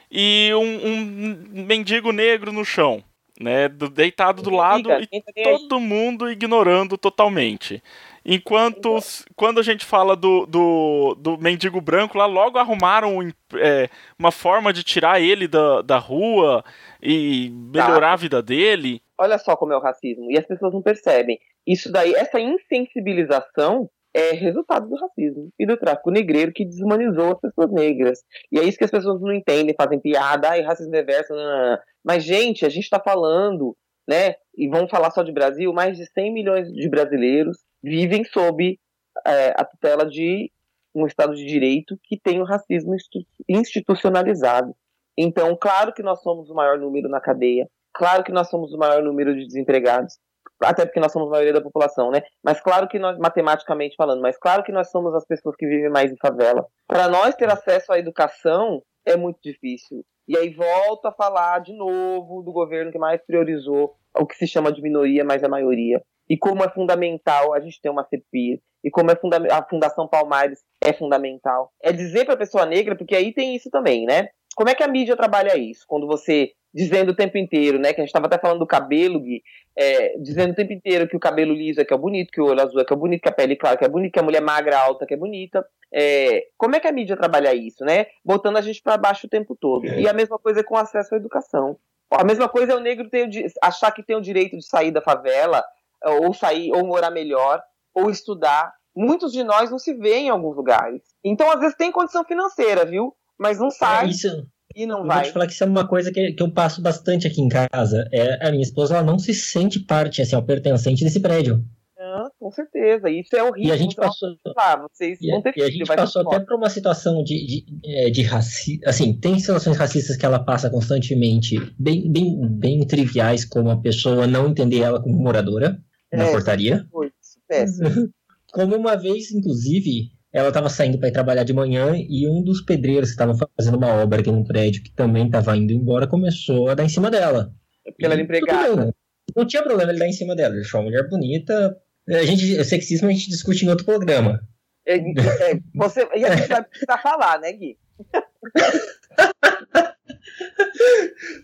e 0.09 0.51
um, 0.53 1.59
um 1.61 1.65
mendigo 1.65 2.11
negro 2.13 2.51
no 2.53 2.63
chão, 2.63 3.03
né? 3.39 3.69
do- 3.69 3.89
deitado 3.89 4.41
do 4.41 4.49
lado 4.49 4.89
e 5.11 5.21
tá 5.21 5.31
todo 5.43 5.79
mundo 5.79 6.29
ignorando 6.29 6.97
totalmente. 6.97 7.81
Enquanto, 8.25 8.99
quando 9.35 9.59
a 9.59 9.63
gente 9.63 9.85
fala 9.85 10.15
do, 10.15 10.45
do, 10.45 11.15
do 11.17 11.37
mendigo 11.37 11.79
branco, 11.79 12.17
lá 12.17 12.25
logo 12.25 12.57
arrumaram 12.59 13.17
um, 13.17 13.31
é, 13.55 13.89
uma 14.19 14.31
forma 14.31 14.73
de 14.73 14.83
tirar 14.83 15.21
ele 15.21 15.47
da, 15.47 15.81
da 15.81 15.97
rua 15.97 16.63
e 17.01 17.49
melhorar 17.49 18.13
a 18.13 18.17
vida 18.17 18.41
dele. 18.41 19.01
Olha 19.17 19.37
só 19.39 19.55
como 19.55 19.73
é 19.73 19.77
o 19.77 19.81
racismo. 19.81 20.29
E 20.29 20.37
as 20.37 20.45
pessoas 20.45 20.73
não 20.73 20.81
percebem. 20.81 21.39
Isso 21.65 21.91
daí, 21.91 22.13
essa 22.13 22.39
insensibilização 22.39 23.89
é 24.19 24.31
resultado 24.33 24.87
do 24.89 24.95
racismo 24.95 25.49
e 25.59 25.65
do 25.65 25.77
tráfico 25.77 26.11
negreiro 26.11 26.51
que 26.53 26.65
desumanizou 26.65 27.33
as 27.33 27.39
pessoas 27.39 27.71
negras. 27.71 28.19
E 28.51 28.59
é 28.59 28.63
isso 28.63 28.77
que 28.77 28.83
as 28.83 28.91
pessoas 28.91 29.21
não 29.21 29.33
entendem, 29.33 29.75
fazem 29.79 29.99
piada, 29.99 30.49
ai, 30.49 30.61
racismo 30.61 30.93
reverso. 30.93 31.33
não, 31.33 31.41
não, 31.43 31.71
não. 31.71 31.77
Mas, 32.03 32.23
gente, 32.23 32.65
a 32.65 32.69
gente 32.69 32.83
está 32.83 32.99
falando, 32.99 33.75
né? 34.07 34.35
E 34.55 34.67
vamos 34.67 34.89
falar 34.89 35.11
só 35.11 35.23
de 35.23 35.31
Brasil, 35.31 35.71
mais 35.73 35.97
de 35.97 36.05
100 36.11 36.33
milhões 36.33 36.71
de 36.71 36.89
brasileiros 36.89 37.57
vivem 37.83 38.23
sob 38.25 38.77
é, 39.25 39.53
a 39.57 39.63
tutela 39.63 40.05
de 40.05 40.51
um 40.93 41.05
Estado 41.05 41.35
de 41.35 41.45
Direito 41.45 41.97
que 42.03 42.19
tem 42.19 42.41
o 42.41 42.45
racismo 42.45 42.95
institu- 42.95 43.25
institucionalizado. 43.47 44.75
Então, 45.17 45.55
claro 45.59 45.93
que 45.93 46.01
nós 46.01 46.21
somos 46.21 46.49
o 46.49 46.55
maior 46.55 46.77
número 46.79 47.09
na 47.09 47.19
cadeia, 47.19 47.67
Claro 47.93 48.23
que 48.23 48.31
nós 48.31 48.49
somos 48.49 48.71
o 48.73 48.77
maior 48.77 49.03
número 49.03 49.35
de 49.35 49.45
desempregados, 49.45 50.17
até 50.61 50.85
porque 50.85 50.99
nós 50.99 51.11
somos 51.11 51.27
a 51.29 51.31
maioria 51.31 51.53
da 51.53 51.61
população, 51.61 52.11
né? 52.11 52.21
Mas 52.43 52.61
claro 52.61 52.87
que 52.87 52.99
nós, 52.99 53.17
matematicamente 53.17 53.95
falando, 53.95 54.21
mas 54.21 54.37
claro 54.37 54.63
que 54.63 54.71
nós 54.71 54.89
somos 54.91 55.13
as 55.15 55.25
pessoas 55.25 55.55
que 55.55 55.67
vivem 55.67 55.89
mais 55.89 56.11
em 56.11 56.17
favela. 56.17 56.65
Para 56.87 57.07
nós 57.07 57.35
ter 57.35 57.49
acesso 57.49 57.91
à 57.91 57.99
educação 57.99 58.81
é 59.05 59.15
muito 59.15 59.39
difícil. 59.43 60.03
E 60.27 60.37
aí 60.37 60.53
volta 60.53 61.09
a 61.09 61.13
falar 61.13 61.59
de 61.59 61.73
novo 61.73 62.43
do 62.43 62.51
governo 62.51 62.91
que 62.91 62.99
mais 62.99 63.21
priorizou 63.25 63.95
o 64.15 64.25
que 64.25 64.35
se 64.35 64.47
chama 64.47 64.71
de 64.71 64.81
minoria, 64.81 65.23
mas 65.23 65.43
a 65.43 65.49
maioria. 65.49 66.01
E 66.29 66.37
como 66.37 66.63
é 66.63 66.69
fundamental 66.69 67.53
a 67.53 67.59
gente 67.59 67.81
ter 67.81 67.89
uma 67.89 68.03
CPI, 68.03 68.61
e 68.83 68.89
como 68.91 69.09
é 69.11 69.15
a 69.51 69.67
Fundação 69.67 70.07
Palmares 70.07 70.59
é 70.81 70.93
fundamental. 70.93 71.71
É 71.81 71.91
dizer 71.91 72.25
para 72.25 72.35
a 72.35 72.37
pessoa 72.37 72.65
negra, 72.65 72.95
porque 72.95 73.15
aí 73.15 73.33
tem 73.33 73.55
isso 73.55 73.69
também, 73.69 74.05
né? 74.05 74.29
Como 74.55 74.69
é 74.69 74.75
que 74.75 74.83
a 74.83 74.87
mídia 74.87 75.17
trabalha 75.17 75.57
isso? 75.57 75.85
Quando 75.87 76.07
você 76.07 76.51
dizendo 76.73 77.09
o 77.09 77.15
tempo 77.15 77.37
inteiro, 77.37 77.79
né? 77.79 77.93
Que 77.93 78.01
a 78.01 78.03
gente 78.03 78.09
estava 78.09 78.27
até 78.27 78.37
falando 78.37 78.59
do 78.59 78.67
cabelo, 78.67 79.19
Gui, 79.19 79.41
é, 79.75 80.17
dizendo 80.19 80.51
o 80.51 80.55
tempo 80.55 80.71
inteiro 80.73 81.07
que 81.07 81.15
o 81.15 81.19
cabelo 81.19 81.53
liso 81.53 81.81
é 81.81 81.85
que 81.85 81.93
é 81.93 81.97
bonito, 81.97 82.31
que 82.31 82.41
o 82.41 82.45
olho 82.45 82.61
azul 82.61 82.79
é 82.79 82.85
que 82.85 82.93
é 82.93 82.95
bonito, 82.95 83.21
que 83.21 83.29
a 83.29 83.31
pele 83.31 83.55
clara 83.55 83.77
que 83.77 83.85
é 83.85 83.89
bonita, 83.89 84.13
que 84.13 84.19
a 84.19 84.23
mulher 84.23 84.41
magra 84.41 84.79
alta 84.79 85.05
que 85.05 85.13
é 85.13 85.17
bonita. 85.17 85.65
É, 85.91 86.45
como 86.57 86.75
é 86.75 86.79
que 86.79 86.87
a 86.87 86.91
mídia 86.91 87.17
trabalha 87.17 87.53
isso, 87.53 87.83
né? 87.83 88.05
Botando 88.23 88.57
a 88.57 88.61
gente 88.61 88.81
para 88.81 88.97
baixo 88.97 89.25
o 89.25 89.29
tempo 89.29 89.55
todo. 89.59 89.85
E 89.85 90.07
a 90.07 90.13
mesma 90.13 90.37
coisa 90.37 90.63
com 90.63 90.77
acesso 90.77 91.15
à 91.15 91.17
educação. 91.17 91.77
A 92.11 92.23
mesma 92.23 92.49
coisa 92.49 92.73
é 92.73 92.75
o 92.75 92.79
negro 92.79 93.09
ter 93.09 93.29
achar 93.61 93.91
que 93.91 94.03
tem 94.03 94.15
o 94.15 94.21
direito 94.21 94.57
de 94.57 94.65
sair 94.65 94.91
da 94.91 95.01
favela, 95.01 95.63
ou 96.03 96.33
sair, 96.33 96.71
ou 96.71 96.85
morar 96.85 97.11
melhor, 97.11 97.61
ou 97.93 98.09
estudar. 98.09 98.73
Muitos 98.95 99.31
de 99.31 99.43
nós 99.43 99.69
não 99.69 99.77
se 99.77 99.93
vê 99.93 100.15
em 100.15 100.29
alguns 100.29 100.55
lugares. 100.55 101.01
Então, 101.23 101.51
às 101.51 101.59
vezes, 101.59 101.75
tem 101.75 101.91
condição 101.91 102.23
financeira, 102.23 102.83
viu? 102.85 103.15
Mas 103.37 103.59
não 103.59 103.69
sai 103.69 104.07
É, 104.07 104.09
isso, 104.09 104.47
e 104.75 104.85
não 104.85 105.05
eu 105.05 105.05
vai. 105.05 105.17
vou 105.17 105.23
te 105.23 105.31
falar 105.33 105.47
que 105.47 105.53
isso 105.53 105.63
é 105.63 105.67
uma 105.67 105.87
coisa 105.87 106.11
que, 106.11 106.33
que 106.33 106.43
eu 106.43 106.51
passo 106.51 106.81
bastante 106.81 107.27
aqui 107.27 107.41
em 107.41 107.49
casa. 107.49 108.07
É, 108.11 108.47
a 108.47 108.51
minha 108.51 108.63
esposa 108.63 108.95
ela 108.95 109.03
não 109.03 109.19
se 109.19 109.33
sente 109.33 109.79
parte, 109.79 110.21
assim, 110.21 110.35
ó, 110.35 110.41
pertencente 110.41 111.03
desse 111.03 111.19
prédio. 111.19 111.63
Ah, 112.01 112.29
com 112.39 112.49
certeza, 112.51 113.09
isso 113.09 113.35
é 113.35 113.43
horrível. 113.43 113.69
E 113.69 113.71
a 113.71 113.77
gente 113.77 113.91
Então, 113.93 114.05
passou, 114.05 114.29
ah, 114.57 114.77
vocês 114.89 115.19
e, 115.21 115.29
vão 115.29 115.41
ter 115.41 115.53
e 115.57 115.61
a 115.61 115.65
filho, 115.65 115.85
gente 115.85 115.93
passou 115.93 116.21
até 116.21 116.39
por 116.39 116.55
uma 116.55 116.69
situação 116.69 117.21
de, 117.23 117.45
de, 117.45 117.65
é, 117.85 118.09
de 118.09 118.21
racismo. 118.23 118.81
Assim, 118.85 119.13
tem 119.19 119.37
situações 119.37 119.75
racistas 119.77 120.15
que 120.15 120.25
ela 120.25 120.39
passa 120.39 120.69
constantemente, 120.69 121.55
bem, 121.77 122.09
bem, 122.11 122.47
bem 122.47 122.87
triviais, 122.87 123.43
como 123.45 123.69
a 123.69 123.77
pessoa 123.81 124.25
não 124.27 124.47
entender 124.49 124.79
ela 124.79 125.01
como 125.01 125.17
moradora 125.17 125.77
na 126.11 126.25
É, 126.25 126.31
portaria. 126.31 126.87
Foi 126.91 127.07
isso, 127.07 127.39
péssimo. 127.47 127.89
Como 128.51 128.75
uma 128.75 128.95
vez, 128.95 129.31
inclusive, 129.31 130.09
ela 130.31 130.49
estava 130.49 130.69
saindo 130.69 130.99
para 130.99 131.09
ir 131.09 131.11
trabalhar 131.11 131.43
de 131.43 131.53
manhã 131.53 131.93
e 131.97 132.27
um 132.27 132.43
dos 132.43 132.61
pedreiros 132.61 133.09
que 133.09 133.13
estavam 133.13 133.35
fazendo 133.57 133.77
uma 133.77 133.93
obra 133.93 134.19
aqui 134.21 134.31
no 134.31 134.45
prédio, 134.45 134.83
que 134.83 134.91
também 134.91 135.25
estava 135.25 135.57
indo 135.57 135.73
embora, 135.73 136.07
começou 136.07 136.69
a 136.69 136.75
dar 136.75 136.83
em 136.83 136.89
cima 136.89 137.09
dela. 137.09 137.51
É 137.85 137.91
porque 137.91 138.05
ela 138.05 138.13
era 138.13 138.21
E 138.21 138.25
empregada. 138.25 138.75
bem, 138.75 138.85
né? 138.87 138.91
Não 139.35 139.45
tinha 139.45 139.63
problema 139.63 139.91
ele 139.91 139.99
dar 139.99 140.07
em 140.07 140.13
cima 140.13 140.35
dela. 140.35 140.53
Ele 140.53 140.61
achou 140.61 140.79
uma 140.79 140.89
mulher 140.89 141.07
bonita. 141.07 141.75
A 142.07 142.23
gente, 142.23 142.59
o 142.59 142.63
sexismo 142.65 143.07
a 143.07 143.11
gente 143.11 143.29
discute 143.29 143.65
em 143.65 143.69
outro 143.69 143.85
programa. 143.85 144.39
É, 144.85 144.97
é, 144.97 145.59
você, 145.75 146.07
e 146.15 146.25
a 146.25 146.35
gente 146.35 146.47
vai 146.47 146.63
precisar 146.63 146.97
falar, 147.01 147.39
né, 147.39 147.51
Gui? 147.53 147.77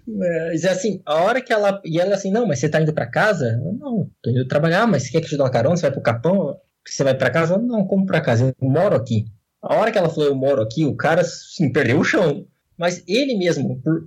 Mas 0.07 0.65
assim, 0.65 1.01
a 1.05 1.15
hora 1.23 1.41
que 1.41 1.51
ela. 1.53 1.81
E 1.83 1.99
ela 1.99 2.15
assim, 2.15 2.31
não, 2.31 2.45
mas 2.47 2.59
você 2.59 2.69
tá 2.69 2.81
indo 2.81 2.93
pra 2.93 3.05
casa? 3.09 3.59
Eu, 3.63 3.73
não, 3.73 4.09
tô 4.21 4.29
indo 4.29 4.47
trabalhar, 4.47 4.87
mas 4.87 5.03
você 5.03 5.11
quer 5.11 5.19
que 5.19 5.25
eu 5.25 5.29
te 5.29 5.37
dê 5.37 5.43
uma 5.43 5.51
carona? 5.51 5.75
Você 5.75 5.83
vai 5.83 5.91
pro 5.91 6.01
Capão? 6.01 6.59
Você 6.87 7.03
vai 7.03 7.15
pra 7.15 7.29
casa? 7.29 7.57
Não, 7.57 7.85
como 7.85 8.05
pra 8.05 8.21
casa? 8.21 8.53
Eu 8.61 8.67
moro 8.69 8.95
aqui. 8.95 9.25
A 9.61 9.75
hora 9.75 9.91
que 9.91 9.97
ela 9.97 10.09
falou, 10.09 10.29
eu 10.29 10.35
moro 10.35 10.61
aqui, 10.61 10.85
o 10.85 10.95
cara, 10.95 11.21
assim, 11.21 11.71
perdeu 11.71 11.99
o 11.99 12.03
chão. 12.03 12.45
Mas 12.77 13.03
ele 13.07 13.35
mesmo, 13.37 13.81
por, 13.81 14.03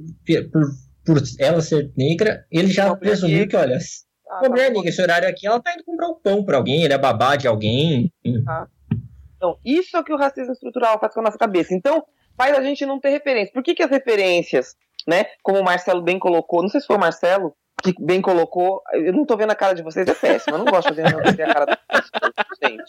por, 0.52 0.70
por 1.04 1.22
ela 1.38 1.60
ser 1.60 1.90
negra, 1.96 2.46
ele 2.50 2.68
já 2.68 2.84
mulher 2.86 2.98
presumiu 3.00 3.48
que, 3.48 3.56
olha, 3.56 3.76
Ah, 4.30 4.40
uma 4.40 4.50
mulher 4.50 4.66
tá 4.66 4.70
bom. 4.70 4.76
negra, 4.76 4.90
esse 4.90 5.02
horário 5.02 5.28
aqui, 5.28 5.46
ela 5.46 5.60
tá 5.60 5.72
indo 5.74 5.84
comprar 5.84 6.08
um 6.08 6.14
pão 6.20 6.44
pra 6.44 6.56
alguém, 6.58 6.82
ele 6.84 6.92
é 6.92 6.98
babá 6.98 7.34
de 7.34 7.48
alguém. 7.48 8.12
Então, 9.36 9.56
isso 9.64 9.96
é 9.96 10.00
o 10.00 10.04
que 10.04 10.12
o 10.12 10.16
racismo 10.18 10.52
estrutural 10.52 10.98
faz 11.00 11.14
com 11.14 11.20
a 11.20 11.24
nossa 11.24 11.38
cabeça. 11.38 11.74
Então, 11.74 12.04
faz 12.36 12.56
a 12.56 12.62
gente 12.62 12.84
não 12.86 13.00
ter 13.00 13.10
referência. 13.10 13.52
Por 13.52 13.62
que, 13.62 13.74
que 13.74 13.82
as 13.82 13.90
referências, 13.90 14.76
né? 15.06 15.24
Como 15.42 15.58
o 15.58 15.64
Marcelo 15.64 16.02
bem 16.02 16.18
colocou, 16.18 16.62
não 16.62 16.68
sei 16.68 16.80
se 16.80 16.86
foi 16.86 16.96
o 16.96 17.00
Marcelo 17.00 17.54
que 17.82 17.94
bem 17.98 18.20
colocou, 18.20 18.82
eu 18.92 19.12
não 19.12 19.24
tô 19.24 19.36
vendo 19.36 19.50
a 19.50 19.56
cara 19.56 19.74
de 19.74 19.82
vocês, 19.82 20.08
é 20.08 20.14
péssimo. 20.14 20.56
Eu 20.56 20.64
não 20.64 20.66
gosto 20.66 20.92
de 20.92 21.02
ver 21.02 21.42
a 21.42 21.54
cara 21.54 21.66
da 21.66 21.78
gente. 22.62 22.84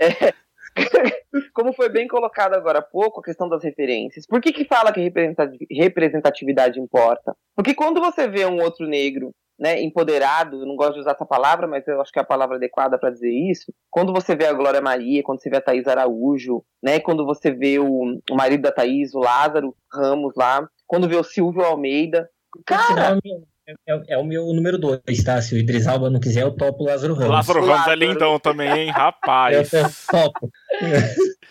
É, 0.00 0.32
como 1.54 1.72
foi 1.72 1.88
bem 1.88 2.06
colocado 2.06 2.54
agora 2.54 2.80
há 2.80 2.82
pouco, 2.82 3.20
a 3.20 3.24
questão 3.24 3.48
das 3.48 3.62
referências. 3.62 4.26
Por 4.26 4.40
que, 4.40 4.52
que 4.52 4.64
fala 4.64 4.92
que 4.92 5.00
representati- 5.00 5.66
representatividade 5.70 6.80
importa? 6.80 7.34
Porque 7.54 7.74
quando 7.74 8.00
você 8.00 8.28
vê 8.28 8.44
um 8.44 8.60
outro 8.60 8.86
negro 8.86 9.32
né, 9.58 9.80
empoderado, 9.80 10.60
eu 10.60 10.66
não 10.66 10.76
gosto 10.76 10.94
de 10.94 11.00
usar 11.00 11.12
essa 11.12 11.24
palavra, 11.24 11.66
mas 11.66 11.86
eu 11.88 12.00
acho 12.00 12.12
que 12.12 12.18
é 12.18 12.22
a 12.22 12.26
palavra 12.26 12.56
adequada 12.56 12.98
para 12.98 13.10
dizer 13.10 13.30
isso. 13.30 13.72
Quando 13.90 14.12
você 14.12 14.36
vê 14.36 14.46
a 14.46 14.52
Glória 14.52 14.82
Maria, 14.82 15.22
quando 15.22 15.40
você 15.40 15.48
vê 15.48 15.56
a 15.56 15.62
Thaís 15.62 15.86
Araújo, 15.86 16.62
né, 16.82 17.00
quando 17.00 17.24
você 17.24 17.50
vê 17.50 17.78
o, 17.78 18.20
o 18.30 18.34
marido 18.34 18.62
da 18.62 18.72
Thaís, 18.72 19.14
o 19.14 19.20
Lázaro 19.20 19.74
Ramos 19.90 20.34
lá, 20.36 20.68
quando 20.86 21.08
vê 21.08 21.16
o 21.16 21.24
Silvio 21.24 21.62
Almeida, 21.62 22.28
cara, 22.66 23.18
É, 23.66 23.72
é- 23.92 24.02
é 24.10 24.18
o 24.18 24.24
meu 24.24 24.44
número 24.52 24.78
dois, 24.78 25.24
tá? 25.24 25.40
Se 25.42 25.54
o 25.54 25.58
Idris 25.58 25.86
Alba 25.86 26.08
não 26.10 26.20
quiser, 26.20 26.42
eu 26.42 26.54
topo 26.56 26.84
o 26.84 26.86
Lázaro 26.86 27.14
Ramos. 27.14 27.30
Lázaro 27.32 27.64
Ramos 27.64 27.86
é 27.88 27.94
lindão 27.96 28.38
também, 28.38 28.70
hein? 28.70 28.90
Rapaz. 28.90 29.72
eu 29.72 29.82
topo. 30.10 30.50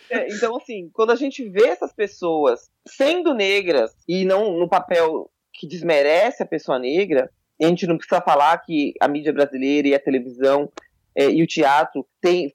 É, 0.10 0.28
então, 0.34 0.56
assim, 0.58 0.90
quando 0.94 1.12
a 1.12 1.16
gente 1.16 1.48
vê 1.50 1.68
essas 1.68 1.92
pessoas 1.94 2.70
sendo 2.88 3.34
negras 3.34 3.92
e 4.08 4.24
não 4.24 4.58
no 4.58 4.70
papel 4.70 5.30
que 5.54 5.68
desmerece 5.68 6.44
a 6.44 6.46
pessoa 6.46 6.78
negra, 6.80 7.30
a 7.62 7.66
gente 7.66 7.88
não 7.88 7.98
precisa 7.98 8.22
falar 8.22 8.58
que 8.60 8.94
a 9.02 9.08
mídia 9.08 9.34
brasileira 9.34 9.88
e 9.88 9.96
a 9.96 10.00
televisão 10.00 10.70
é, 11.18 11.30
e 11.30 11.42
o 11.42 11.48
teatro 11.48 12.06
tem, 12.22 12.54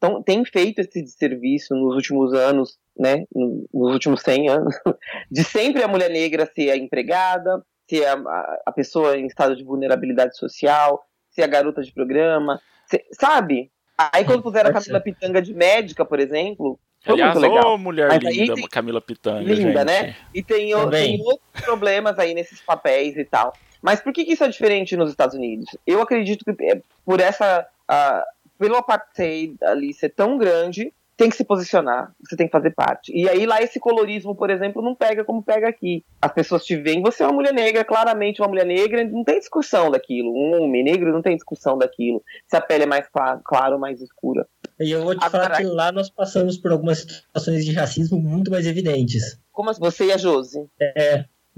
tão- 0.00 0.20
tem 0.22 0.44
feito 0.44 0.80
esse 0.80 1.00
desserviço 1.02 1.74
nos 1.76 1.94
últimos 1.94 2.34
anos, 2.34 2.76
né, 2.98 3.24
nos 3.32 3.92
últimos 3.92 4.20
100 4.22 4.48
anos, 4.48 4.74
de 5.30 5.44
sempre 5.44 5.82
a 5.82 5.88
mulher 5.88 6.10
negra 6.10 6.44
ser 6.52 6.70
a 6.70 6.76
empregada, 6.76 7.62
se 7.90 8.02
é 8.02 8.08
a, 8.08 8.58
a 8.66 8.72
pessoa 8.72 9.16
em 9.18 9.26
estado 9.26 9.56
de 9.56 9.64
vulnerabilidade 9.64 10.36
social, 10.36 11.04
se 11.28 11.40
é 11.40 11.44
a 11.44 11.48
garota 11.48 11.82
de 11.82 11.92
programa, 11.92 12.60
se- 12.86 13.04
sabe? 13.12 13.70
Aí 13.98 14.24
quando 14.24 14.42
puseram 14.42 14.70
a 14.70 14.72
Camila 14.72 15.00
Pitanga 15.00 15.42
de 15.42 15.52
médica, 15.52 16.04
por 16.04 16.20
exemplo, 16.20 16.78
foi 17.02 17.14
Aliás, 17.14 17.34
muito 17.34 17.48
legal. 17.52 17.74
ô 17.74 17.78
mulher 17.78 18.08
Mas 18.08 18.22
linda, 18.22 18.54
tem- 18.54 18.68
Camila 18.68 19.00
Pitanga, 19.00 19.40
Linda, 19.40 19.80
gente. 19.80 19.84
né? 19.86 20.16
E 20.32 20.42
tem, 20.42 20.74
o- 20.74 20.88
tem 20.88 21.20
outros 21.20 21.62
problemas 21.64 22.18
aí 22.18 22.32
nesses 22.32 22.60
papéis 22.60 23.16
e 23.16 23.24
tal. 23.24 23.52
Mas 23.82 24.00
por 24.00 24.12
que, 24.12 24.24
que 24.24 24.32
isso 24.34 24.44
é 24.44 24.48
diferente 24.48 24.96
nos 24.96 25.10
Estados 25.10 25.34
Unidos? 25.34 25.66
Eu 25.86 26.00
acredito 26.00 26.44
que 26.44 26.50
é 26.64 26.80
por 27.04 27.18
essa. 27.20 27.66
ah, 27.88 28.24
pelo 28.58 28.76
apartheid 28.76 29.56
ali 29.62 29.92
ser 29.94 30.10
tão 30.10 30.36
grande, 30.36 30.92
tem 31.20 31.28
que 31.28 31.36
se 31.36 31.44
posicionar, 31.44 32.14
você 32.24 32.34
tem 32.34 32.46
que 32.46 32.50
fazer 32.52 32.70
parte. 32.70 33.12
E 33.14 33.28
aí 33.28 33.44
lá 33.44 33.60
esse 33.62 33.78
colorismo, 33.78 34.34
por 34.34 34.48
exemplo, 34.48 34.80
não 34.80 34.94
pega 34.94 35.22
como 35.22 35.42
pega 35.42 35.68
aqui. 35.68 36.02
As 36.22 36.32
pessoas 36.32 36.64
te 36.64 36.74
veem, 36.76 37.02
você 37.02 37.22
é 37.22 37.26
uma 37.26 37.34
mulher 37.34 37.52
negra, 37.52 37.84
claramente 37.84 38.40
uma 38.40 38.48
mulher 38.48 38.64
negra, 38.64 39.04
não 39.04 39.22
tem 39.22 39.38
discussão 39.38 39.90
daquilo. 39.90 40.30
Um 40.32 40.62
homem 40.62 40.82
negro 40.82 41.12
não 41.12 41.20
tem 41.20 41.36
discussão 41.36 41.76
daquilo. 41.76 42.22
Se 42.48 42.56
a 42.56 42.60
pele 42.62 42.84
é 42.84 42.86
mais 42.86 43.06
clara, 43.08 43.38
claro 43.44 43.74
ou 43.74 43.78
mais 43.78 44.00
escura. 44.00 44.46
E 44.80 44.90
eu 44.90 45.02
vou 45.04 45.14
te 45.14 45.22
Agora- 45.22 45.44
falar 45.44 45.56
que 45.58 45.64
lá 45.64 45.92
nós 45.92 46.08
passamos 46.08 46.56
por 46.56 46.72
algumas 46.72 47.00
situações 47.00 47.66
de 47.66 47.72
racismo 47.72 48.18
muito 48.18 48.50
mais 48.50 48.66
evidentes. 48.66 49.38
Como 49.52 49.68
assim? 49.68 49.80
você 49.80 50.06
e 50.06 50.12
a 50.12 50.16
Josi? 50.16 50.66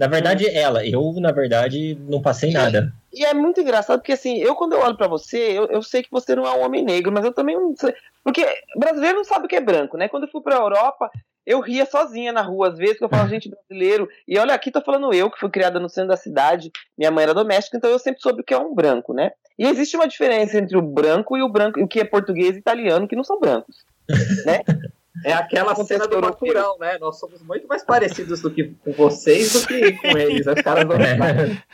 Na 0.03 0.09
verdade, 0.09 0.49
ela. 0.49 0.85
Eu, 0.85 1.12
na 1.20 1.31
verdade, 1.31 1.97
não 2.09 2.20
passei 2.20 2.51
nada. 2.51 2.93
E 3.15 3.24
é 3.24 3.33
muito 3.33 3.61
engraçado 3.61 4.01
porque, 4.01 4.11
assim, 4.11 4.39
eu 4.39 4.57
quando 4.57 4.73
eu 4.73 4.81
olho 4.81 4.97
pra 4.97 5.07
você, 5.07 5.39
eu, 5.39 5.66
eu 5.66 5.81
sei 5.81 6.03
que 6.03 6.11
você 6.11 6.35
não 6.35 6.45
é 6.45 6.53
um 6.53 6.65
homem 6.65 6.85
negro, 6.85 7.12
mas 7.12 7.24
eu 7.24 7.33
também 7.33 7.55
não 7.55 7.73
sei. 7.77 7.95
Porque 8.24 8.45
brasileiro 8.77 9.19
não 9.19 9.24
sabe 9.24 9.47
o 9.47 9.49
que 9.49 9.55
é 9.55 9.61
branco, 9.61 9.97
né? 9.97 10.09
Quando 10.09 10.24
eu 10.24 10.29
fui 10.29 10.43
pra 10.43 10.57
Europa, 10.57 11.09
eu 11.47 11.61
ria 11.61 11.87
sozinha 11.87 12.33
na 12.33 12.43
rua, 12.43 12.70
às 12.70 12.79
vezes, 12.79 12.99
que 12.99 13.05
eu 13.05 13.09
falava, 13.09 13.29
gente, 13.31 13.49
brasileiro. 13.49 14.09
E 14.27 14.37
olha, 14.37 14.55
aqui 14.55 14.73
tô 14.73 14.81
falando 14.81 15.15
eu, 15.15 15.31
que 15.31 15.39
fui 15.39 15.51
criada 15.51 15.79
no 15.79 15.89
centro 15.89 16.09
da 16.09 16.16
cidade, 16.16 16.73
minha 16.99 17.12
mãe 17.12 17.23
era 17.23 17.33
doméstica, 17.33 17.77
então 17.77 17.89
eu 17.89 17.99
sempre 18.01 18.23
soube 18.23 18.41
o 18.41 18.45
que 18.45 18.55
é 18.55 18.59
um 18.59 18.74
branco, 18.74 19.15
né? 19.15 19.31
E 19.57 19.65
existe 19.69 19.95
uma 19.95 20.09
diferença 20.09 20.59
entre 20.59 20.77
o 20.77 20.83
branco 20.83 21.37
e 21.37 21.43
o 21.45 21.49
branco, 21.49 21.79
e 21.79 21.85
o 21.85 21.87
que 21.87 22.01
é 22.01 22.05
português 22.05 22.57
e 22.57 22.59
italiano, 22.59 23.07
que 23.07 23.15
não 23.15 23.23
são 23.23 23.39
brancos. 23.39 23.85
É 25.24 25.32
aquela 25.32 25.74
cena 25.84 26.06
do. 26.06 26.20
Bacurau, 26.20 26.78
né? 26.78 26.98
Nós 26.98 27.18
somos 27.18 27.43
muito 27.43 27.66
mais 27.68 27.84
parecidos 27.84 28.40
do 28.40 28.51
que 28.51 28.74
com 28.82 28.93
vocês 28.93 29.52
do 29.52 29.66
que 29.66 29.93
com 29.98 30.09
eles. 30.16 30.47
Os 30.47 30.62
caras 30.62 30.86
não 30.86 30.97
É. 30.97 31.16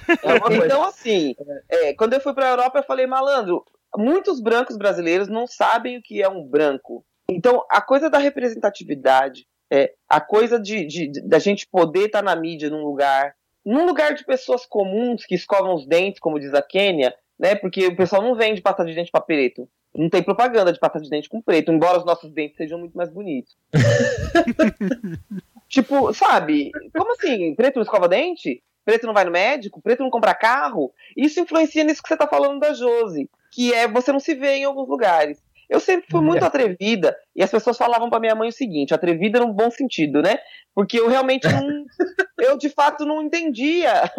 É. 0.08 0.64
Então, 0.66 0.82
assim, 0.84 1.34
é, 1.68 1.94
quando 1.94 2.14
eu 2.14 2.20
fui 2.20 2.34
pra 2.34 2.48
Europa, 2.50 2.78
eu 2.80 2.82
falei, 2.84 3.06
malandro, 3.06 3.64
muitos 3.96 4.40
brancos 4.40 4.76
brasileiros 4.76 5.28
não 5.28 5.46
sabem 5.46 5.98
o 5.98 6.02
que 6.02 6.20
é 6.22 6.28
um 6.28 6.44
branco. 6.44 7.04
Então, 7.30 7.64
a 7.70 7.80
coisa 7.80 8.10
da 8.10 8.18
representatividade, 8.18 9.46
é, 9.72 9.92
a 10.08 10.20
coisa 10.20 10.58
de, 10.58 10.84
de- 10.86 11.08
de- 11.08 11.22
da 11.28 11.38
gente 11.38 11.66
poder 11.70 12.06
estar 12.06 12.22
na 12.22 12.34
mídia 12.34 12.70
num 12.70 12.82
lugar, 12.84 13.34
num 13.64 13.86
lugar 13.86 14.14
de 14.14 14.24
pessoas 14.24 14.64
comuns 14.66 15.24
que 15.26 15.34
escovam 15.34 15.74
os 15.74 15.86
dentes, 15.86 16.20
como 16.20 16.40
diz 16.40 16.52
a 16.54 16.62
Quênia, 16.62 17.14
né? 17.38 17.54
Porque 17.54 17.86
o 17.86 17.96
pessoal 17.96 18.22
não 18.22 18.34
vende 18.34 18.60
pasta 18.62 18.84
de 18.84 18.94
dente 18.94 19.10
pra 19.10 19.20
preto. 19.20 19.68
Não 19.98 20.08
tem 20.08 20.22
propaganda 20.22 20.72
de 20.72 20.78
pasta 20.78 21.00
de 21.00 21.10
dente 21.10 21.28
com 21.28 21.42
preto, 21.42 21.72
embora 21.72 21.98
os 21.98 22.04
nossos 22.04 22.30
dentes 22.32 22.56
sejam 22.56 22.78
muito 22.78 22.96
mais 22.96 23.10
bonitos. 23.10 23.56
tipo, 25.68 26.14
sabe? 26.14 26.70
Como 26.96 27.12
assim? 27.14 27.52
Preto 27.56 27.76
não 27.76 27.82
escova 27.82 28.08
dente? 28.08 28.62
Preto 28.84 29.08
não 29.08 29.12
vai 29.12 29.24
no 29.24 29.32
médico? 29.32 29.82
Preto 29.82 30.04
não 30.04 30.10
compra 30.10 30.36
carro? 30.36 30.92
Isso 31.16 31.40
influencia 31.40 31.82
nisso 31.82 32.00
que 32.00 32.08
você 32.08 32.16
tá 32.16 32.28
falando 32.28 32.60
da 32.60 32.72
Josi, 32.72 33.28
que 33.50 33.74
é 33.74 33.88
você 33.88 34.12
não 34.12 34.20
se 34.20 34.36
vê 34.36 34.58
em 34.58 34.64
alguns 34.64 34.88
lugares. 34.88 35.42
Eu 35.68 35.80
sempre 35.80 36.08
fui 36.08 36.20
muito 36.22 36.44
atrevida, 36.44 37.14
e 37.34 37.42
as 37.42 37.50
pessoas 37.50 37.76
falavam 37.76 38.08
pra 38.08 38.20
minha 38.20 38.36
mãe 38.36 38.48
o 38.48 38.52
seguinte, 38.52 38.94
atrevida 38.94 39.40
num 39.40 39.52
bom 39.52 39.70
sentido, 39.70 40.22
né? 40.22 40.38
Porque 40.74 40.98
eu 40.98 41.08
realmente 41.08 41.46
não. 41.46 41.84
eu 42.38 42.56
de 42.56 42.70
fato 42.70 43.04
não 43.04 43.20
entendia. 43.20 44.10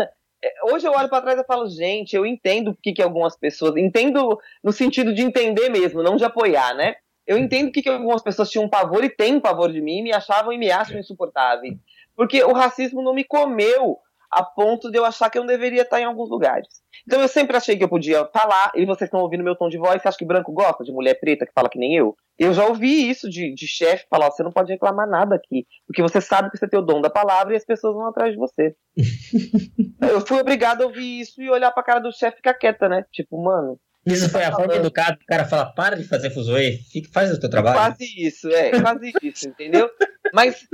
É, 0.43 0.53
Hoje 0.71 0.87
eu 0.87 0.91
olho 0.91 1.09
pra 1.09 1.21
trás 1.21 1.39
e 1.39 1.43
falo, 1.43 1.67
gente, 1.67 2.15
eu 2.15 2.25
entendo 2.25 2.73
porque 2.73 2.93
que 2.93 3.01
algumas 3.01 3.37
pessoas. 3.37 3.75
Entendo 3.77 4.39
no 4.63 4.71
sentido 4.71 5.13
de 5.13 5.21
entender 5.21 5.69
mesmo, 5.69 6.03
não 6.03 6.15
de 6.15 6.23
apoiar, 6.23 6.73
né? 6.75 6.95
Eu 7.27 7.37
entendo 7.37 7.65
porque 7.65 7.83
que 7.83 7.89
algumas 7.89 8.23
pessoas 8.23 8.49
tinham 8.49 8.67
pavor 8.67 9.03
e 9.03 9.09
têm 9.09 9.39
pavor 9.39 9.71
de 9.71 9.81
mim, 9.81 10.01
me 10.01 10.11
achavam 10.11 10.51
e 10.51 10.57
me 10.57 10.71
acham 10.71 10.97
insuportáveis. 10.97 11.75
Porque 12.15 12.43
o 12.43 12.53
racismo 12.53 13.01
não 13.01 13.13
me 13.13 13.23
comeu 13.23 13.99
a 14.31 14.43
ponto 14.43 14.91
de 14.91 14.97
eu 14.97 15.05
achar 15.05 15.29
que 15.29 15.37
eu 15.37 15.41
não 15.41 15.47
deveria 15.47 15.81
estar 15.81 15.99
em 15.99 16.05
alguns 16.05 16.29
lugares. 16.29 16.67
Então 17.05 17.21
eu 17.21 17.27
sempre 17.27 17.57
achei 17.57 17.77
que 17.77 17.83
eu 17.83 17.89
podia 17.89 18.25
falar, 18.27 18.71
e 18.75 18.85
vocês 18.85 19.07
estão 19.07 19.21
ouvindo 19.21 19.43
meu 19.43 19.55
tom 19.55 19.69
de 19.69 19.77
voz, 19.77 20.01
você 20.01 20.07
acha 20.07 20.17
que 20.17 20.25
branco 20.25 20.51
gosta 20.51 20.83
de 20.83 20.91
mulher 20.91 21.19
preta 21.19 21.45
que 21.45 21.53
fala 21.53 21.69
que 21.69 21.79
nem 21.79 21.95
eu? 21.95 22.15
Eu 22.39 22.53
já 22.53 22.65
ouvi 22.65 23.09
isso 23.09 23.29
de, 23.29 23.53
de 23.53 23.67
chefe 23.67 24.07
falar, 24.09 24.27
"Ó, 24.27 24.31
você 24.31 24.41
não 24.41 24.51
pode 24.51 24.71
reclamar 24.71 25.07
nada 25.07 25.35
aqui, 25.35 25.67
porque 25.85 26.01
você 26.01 26.21
sabe 26.21 26.49
que 26.49 26.57
você 26.57 26.69
tem 26.69 26.79
o 26.79 26.83
dom 26.83 27.01
da 27.01 27.09
palavra 27.09 27.53
e 27.53 27.57
as 27.57 27.65
pessoas 27.65 27.93
vão 27.93 28.07
atrás 28.07 28.31
de 28.31 28.37
você. 28.37 28.73
eu 30.09 30.25
fui 30.25 30.39
obrigada 30.39 30.83
a 30.83 30.87
ouvir 30.87 31.19
isso 31.19 31.41
e 31.41 31.49
olhar 31.49 31.71
pra 31.71 31.83
cara 31.83 31.99
do 31.99 32.13
chefe 32.13 32.35
e 32.35 32.37
ficar 32.37 32.53
quieta, 32.53 32.87
né? 32.87 33.03
Tipo, 33.11 33.43
mano, 33.43 33.77
Isso 34.05 34.29
foi 34.29 34.45
a 34.45 34.55
forma 34.55 34.73
educada 34.73 35.17
do 35.17 35.25
cara 35.25 35.43
fala, 35.43 35.73
para 35.73 35.97
de 35.97 36.05
fazer 36.05 36.29
fuzuê, 36.29 36.79
faz 37.13 37.29
o 37.33 37.39
teu 37.39 37.49
trabalho. 37.49 37.75
Quase 37.77 38.05
isso, 38.17 38.47
é, 38.49 38.71
quase 38.79 39.11
isso, 39.21 39.49
entendeu? 39.49 39.89
Mas, 40.33 40.65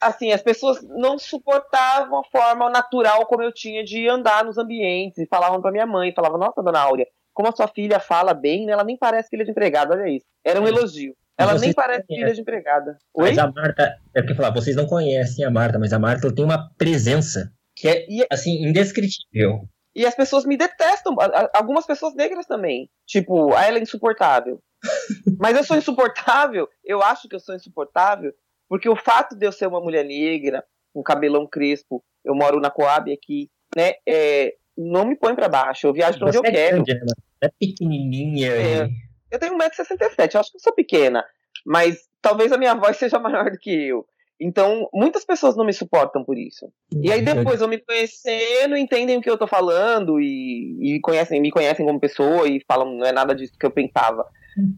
assim, 0.00 0.32
as 0.32 0.42
pessoas 0.42 0.82
não 0.82 1.18
suportavam 1.18 2.18
a 2.20 2.24
forma 2.24 2.68
natural 2.68 3.26
como 3.26 3.42
eu 3.42 3.52
tinha 3.52 3.84
de 3.84 4.08
andar 4.08 4.44
nos 4.44 4.58
ambientes, 4.58 5.18
e 5.18 5.26
falavam 5.26 5.60
pra 5.60 5.70
minha 5.70 5.86
mãe, 5.86 6.12
falavam, 6.12 6.38
nossa, 6.38 6.62
dona 6.62 6.80
Áurea, 6.80 7.06
como 7.32 7.48
a 7.48 7.52
sua 7.52 7.68
filha 7.68 7.98
fala 8.00 8.34
bem, 8.34 8.66
né, 8.66 8.72
ela 8.72 8.84
nem 8.84 8.96
parece 8.96 9.28
filha 9.28 9.44
de 9.44 9.50
empregada, 9.50 9.94
olha 9.94 10.08
isso. 10.08 10.26
Era 10.44 10.60
um 10.60 10.66
elogio. 10.66 11.14
Ela 11.38 11.52
Vocês 11.52 11.62
nem 11.62 11.72
parece 11.72 12.06
conhecem. 12.06 12.24
filha 12.24 12.34
de 12.34 12.40
empregada. 12.42 12.98
Oi? 13.14 13.28
Mas 13.30 13.38
a 13.38 13.50
Marta, 13.50 13.96
é 14.14 14.20
porque 14.20 14.34
falar, 14.34 14.50
vocês 14.52 14.76
não 14.76 14.86
conhecem 14.86 15.44
a 15.44 15.50
Marta, 15.50 15.78
mas 15.78 15.92
a 15.92 15.98
Marta 15.98 16.32
tem 16.34 16.44
uma 16.44 16.70
presença 16.76 17.50
que 17.74 17.88
é, 17.88 18.06
E- 18.08 18.26
assim, 18.30 18.62
indescritível. 18.66 19.66
E 19.94 20.06
as 20.06 20.14
pessoas 20.14 20.44
me 20.44 20.56
detestam. 20.56 21.14
Algumas 21.54 21.86
pessoas 21.86 22.14
negras 22.14 22.46
também. 22.46 22.88
Tipo, 23.06 23.50
ela 23.54 23.78
é 23.78 23.82
insuportável. 23.82 24.58
Mas 25.38 25.56
eu 25.56 25.64
sou 25.64 25.76
insuportável, 25.76 26.68
eu 26.84 27.02
acho 27.02 27.28
que 27.28 27.34
eu 27.34 27.40
sou 27.40 27.54
insuportável, 27.54 28.32
porque 28.68 28.88
o 28.88 28.96
fato 28.96 29.36
de 29.36 29.46
eu 29.46 29.52
ser 29.52 29.66
uma 29.66 29.80
mulher 29.80 30.04
negra, 30.04 30.64
com 30.94 31.02
cabelão 31.02 31.46
crespo, 31.46 32.02
eu 32.24 32.34
moro 32.34 32.58
na 32.60 32.70
Coab 32.70 33.12
aqui, 33.12 33.48
né? 33.76 33.92
é, 34.08 34.54
não 34.76 35.04
me 35.04 35.16
põe 35.16 35.34
pra 35.34 35.48
baixo. 35.48 35.86
Eu 35.86 35.92
viajo 35.92 36.18
pra 36.18 36.28
onde 36.28 36.36
Você 36.38 36.46
eu 36.46 36.50
é 36.50 36.52
quero. 36.52 36.84
grande, 36.84 37.00
é 37.42 37.48
pequenininha. 37.58 38.50
É. 38.52 38.88
Eu 39.30 39.38
tenho 39.38 39.56
1,67m, 39.56 40.34
eu 40.34 40.40
acho 40.40 40.50
que 40.50 40.56
eu 40.56 40.60
sou 40.60 40.74
pequena. 40.74 41.24
Mas 41.64 41.98
talvez 42.20 42.52
a 42.52 42.58
minha 42.58 42.74
voz 42.74 42.96
seja 42.98 43.18
maior 43.18 43.50
do 43.50 43.58
que 43.58 43.70
eu. 43.88 44.06
Então, 44.40 44.88
muitas 44.92 45.24
pessoas 45.24 45.56
não 45.56 45.64
me 45.64 45.72
suportam 45.72 46.24
por 46.24 46.36
isso. 46.36 46.66
E 47.00 47.12
aí 47.12 47.22
depois 47.22 47.60
eu 47.60 47.68
me 47.68 47.78
conhecendo, 47.78 48.76
entendem 48.76 49.16
o 49.16 49.20
que 49.20 49.30
eu 49.30 49.38
tô 49.38 49.46
falando 49.46 50.20
e, 50.20 50.96
e 50.96 51.00
conhecem, 51.00 51.40
me 51.40 51.50
conhecem 51.52 51.86
como 51.86 52.00
pessoa 52.00 52.48
e 52.48 52.60
falam 52.66 52.96
não 52.96 53.06
é 53.06 53.12
nada 53.12 53.36
disso 53.36 53.52
que 53.58 53.64
eu 53.64 53.70
pensava. 53.70 54.26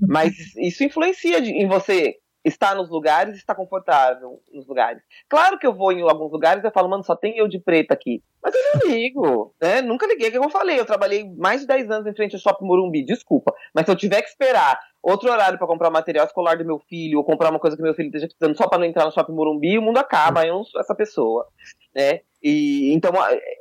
Mas 0.07 0.35
isso 0.59 0.85
influencia 0.85 1.41
de- 1.41 1.51
em 1.51 1.67
você 1.67 2.17
estar 2.45 2.75
nos 2.75 2.91
lugares 2.91 3.37
estar 3.37 3.55
confortável 3.55 4.41
nos 4.53 4.67
lugares. 4.67 5.03
Claro 5.29 5.59
que 5.59 5.67
eu 5.67 5.73
vou 5.75 5.91
em 5.93 6.03
alguns 6.03 6.31
lugares 6.31 6.63
e 6.63 6.71
falo, 6.71 6.89
mano, 6.89 7.03
só 7.03 7.17
tem 7.17 7.37
eu 7.39 7.49
de 7.49 7.59
preta 7.59 7.95
aqui. 7.95 8.23
Mas 8.43 8.55
eu 8.55 8.61
não 8.75 8.91
ligo, 8.95 9.55
né? 9.61 9.81
Nunca 9.81 10.07
liguei, 10.07 10.31
que 10.31 10.37
eu 10.37 10.51
falei, 10.51 10.79
eu 10.79 10.85
trabalhei 10.85 11.25
mais 11.37 11.63
de 11.63 11.67
10 11.67 11.91
anos 11.91 12.07
em 12.07 12.15
frente 12.15 12.35
ao 12.35 12.41
Shopping 12.41 12.67
Morumbi, 12.67 13.05
desculpa. 13.05 13.55
Mas 13.75 13.87
se 13.87 13.91
eu 13.91 13.97
tiver 13.97 14.21
que 14.21 14.29
esperar 14.29 14.79
outro 15.03 15.31
horário 15.31 15.57
pra 15.59 15.67
comprar 15.67 15.91
material 15.91 16.27
escolar 16.27 16.59
do 16.59 16.65
meu 16.65 16.79
filho 16.79 17.19
ou 17.19 17.25
comprar 17.25 17.51
uma 17.51 17.59
coisa 17.61 17.77
que 17.77 17.83
meu 17.83 17.95
filho 17.95 18.07
esteja 18.07 18.27
precisando 18.27 18.57
só 18.57 18.69
pra 18.69 18.79
não 18.79 18.87
entrar 18.87 19.05
no 19.07 19.13
Shopping 19.13 19.33
Morumbi, 19.33 19.79
o 19.79 19.83
mundo 19.83 19.99
acaba, 19.99 20.47
eu 20.47 20.55
não 20.55 20.65
sou 20.65 20.81
essa 20.81 20.95
pessoa, 20.95 21.47
né? 21.95 22.21
E 22.43 22.93
então 22.93 23.13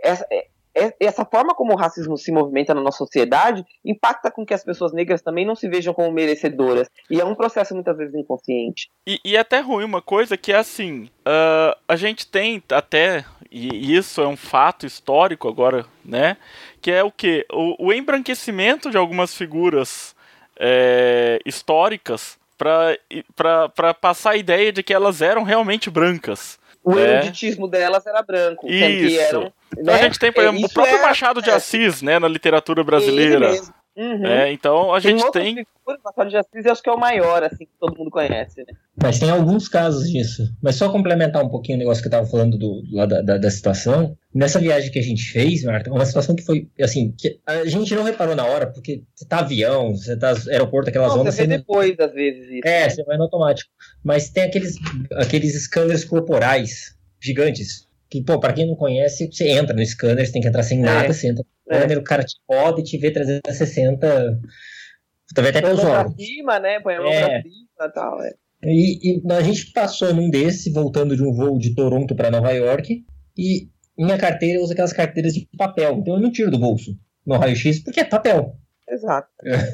essa, 0.04 0.28
é- 0.30 0.40
é- 0.40 0.48
essa 1.00 1.24
forma 1.24 1.54
como 1.54 1.74
o 1.74 1.76
racismo 1.76 2.18
se 2.18 2.32
movimenta 2.32 2.74
na 2.74 2.82
nossa 2.82 2.98
sociedade 2.98 3.66
impacta 3.86 4.32
com 4.32 4.46
que 4.46 4.54
as 4.54 4.64
pessoas 4.64 4.92
negras 4.92 5.22
também 5.22 5.46
não 5.46 5.56
se 5.56 5.70
vejam 5.70 5.94
como 5.94 6.12
merecedoras. 6.12 6.90
E 7.10 7.22
é 7.22 7.26
um 7.26 7.36
processo 7.36 7.74
muitas 7.74 7.96
vezes 7.98 8.16
inconsciente. 8.16 8.90
E, 9.06 9.20
e 9.24 9.36
é 9.36 9.40
até 9.40 9.60
ruim 9.60 9.86
uma 9.86 10.02
coisa 10.02 10.36
que 10.36 10.52
é 10.52 10.58
assim, 10.58 11.10
ah, 11.26 11.78
a 11.88 11.96
gente 11.96 12.26
tem 12.28 12.62
até, 12.72 13.24
e 13.52 13.96
isso 13.96 14.22
é 14.22 14.28
um 14.28 14.38
fato 14.38 14.86
histórico 14.86 15.48
agora, 15.48 15.86
né? 16.04 16.38
Que 16.82 16.92
é 16.92 17.04
o 17.04 17.12
que? 17.12 17.46
O, 17.52 17.88
o 17.88 17.94
embranquecimento 17.94 18.90
de 18.90 18.98
algumas 18.98 19.36
figuras 19.36 20.16
é, 20.60 21.40
históricas 21.46 22.38
para 22.58 23.94
passar 23.94 24.32
a 24.32 24.38
ideia 24.38 24.72
de 24.72 24.82
que 24.82 24.94
elas 24.94 25.22
eram 25.22 25.44
realmente 25.44 25.90
brancas. 25.90 26.60
O 26.84 27.00
É. 27.00 27.18
eruditismo 27.18 27.68
delas 27.68 28.06
era 28.06 28.22
branco, 28.22 28.68
Isso. 28.70 29.20
eram. 29.22 29.54
Então 29.78 29.94
a 29.94 29.98
né? 29.98 30.04
gente 30.04 30.20
tem, 30.20 30.32
por 30.32 30.44
É, 30.44 30.48
exemplo, 30.50 30.66
o 30.66 30.74
próprio 30.74 30.98
é- 30.98 31.02
Machado 31.02 31.42
de 31.42 31.50
é. 31.50 31.54
Assis, 31.54 32.02
né, 32.02 32.20
na 32.20 32.28
literatura 32.28 32.82
Ele 32.82 32.86
brasileira. 32.86 33.52
mesmo. 33.52 33.74
Uhum. 33.96 34.26
É, 34.26 34.52
então 34.52 34.92
a 34.94 35.00
gente 35.00 35.24
outras 35.24 35.44
tem. 35.44 35.56
figuras, 35.56 36.02
Machado 36.04 36.30
de 36.30 36.38
Assis, 36.38 36.66
eu 36.66 36.72
acho 36.72 36.82
que 36.82 36.90
é 36.90 36.94
o 36.94 37.00
maior, 37.00 37.44
assim, 37.44 37.66
que 37.66 37.72
todo 37.80 37.96
mundo 37.96 38.10
conhece, 38.10 38.62
né? 38.62 38.74
Mas 39.02 39.20
tem 39.20 39.30
alguns 39.30 39.68
casos 39.68 40.10
disso. 40.10 40.44
Mas 40.62 40.76
só 40.78 40.90
complementar 40.92 41.44
um 41.44 41.50
pouquinho 41.50 41.78
o 41.78 41.80
negócio 41.80 42.02
que 42.02 42.08
eu 42.08 42.12
tava 42.12 42.26
falando 42.26 42.58
do, 42.58 42.82
lá 42.92 43.06
da, 43.06 43.22
da, 43.22 43.38
da 43.38 43.52
situação. 43.52 44.18
Nessa 44.34 44.60
viagem 44.60 44.92
que 44.92 44.98
a 44.98 45.04
gente 45.04 45.24
fez, 45.32 45.64
Marta, 45.64 45.92
uma 45.92 46.06
situação 46.06 46.36
que 46.36 46.44
foi, 46.44 46.68
assim, 46.82 47.14
que 47.16 47.40
a 47.46 47.66
gente 47.66 47.94
não 47.94 48.04
reparou 48.04 48.36
na 48.36 48.46
hora, 48.46 48.66
porque 48.68 49.04
você 49.14 49.28
tá 49.28 49.40
avião, 49.40 49.96
você 49.96 50.18
tá 50.18 50.34
aeroporto, 50.50 50.90
aquelas 50.90 51.14
Não, 51.14 51.22
ondas, 51.22 51.36
você 51.36 51.44
vê 51.44 51.50
não- 51.50 51.58
depois, 51.58 52.00
às 52.00 52.12
vezes, 52.14 52.50
isso. 52.50 52.68
É, 52.68 52.90
você 52.90 53.04
vai 53.04 53.18
no 53.18 53.24
automático. 53.24 53.70
Mas 54.04 54.30
tem 54.30 54.44
aqueles, 54.44 54.76
aqueles 55.18 55.54
scanners 55.66 56.04
corporais 56.04 56.96
gigantes. 57.22 57.88
Que, 58.14 58.22
pô, 58.24 58.40
pra 58.40 58.54
quem 58.54 58.68
não 58.68 58.76
conhece, 58.76 59.28
você 59.32 59.50
entra 59.50 59.76
no 59.76 59.84
scanner, 59.84 60.24
você 60.24 60.32
tem 60.32 60.40
que 60.40 60.48
entrar 60.48 60.62
sem 60.62 60.78
nada, 60.80 61.08
É. 61.08 61.12
você 61.14 61.30
entra 61.30 61.44
no 61.66 61.74
É. 61.74 61.80
scanner, 61.80 61.98
o 61.98 62.04
cara 62.04 62.24
te 62.24 62.36
roda 62.48 62.80
e 62.80 62.84
te 62.84 62.96
vê 62.96 63.10
360. 63.10 64.40
Talvez 65.34 65.56
até 65.56 65.66
pelos 65.66 65.82
mão 65.84 65.92
pra 65.92 66.02
olhos. 66.02 66.14
cima, 66.16 66.60
né? 66.60 66.80
Põe 66.80 66.94
a 66.96 67.02
mão 67.02 67.12
É. 67.12 67.28
pra 67.28 67.42
cima 67.42 67.66
e 67.82 67.92
tal. 67.92 68.22
É. 68.22 68.34
E, 68.66 69.18
e 69.18 69.32
a 69.32 69.42
gente 69.42 69.72
passou 69.72 70.14
num 70.14 70.30
desse, 70.30 70.72
voltando 70.72 71.16
de 71.16 71.24
um 71.24 71.34
voo 71.34 71.58
de 71.58 71.74
Toronto 71.74 72.16
para 72.16 72.30
Nova 72.30 72.52
York, 72.52 73.04
e 73.36 73.68
minha 73.98 74.18
carteira 74.18 74.62
usa 74.62 74.74
aquelas 74.74 74.94
carteiras 74.94 75.34
de 75.34 75.50
papel, 75.58 75.98
então 75.98 76.14
eu 76.14 76.20
não 76.22 76.32
tiro 76.32 76.52
do 76.52 76.60
bolso 76.60 76.96
no 77.26 77.36
raio-x, 77.36 77.80
porque 77.84 78.00
é 78.02 78.04
papel, 78.06 78.56
Exato. 78.88 79.28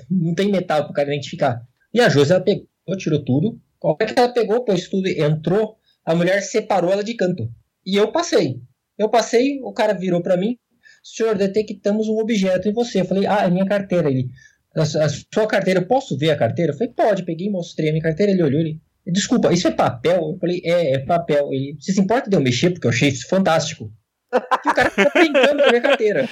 não 0.09 0.33
tem 0.33 0.49
metal 0.49 0.85
pro 0.85 0.93
cara 0.93 1.09
identificar. 1.09 1.61
E 1.93 1.99
a 1.99 2.07
Josi, 2.07 2.31
ela 2.31 2.41
pegou, 2.41 2.65
tirou 2.97 3.21
tudo, 3.23 3.59
qual 3.79 3.97
é 3.99 4.05
que 4.05 4.17
ela 4.17 4.29
pegou, 4.33 4.63
pôs 4.63 4.87
tudo, 4.87 5.07
entrou, 5.09 5.75
a 6.05 6.15
mulher 6.15 6.41
separou 6.41 6.89
ela 6.91 7.03
de 7.03 7.15
canto. 7.15 7.49
E 7.89 7.95
eu 7.95 8.11
passei. 8.11 8.61
Eu 8.95 9.09
passei, 9.09 9.59
o 9.63 9.73
cara 9.73 9.93
virou 9.93 10.21
para 10.21 10.37
mim, 10.37 10.55
senhor, 11.03 11.35
detectamos 11.35 12.07
um 12.07 12.19
objeto 12.19 12.69
em 12.69 12.73
você. 12.73 13.01
Eu 13.01 13.05
falei, 13.05 13.25
ah, 13.25 13.45
é 13.45 13.49
minha 13.49 13.65
carteira. 13.65 14.11
Ele, 14.11 14.27
a, 14.75 14.83
a 14.83 15.09
sua 15.09 15.47
carteira, 15.47 15.79
eu 15.79 15.87
posso 15.87 16.15
ver 16.15 16.29
a 16.29 16.37
carteira? 16.37 16.71
Eu 16.71 16.77
falei, 16.77 16.93
pode. 16.93 17.23
Peguei, 17.23 17.49
mostrei 17.49 17.89
a 17.89 17.91
minha 17.91 18.03
carteira, 18.03 18.31
ele 18.31 18.43
olhou, 18.43 18.61
ele, 18.61 18.79
desculpa, 19.07 19.51
isso 19.51 19.67
é 19.67 19.71
papel? 19.71 20.33
Eu 20.33 20.37
falei, 20.39 20.61
é, 20.63 20.93
é 20.93 20.99
papel. 20.99 21.51
Ele, 21.51 21.75
você 21.79 21.91
se 21.91 21.99
importa 21.99 22.29
de 22.29 22.35
eu 22.35 22.41
mexer? 22.41 22.69
Porque 22.69 22.85
eu 22.85 22.91
achei 22.91 23.09
isso 23.09 23.27
fantástico. 23.27 23.91
E 24.31 24.69
o 24.69 24.73
cara 24.75 24.91
ficou 24.91 25.11
brincando 25.11 25.63
com 25.63 25.69
a 25.69 25.69
minha 25.69 25.81
carteira. 25.81 26.29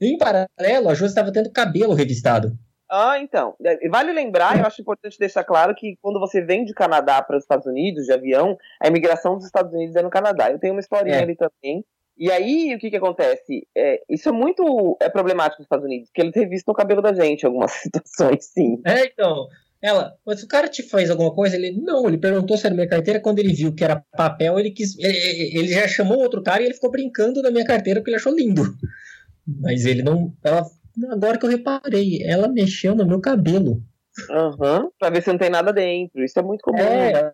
Em 0.00 0.16
paralelo, 0.16 0.88
a 0.88 0.94
Josi 0.94 1.10
estava 1.10 1.30
tendo 1.30 1.50
cabelo 1.50 1.92
revistado. 1.92 2.58
Ah, 2.90 3.18
então. 3.18 3.54
É, 3.64 3.88
Vale 3.88 4.12
lembrar, 4.12 4.58
eu 4.58 4.66
acho 4.66 4.80
importante 4.80 5.18
deixar 5.18 5.42
claro 5.44 5.74
que 5.74 5.96
quando 6.02 6.20
você 6.20 6.40
vem 6.40 6.64
de 6.64 6.74
Canadá 6.74 7.22
para 7.22 7.36
os 7.36 7.42
Estados 7.44 7.66
Unidos, 7.66 8.04
de 8.06 8.12
avião, 8.12 8.56
a 8.80 8.88
imigração 8.88 9.36
dos 9.36 9.46
Estados 9.46 9.72
Unidos 9.72 9.96
é 9.96 10.02
no 10.02 10.10
Canadá. 10.10 10.50
Eu 10.50 10.58
tenho 10.58 10.74
uma 10.74 10.80
historinha 10.80 11.16
É. 11.16 11.22
ali 11.22 11.36
também. 11.36 11.84
E 12.16 12.30
aí, 12.30 12.72
o 12.74 12.78
que 12.78 12.90
que 12.90 12.96
acontece? 12.96 13.66
É, 13.76 14.00
isso 14.08 14.28
é 14.28 14.32
muito 14.32 14.96
é 15.00 15.08
problemático 15.08 15.60
nos 15.60 15.66
Estados 15.66 15.84
Unidos, 15.84 16.08
porque 16.08 16.20
eles 16.20 16.34
revistam 16.36 16.72
o 16.72 16.76
cabelo 16.76 17.02
da 17.02 17.12
gente 17.12 17.42
em 17.42 17.46
algumas 17.46 17.72
situações, 17.90 18.44
sim. 18.44 18.80
É, 18.86 19.06
então. 19.06 19.48
Ela, 19.82 20.14
mas 20.24 20.42
o 20.42 20.48
cara 20.48 20.66
te 20.66 20.82
fez 20.82 21.10
alguma 21.10 21.34
coisa? 21.34 21.56
Ele, 21.56 21.72
não, 21.72 22.08
ele 22.08 22.16
perguntou 22.16 22.56
se 22.56 22.64
era 22.64 22.74
minha 22.74 22.88
carteira. 22.88 23.20
Quando 23.20 23.38
ele 23.40 23.52
viu 23.52 23.74
que 23.74 23.84
era 23.84 24.02
papel, 24.16 24.58
ele 24.58 24.70
quis. 24.70 24.96
Ele, 24.98 25.58
ele 25.58 25.68
já 25.68 25.86
chamou 25.86 26.18
outro 26.20 26.42
cara 26.42 26.62
e 26.62 26.66
ele 26.66 26.74
ficou 26.74 26.90
brincando 26.90 27.42
na 27.42 27.50
minha 27.50 27.66
carteira 27.66 28.00
porque 28.00 28.08
ele 28.10 28.16
achou 28.16 28.34
lindo. 28.34 28.62
Mas 29.60 29.84
ele 29.84 30.02
não. 30.02 30.32
Ela, 30.42 30.64
agora 31.10 31.38
que 31.38 31.44
eu 31.46 31.50
reparei, 31.50 32.22
ela 32.24 32.48
mexeu 32.48 32.94
no 32.94 33.06
meu 33.06 33.20
cabelo. 33.20 33.82
Aham. 34.30 34.88
Pra 34.98 35.10
ver 35.10 35.22
se 35.22 35.30
não 35.30 35.38
tem 35.38 35.50
nada 35.50 35.72
dentro. 35.72 36.22
Isso 36.24 36.38
é 36.38 36.42
muito 36.42 36.60
comum. 36.62 36.78
É, 36.78 37.32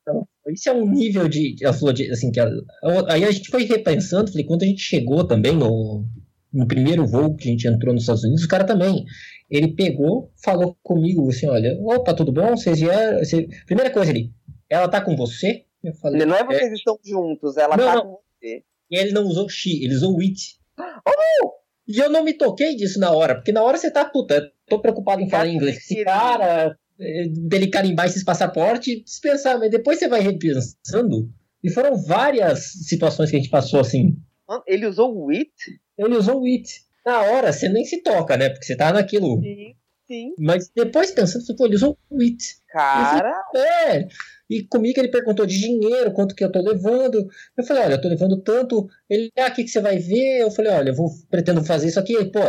isso 0.49 0.69
é 0.69 0.73
um 0.73 0.91
nível 0.91 1.29
de. 1.29 1.55
Ela 1.63 1.73
falou 1.75 1.93
de, 1.93 2.11
assim, 2.11 2.33
que 2.33 2.41
ela- 2.41 2.53
aí 3.09 3.23
a 3.25 3.31
gente 3.31 3.51
foi 3.51 3.65
repensando, 3.65 4.31
falei, 4.31 4.47
quando 4.47 4.63
a 4.63 4.67
gente 4.67 4.81
chegou 4.81 5.23
também 5.27 5.53
no, 5.55 6.05
no 6.53 6.67
primeiro 6.67 7.07
voo 7.07 7.37
que 7.37 7.49
a 7.49 7.51
gente 7.53 7.69
entrou 7.69 7.93
nos 7.93 8.05
Estados 8.05 8.25
Unidos, 8.25 8.45
o 8.45 8.49
cara 8.49 8.65
também. 8.65 9.05
Ele 9.51 9.75
pegou, 9.75 10.33
falou 10.43 10.75
comigo 10.83 11.29
assim: 11.29 11.47
olha, 11.49 11.77
opa, 11.83 12.15
tudo 12.15 12.33
bom? 12.33 12.57
Vocês 12.57 12.81
vieram. 12.81 13.21
Primeira 13.67 13.91
coisa 13.91 14.11
ali, 14.11 14.33
ela 14.71 14.89
tá 14.89 15.03
com 15.03 15.15
você? 15.17 15.65
Eu 15.85 15.93
falei, 15.95 16.25
Não 16.25 16.35
é 16.37 16.45
vocês 16.45 16.73
estão 16.73 16.99
juntos, 17.05 17.57
ela 17.57 17.77
Não, 17.77 17.85
tá 17.85 17.95
não. 17.97 18.03
com 18.03 18.19
você. 18.41 18.63
E 18.91 18.97
ele 18.99 19.13
não 19.13 19.25
usou 19.25 19.49
she, 19.49 19.85
ele 19.85 19.95
usou 19.95 20.19
it. 20.21 20.57
E 21.93 21.99
eu 21.99 22.09
não 22.09 22.23
me 22.23 22.33
toquei 22.35 22.77
disso 22.77 23.01
na 23.01 23.11
hora, 23.11 23.35
porque 23.35 23.51
na 23.53 23.63
hora 23.63 23.77
você 23.77 23.91
tá, 23.91 24.05
puta, 24.05 24.49
tô 24.69 24.81
preocupado 24.81 25.21
em 25.21 25.29
falar 25.29 25.43
Cara, 25.45 25.53
inglês. 25.55 25.79
Esse 25.79 25.95
ele- 25.97 26.05
cara, 26.05 26.77
eh, 27.01 27.27
dele 27.29 27.67
carimbar 27.69 28.07
esses 28.07 28.23
passaportes, 28.23 29.03
dispensar, 29.03 29.59
mas 29.59 29.71
depois 29.71 29.99
você 29.99 30.07
vai 30.07 30.21
repensando. 30.21 31.29
E 31.65 31.71
foram 31.71 31.97
várias 31.97 32.73
situações 32.87 33.29
que 33.31 33.37
a 33.37 33.39
gente 33.41 33.51
passou 33.51 33.81
assim. 33.81 34.17
Ele 34.67 34.87
usou 34.87 35.15
o 35.15 35.31
it? 35.31 35.51
Ele 35.99 36.17
usou 36.17 36.43
o 36.43 36.47
it. 36.47 36.81
Na 37.05 37.23
hora 37.23 37.53
você 37.53 37.69
nem 37.69 37.85
se 37.85 38.03
toca, 38.03 38.37
né? 38.37 38.49
Porque 38.51 38.65
você 38.65 38.77
tá 38.77 38.93
naquilo. 38.93 39.41
Sim, 39.43 39.75
sim. 40.07 40.35
Mas 40.39 40.71
depois 40.75 41.11
pensando, 41.11 41.45
você, 41.45 41.55
pô, 41.57 41.67
ele 41.67 41.75
usou 41.77 41.99
o 42.09 42.21
it. 42.21 42.57
Cara, 42.69 43.33
É. 43.57 44.07
E 44.51 44.65
comigo 44.65 44.99
ele 44.99 45.09
perguntou 45.09 45.47
de 45.47 45.61
dinheiro, 45.61 46.13
quanto 46.13 46.35
que 46.35 46.43
eu 46.43 46.51
tô 46.51 46.61
levando. 46.61 47.25
Eu 47.57 47.65
falei, 47.65 47.85
olha, 47.85 47.95
eu 47.95 48.01
tô 48.01 48.09
levando 48.09 48.43
tanto. 48.43 48.89
Ele, 49.09 49.31
ah, 49.39 49.47
o 49.47 49.55
que, 49.55 49.63
que 49.63 49.71
você 49.71 49.81
vai 49.81 49.99
ver? 49.99 50.41
Eu 50.41 50.51
falei, 50.51 50.73
olha, 50.73 50.91
eu 50.91 50.95
vou 50.95 51.09
pretendo 51.31 51.65
fazer 51.65 51.87
isso 51.87 52.01
aqui, 52.01 52.25
pô. 52.27 52.41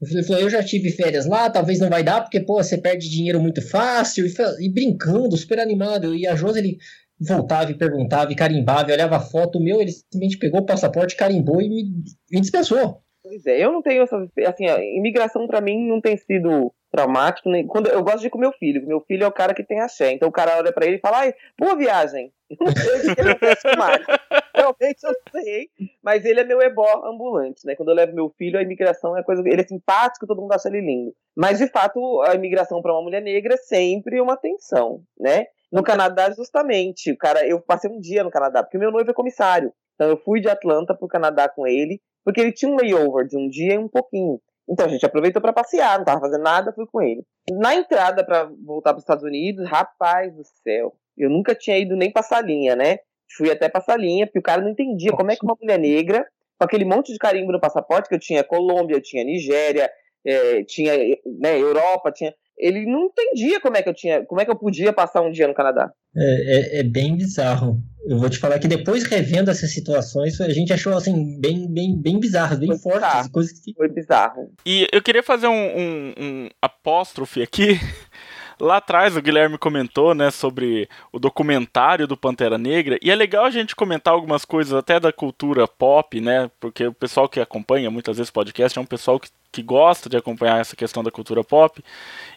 Ele 0.00 0.22
falou, 0.22 0.42
eu 0.42 0.50
já 0.50 0.62
tive 0.62 0.90
férias 0.92 1.24
lá, 1.24 1.48
talvez 1.48 1.80
não 1.80 1.88
vai 1.88 2.04
dar, 2.04 2.20
porque, 2.20 2.38
pô, 2.38 2.62
você 2.62 2.76
perde 2.76 3.10
dinheiro 3.10 3.40
muito 3.40 3.62
fácil. 3.62 4.26
E, 4.26 4.32
e 4.60 4.70
brincando, 4.70 5.36
super 5.38 5.58
animado. 5.58 6.14
E 6.14 6.26
a 6.26 6.36
Josi, 6.36 6.58
ele 6.58 6.78
voltava 7.18 7.70
e 7.70 7.78
perguntava 7.78 8.30
e 8.30 8.36
carimbava, 8.36 8.90
e 8.90 8.92
olhava 8.92 9.16
a 9.16 9.20
foto 9.20 9.58
meu, 9.58 9.80
ele 9.80 9.90
simplesmente 9.90 10.38
pegou 10.38 10.60
o 10.60 10.66
passaporte, 10.66 11.16
carimbou 11.16 11.60
e 11.60 11.68
me, 11.68 11.84
me 12.30 12.40
dispensou. 12.40 13.02
Pois 13.22 13.44
é, 13.46 13.64
eu 13.64 13.72
não 13.72 13.82
tenho 13.82 14.02
essa. 14.02 14.16
Assim, 14.46 14.66
a 14.66 14.78
imigração 14.80 15.46
pra 15.46 15.60
mim 15.60 15.88
não 15.88 16.00
tem 16.00 16.16
sido 16.16 16.72
traumático. 16.90 17.48
Nem, 17.48 17.66
quando, 17.66 17.88
eu 17.88 18.02
gosto 18.02 18.20
de 18.20 18.26
ir 18.26 18.30
com 18.30 18.38
meu 18.38 18.52
filho. 18.52 18.86
Meu 18.86 19.00
filho 19.00 19.24
é 19.24 19.26
o 19.26 19.32
cara 19.32 19.54
que 19.54 19.64
tem 19.64 19.80
axé. 19.80 20.12
Então 20.12 20.28
o 20.28 20.32
cara 20.32 20.56
olha 20.56 20.72
pra 20.72 20.86
ele 20.86 20.96
e 20.96 21.00
fala: 21.00 21.18
ai, 21.18 21.34
boa 21.58 21.76
viagem. 21.76 22.32
Realmente 24.54 25.04
eu 25.04 25.14
sei. 25.30 25.68
Mas 26.02 26.24
ele 26.24 26.40
é 26.40 26.44
meu 26.44 26.60
ebó 26.60 27.04
ambulante, 27.04 27.66
né? 27.66 27.74
Quando 27.74 27.90
eu 27.90 27.94
levo 27.94 28.14
meu 28.14 28.30
filho, 28.36 28.58
a 28.58 28.62
imigração 28.62 29.16
é 29.16 29.22
coisa. 29.22 29.42
Ele 29.46 29.60
é 29.60 29.66
simpático, 29.66 30.26
todo 30.26 30.40
mundo 30.40 30.52
acha 30.52 30.68
ele 30.68 30.80
lindo. 30.80 31.14
Mas 31.36 31.58
de 31.58 31.68
fato, 31.68 32.22
a 32.22 32.34
imigração 32.34 32.82
pra 32.82 32.92
uma 32.92 33.02
mulher 33.02 33.22
negra 33.22 33.54
é 33.54 33.58
sempre 33.58 34.20
uma 34.20 34.36
tensão, 34.36 35.02
né? 35.18 35.46
No 35.70 35.82
Canadá, 35.82 36.30
justamente, 36.30 37.12
o 37.12 37.16
cara, 37.16 37.46
eu 37.46 37.60
passei 37.60 37.90
um 37.90 38.00
dia 38.00 38.24
no 38.24 38.30
Canadá, 38.30 38.62
porque 38.62 38.78
meu 38.78 38.90
noivo 38.90 39.10
é 39.10 39.14
comissário. 39.14 39.72
Então 39.94 40.08
eu 40.08 40.16
fui 40.16 40.40
de 40.40 40.48
Atlanta 40.48 40.94
pro 40.94 41.06
Canadá 41.06 41.48
com 41.48 41.66
ele, 41.66 42.00
porque 42.24 42.40
ele 42.40 42.52
tinha 42.52 42.70
um 42.70 42.76
layover 42.76 43.26
de 43.26 43.36
um 43.36 43.48
dia 43.48 43.74
e 43.74 43.78
um 43.78 43.88
pouquinho. 43.88 44.40
Então 44.68 44.86
a 44.86 44.88
gente 44.88 45.04
aproveitou 45.06 45.40
para 45.40 45.52
passear, 45.52 45.98
não 45.98 46.04
tava 46.04 46.20
fazendo 46.20 46.42
nada, 46.42 46.72
fui 46.72 46.86
com 46.86 47.00
ele. 47.00 47.22
Na 47.50 47.74
entrada 47.74 48.24
para 48.24 48.50
voltar 48.64 48.90
para 48.90 48.98
os 48.98 49.02
Estados 49.02 49.24
Unidos, 49.24 49.68
rapaz 49.68 50.34
do 50.34 50.42
céu, 50.62 50.94
eu 51.16 51.30
nunca 51.30 51.54
tinha 51.54 51.78
ido 51.78 51.96
nem 51.96 52.12
passar 52.12 52.44
linha, 52.44 52.76
né? 52.76 52.98
Fui 53.36 53.50
até 53.50 53.68
passar 53.68 53.98
linha, 53.98 54.26
porque 54.26 54.38
o 54.38 54.42
cara 54.42 54.62
não 54.62 54.70
entendia 54.70 55.12
como 55.12 55.30
é 55.30 55.36
que 55.36 55.44
uma 55.44 55.56
mulher 55.60 55.78
negra, 55.78 56.26
com 56.58 56.64
aquele 56.64 56.84
monte 56.84 57.12
de 57.12 57.18
carimbo 57.18 57.52
no 57.52 57.60
passaporte, 57.60 58.08
que 58.08 58.14
eu 58.14 58.20
tinha 58.20 58.44
Colômbia, 58.44 58.96
eu 58.96 59.02
tinha 59.02 59.24
Nigéria, 59.24 59.90
eh, 60.24 60.64
tinha 60.64 60.92
né, 61.38 61.58
Europa, 61.58 62.12
tinha. 62.12 62.34
Ele 62.58 62.84
não 62.86 63.04
entendia 63.06 63.60
como 63.60 63.76
é 63.76 63.82
que 63.82 63.88
eu 63.88 63.94
tinha, 63.94 64.24
como 64.26 64.40
é 64.40 64.44
que 64.44 64.50
eu 64.50 64.56
podia 64.56 64.92
passar 64.92 65.20
um 65.22 65.30
dia 65.30 65.46
no 65.46 65.54
Canadá. 65.54 65.90
É, 66.16 66.78
é, 66.78 66.80
é 66.80 66.82
bem 66.82 67.16
bizarro. 67.16 67.80
Eu 68.06 68.18
vou 68.18 68.28
te 68.30 68.38
falar 68.38 68.58
que 68.58 68.66
depois 68.68 69.04
revendo 69.04 69.50
essas 69.50 69.72
situações, 69.72 70.40
a 70.40 70.48
gente 70.50 70.72
achou 70.72 70.96
assim, 70.96 71.38
bem, 71.38 71.70
bem, 71.70 71.94
bem 72.00 72.18
bizarras, 72.18 72.58
bem 72.58 72.68
Foi 72.68 72.78
fortes, 72.78 73.00
bizarro. 73.08 73.30
coisas 73.30 73.60
que. 73.60 73.74
Foi 73.74 73.88
bizarro. 73.88 74.50
E 74.64 74.88
eu 74.90 75.02
queria 75.02 75.22
fazer 75.22 75.46
um, 75.46 75.52
um- 75.52 76.14
um 76.18 76.48
apóstrofe 76.60 77.42
aqui. 77.42 77.78
Lá 78.60 78.78
atrás 78.78 79.16
o 79.16 79.22
Guilherme 79.22 79.56
comentou, 79.56 80.16
né, 80.16 80.32
sobre 80.32 80.88
o 81.12 81.20
documentário 81.20 82.08
do 82.08 82.16
Pantera 82.16 82.58
Negra, 82.58 82.98
e 83.00 83.08
é 83.08 83.14
legal 83.14 83.44
a 83.44 83.50
gente 83.50 83.76
comentar 83.76 84.12
algumas 84.12 84.44
coisas 84.44 84.72
até 84.74 84.98
da 84.98 85.12
cultura 85.12 85.68
pop, 85.68 86.20
né, 86.20 86.50
porque 86.58 86.88
o 86.88 86.92
pessoal 86.92 87.28
que 87.28 87.38
acompanha 87.38 87.88
muitas 87.88 88.16
vezes 88.16 88.30
o 88.30 88.32
podcast 88.32 88.76
é 88.76 88.82
um 88.82 88.84
pessoal 88.84 89.20
que, 89.20 89.28
que 89.50 89.62
gosta 89.62 90.08
de 90.08 90.16
acompanhar 90.16 90.60
essa 90.60 90.76
questão 90.76 91.02
da 91.02 91.10
cultura 91.10 91.42
pop, 91.42 91.82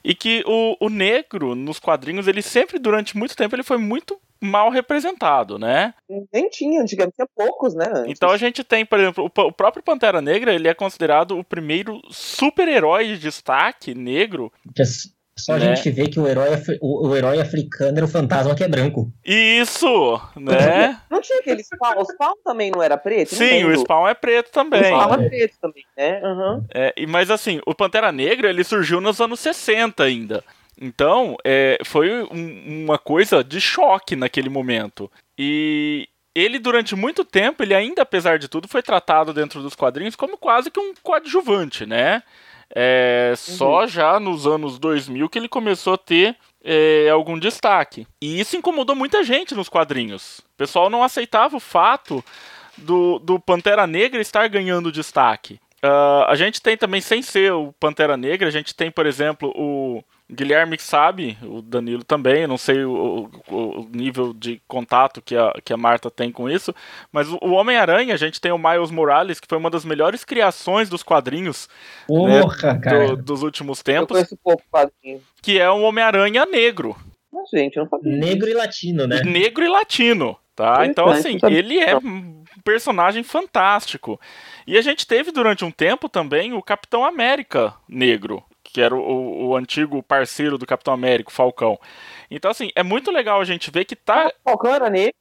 e 0.04 0.16
que 0.16 0.44
o, 0.48 0.78
o 0.80 0.90
negro 0.90 1.56
nos 1.56 1.80
quadrinhos, 1.80 2.28
ele 2.28 2.42
sempre, 2.42 2.80
durante 2.80 3.18
muito 3.18 3.36
tempo, 3.36 3.56
ele 3.56 3.64
foi 3.64 3.78
muito 3.78 4.20
mal 4.42 4.72
representado, 4.72 5.60
né? 5.60 5.94
Nem 6.34 6.50
tinha, 6.50 6.82
antigamente 6.82 7.16
tinha 7.16 7.28
poucos, 7.36 7.76
né? 7.76 7.86
antes. 7.88 8.12
Então 8.12 8.32
a 8.32 8.38
gente 8.38 8.64
tem, 8.64 8.84
por 8.84 9.00
exemplo, 9.00 9.24
o, 9.24 9.42
o 9.42 9.52
próprio 9.52 9.84
Pantera 9.84 10.20
Negra, 10.20 10.54
ele 10.54 10.68
é 10.68 10.74
considerado 10.74 11.38
o 11.38 11.44
primeiro 11.44 12.02
super-herói 12.10 13.08
de 13.08 13.20
destaque 13.20 13.94
negro 13.94 14.52
é 15.38 15.41
só 15.41 15.53
a 15.53 15.60
Né? 15.60 15.76
gente 15.76 15.90
vê 15.91 16.08
que 16.08 16.20
o 16.20 16.28
herói, 16.28 16.49
o, 16.82 17.08
o 17.08 17.16
herói 17.16 17.40
africano 17.40 17.98
era 17.98 18.06
o 18.06 18.10
fantasma 18.10 18.53
que 18.56 18.64
é 18.64 18.68
branco. 18.68 19.12
Isso, 19.26 20.22
né? 20.36 20.99
Não 21.10 21.22
tinha 21.22 21.40
aquele 21.40 21.64
spawn? 21.64 21.98
O 21.98 22.06
spawn 22.06 22.34
também 22.44 22.72
não 22.72 22.82
era 22.84 22.98
preto? 22.98 23.36
Sim, 23.36 23.64
o. 23.66 23.78
Spawn 23.80 24.08
é 24.08 24.14
preto 24.14 24.48
O 24.48 24.52
também. 24.52 24.84
spawn 24.84 25.14
é 25.14 25.30
preto 25.30 25.53
também, 25.62 25.84
né? 25.98 26.22
Uhum. 26.24 26.66
É, 26.74 26.94
e- 26.98 27.08
mas 27.08 27.30
assim, 27.32 27.60
o 27.66 27.74
Pantera 27.74 28.12
Negra 28.12 28.49
ele 28.49 28.64
surgiu 28.64 28.99
nos 29.02 29.20
anos 29.22 29.40
60 29.40 30.03
ainda. 30.03 30.44
Então, 30.80 31.36
é, 31.45 31.78
foi 31.86 32.24
um- 32.24 32.84
uma 32.86 32.98
coisa 32.98 33.44
de 33.44 33.62
choque 33.62 34.16
naquele 34.16 34.49
momento. 34.49 35.12
E 35.38 36.08
ele, 36.34 36.58
durante 36.60 36.95
muito 36.95 37.24
tempo, 37.24 37.62
ele 37.62 37.74
ainda, 37.76 38.02
apesar 38.02 38.40
de 38.40 38.48
tudo, 38.48 38.68
foi 38.68 38.82
tratado 38.82 39.34
dentro 39.34 39.62
dos 39.62 39.76
quadrinhos 39.76 40.16
como 40.16 40.38
quase 40.38 40.72
que 40.72 40.80
um 40.80 40.94
coadjuvante, 41.03 41.86
né? 41.86 42.24
É, 42.73 43.34
só 43.35 43.85
já 43.85 44.19
nos 44.19 44.48
anos 44.48 44.80
2000 44.80 45.27
que 45.30 45.38
ele 45.38 45.49
começou 45.49 45.93
a 45.93 45.98
ter 45.98 46.35
é, 46.64 47.10
algum 47.10 47.38
destaque. 47.38 48.07
E 48.22 48.39
isso 48.39 48.56
incomodou 48.56 48.95
muita 48.95 49.23
gente 49.23 49.53
nos 49.56 49.69
quadrinhos. 49.69 50.39
O 50.39 50.57
pessoal 50.57 50.89
não 50.89 51.03
aceitava 51.03 51.57
o 51.57 51.60
fato 51.60 52.23
do, 52.77 53.19
do 53.19 53.39
Pantera 53.39 53.85
Negra 53.85 54.22
estar 54.22 54.48
ganhando 54.48 54.91
destaque. 54.91 55.60
Ah, 55.81 56.26
a 56.30 56.35
gente 56.35 56.61
tem 56.61 56.77
também, 56.77 57.02
sem 57.02 57.22
ser 57.22 57.52
o 57.53 57.73
Pantera 57.80 58.15
Negra, 58.15 58.48
a 58.48 58.52
gente 58.52 58.76
tem, 58.76 58.91
por 58.91 59.06
exemplo, 59.06 59.52
o 59.56 60.03
Guilherme 60.32 60.78
sabe, 60.80 61.38
o 61.44 61.62
Danilo 61.62 62.03
também, 62.03 62.44
eu 62.44 62.48
não 62.48 62.58
sei 62.58 62.84
o, 62.86 63.30
o, 63.49 63.53
o, 63.82 63.90
nível 63.91 64.34
de 64.34 64.62
contato 64.68 65.22
que 65.22 65.36
a, 65.36 65.52
que 65.64 65.74
a 65.74 65.78
Marta 65.78 66.10
tem 66.10 66.32
com 66.32 66.49
isso, 66.49 66.74
mas 67.12 67.28
o, 67.28 67.38
o 67.41 67.52
Homem-Aranha, 67.52 68.14
a 68.14 68.18
gente 68.18 68.40
tem 68.40 68.52
o 68.52 68.58
Miles 68.58 68.91
Morales, 68.91 69.40
que 69.40 69.48
foi 69.48 69.58
uma 69.58 69.70
das 69.70 69.84
melhores 69.84 70.24
criações 70.24 70.88
dos 70.90 71.03
quadrinhos 71.03 71.68
Porra, 72.08 72.74
né, 72.74 72.80
cara. 72.80 73.08
do- 73.16 73.24
dos 73.24 73.44
últimos 73.44 73.80
Eu 73.80 73.84
tempos, 73.84 74.16
conheço 74.18 74.38
pouco 74.41 74.64
quadrinho. 74.72 75.22
que 75.41 75.60
é 75.60 75.70
um 75.70 75.84
Homem-Aranha 75.84 76.45
negro. 76.45 76.95
Mas, 77.32 77.49
gente, 77.49 77.78
eu 77.78 77.84
não 77.84 77.90
sabia. 77.90 78.16
Negro 78.16 78.49
e 78.49 78.53
latino, 78.53 79.08
né? 79.08 79.22
negro 79.24 79.64
e 79.64 79.68
latino, 79.68 80.38
tá? 80.56 80.86
Então, 80.86 81.08
assim, 81.10 81.34
não 81.34 81.40
sabia. 81.40 81.60
ele 81.60 81.80
é 81.80 81.95
um 81.98 82.44
personagem 82.64 83.24
fantástico. 83.24 84.20
E 84.68 84.78
a 84.78 84.82
gente 84.82 85.08
teve 85.08 85.32
durante 85.32 85.64
um 85.66 85.72
tempo 85.72 86.08
também 86.10 86.53
o 86.53 86.62
Capitão 86.62 87.03
América 87.06 87.74
negro, 87.88 88.44
que 88.73 88.81
era 88.81 88.95
o, 88.95 89.49
o- 89.49 89.56
antigo 89.56 90.02
parceiro 90.02 90.57
do 90.57 90.65
Capitão 90.65 90.93
América, 90.93 91.30
o 91.30 91.34
Falcão. 91.34 91.77
Então, 92.30 92.49
assim, 92.49 92.69
é 92.76 92.81
muito 92.84 93.11
legal 93.11 93.41
a 93.41 93.45
gente 93.45 93.69
ver 93.69 93.84
que 93.85 93.95
tá 93.95 94.31
O 94.45 94.49
Falcão 94.52 94.73
era 94.73 94.89
negro? 94.89 95.14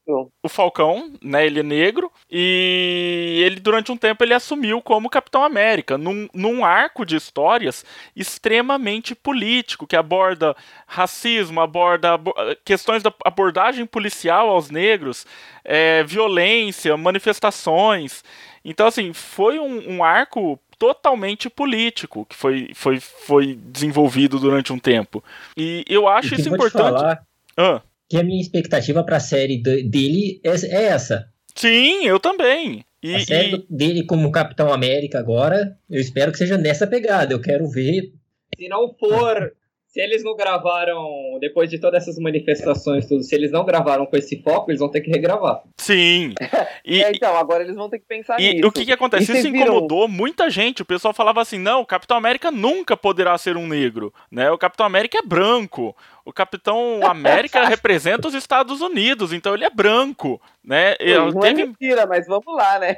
o 0.43 0.49
Falcão, 0.49 1.13
né? 1.23 1.47
Ele 1.47 1.61
é 1.61 1.63
negro 1.63 2.11
e 2.31 3.43
ele 3.45 3.61
durante 3.61 3.91
um 3.93 3.97
tempo 3.97 4.23
ele 4.25 4.35
assumiu 4.35 4.81
como 4.81 5.11
Capitão 5.11 5.43
América 5.45 5.99
num, 5.99 6.29
num 6.35 6.65
arco 6.65 7.05
de 7.05 7.17
histórias 7.17 7.85
extremamente 8.17 9.15
político 9.15 9.87
que 9.87 9.97
aborda 9.97 10.57
racismo, 10.87 11.61
aborda 11.61 12.15
abo- 12.15 12.35
questões 12.65 13.03
da 13.03 13.13
abordagem 13.25 13.85
policial 13.87 14.49
aos 14.49 14.71
negros, 14.71 15.27
é, 15.65 16.03
violência, 16.05 16.97
manifestações. 16.97 18.23
Então 18.65 18.87
assim 18.87 19.13
foi 19.13 19.59
um, 19.59 19.97
um 19.97 20.05
arco 20.05 20.59
totalmente 20.81 21.51
político 21.51 22.25
que 22.25 22.35
foi, 22.35 22.71
foi, 22.75 22.99
foi 22.99 23.55
desenvolvido 23.55 24.41
durante 24.41 24.73
um 24.73 24.79
tempo 24.79 25.23
e 25.55 25.85
eu 25.87 26.09
acho 26.09 26.29
E 26.29 26.37
que 26.37 26.41
isso 26.41 26.49
importante. 26.55 26.99
falar 26.99 27.23
Ah. 27.57 27.83
que 28.09 28.17
a 28.17 28.23
minha 28.25 28.41
expectativa 28.41 29.05
pra 29.05 29.21
série 29.21 29.59
de- 29.59 29.83
dele 29.85 30.41
é, 30.43 30.49
é 30.51 30.83
essa. 30.87 31.29
Sim, 31.55 32.07
eu 32.07 32.19
também. 32.19 32.83
E, 33.03 33.15
A 33.15 33.21
série 33.21 33.57
e- 33.57 33.67
dele 33.69 34.05
como 34.05 34.33
Capitão 34.33 34.73
América 34.73 35.19
agora, 35.19 35.77
eu 35.89 36.01
espero 36.01 36.33
que 36.33 36.39
seja 36.39 36.57
nessa 36.57 36.87
pegada. 36.87 37.33
Eu 37.35 37.41
quero 37.41 37.69
ver. 37.69 38.13
Se 38.59 38.69
não 38.69 38.95
for. 38.99 39.53
Se 39.93 40.01
eles 40.01 40.23
não 40.23 40.37
gravaram, 40.37 41.05
depois 41.41 41.69
de 41.69 41.77
todas 41.81 42.03
essas 42.05 42.17
manifestações, 42.19 43.07
tudo, 43.07 43.25
se 43.25 43.35
eles 43.35 43.51
não 43.51 43.65
gravaram 43.65 44.07
com 44.07 44.17
esse 44.17 44.41
foco, 44.41 44.71
eles 44.71 44.79
vão 44.79 44.89
ter 44.89 45.01
que 45.01 45.11
regravar. 45.11 45.63
sim. 45.77 46.33
E, 46.83 47.03
É, 47.03 47.11
então, 47.11 47.37
agora 47.37 47.63
eles 47.63 47.77
vão 47.77 47.91
ter 47.91 47.99
que 47.99 48.07
pensar 48.07 48.41
E 48.41 48.55
nisso. 48.55 48.67
o 48.69 48.73
que, 48.73 48.87
que 48.87 48.93
acontece? 48.93 49.31
E 49.31 49.37
Isso 49.39 49.53
viram- 49.53 49.67
incomodou 49.75 50.09
muita 50.09 50.49
gente. 50.49 50.81
O 50.81 50.85
pessoal 50.85 51.13
falava 51.13 51.41
assim: 51.41 51.59
não, 51.59 51.83
o 51.83 51.87
Capitão 51.87 52.17
América 52.17 52.51
nunca 52.51 52.97
poderá 52.97 53.37
ser 53.37 53.57
um 53.57 53.67
negro. 53.69 54.13
Né? 54.31 54.51
O 54.51 54.57
Capitão 54.57 54.87
América 54.87 55.19
é 55.19 55.23
branco. 55.23 55.95
O 56.25 56.33
Capitão 56.33 57.01
América 57.05 57.67
representa 57.69 58.27
os 58.29 58.35
Estados 58.35 58.81
Unidos, 58.81 59.33
então 59.33 59.55
ele 59.55 59.65
é 59.65 59.71
branco. 59.71 60.41
Né? 60.65 60.95
Não 61.35 61.41
é 61.45 61.49
teve- 61.53 61.67
mentira, 61.67 62.07
mas 62.07 62.27
vamos 62.27 62.47
lá, 62.57 62.79
né? 62.79 62.97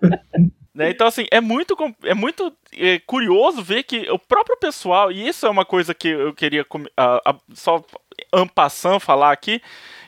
né? 0.74 0.90
Então, 0.90 1.06
assim, 1.06 1.26
é 1.30 1.40
muito, 1.40 1.76
é 2.02 2.14
muito 2.14 2.52
é, 2.72 2.98
curioso 3.00 3.62
ver 3.62 3.82
que 3.82 4.10
o 4.10 4.18
próprio 4.18 4.56
pessoal, 4.56 5.12
e 5.12 5.28
isso 5.28 5.46
é 5.46 5.50
uma 5.50 5.64
coisa 5.64 5.94
que 5.94 6.08
eu 6.08 6.32
queria 6.34 6.66
ah, 6.96 7.20
ah, 7.26 7.36
só 7.52 7.84
en 8.34 8.46
passant 8.46 8.98
falar 8.98 9.32
aqui, 9.32 9.60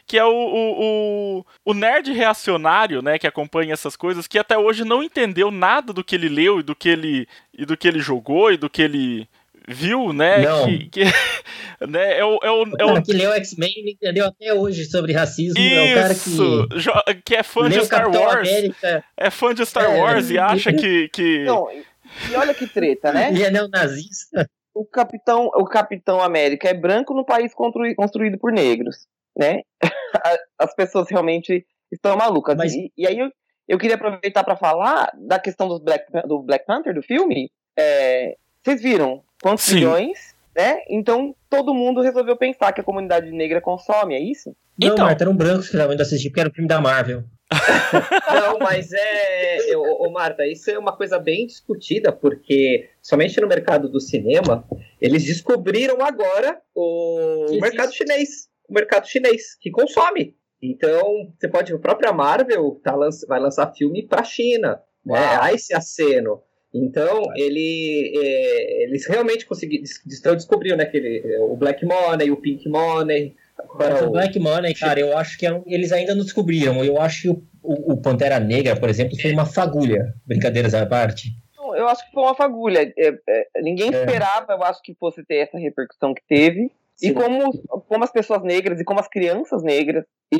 que 0.06 0.18
é 0.18 0.24
o, 0.24 0.30
o, 0.30 1.38
o, 1.40 1.46
o 1.64 1.74
nerd 1.74 2.12
reacionário, 2.12 3.02
né, 3.02 3.18
que 3.18 3.26
acompanha 3.26 3.72
essas 3.72 3.96
coisas, 3.96 4.26
que 4.26 4.38
até 4.38 4.56
hoje 4.56 4.84
não 4.84 5.02
entendeu 5.02 5.50
nada 5.50 5.92
do 5.92 6.04
que 6.04 6.14
ele 6.14 6.28
leu 6.28 6.60
e 6.60 6.62
do 6.62 6.74
que 6.74 6.88
ele, 6.88 7.28
e 7.52 7.64
do 7.64 7.76
que 7.76 7.88
ele 7.88 8.00
jogou 8.00 8.52
e 8.52 8.56
do 8.56 8.68
que 8.68 8.82
ele 8.82 9.28
viu, 9.68 10.12
né? 10.12 10.38
Não. 10.38 10.66
Que, 10.66 10.88
que- 10.88 11.04
né, 11.88 12.18
é 12.18 12.24
o, 12.24 12.38
é 12.42 12.50
o, 12.50 12.62
O 12.64 12.76
é 12.78 12.84
o 12.84 12.88
cara 12.88 13.02
que 13.02 13.12
leu 13.12 13.32
X-Men 13.32 13.72
não 13.84 13.90
entendeu 13.92 14.26
até 14.26 14.52
hoje 14.54 14.84
sobre 14.84 15.12
racismo. 15.12 15.58
É 15.58 15.92
o 15.92 15.94
cara 15.94 16.12
isso, 16.12 16.68
que. 16.68 16.78
jo- 16.78 17.22
que 17.24 17.34
é 17.36 17.42
fã 17.42 17.68
de 17.68 17.84
Star 17.84 18.02
Capitão 18.02 18.22
Wars, 18.22 18.48
América 18.48 19.04
é 19.16 19.30
fã 19.30 19.54
de 19.54 19.66
Star 19.66 19.84
É, 19.90 20.00
Wars 20.00 20.30
e 20.30 20.38
acha 20.38 20.72
que, 20.72 21.08
que... 21.08 21.44
Não, 21.44 21.68
e 21.70 22.34
olha 22.36 22.54
que 22.54 22.66
treta, 22.66 23.12
né? 23.12 23.32
e 23.34 23.42
é 23.42 23.50
neonazista. 23.50 24.48
O 24.74 24.84
Capitão, 24.84 25.46
o 25.54 25.64
Capitão 25.64 26.20
América 26.20 26.68
é 26.68 26.74
branco 26.74 27.14
no 27.14 27.24
país 27.24 27.54
construí- 27.54 27.94
construído 27.94 28.38
por 28.38 28.52
negros, 28.52 29.06
né? 29.38 29.60
As 30.58 30.74
pessoas 30.74 31.06
realmente 31.10 31.64
estão 31.92 32.16
malucas. 32.16 32.56
Mas- 32.56 32.74
E, 32.74 32.92
e 32.96 33.06
aí 33.06 33.18
eu, 33.18 33.30
eu 33.68 33.78
queria 33.78 33.94
aproveitar 33.96 34.42
para 34.44 34.56
falar 34.56 35.10
da 35.16 35.38
questão 35.38 35.68
dos 35.68 35.80
Black, 35.80 36.04
do 36.26 36.42
Black 36.42 36.66
Panther, 36.66 36.92
do 36.94 37.02
filme. 37.02 37.50
É, 37.78 38.34
vocês 38.64 38.82
viram 38.82 39.22
quantos 39.44 39.64
Sim. 39.64 39.74
milhões, 39.76 40.34
né? 40.56 40.78
Então 40.88 41.34
todo 41.50 41.74
mundo 41.74 42.00
resolveu 42.00 42.36
pensar 42.36 42.72
que 42.72 42.80
a 42.80 42.84
comunidade 42.84 43.30
negra 43.30 43.60
consome, 43.60 44.14
é 44.14 44.20
isso? 44.20 44.56
Não, 44.80 44.88
Então. 44.94 45.04
Marta, 45.04 45.22
eram 45.24 45.36
brancos 45.36 45.68
que 45.68 45.74
estavam 45.76 45.92
indo 45.94 46.00
assistir, 46.02 46.30
porque 46.30 46.40
era 46.40 46.48
o 46.50 46.52
filme 46.52 46.66
da 46.68 46.80
Marvel. 46.80 47.22
Não, 48.32 48.58
mas 48.58 48.90
é. 48.92 49.58
eu- 49.72 49.82
Ô, 49.82 50.10
Marta, 50.10 50.46
isso 50.46 50.70
é 50.70 50.78
uma 50.78 50.96
coisa 50.96 51.18
bem 51.18 51.46
discutida, 51.46 52.10
porque 52.10 52.88
somente 53.02 53.38
no 53.40 53.46
mercado 53.46 53.88
do 53.88 54.00
cinema, 54.00 54.64
eles 55.00 55.24
descobriram 55.24 56.02
agora 56.02 56.58
o 56.74 57.46
Que 57.50 57.60
mercado 57.60 57.90
existe. 57.90 57.98
chinês. 57.98 58.28
O 58.68 58.72
mercado 58.72 59.06
chinês, 59.06 59.54
que 59.60 59.70
consome. 59.70 60.34
Então, 60.60 61.30
você 61.38 61.46
pode. 61.46 61.72
A 61.74 61.78
própria 61.78 62.12
Marvel 62.12 62.80
tá, 62.82 62.96
vai 63.28 63.38
lançar 63.38 63.72
filme 63.74 64.06
pra 64.08 64.24
China. 64.24 64.80
Né? 65.04 65.18
Há 65.38 65.52
esse 65.52 65.74
aceno. 65.74 66.40
Então, 66.74 67.22
ele, 67.36 68.12
é, 68.16 68.82
eles 68.84 69.06
realmente 69.06 69.46
conseguiram. 69.46 69.84
Estão 69.84 70.34
descobriram, 70.34 70.76
né? 70.76 70.84
Que 70.86 70.96
ele- 70.96 71.36
o 71.38 71.54
Black 71.56 71.86
Money, 71.86 72.30
o 72.32 72.36
Pink 72.36 72.68
Money. 72.68 73.36
Agora, 73.56 74.04
o 74.08 74.10
Black 74.10 74.38
Money, 74.40 74.74
cara, 74.74 74.98
eu 74.98 75.16
acho 75.16 75.38
que 75.38 75.46
é 75.46 75.52
um- 75.52 75.62
eles 75.66 75.92
ainda 75.92 76.14
não 76.14 76.24
descobriram. 76.24 76.84
Eu 76.84 77.00
acho 77.00 77.22
que 77.22 77.28
o, 77.28 77.42
o- 77.62 77.92
o 77.92 77.96
Pantera 78.02 78.40
Negra, 78.40 78.74
por 78.74 78.88
exemplo, 78.88 79.16
foi 79.20 79.32
uma 79.32 79.46
fagulha. 79.46 80.12
Brincadeiras 80.26 80.74
à 80.74 80.84
parte. 80.84 81.28
Eu 81.76 81.88
acho 81.88 82.04
que 82.06 82.12
foi 82.12 82.22
uma 82.24 82.34
fagulha. 82.34 82.92
É, 82.98 83.08
é, 83.28 83.46
ninguém 83.62 83.94
É. 83.94 83.98
esperava, 84.00 84.52
eu 84.52 84.62
acho, 84.64 84.82
que 84.82 84.94
fosse 84.94 85.24
ter 85.24 85.36
essa 85.36 85.58
repercussão 85.58 86.12
que 86.12 86.22
teve. 86.28 86.70
E 87.02 87.08
Sim. 87.08 87.14
como, 87.14 87.52
como 87.88 88.04
as 88.04 88.12
pessoas 88.12 88.42
negras 88.42 88.80
e 88.80 88.84
como 88.84 89.00
as 89.00 89.08
crianças 89.08 89.62
negras 89.62 90.04
e, 90.32 90.38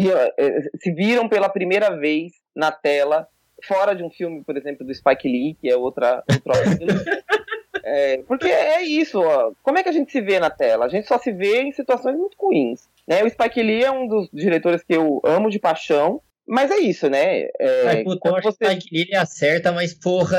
se 0.81 0.93
viram 0.93 1.29
pela 1.29 1.49
primeira 1.49 1.97
vez 1.97 2.33
na 2.55 2.71
tela, 2.71 3.27
fora 3.67 3.95
de 3.95 4.03
um 4.03 4.11
filme, 4.11 4.43
por 4.45 4.57
exemplo, 4.57 4.87
do 4.87 4.95
Spike 4.95 5.29
Lee, 5.29 5.55
que 5.61 5.69
é 5.71 5.77
outra. 5.77 6.23
É, 7.87 8.19
porque 8.27 8.47
é 8.49 8.83
isso, 8.83 9.21
ó. 9.21 9.53
como 9.63 9.77
é 9.79 9.83
que 9.83 9.91
a 9.91 9.93
gente 9.93 10.11
se 10.11 10.21
vê 10.21 10.39
na 10.41 10.49
tela? 10.49 10.87
A 10.87 10.89
gente 10.89 11.07
só 11.07 11.19
se 11.19 11.31
vê 11.31 11.63
em 11.63 11.73
situações 11.73 12.17
muito 12.17 12.35
ruins. 12.39 12.89
Né? 13.07 13.23
O 13.23 13.29
Spike 13.29 13.63
Lee 13.63 13.85
é 13.85 13.91
um 13.91 14.07
dos 14.07 14.31
diretores 14.33 14.83
que 14.83 14.95
eu 14.95 15.21
amo 15.23 15.51
de 15.51 15.59
paixão, 15.59 16.23
mas 16.47 16.71
é 16.71 16.79
isso, 16.79 17.11
né? 17.11 17.41
É, 17.61 17.83
Ai, 17.89 18.05
quando 18.05 18.43
você- 18.43 18.77
que 18.77 18.99
ele 19.01 19.15
acerta, 19.15 19.71
mas 19.71 19.93
porra, 19.93 20.39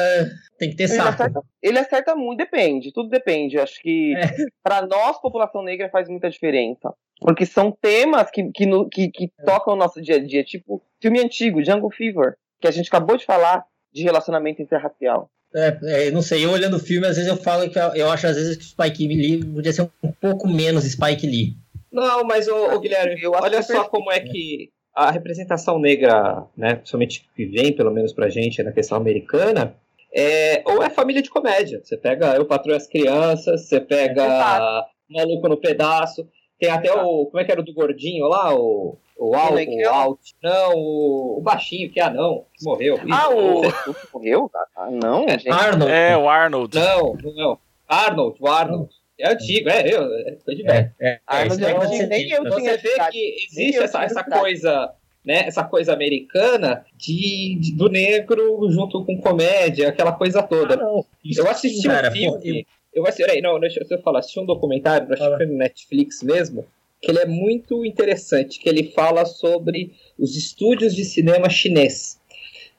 tem 0.57 0.71
que 0.71 0.75
ter 0.75 0.83
ele 0.85 0.93
saco. 0.93 1.09
acerta, 1.09 1.41
ele 1.61 1.77
acerta 1.79 2.15
muito, 2.15 2.39
depende, 2.39 2.91
tudo 2.91 3.09
depende. 3.09 3.57
Eu 3.57 3.63
Acho 3.63 3.79
que 3.79 4.15
É. 4.15 4.23
pra 4.63 4.81
nós, 4.87 5.21
população 5.21 5.61
negra, 5.61 5.89
faz 5.89 6.09
muita 6.09 6.29
diferença. 6.31 6.91
Porque 7.21 7.45
são 7.45 7.71
temas 7.71 8.31
que, 8.31 8.51
que, 8.51 8.65
no- 8.65 8.89
que, 8.89 9.09
que 9.11 9.29
tocam 9.45 9.73
o 9.75 9.77
nosso 9.77 10.01
dia 10.01 10.15
a 10.15 10.19
dia, 10.23 10.43
tipo 10.43 10.81
filme 10.99 11.19
antigo, 11.19 11.63
Jungle 11.63 11.91
Fever, 11.91 12.35
que 12.65 12.69
a 12.69 12.71
gente 12.71 12.87
acabou 12.87 13.15
de 13.15 13.25
falar 13.25 13.63
de 13.93 14.03
relacionamento 14.03 14.61
interracial. 14.61 15.29
É, 15.53 15.77
é, 15.83 16.11
não 16.11 16.21
sei, 16.21 16.43
eu 16.43 16.51
olhando 16.51 16.77
o 16.77 16.79
filme, 16.79 17.07
às 17.07 17.15
vezes 17.15 17.31
eu 17.31 17.37
falo 17.37 17.69
que 17.69 17.79
eu, 17.79 18.09
acho 18.09 18.27
às 18.27 18.35
vezes 18.35 18.57
que 18.57 18.63
o 18.63 18.67
Spike 18.67 19.07
Lee 19.07 19.45
podia 19.45 19.71
ser 19.71 19.89
um 20.03 20.11
pouco 20.11 20.47
menos 20.47 20.83
Spike 20.83 21.25
Lee. 21.25 21.55
Não, 21.91 22.25
mas, 22.25 22.47
ô, 22.47 22.73
ô, 22.73 22.79
Guilherme, 22.79 23.25
olha 23.27 23.61
só 23.61 23.73
perfeito. 23.73 23.89
como 23.89 24.11
é 24.11 24.19
que 24.19 24.69
a 24.93 25.11
representação 25.11 25.79
negra, 25.79 26.45
né, 26.57 26.75
principalmente 26.75 27.29
que 27.35 27.45
vem, 27.45 27.73
pelo 27.73 27.91
menos 27.91 28.11
pra 28.11 28.29
gente, 28.29 28.61
na 28.63 28.71
questão 28.71 28.97
americana, 28.97 29.75
é, 30.13 30.61
ou 30.65 30.83
é 30.83 30.89
família 30.89 31.21
de 31.21 31.29
comédia. 31.29 31.79
Você 31.83 31.95
pega 31.95 32.35
Eu 32.35 32.45
Patrulho 32.45 32.75
as 32.75 32.87
Crianças, 32.87 33.67
você 33.67 33.79
pega 33.79 34.25
Exato. 34.25 34.89
Maluco 35.09 35.47
no 35.47 35.57
Pedaço, 35.57 36.27
tem 36.59 36.69
até 36.69 36.91
o, 36.91 37.27
como 37.27 37.39
é 37.39 37.45
que 37.45 37.51
era 37.51 37.61
o 37.61 37.63
do 37.63 37.73
gordinho 37.73 38.27
lá, 38.27 38.53
o, 38.53 38.97
o 39.17 39.33
Alt, 39.35 39.47
Como 39.49 39.59
é 39.59 39.81
é? 39.83 39.89
o 39.89 39.93
Alt, 39.93 40.19
não, 40.43 40.73
o, 40.75 41.37
o 41.37 41.41
baixinho, 41.41 41.89
que 41.91 41.99
é 41.99 42.03
anão, 42.03 42.45
que 42.53 42.63
morreu. 42.65 42.99
Ah, 43.11 43.29
o. 43.29 43.61
você- 43.63 43.93
morreu? 44.13 44.51
Ah, 44.75 44.89
não, 44.91 45.27
gente. 45.29 45.49
Arnold. 45.49 45.91
É, 45.91 46.17
o 46.17 46.29
Arnold. 46.29 46.77
Não, 46.77 47.13
não, 47.35 47.59
Arnold, 47.87 48.37
o 48.39 48.47
Arnold. 48.47 48.89
É 49.17 49.31
antigo, 49.31 49.69
é, 49.69 49.81
eu, 49.93 50.03
é 50.13 50.31
coisa 50.43 50.55
de 50.61 50.63
velho. 50.63 50.91
É, 50.99 51.09
é, 51.11 51.19
Arnold 51.25 51.63
é, 51.63 51.67
é 51.67 51.71
é 51.71 52.05
nem 52.07 52.29
eu 52.31 52.43
então, 52.43 52.57
tinha 52.57 52.71
você 52.73 52.77
vê 52.77 52.89
cidade. 52.89 53.11
que 53.11 53.35
existe 53.49 53.77
essa, 53.81 54.03
essa 54.03 54.23
coisa, 54.25 54.91
né? 55.25 55.47
Essa 55.47 55.63
coisa 55.63 55.93
americana 55.93 56.85
de, 56.97 57.55
de- 57.61 57.71
do 57.73 57.87
negro 57.87 58.69
junto 58.69 59.05
com 59.05 59.17
comédia, 59.21 59.87
aquela 59.87 60.11
coisa 60.11 60.39
Ah, 60.39 60.43
toda. 60.43 60.75
não. 60.75 61.05
Isso 61.23 61.39
eu 61.39 61.49
assisti 61.49 61.83
sim, 61.83 61.87
cara, 61.87 62.09
um 62.09 62.11
filme. 62.11 62.37
pô, 62.37 62.43
eu- 62.43 62.65
Eu 62.93 63.03
assisti, 63.07 63.23
peraí, 63.25 63.41
não, 63.41 63.57
deixa 63.59 63.85
eu 63.89 64.01
falar, 64.01 64.19
assisti 64.19 64.39
um 64.39 64.45
documentário, 64.45 65.07
acho 65.13 65.21
que 65.31 65.37
foi 65.37 65.45
no 65.45 65.57
Netflix 65.57 66.21
mesmo, 66.23 66.65
que 67.05 67.11
ele 67.11 67.19
é 67.19 67.25
muito 67.27 67.85
interessante, 67.85 68.59
que 68.59 68.67
ele 68.67 68.91
fala 68.91 69.25
sobre 69.25 69.93
os 70.17 70.35
estúdios 70.35 70.95
de 70.95 71.05
cinema 71.05 71.47
chinês. 71.49 72.19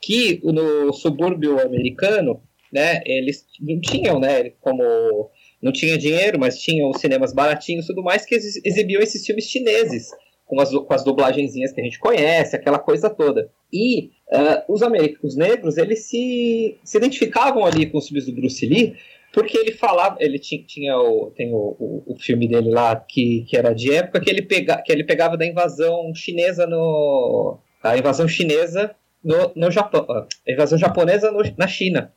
Que 0.01 0.40
no 0.43 0.93
subúrbio 0.93 1.61
americano, 1.61 2.43
né, 2.73 3.01
eles 3.07 3.47
não 3.61 3.81
tinham, 3.81 4.19
né, 4.19 4.51
como 4.61 5.31
não 5.62 5.70
tinha 5.70 5.97
dinheiro, 5.97 6.40
mas 6.40 6.59
tinham 6.59 6.93
cinemas 6.93 7.32
baratinhos 7.32 7.85
e 7.85 7.89
tudo 7.89 8.03
mais 8.03 8.27
que 8.27 8.35
ex- 8.35 8.61
exibiam 8.65 9.01
esses 9.01 9.24
filmes 9.24 9.44
chineses, 9.44 10.11
com 10.44 10.61
as, 10.61 10.70
com 10.70 10.93
as 10.93 11.05
dublagenzinhas 11.05 11.73
que 11.73 11.81
a 11.81 11.85
gente 11.85 11.98
conhece, 11.98 12.57
aquela 12.57 12.78
coisa 12.78 13.09
toda. 13.09 13.51
E 13.73 14.11
ah, 14.32 14.65
os 14.69 14.82
americanos 14.82 15.36
negros, 15.36 15.77
eles 15.77 16.01
se, 16.01 16.77
se 16.85 16.98
identificavam 16.98 17.65
ali 17.65 17.86
com 17.86 17.98
os 17.98 18.09
filmes 18.09 18.27
do 18.27 18.32
Bruce 18.32 18.66
Lee, 18.66 18.97
porque 19.36 19.58
ele 19.58 19.72
falava, 19.72 20.16
ele 20.18 20.38
tinha, 20.38 20.64
tinha 20.64 20.96
o, 20.96 21.30
tem 21.30 21.52
o, 21.52 21.76
o, 21.78 22.14
o 22.14 22.18
filme 22.18 22.48
dele 22.48 22.70
lá, 22.70 22.96
que, 22.96 23.44
que 23.46 23.54
era 23.54 23.74
de 23.74 23.92
época, 23.92 24.18
que 24.18 24.30
ele, 24.30 24.40
pega, 24.40 24.80
que 24.80 24.90
ele 24.90 25.04
pegava 25.04 25.36
da 25.36 25.44
invasão 25.44 26.10
chinesa 26.14 26.66
no... 26.66 27.58
a 27.82 27.98
invasão 27.98 28.26
chinesa 28.26 28.96
no, 29.22 29.52
no 29.54 29.70
Japão, 29.70 30.06
a 30.08 30.26
invasão 30.50 30.78
japonesa 30.78 31.30
no- 31.30 31.42
na 31.58 31.66
China. 31.66 32.14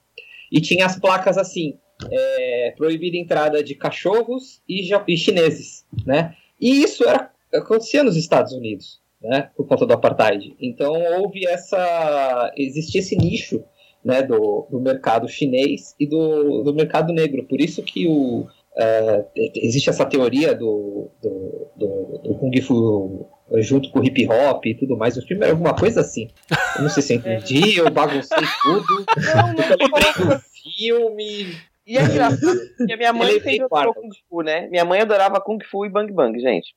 E 0.49 0.61
tinha 0.61 0.85
as 0.85 0.97
placas 0.97 1.37
assim, 1.37 1.77
é, 2.09 2.73
proibida 2.77 3.17
a 3.17 3.19
entrada 3.19 3.61
de 3.61 3.75
cachorros 3.75 4.61
e, 4.65 4.89
e 5.05 5.17
chineses, 5.17 5.85
né? 6.05 6.33
E 6.57 6.81
isso 6.81 7.03
era, 7.05 7.29
acontecia 7.53 8.01
nos 8.01 8.15
Estados 8.15 8.53
Unidos, 8.53 9.01
né? 9.21 9.49
Por 9.57 9.67
conta 9.67 9.85
do 9.85 9.93
apartheid. 9.93 10.55
Então 10.57 10.93
houve 11.19 11.45
essa, 11.45 12.49
existia 12.55 13.01
esse 13.01 13.17
nicho, 13.17 13.61
né? 14.03 14.21
Do, 14.21 14.67
do 14.69 14.79
mercado 14.79 15.27
chinês 15.27 15.95
e 15.99 16.07
do, 16.07 16.63
do 16.63 16.73
mercado 16.73 17.13
negro. 17.13 17.43
Por 17.43 17.59
isso 17.59 17.83
que 17.83 18.07
o 18.07 18.47
é, 18.77 19.25
existe 19.55 19.89
essa 19.89 20.05
teoria 20.05 20.55
do, 20.55 21.09
do, 21.21 21.67
do, 21.75 22.21
do 22.23 22.35
kung 22.35 22.61
fu 22.61 23.27
junto 23.57 23.89
com 23.91 23.99
o 23.99 24.03
hip 24.05 24.27
hop 24.27 24.65
e 24.65 24.75
tudo 24.75 24.95
mais. 24.95 25.17
O 25.17 25.25
filme 25.25 25.43
era 25.43 25.53
alguma 25.53 25.75
coisa 25.75 26.01
assim. 26.01 26.29
Eu 26.75 26.83
não 26.83 26.89
sei 26.89 27.03
se 27.03 27.13
eu 27.13 27.17
entendi, 27.17 27.77
eu 27.77 27.89
baguncei 27.89 28.37
tudo. 28.61 29.05
Não, 29.35 29.53
não 29.53 30.33
Eu 30.33 30.39
filme. 30.77 31.57
E 31.85 31.97
é 31.97 32.03
engraçado, 32.03 32.59
porque 32.77 32.93
a 32.93 32.97
minha 32.97 33.11
mãe 33.11 33.31
Ele 33.31 33.41
sempre 33.41 33.63
adorou. 33.63 33.95
Kung 33.95 34.09
Fu, 34.29 34.41
né? 34.43 34.67
Minha 34.67 34.85
mãe 34.85 35.01
adorava 35.01 35.41
Kung 35.41 35.57
Fu 35.63 35.85
e 35.85 35.89
Bang 35.89 36.13
Bang, 36.13 36.39
gente. 36.39 36.75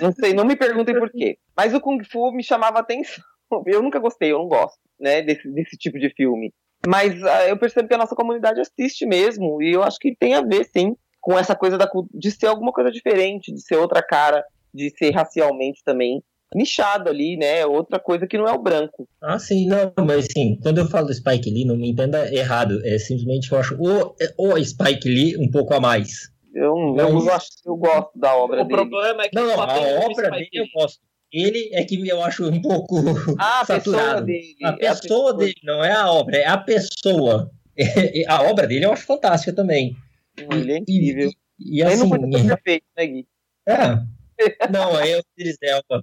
Não 0.00 0.10
sei, 0.12 0.32
não 0.32 0.46
me 0.46 0.56
perguntem 0.56 0.98
por 0.98 1.10
quê. 1.10 1.36
Mas 1.54 1.74
o 1.74 1.80
Kung 1.80 2.02
Fu 2.02 2.32
me 2.32 2.42
chamava 2.42 2.78
atenção. 2.78 3.22
Eu 3.66 3.82
nunca 3.82 3.98
gostei, 3.98 4.32
eu 4.32 4.38
não 4.38 4.48
gosto, 4.48 4.80
né, 4.98 5.22
desse, 5.22 5.48
desse 5.50 5.76
tipo 5.76 5.98
de 5.98 6.10
filme. 6.10 6.52
Mas 6.86 7.22
ah, 7.24 7.48
eu 7.48 7.56
percebo 7.58 7.88
que 7.88 7.94
a 7.94 7.98
nossa 7.98 8.14
comunidade 8.14 8.60
assiste 8.60 9.04
mesmo, 9.06 9.60
e 9.62 9.72
eu 9.72 9.82
acho 9.82 9.98
que 9.98 10.14
tem 10.14 10.34
a 10.34 10.42
ver, 10.42 10.64
sim, 10.76 10.94
com 11.20 11.38
essa 11.38 11.56
coisa 11.56 11.76
da, 11.76 11.90
de 12.14 12.30
ser 12.30 12.46
alguma 12.46 12.72
coisa 12.72 12.90
diferente, 12.90 13.52
de 13.52 13.60
ser 13.60 13.76
outra 13.76 14.02
cara, 14.02 14.44
de 14.72 14.90
ser 14.96 15.10
racialmente 15.10 15.82
também 15.84 16.22
nichado 16.54 17.10
ali, 17.10 17.36
né? 17.36 17.66
Outra 17.66 17.98
coisa 17.98 18.26
que 18.26 18.38
não 18.38 18.46
é 18.46 18.52
o 18.52 18.62
branco. 18.62 19.08
Ah, 19.20 19.38
sim, 19.38 19.66
não, 19.66 19.92
mas 20.06 20.26
sim, 20.30 20.56
quando 20.62 20.78
eu 20.78 20.86
falo 20.86 21.08
do 21.08 21.14
Spike 21.14 21.50
Lee, 21.50 21.64
não 21.64 21.76
me 21.76 21.90
entenda 21.90 22.32
errado. 22.32 22.80
É 22.86 22.96
simplesmente 22.98 23.48
que 23.48 23.54
eu 23.54 23.58
acho 23.58 23.74
o, 23.76 24.14
o 24.38 24.64
Spike 24.64 25.08
Lee 25.08 25.36
um 25.38 25.50
pouco 25.50 25.74
a 25.74 25.80
mais. 25.80 26.30
Eu, 26.54 26.74
Mas- 26.94 27.10
eu, 27.10 27.20
gosto, 27.20 27.50
eu 27.66 27.76
gosto 27.76 28.10
da 28.16 28.34
obra 28.36 28.62
O 28.62 28.64
dele. 28.64 28.76
problema 28.88 29.24
é 29.24 29.28
que 29.28 29.34
Não, 29.34 29.46
não, 29.46 29.60
a 29.60 30.06
obra 30.06 30.30
dele 30.30 30.48
eu 30.52 30.64
gosto. 30.74 31.00
Ele 31.36 31.68
é 31.74 31.84
que 31.84 32.08
eu 32.08 32.22
acho 32.22 32.48
um 32.48 32.62
pouco 32.62 32.98
a 33.38 33.60
pessoa 33.60 33.66
saturado. 33.66 34.24
dele. 34.24 34.56
A 34.64 34.70
é 34.70 34.72
pessoa 34.72 35.34
dele, 35.34 35.54
não 35.62 35.84
é 35.84 35.92
a 35.92 36.10
obra, 36.10 36.38
é 36.38 36.46
a 36.46 36.56
pessoa. 36.56 37.50
A 38.26 38.42
obra 38.44 38.66
dele 38.66 38.86
eu 38.86 38.92
acho 38.92 39.04
fantástica 39.04 39.52
também. 39.52 39.94
Ele 40.34 40.72
é 40.72 40.78
incrível. 40.78 41.30
E, 41.58 41.76
e 41.76 41.82
Ele 41.82 41.92
assim. 41.92 42.00
não 42.08 42.08
podia 42.08 42.30
ter 42.30 42.46
perfeito, 42.46 42.86
né, 42.96 43.06
Gui? 43.06 43.28
É. 43.66 44.70
Não, 44.70 44.98
é 44.98 45.18
o 45.18 45.22
Idris 45.36 45.58
Elba. 45.62 46.02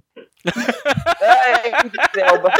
É, 1.20 1.68
é 1.68 1.80
Idris 1.84 2.10
Elba. 2.16 2.50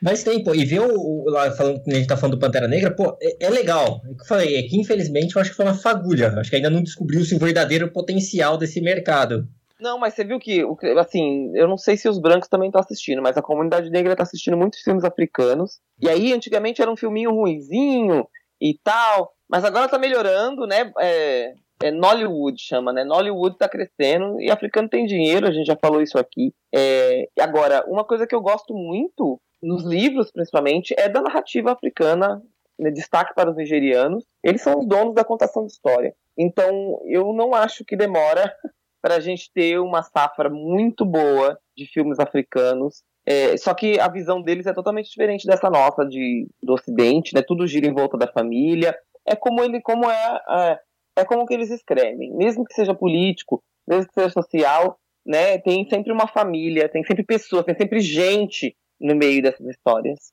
Mas 0.00 0.22
tem, 0.22 0.42
pô, 0.44 0.54
e 0.54 0.64
ver 0.64 0.80
o, 0.80 0.92
o- 0.96 1.30
lá 1.30 1.50
falando 1.50 1.82
que 1.82 1.90
a 1.90 1.94
gente 1.94 2.06
tá 2.06 2.16
falando 2.16 2.36
do 2.36 2.40
Pantera 2.40 2.68
Negra, 2.68 2.90
pô, 2.94 3.16
é, 3.20 3.46
é 3.46 3.50
legal. 3.50 4.00
É 4.04 4.14
que 4.14 4.20
eu 4.22 4.26
falei, 4.26 4.56
é 4.56 4.62
que 4.62 4.76
infelizmente 4.80 5.34
eu 5.36 5.40
acho 5.42 5.50
que 5.50 5.56
foi 5.56 5.64
uma 5.66 5.74
fagulha. 5.74 6.28
Acho 6.38 6.50
que 6.50 6.56
ainda 6.56 6.70
não 6.70 6.82
descobriu-se 6.82 7.34
o 7.34 7.38
verdadeiro 7.38 7.90
potencial 7.92 8.56
desse 8.56 8.80
mercado. 8.80 9.48
Não, 9.80 9.96
mas 9.98 10.14
você 10.14 10.24
viu 10.24 10.38
que, 10.40 10.64
assim, 10.98 11.52
eu 11.54 11.68
não 11.68 11.76
sei 11.78 11.96
se 11.96 12.08
os 12.08 12.18
brancos 12.18 12.48
também 12.48 12.68
estão 12.68 12.80
assistindo, 12.80 13.22
mas 13.22 13.36
a 13.36 13.42
comunidade 13.42 13.88
negra 13.90 14.16
tá 14.16 14.24
assistindo 14.24 14.56
muitos 14.56 14.80
filmes 14.80 15.04
africanos. 15.04 15.78
E 16.02 16.08
aí, 16.08 16.32
antigamente 16.32 16.82
era 16.82 16.90
um 16.90 16.96
filminho 16.96 17.30
ruinzinho 17.32 18.26
e 18.60 18.76
tal, 18.82 19.32
mas 19.48 19.64
agora 19.64 19.88
tá 19.88 19.96
melhorando, 19.96 20.66
né? 20.66 20.92
É, 20.98 21.52
é 21.82 21.90
Nollywood 21.92 22.60
chama, 22.60 22.92
né? 22.92 23.04
Nollywood 23.04 23.56
tá 23.56 23.68
crescendo 23.68 24.40
e 24.40 24.50
africano 24.50 24.88
tem 24.88 25.06
dinheiro, 25.06 25.46
a 25.46 25.52
gente 25.52 25.66
já 25.66 25.76
falou 25.76 26.02
isso 26.02 26.18
aqui. 26.18 26.52
É, 26.74 27.28
agora, 27.38 27.84
uma 27.86 28.04
coisa 28.04 28.26
que 28.26 28.34
eu 28.34 28.40
gosto 28.40 28.74
muito, 28.74 29.40
nos 29.62 29.84
livros 29.84 30.30
principalmente, 30.30 30.94
é 30.96 31.08
da 31.08 31.20
narrativa 31.20 31.72
africana, 31.72 32.42
né, 32.78 32.90
destaque 32.90 33.34
para 33.34 33.50
os 33.50 33.56
nigerianos. 33.56 34.24
Eles 34.42 34.62
são 34.62 34.78
os 34.78 34.86
donos 34.86 35.14
da 35.14 35.24
contação 35.24 35.66
de 35.66 35.72
história. 35.72 36.14
Então, 36.36 37.00
eu 37.06 37.32
não 37.32 37.54
acho 37.54 37.84
que 37.84 37.96
demora 37.96 38.52
para 39.02 39.16
a 39.16 39.20
gente 39.20 39.50
ter 39.52 39.78
uma 39.78 40.02
safra 40.02 40.48
muito 40.48 41.04
boa 41.04 41.58
de 41.76 41.86
filmes 41.86 42.18
africanos. 42.18 43.02
É, 43.26 43.56
só 43.56 43.74
que 43.74 43.98
a 44.00 44.08
visão 44.08 44.40
deles 44.40 44.66
é 44.66 44.72
totalmente 44.72 45.10
diferente 45.10 45.46
dessa 45.46 45.68
nossa 45.68 46.04
de, 46.04 46.48
do 46.62 46.74
Ocidente, 46.74 47.34
né? 47.34 47.42
Tudo 47.46 47.66
gira 47.66 47.86
em 47.86 47.92
volta 47.92 48.16
da 48.16 48.26
família. 48.26 48.96
É 49.26 49.36
como 49.36 49.62
ele, 49.62 49.80
como 49.82 50.10
é, 50.10 50.40
é, 50.48 50.78
é 51.18 51.24
como 51.24 51.44
que 51.44 51.52
eles 51.52 51.70
escrevem, 51.70 52.34
mesmo 52.34 52.64
que 52.64 52.74
seja 52.74 52.94
político, 52.94 53.62
mesmo 53.86 54.08
que 54.08 54.14
seja 54.14 54.30
social, 54.30 54.98
né? 55.26 55.58
Tem 55.58 55.86
sempre 55.88 56.10
uma 56.10 56.26
família, 56.26 56.88
tem 56.88 57.04
sempre 57.04 57.22
pessoas, 57.22 57.64
tem 57.64 57.76
sempre 57.76 58.00
gente 58.00 58.74
no 59.00 59.14
meio 59.14 59.42
dessas 59.42 59.66
histórias. 59.66 60.32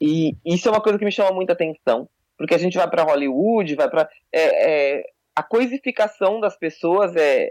E 0.00 0.36
isso 0.44 0.68
é 0.68 0.70
uma 0.70 0.80
coisa 0.80 0.98
que 0.98 1.04
me 1.04 1.12
chama 1.12 1.32
muita 1.32 1.52
atenção, 1.52 2.08
porque 2.38 2.54
a 2.54 2.58
gente 2.58 2.76
vai 2.76 2.88
para 2.88 3.02
Hollywood, 3.02 3.74
vai 3.74 3.90
para 3.90 4.08
é, 4.32 4.98
é, 4.98 5.04
a 5.34 5.42
coisificação 5.42 6.40
das 6.40 6.56
pessoas 6.56 7.14
é 7.16 7.50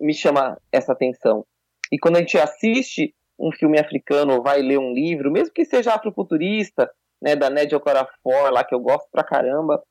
me 0.00 0.14
chama 0.14 0.58
essa 0.72 0.92
atenção. 0.92 1.44
E 1.92 1.98
quando 1.98 2.16
a 2.16 2.20
gente 2.20 2.38
assiste 2.38 3.14
um 3.38 3.52
filme 3.52 3.78
africano 3.78 4.34
ou 4.34 4.42
vai 4.42 4.62
ler 4.62 4.78
um 4.78 4.94
livro, 4.94 5.30
mesmo 5.30 5.52
que 5.52 5.64
seja 5.64 5.94
afrofuturista, 5.94 6.90
né, 7.20 7.36
da 7.36 7.50
Ned 7.50 7.74
Okorafor, 7.74 8.50
lá 8.50 8.64
que 8.64 8.74
eu 8.74 8.80
gosto 8.80 9.08
pra 9.10 9.22
caramba, 9.22 9.82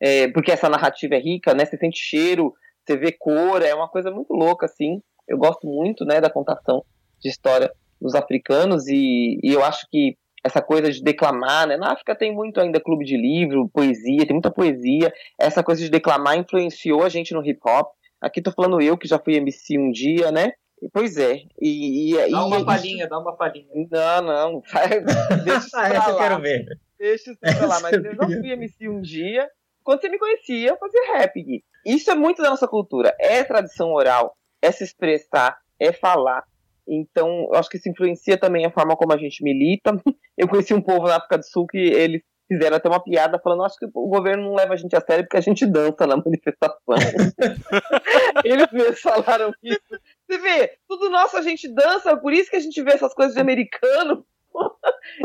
é, 0.00 0.28
porque 0.28 0.52
essa 0.52 0.68
narrativa 0.68 1.16
é 1.16 1.18
rica, 1.18 1.52
né, 1.52 1.66
você 1.66 1.76
sente 1.76 1.98
cheiro, 1.98 2.54
você 2.86 2.96
vê 2.96 3.12
cor, 3.12 3.62
é 3.62 3.74
uma 3.74 3.88
coisa 3.88 4.10
muito 4.10 4.32
louca, 4.32 4.64
assim. 4.64 5.02
Eu 5.26 5.36
gosto 5.36 5.66
muito, 5.66 6.06
né, 6.06 6.20
da 6.20 6.30
contação 6.30 6.82
de 7.20 7.28
história 7.28 7.70
dos 8.00 8.14
africanos 8.14 8.86
e, 8.88 9.38
e 9.42 9.52
eu 9.52 9.64
acho 9.64 9.86
que 9.90 10.16
essa 10.44 10.62
coisa 10.62 10.90
de 10.90 11.02
declamar, 11.02 11.66
né, 11.66 11.76
na 11.76 11.92
África 11.92 12.14
tem 12.14 12.32
muito 12.32 12.60
ainda 12.60 12.80
clube 12.80 13.04
de 13.04 13.16
livro, 13.16 13.68
poesia, 13.68 14.24
tem 14.24 14.32
muita 14.34 14.50
poesia, 14.50 15.12
essa 15.38 15.62
coisa 15.64 15.82
de 15.82 15.90
declamar 15.90 16.38
influenciou 16.38 17.02
a 17.02 17.08
gente 17.08 17.34
no 17.34 17.44
hip 17.44 17.58
hop, 17.66 17.88
Aqui 18.20 18.42
tô 18.42 18.50
falando 18.50 18.80
eu, 18.80 18.98
que 18.98 19.06
já 19.06 19.18
fui 19.18 19.34
MC 19.36 19.78
um 19.78 19.90
dia, 19.90 20.32
né? 20.32 20.52
E, 20.82 20.88
Pois 20.92 21.16
é. 21.16 21.42
E, 21.60 22.14
e, 22.14 22.30
Dá 22.30 22.44
uma 22.44 22.64
palhinha, 22.64 23.08
dá 23.08 23.18
uma 23.18 23.36
palhinha. 23.36 23.66
Não, 23.90 24.22
não. 24.22 24.62
Deixa 25.44 25.58
isso 25.66 25.76
Ah, 25.76 25.88
pra 25.88 25.96
essa 25.98 26.10
eu 26.10 26.14
lá. 26.14 26.22
quero 26.22 26.40
ver. 26.42 26.66
Deixa 26.98 27.30
isso 27.30 27.40
pra 27.40 27.66
lá. 27.66 27.80
Mas 27.80 27.92
eu 27.92 28.02
queria 28.02 28.40
fui 28.40 28.50
MC 28.52 28.88
um 28.88 29.00
dia. 29.00 29.48
Quando 29.84 30.00
você 30.00 30.08
me 30.08 30.18
conhecia, 30.18 30.70
eu 30.70 30.76
fazia 30.76 31.16
rap, 31.16 31.40
Gui. 31.42 31.64
Isso 31.86 32.10
é 32.10 32.14
muito 32.14 32.42
da 32.42 32.50
nossa 32.50 32.66
cultura. 32.66 33.14
É 33.20 33.42
tradição 33.44 33.92
oral, 33.92 34.36
é 34.60 34.70
se 34.72 34.84
expressar, 34.84 35.56
é 35.80 35.92
falar. 35.92 36.42
Então, 36.88 37.48
eu 37.52 37.54
acho 37.54 37.68
que 37.68 37.76
isso 37.76 37.88
influencia 37.88 38.38
também 38.38 38.64
a 38.64 38.70
forma 38.70 38.96
como 38.96 39.12
a 39.12 39.18
gente 39.18 39.44
milita. 39.44 39.92
Eu 40.36 40.48
conheci 40.48 40.72
um 40.72 40.80
povo 40.80 41.06
na 41.06 41.16
África 41.16 41.36
do 41.38 41.44
Sul 41.44 41.66
que 41.66 41.78
eles 41.78 42.22
fizeram 42.48 42.78
até 42.78 42.88
uma 42.88 43.02
piada 43.02 43.38
falando, 43.38 43.64
acho 43.64 43.76
que 43.76 43.86
o 43.92 44.08
governo 44.08 44.44
não 44.44 44.54
leva 44.54 44.72
a 44.72 44.76
gente 44.76 44.96
a 44.96 45.00
sério 45.00 45.24
porque 45.24 45.36
a 45.36 45.40
gente 45.42 45.66
dança 45.66 46.06
na 46.06 46.16
manifestação. 46.24 46.96
eles 48.42 48.72
mesmos 48.72 49.00
falaram 49.00 49.52
isso. 49.62 50.00
Você 50.26 50.38
vê, 50.38 50.78
tudo 50.88 51.10
nosso 51.10 51.36
a 51.36 51.42
gente 51.42 51.68
dança, 51.68 52.16
por 52.16 52.32
isso 52.32 52.50
que 52.50 52.56
a 52.56 52.60
gente 52.60 52.82
vê 52.82 52.92
essas 52.92 53.12
coisas 53.12 53.34
de 53.34 53.40
americano. 53.40 54.24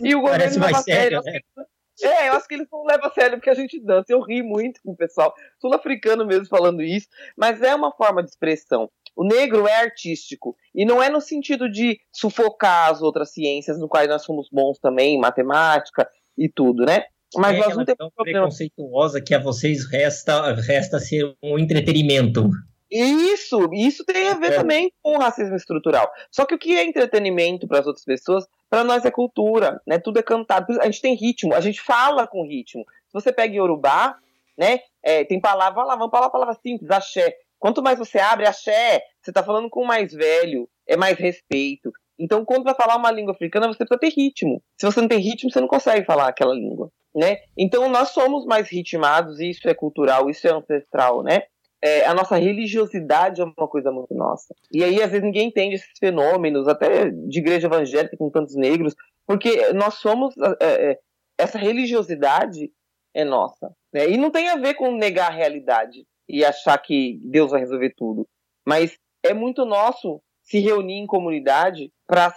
e 0.04 0.14
o 0.14 0.20
governo 0.20 0.40
Parece 0.40 0.60
não 0.60 0.66
leva 0.66 0.80
a 0.80 0.82
sério. 0.82 1.24
sério, 1.24 1.42
né? 1.58 1.66
É, 2.02 2.30
eu 2.30 2.34
acho 2.34 2.48
que 2.48 2.56
eles 2.56 2.68
não 2.72 2.84
levam 2.84 3.08
a 3.08 3.14
sério 3.14 3.38
porque 3.38 3.50
a 3.50 3.54
gente 3.54 3.80
dança. 3.80 4.12
Eu 4.12 4.22
ri 4.22 4.42
muito 4.42 4.82
com 4.84 4.92
o 4.92 4.96
pessoal 4.96 5.34
sul-africano 5.62 6.26
mesmo 6.26 6.48
falando 6.48 6.82
isso, 6.82 7.08
mas 7.38 7.62
é 7.62 7.74
uma 7.76 7.92
forma 7.92 8.24
de 8.24 8.30
expressão. 8.30 8.90
O 9.16 9.24
negro 9.24 9.68
é 9.68 9.82
artístico 9.82 10.56
e 10.74 10.86
não 10.86 11.02
é 11.02 11.10
no 11.10 11.22
sentido 11.22 11.70
de 11.70 12.00
sufocar 12.12 12.92
as 12.92 13.02
outras 13.02 13.32
ciências, 13.32 13.80
no 13.80 13.88
quais 13.88 14.10
nós 14.10 14.24
somos 14.24 14.50
bons 14.52 14.80
também, 14.80 15.20
matemática 15.20 16.10
e 16.38 16.50
tudo, 16.50 16.86
né? 16.86 17.06
Mas 17.36 17.56
é 17.56 17.60
nós 17.60 17.78
não 17.78 17.86
temos 17.86 18.14
problema. 18.14 18.40
preconceituosa 18.40 19.22
que 19.22 19.34
a 19.34 19.40
vocês 19.40 19.86
resta, 19.90 20.54
resta 20.54 21.00
ser 21.00 21.36
um 21.42 21.58
entretenimento. 21.58 22.50
Isso, 22.92 23.70
isso 23.74 24.06
tem 24.06 24.30
a 24.30 24.36
ver 24.36 24.54
É. 24.54 24.58
também 24.58 24.92
com 25.02 25.16
o 25.16 25.20
racismo 25.20 25.56
estrutural. 25.56 26.12
Só 26.30 26.46
que 26.46 26.54
o 26.54 26.60
que 26.60 26.76
é 26.76 26.86
entretenimento 26.86 27.68
para 27.68 27.80
as 27.80 27.88
outras 27.88 28.06
pessoas, 28.06 28.46
para 28.70 28.84
nós 28.84 29.04
é 29.04 29.10
cultura, 29.10 29.82
né? 29.88 29.98
Tudo 29.98 30.20
é 30.20 30.24
cantado. 30.24 30.80
A 30.80 30.86
gente 30.86 31.02
tem 31.02 31.16
ritmo, 31.16 31.56
a 31.56 31.62
gente 31.62 31.82
fala 31.82 32.28
com 32.28 32.48
ritmo. 32.48 32.84
Se 33.08 33.14
você 33.14 33.34
pega 33.34 33.56
Yorubá, 33.56 34.16
né? 34.56 34.82
é, 35.04 35.26
tem 35.26 35.40
palavra 35.40 35.84
lá, 35.84 35.96
vamos 35.96 36.10
falar 36.12 36.30
palavra 36.30 36.58
simples, 36.64 36.90
axé. 36.90 37.36
Quanto 37.64 37.82
mais 37.82 37.98
você 37.98 38.20
abre 38.20 38.46
axé, 38.46 39.02
você 39.22 39.32
está 39.32 39.42
falando 39.42 39.70
com 39.70 39.84
o 39.84 39.88
mais 39.88 40.12
velho, 40.12 40.68
é 40.86 40.98
mais 40.98 41.18
respeito. 41.18 41.94
Então, 42.20 42.44
quando 42.44 42.66
vai 42.66 42.76
falar 42.76 42.98
uma 42.98 43.10
língua 43.10 43.32
africana, 43.32 43.68
você 43.68 43.86
precisa 43.86 43.98
ter 44.02 44.10
ritmo. 44.10 44.62
Se 44.78 44.86
você 44.86 45.00
não 45.00 45.08
tem 45.08 45.20
ritmo, 45.20 45.50
você 45.50 45.62
não 45.62 45.68
consegue 45.70 46.06
falar 46.06 46.28
aquela 46.28 46.54
língua. 46.54 46.90
né? 47.16 47.38
Então 47.58 47.88
nós 47.88 48.10
somos 48.10 48.46
mais 48.46 48.68
ritmados, 48.70 49.40
isso 49.40 49.70
é 49.70 49.74
cultural, 49.74 50.30
isso 50.30 50.46
é 50.46 50.52
ancestral, 50.52 51.24
né? 51.24 51.44
É, 51.82 52.06
a 52.06 52.14
nossa 52.14 52.36
religiosidade 52.36 53.40
é 53.40 53.46
uma 53.46 53.68
coisa 53.70 53.94
muito 53.94 54.14
nossa. 54.14 54.54
E 54.70 54.84
aí, 54.84 55.02
às 55.02 55.10
vezes, 55.10 55.24
ninguém 55.24 55.48
entende 55.48 55.76
esses 55.76 55.98
fenômenos, 55.98 56.68
até 56.68 57.10
de 57.12 57.40
igreja 57.40 57.68
evangélica 57.68 58.18
com 58.18 58.30
tantos 58.30 58.58
negros, 58.58 58.94
porque 59.26 59.72
nós 59.72 59.94
somos. 59.94 60.36
É, 60.60 60.92
é, 60.92 61.00
essa 61.38 61.58
religiosidade 61.58 62.70
é 63.14 63.24
nossa. 63.24 63.74
Né? 63.94 64.10
E 64.10 64.18
não 64.18 64.32
tem 64.32 64.50
a 64.50 64.58
ver 64.58 64.74
com 64.74 64.92
negar 64.92 65.32
a 65.32 65.34
realidade 65.34 66.06
e 66.28 66.44
achar 66.44 66.78
que 66.78 67.20
Deus 67.24 67.52
vai 67.52 67.60
resolver 67.60 67.94
tudo. 67.96 68.28
Mas 68.66 68.98
é 69.24 69.34
muito 69.34 69.66
nosso 69.66 70.22
se 70.42 70.60
reunir 70.60 70.96
em 70.96 71.08
comunidade 71.08 71.92
para 72.06 72.34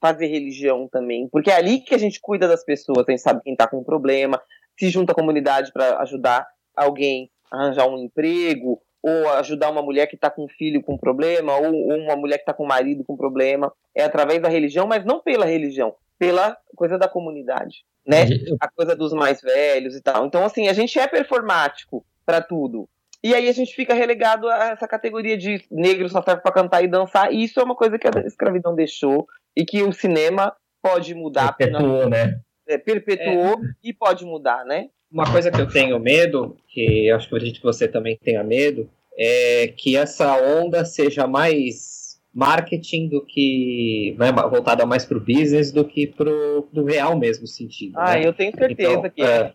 fazer 0.00 0.26
religião 0.26 0.88
também. 0.90 1.28
Porque 1.28 1.50
é 1.50 1.56
ali 1.56 1.80
que 1.80 1.94
a 1.94 1.98
gente 1.98 2.20
cuida 2.20 2.48
das 2.48 2.64
pessoas, 2.64 3.04
a 3.06 3.10
gente 3.10 3.22
sabe 3.22 3.42
quem 3.42 3.52
está 3.52 3.68
com 3.68 3.84
problema, 3.84 4.40
se 4.78 4.88
junta 4.88 5.12
à 5.12 5.14
comunidade 5.14 5.72
para 5.72 6.00
ajudar 6.00 6.46
alguém 6.74 7.30
a 7.52 7.58
arranjar 7.58 7.86
um 7.86 7.98
emprego, 7.98 8.80
ou 9.02 9.28
ajudar 9.30 9.70
uma 9.70 9.82
mulher 9.82 10.06
que 10.06 10.14
está 10.14 10.30
com 10.30 10.44
um 10.44 10.48
filho 10.48 10.82
com 10.82 10.96
problema, 10.96 11.56
ou, 11.56 11.74
ou 11.74 11.98
uma 11.98 12.16
mulher 12.16 12.36
que 12.36 12.42
está 12.42 12.54
com 12.54 12.64
um 12.64 12.68
marido 12.68 13.04
com 13.04 13.16
problema. 13.16 13.72
É 13.94 14.04
através 14.04 14.40
da 14.40 14.48
religião, 14.48 14.86
mas 14.86 15.04
não 15.04 15.20
pela 15.20 15.44
religião, 15.44 15.94
pela 16.18 16.56
coisa 16.76 16.98
da 16.98 17.08
comunidade, 17.08 17.84
né? 18.06 18.24
A 18.60 18.70
coisa 18.70 18.94
dos 18.94 19.12
mais 19.12 19.40
velhos 19.40 19.96
e 19.96 20.02
tal. 20.02 20.26
Então, 20.26 20.44
assim, 20.44 20.68
a 20.68 20.72
gente 20.72 20.98
é 20.98 21.06
performático 21.06 22.04
para 22.24 22.40
tudo. 22.40 22.88
E 23.22 23.34
aí 23.34 23.48
a 23.48 23.52
gente 23.52 23.74
fica 23.74 23.92
relegado 23.92 24.48
a 24.48 24.70
essa 24.70 24.88
categoria 24.88 25.36
de 25.36 25.62
negro 25.70 26.08
só 26.08 26.22
serve 26.22 26.42
para 26.42 26.52
cantar 26.52 26.82
e 26.82 26.88
dançar. 26.88 27.32
E 27.32 27.44
isso 27.44 27.60
é 27.60 27.62
uma 27.62 27.76
coisa 27.76 27.98
que 27.98 28.06
a 28.06 28.26
escravidão 28.26 28.74
deixou 28.74 29.26
e 29.54 29.64
que 29.64 29.82
o 29.82 29.92
cinema 29.92 30.54
pode 30.82 31.14
mudar. 31.14 31.52
Perpetuou, 31.52 32.08
né? 32.08 32.40
É, 32.66 32.78
perpetuou 32.78 33.54
é. 33.54 33.68
e 33.82 33.92
pode 33.92 34.24
mudar, 34.24 34.64
né? 34.64 34.88
Uma 35.12 35.30
coisa 35.30 35.50
que 35.50 35.60
eu 35.60 35.68
tenho 35.68 35.98
medo, 35.98 36.56
que 36.68 37.08
eu 37.08 37.16
acho 37.16 37.28
que 37.28 37.34
acredito 37.34 37.56
que 37.58 37.66
você 37.66 37.88
também 37.88 38.16
tenha 38.22 38.44
medo, 38.44 38.88
é 39.18 39.68
que 39.68 39.96
essa 39.96 40.36
onda 40.36 40.84
seja 40.84 41.26
mais 41.26 42.20
marketing 42.32 43.08
do 43.08 43.24
que 43.26 44.14
né, 44.18 44.30
voltada 44.32 44.86
mais 44.86 45.04
para 45.04 45.18
o 45.18 45.20
business 45.20 45.72
do 45.72 45.84
que 45.84 46.06
para 46.06 46.30
o 46.30 46.84
real 46.84 47.18
mesmo 47.18 47.46
sentido. 47.46 47.94
Ah, 47.96 48.14
né? 48.14 48.26
eu 48.26 48.32
tenho 48.32 48.56
certeza 48.56 48.92
então, 48.92 49.10
que 49.10 49.22
é. 49.22 49.26
é. 49.26 49.54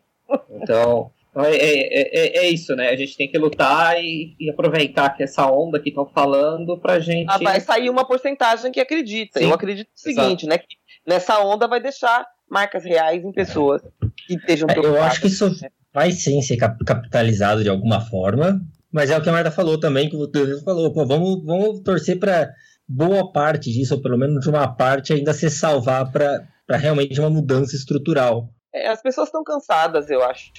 Então, 0.52 1.12
é, 1.44 1.56
é, 1.56 2.02
é, 2.02 2.46
é, 2.46 2.50
isso, 2.50 2.76
né? 2.76 2.90
A 2.90 2.96
gente 2.96 3.18
tem 3.18 3.30
que 3.30 3.38
lutar 3.38 4.02
e, 4.02 4.36
e 4.40 4.50
aproveitar 4.50 5.10
que 5.10 5.24
essa 5.24 5.46
onda 5.52 5.80
que 5.80 5.90
estão 5.90 6.06
falando 6.06 6.80
pra 6.80 7.00
gente. 7.00 7.30
Ah, 7.30 7.38
vai 7.38 7.60
sair 7.60 7.90
uma 7.90 8.08
porcentagem 8.08 8.72
que 8.72 8.80
acredita. 8.80 9.40
Sim, 9.40 9.46
eu 9.46 9.54
acredito 9.54 9.88
o 9.88 10.00
seguinte, 10.00 10.46
exato. 10.46 10.48
né? 10.48 10.58
Que 10.58 10.78
nessa 11.06 11.40
onda 11.40 11.68
vai 11.68 11.82
deixar 11.82 12.26
marcas 12.50 12.84
reais 12.84 13.24
em 13.24 13.32
pessoas 13.32 13.82
que 14.28 14.36
estejam 14.36 14.70
é, 14.70 14.78
Eu 14.78 15.02
acho 15.04 15.20
que 15.20 15.28
isso 15.28 15.50
vai 15.94 16.12
sim 16.12 16.42
ser 16.42 16.58
capitalizado 16.58 17.64
de 17.64 17.70
alguma 17.70 18.02
forma, 18.02 18.62
mas 18.92 19.10
é 19.10 19.18
o 19.18 19.22
que 19.22 19.30
a 19.30 19.32
Marta 19.32 19.52
falou 19.52 19.80
também, 19.80 20.10
que 20.10 20.16
o 20.16 20.28
Teodoro 20.28 20.62
falou, 20.62 20.94
pô, 20.94 21.06
vamos, 21.06 21.44
vamos 21.44 21.82
torcer 21.82 22.20
para 22.20 22.50
boa 22.88 23.32
parte 23.32 23.72
disso, 23.72 23.96
ou 23.96 24.02
pelo 24.02 24.18
menos 24.18 24.46
uma 24.48 24.68
parte, 24.68 25.14
ainda 25.14 25.34
se 25.34 25.50
salvar 25.50 26.12
para 26.12 26.78
realmente 26.78 27.20
uma 27.20 27.30
mudança 27.30 27.76
estrutural. 27.76 28.50
É, 28.76 28.90
as 28.90 29.02
pessoas 29.02 29.30
estão 29.30 29.44
cansadas, 29.44 30.10
eu 30.10 30.22
acho, 30.22 30.52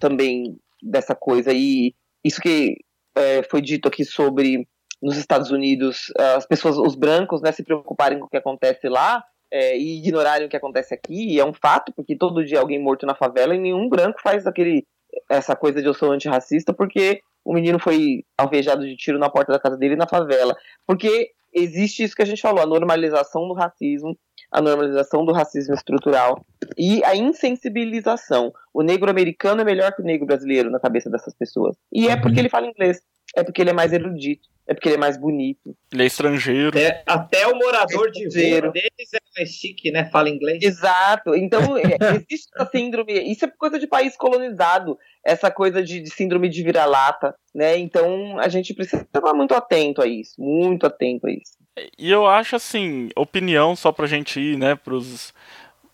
também 0.00 0.58
dessa 0.82 1.14
coisa. 1.14 1.52
E 1.52 1.94
isso 2.24 2.40
que 2.40 2.76
é, 3.14 3.44
foi 3.44 3.62
dito 3.62 3.86
aqui 3.86 4.04
sobre 4.04 4.66
nos 5.00 5.16
Estados 5.16 5.50
Unidos, 5.50 6.12
as 6.36 6.46
pessoas, 6.46 6.76
os 6.76 6.94
brancos, 6.94 7.40
né, 7.40 7.50
se 7.50 7.64
preocuparem 7.64 8.18
com 8.20 8.26
o 8.26 8.28
que 8.28 8.36
acontece 8.36 8.88
lá 8.88 9.24
é, 9.50 9.76
e 9.76 9.98
ignorarem 9.98 10.46
o 10.46 10.50
que 10.50 10.56
acontece 10.56 10.94
aqui, 10.94 11.38
é 11.38 11.44
um 11.44 11.52
fato, 11.52 11.92
porque 11.92 12.16
todo 12.16 12.44
dia 12.44 12.60
alguém 12.60 12.80
morto 12.80 13.04
na 13.04 13.14
favela 13.14 13.54
e 13.54 13.58
nenhum 13.58 13.88
branco 13.88 14.20
faz 14.22 14.46
aquele 14.46 14.86
essa 15.28 15.54
coisa 15.54 15.82
de 15.82 15.86
eu 15.86 15.92
sou 15.92 16.10
antirracista 16.10 16.72
porque 16.72 17.20
o 17.44 17.52
menino 17.52 17.78
foi 17.78 18.24
alvejado 18.38 18.86
de 18.86 18.96
tiro 18.96 19.18
na 19.18 19.28
porta 19.28 19.52
da 19.52 19.58
casa 19.58 19.76
dele 19.76 19.96
na 19.96 20.06
favela. 20.06 20.56
Porque 20.86 21.30
existe 21.52 22.02
isso 22.02 22.16
que 22.16 22.22
a 22.22 22.26
gente 22.26 22.40
falou, 22.40 22.62
a 22.62 22.66
normalização 22.66 23.46
do 23.46 23.54
racismo, 23.54 24.16
a 24.52 24.60
normalização 24.60 25.24
do 25.24 25.32
racismo 25.32 25.74
estrutural 25.74 26.44
e 26.76 27.02
a 27.04 27.16
insensibilização. 27.16 28.52
O 28.72 28.82
negro 28.82 29.10
americano 29.10 29.62
é 29.62 29.64
melhor 29.64 29.92
que 29.94 30.02
o 30.02 30.04
negro 30.04 30.26
brasileiro 30.26 30.70
na 30.70 30.78
cabeça 30.78 31.08
dessas 31.08 31.34
pessoas. 31.34 31.76
E 31.90 32.06
é 32.06 32.16
porque 32.16 32.38
ele 32.38 32.50
fala 32.50 32.66
inglês, 32.66 33.00
é 33.34 33.42
porque 33.42 33.62
ele 33.62 33.70
é 33.70 33.72
mais 33.72 33.92
erudito, 33.94 34.46
é 34.66 34.74
porque 34.74 34.90
ele 34.90 34.96
é 34.96 35.00
mais 35.00 35.16
bonito. 35.16 35.74
Ele 35.90 36.02
é 36.02 36.06
estrangeiro. 36.06 36.78
É, 36.78 37.02
até 37.06 37.46
o 37.46 37.56
morador 37.56 38.08
é 38.08 38.10
de 38.10 38.24
rua 38.24 38.70
deles 38.70 39.14
é 39.14 39.18
mais 39.38 39.48
chique, 39.48 39.90
né? 39.90 40.04
Fala 40.10 40.28
inglês. 40.28 40.62
Exato. 40.62 41.34
Então, 41.34 41.60
é, 41.78 41.96
existe 42.16 42.50
essa 42.54 42.70
síndrome. 42.70 43.12
Isso 43.12 43.46
é 43.46 43.48
coisa 43.48 43.78
de 43.78 43.86
país 43.86 44.16
colonizado. 44.16 44.98
Essa 45.24 45.50
coisa 45.50 45.82
de, 45.82 46.00
de 46.00 46.10
síndrome 46.10 46.48
de 46.48 46.62
vira-lata, 46.62 47.34
né? 47.54 47.78
Então, 47.78 48.38
a 48.38 48.48
gente 48.48 48.74
precisa 48.74 49.02
estar 49.02 49.32
muito 49.32 49.54
atento 49.54 50.02
a 50.02 50.06
isso. 50.06 50.34
Muito 50.38 50.86
atento 50.86 51.26
a 51.26 51.30
isso. 51.30 51.61
E 51.98 52.10
eu 52.10 52.26
acho, 52.26 52.56
assim, 52.56 53.08
opinião 53.16 53.74
só 53.74 53.90
pra 53.92 54.06
gente 54.06 54.38
ir, 54.38 54.58
né, 54.58 54.74
pros 54.74 55.32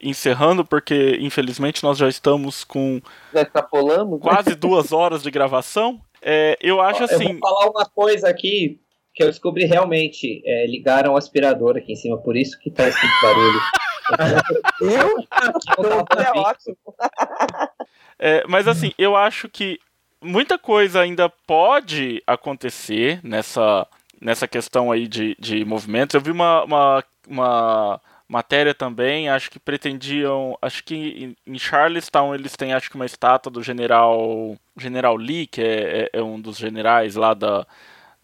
encerrando, 0.01 0.65
porque 0.65 1.19
infelizmente 1.21 1.83
nós 1.83 1.99
já 1.99 2.09
estamos 2.09 2.63
com 2.63 3.01
já 3.33 3.43
extrapolamos, 3.43 4.21
né? 4.21 4.31
quase 4.31 4.55
duas 4.55 4.93
horas 4.93 5.23
de 5.23 5.31
gravação. 5.31 6.01
É, 6.23 6.57
eu 6.61 6.81
acho 6.81 7.05
assim. 7.05 7.25
Eu 7.25 7.39
vou 7.39 7.39
falar 7.41 7.71
uma 7.71 7.85
coisa 7.87 8.29
aqui 8.29 8.81
que 9.13 9.23
eu 9.23 9.27
descobri 9.27 9.65
realmente. 9.65 10.43
É, 10.45 10.67
ligaram 10.67 11.15
o 11.15 11.17
aspirador 11.17 11.77
aqui 11.77 11.93
em 11.93 11.97
cima, 11.97 12.17
por 12.19 12.37
isso 12.37 12.59
que 12.61 12.71
tá 12.71 12.87
esse 12.87 13.07
barulho. 13.21 13.61
eu? 14.81 15.19
é 16.23 16.39
ótimo. 16.39 16.77
É, 18.19 18.45
mas 18.49 18.67
assim, 18.67 18.93
eu 18.97 19.15
acho 19.15 19.49
que 19.49 19.79
muita 20.21 20.59
coisa 20.59 21.01
ainda 21.01 21.29
pode 21.29 22.23
acontecer 22.27 23.21
nessa, 23.23 23.87
nessa 24.21 24.49
questão 24.49 24.91
aí 24.91 25.07
de, 25.07 25.37
de 25.39 25.65
movimentos. 25.65 26.15
Eu 26.15 26.21
vi 26.21 26.31
uma, 26.31 26.65
uma, 26.65 27.05
uma 27.27 28.01
matéria 28.29 28.75
também, 28.75 29.29
acho 29.29 29.51
que 29.51 29.59
pretendiam, 29.59 30.57
acho 30.61 30.85
que 30.85 31.35
em 31.47 31.59
Charlestown 31.59 32.35
eles 32.35 32.57
têm 32.57 32.75
acho 32.75 32.91
que 32.91 32.97
uma 32.97 33.07
estátua 33.07 33.51
do 33.51 33.63
general 33.63 34.57
General 34.77 35.17
Lee, 35.17 35.47
que 35.47 35.63
é, 35.63 36.11
é, 36.13 36.19
é 36.19 36.23
um 36.23 36.41
dos 36.41 36.59
generais 36.59 37.17
lá 37.17 37.35
da, 37.35 37.67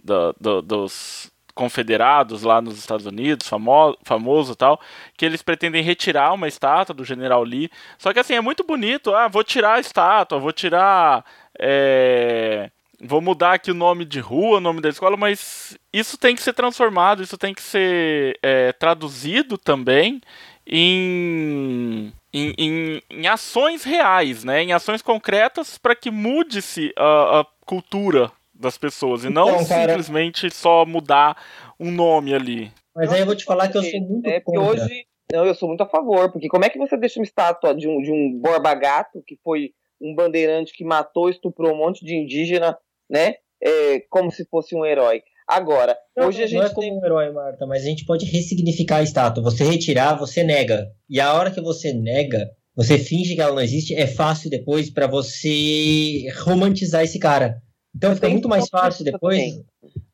da, 0.03 0.35
da, 0.39 0.61
dos 0.61 1.33
confederados 1.55 2.43
lá 2.43 2.61
nos 2.61 2.79
Estados 2.79 3.07
Unidos, 3.07 3.49
famoso, 3.49 3.97
famoso 4.03 4.57
tal, 4.57 4.81
que 5.17 5.25
eles 5.25 5.41
pretendem 5.41 5.83
retirar 5.83 6.33
uma 6.33 6.49
estátua 6.49 6.95
do 6.95 7.05
General 7.05 7.43
Lee. 7.43 7.71
Só 7.97 8.13
que 8.13 8.19
assim, 8.19 8.35
é 8.35 8.41
muito 8.41 8.65
bonito, 8.65 9.15
ah, 9.15 9.29
vou 9.29 9.45
tirar 9.45 9.75
a 9.75 9.81
estátua, 9.81 10.39
vou 10.39 10.53
tirar 10.53 11.25
é, 11.59 12.71
vou 13.05 13.21
mudar 13.21 13.55
aqui 13.55 13.71
o 13.71 13.75
nome 13.75 14.05
de 14.05 14.19
rua, 14.19 14.59
o 14.59 14.61
nome 14.61 14.81
da 14.81 14.89
escola, 14.89 15.17
mas 15.17 15.79
isso 15.93 16.17
tem 16.19 16.35
que 16.35 16.43
ser 16.43 16.53
transformado, 16.53 17.23
isso 17.23 17.37
tem 17.37 17.55
que 17.55 17.63
ser 17.63 18.39
é, 18.43 18.73
traduzido 18.73 19.59
também 19.59 20.21
em, 20.67 22.13
em, 22.33 22.55
em, 22.57 23.03
em, 23.11 23.27
ações 23.27 23.85
reais, 23.85 24.45
né? 24.45 24.63
em 24.63 24.73
ações 24.73 25.03
concretas 25.03 25.77
para 25.77 25.95
que 25.95 26.11
mude-se 26.11 26.93
a, 26.97 27.41
a, 27.41 27.47
cultura 27.67 28.33
das 28.55 28.79
pessoas 28.79 29.25
e 29.25 29.31
não 29.31 29.49
então, 29.49 29.67
cara... 29.67 29.89
simplesmente 29.89 30.51
só 30.51 30.87
mudar 30.87 31.37
um 31.79 31.91
nome 31.91 32.35
ali. 32.35 32.73
Mas 32.95 33.13
aí 33.13 33.21
eu 33.21 33.27
vou 33.27 33.37
te 33.37 33.45
falar 33.45 33.69
que 33.69 33.77
eu 33.77 33.83
sou 33.83 34.01
muito 34.01 34.27
é 34.29 34.41
contra. 34.41 34.63
hoje 34.63 35.07
não, 35.33 35.45
eu 35.45 35.55
sou 35.55 35.69
muito 35.69 35.83
a 35.83 35.89
favor, 35.89 36.31
porque 36.31 36.49
como 36.49 36.65
é 36.65 36.71
que 36.71 36.79
você 36.79 36.97
deixa 36.97 37.19
uma 37.19 37.25
estátua 37.25 37.75
de 37.75 37.89
um, 37.89 38.01
de 38.01 38.13
um 38.13 38.39
Borba 38.39 38.75
Gato, 38.75 39.23
que 39.27 39.37
foi 39.43 39.73
um 40.01 40.15
bandeirante 40.15 40.73
que 40.73 40.85
matou, 40.85 41.31
estuprou 41.31 41.73
um 41.73 41.79
monte 41.79 42.05
de 42.05 42.15
indígena 42.15 42.77
né? 43.09 43.35
É, 43.63 44.01
como 44.11 44.31
se 44.31 44.45
fosse 44.47 44.75
um 44.75 44.85
herói. 44.85 45.23
Agora, 45.47 45.97
não, 46.17 46.29
hoje 46.29 46.43
a 46.43 46.47
gente. 46.47 46.59
Não 46.59 46.67
é 46.67 46.71
como 46.71 46.89
tem... 46.89 46.99
um 46.99 47.05
herói, 47.05 47.31
Marta, 47.31 47.67
mas 47.67 47.83
a 47.83 47.87
gente 47.87 48.05
pode 48.05 48.25
ressignificar 48.25 48.99
a 48.99 49.03
estátua. 49.03 49.43
Você 49.43 49.65
retirar, 49.65 50.15
você 50.15 50.43
nega. 50.43 50.91
E 51.09 51.21
a 51.21 51.35
hora 51.35 51.51
que 51.51 51.61
você 51.61 51.93
nega, 51.93 52.51
você 52.75 52.99
finge 52.99 53.35
que 53.35 53.41
ela 53.41 53.55
não 53.55 53.63
existe, 53.63 53.95
é 53.95 54.07
fácil 54.07 54.51
depois 54.51 54.91
para 54.91 55.07
você 55.07 56.27
romantizar 56.45 57.05
esse 57.05 57.19
cara. 57.19 57.63
Então 57.95 58.15
fica 58.15 58.29
muito 58.29 58.49
mais 58.49 58.69
fácil 58.69 59.05
depois 59.05 59.63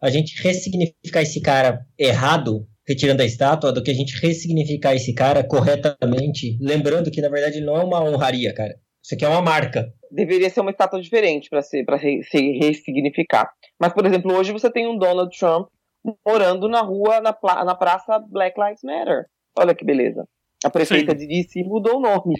a 0.00 0.10
gente 0.10 0.40
ressignificar 0.42 1.22
esse 1.22 1.40
cara 1.40 1.86
errado, 1.98 2.66
retirando 2.86 3.22
a 3.22 3.24
estátua, 3.24 3.72
do 3.72 3.82
que 3.82 3.90
a 3.90 3.94
gente 3.94 4.20
ressignificar 4.20 4.94
esse 4.94 5.14
cara 5.14 5.42
corretamente, 5.42 6.58
lembrando 6.60 7.10
que 7.10 7.22
na 7.22 7.28
verdade 7.28 7.58
ele 7.58 7.66
não 7.66 7.76
é 7.76 7.84
uma 7.84 8.02
honraria, 8.02 8.52
cara. 8.52 8.74
Isso 9.02 9.14
aqui 9.14 9.24
é 9.24 9.28
uma 9.28 9.42
marca 9.42 9.92
deveria 10.10 10.50
ser 10.50 10.60
uma 10.60 10.70
estátua 10.70 11.00
diferente 11.00 11.48
para 11.48 11.62
se, 11.62 11.84
pra 11.84 11.98
se, 11.98 12.20
ressignificar. 12.58 13.50
Mas, 13.78 13.92
por 13.92 14.04
exemplo, 14.04 14.34
hoje 14.34 14.52
você 14.52 14.70
tem 14.70 14.86
um 14.88 14.98
Donald 14.98 15.36
Trump 15.38 15.68
morando 16.26 16.68
na 16.68 16.80
rua, 16.80 17.20
na, 17.20 17.36
na 17.64 17.74
praça 17.74 18.18
Black 18.18 18.60
Lives 18.60 18.82
Matter. 18.82 19.26
Olha 19.56 19.74
que 19.74 19.84
beleza. 19.84 20.24
A 20.64 20.70
prefeita 20.70 21.12
Sim. 21.12 21.18
de 21.18 21.26
DC 21.26 21.62
mudou 21.62 21.96
o 21.96 22.00
nome. 22.00 22.34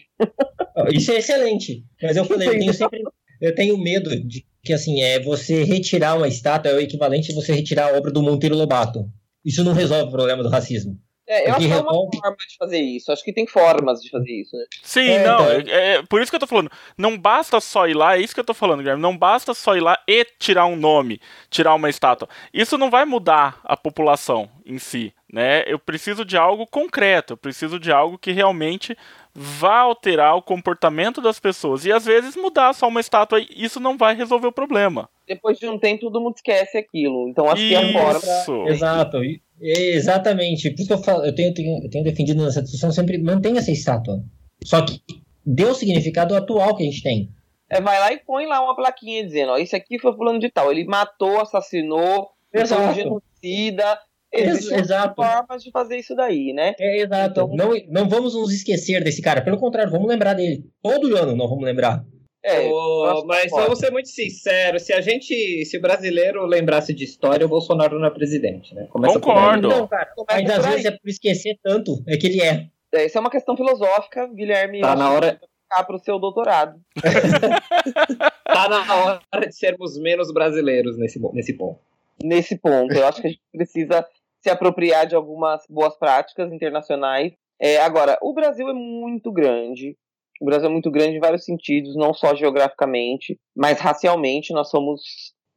Isso 0.93 1.11
é 1.13 1.19
excelente. 1.19 1.85
Mas 2.03 2.17
eu 2.17 2.25
falei, 2.25 2.49
eu 2.49 2.59
tenho 2.59 2.75
sempre. 2.75 3.03
Eu 3.41 3.55
tenho 3.55 3.79
medo 3.79 4.11
de 4.11 4.45
que, 4.63 4.75
assim, 4.75 5.01
é 5.01 5.19
você 5.19 5.65
retirar 5.65 6.17
uma 6.17 6.29
estátua 6.29 6.73
é 6.73 6.75
o 6.75 6.81
equivalente 6.81 7.33
a 7.33 7.35
você 7.35 7.55
retirar 7.55 7.89
a 7.89 7.97
obra 7.97 8.13
do 8.13 8.23
Monteiro 8.23 8.55
Lobato. 8.55 9.09
Isso 9.43 9.65
não 9.65 9.73
resolve 9.73 10.09
o 10.09 10.11
problema 10.11 10.43
do 10.43 10.51
racismo. 10.51 10.99
É, 11.33 11.49
eu 11.49 11.55
acho 11.55 11.67
que 11.69 11.73
é 11.73 11.77
uma 11.77 11.93
forma 11.93 12.37
de 12.49 12.57
fazer 12.59 12.81
isso. 12.81 13.13
Acho 13.13 13.23
que 13.25 13.33
tem 13.33 13.47
formas 13.47 14.03
de 14.03 14.11
fazer 14.11 14.33
isso, 14.33 14.57
né? 14.57 14.65
Sim, 14.83 15.09
É, 15.11 15.25
não, 15.25 15.59
então- 15.59 15.75
é, 15.75 15.95
é 15.95 16.03
por 16.03 16.21
isso 16.21 16.31
que 16.31 16.35
eu 16.35 16.41
tô 16.41 16.47
falando. 16.49 16.71
Não 16.99 17.17
basta 17.17 17.61
só 17.61 17.87
ir 17.87 17.95
lá, 17.95 18.17
é 18.17 18.21
isso 18.21 18.35
que 18.35 18.41
eu 18.41 18.45
tô 18.45 18.53
falando, 18.53 18.81
Guilherme. 18.81 19.01
Não 19.01 19.17
basta 19.17 19.55
só 19.55 19.77
ir 19.77 19.81
lá 19.81 19.97
e 20.09 20.27
tirar 20.41 20.67
um 20.67 20.75
nome, 20.75 21.21
tirar 21.49 21.75
uma 21.75 21.89
estátua. 21.89 22.29
Isso 22.53 22.77
não 22.77 22.91
vai 22.91 23.05
mudar 23.05 23.61
a 23.63 23.77
população 23.77 24.51
em 24.67 24.79
si, 24.79 25.15
né? 25.33 25.63
Eu 25.67 25.79
preciso 25.79 26.25
de 26.25 26.37
algo 26.37 26.67
concreto, 26.67 27.35
eu 27.35 27.37
preciso 27.37 27.79
de 27.79 27.93
algo 27.93 28.19
que 28.19 28.33
realmente 28.33 28.97
vá 29.33 29.79
alterar 29.79 30.35
o 30.37 30.43
comportamento 30.43 31.21
das 31.21 31.39
pessoas. 31.39 31.85
E 31.85 31.93
às 31.93 32.05
vezes 32.05 32.35
mudar 32.35 32.73
só 32.73 32.89
uma 32.89 32.99
estátua, 33.01 33.41
isso 33.55 33.79
não 33.79 33.97
vai 33.97 34.17
resolver 34.17 34.49
o 34.49 34.53
problema. 34.53 35.09
Depois 35.29 35.57
de 35.61 35.69
um 35.69 35.79
tempo, 35.79 36.01
todo 36.01 36.21
mundo 36.21 36.35
esquece 36.35 36.77
aquilo. 36.77 37.29
Então, 37.29 37.45
acho 37.49 37.63
que 37.63 37.73
é 37.73 37.79
a 37.79 37.93
forma. 37.93 38.19
Isso. 38.19 38.65
Exato, 38.67 39.23
e- 39.23 39.41
exatamente. 39.61 40.71
Por 40.71 40.79
isso 40.81 40.87
que 40.89 40.93
eu, 40.95 41.03
falo, 41.03 41.25
eu, 41.25 41.35
tenho, 41.35 41.53
tenho- 41.55 41.83
eu 41.83 41.91
tenho 41.91 42.05
defendido 42.05 42.43
nessa 42.45 42.63
discussão 42.63 42.91
sempre 42.91 43.19
mantém 43.19 43.57
essa 43.59 43.71
estátua. 43.71 44.23
Só 44.65 44.85
que 44.85 45.01
dê 45.45 45.65
o 45.65 45.75
significado 45.75 46.35
atual 46.35 46.77
que 46.77 46.83
a 46.83 46.87
gente 46.87 47.03
tem. 47.03 47.31
É, 47.69 47.81
vai 47.81 47.99
lá 48.01 48.13
e 48.13 48.19
põe 48.19 48.47
lá 48.47 48.63
uma 48.63 48.75
plaquinha 48.75 49.25
dizendo, 49.25 49.53
ó, 49.53 49.59
isso 49.59 49.77
aqui 49.77 49.99
foi 49.99 50.13
fulano 50.15 50.39
de 50.41 50.51
tal. 50.51 50.71
Ele 50.73 50.85
matou, 50.85 51.41
assassinou, 51.41 52.31
foi 52.53 52.63
um 52.63 52.95
genocida. 52.95 53.99
Ex- 54.33 54.49
Existem 54.59 54.79
exato. 54.79 55.15
formas 55.17 55.63
de 55.63 55.71
fazer 55.73 55.97
isso 55.99 56.15
daí, 56.15 56.53
né? 56.53 56.75
É, 56.79 57.01
exato. 57.03 57.31
Então- 57.31 57.57
Não, 57.57 57.71
não 57.89 58.09
vamos 58.09 58.35
nos 58.35 58.53
esquecer 58.53 59.03
desse 59.03 59.21
cara. 59.21 59.43
Pelo 59.43 59.59
contrário, 59.59 59.91
vamos 59.91 60.09
lembrar 60.09 60.35
dele. 60.35 60.65
Todo 60.83 61.17
ano 61.17 61.35
nós 61.35 61.49
vamos 61.51 61.65
lembrar. 61.65 62.05
É, 62.43 62.63
que 62.63 63.27
mas 63.27 63.51
pode. 63.51 63.65
vamos 63.65 63.79
ser 63.79 63.91
muito 63.91 64.09
sinceros, 64.09 64.83
se 64.83 64.95
a 64.95 65.01
gente, 65.03 65.65
se 65.67 65.77
o 65.77 65.81
brasileiro 65.81 66.47
lembrasse 66.47 66.95
de 66.95 67.05
história, 67.05 67.45
o 67.45 67.49
Bolsonaro 67.49 67.99
não 67.99 68.07
é 68.07 68.11
presidente, 68.11 68.75
né? 68.75 68.87
Começa 68.91 69.21
por 69.21 69.31
aí. 69.31 69.37
Concordo. 69.37 69.69
Não, 69.69 69.87
cara. 69.87 70.11
Mas 70.27 70.51
às 70.51 70.67
vezes 70.67 70.85
é 70.87 70.91
por 70.91 71.09
esquecer 71.09 71.59
tanto. 71.63 72.03
É 72.09 72.17
que 72.17 72.27
ele 72.27 72.41
é. 72.41 72.69
É, 72.93 73.05
Isso 73.05 73.19
é 73.19 73.21
uma 73.21 73.31
questão 73.31 73.57
filosófica, 73.57 74.27
Guilherme. 74.27 74.81
Tá 74.81 74.97
na 74.97 75.09
que 75.09 75.15
hora, 75.15 75.41
ficar 75.71 75.85
pro 75.85 75.99
seu 75.99 76.19
doutorado. 76.19 76.81
tá 78.45 78.69
na 78.69 78.95
hora 78.95 79.47
de 79.47 79.55
sermos 79.55 79.99
menos 79.99 80.33
brasileiros 80.33 80.97
nesse, 80.97 81.21
nesse 81.33 81.53
ponto. 81.53 81.81
nesse 82.23 82.59
ponto. 82.59 82.93
Eu 82.95 83.07
acho 83.07 83.21
que 83.21 83.27
a 83.29 83.31
gente 83.31 83.43
precisa 83.53 84.07
se 84.43 84.51
apropriar 84.51 85.07
de 85.07 85.15
algumas 85.15 85.63
boas 85.69 85.97
práticas 85.97 86.51
internacionais. 86.53 87.33
É, 87.61 87.79
agora, 87.79 88.19
o 88.23 88.33
Brasil 88.33 88.69
é 88.69 88.73
muito 88.73 89.31
grande. 89.31 89.97
O 90.41 90.47
Brasil 90.47 90.69
é 90.69 90.73
muito 90.73 90.91
grande 90.91 91.17
em 91.17 91.21
vários 91.21 91.45
sentidos, 91.45 91.95
não 91.95 92.15
só 92.15 92.35
geograficamente, 92.35 93.39
mas 93.55 93.79
racialmente. 93.79 94.53
Nós 94.53 94.71
somos. 94.71 95.03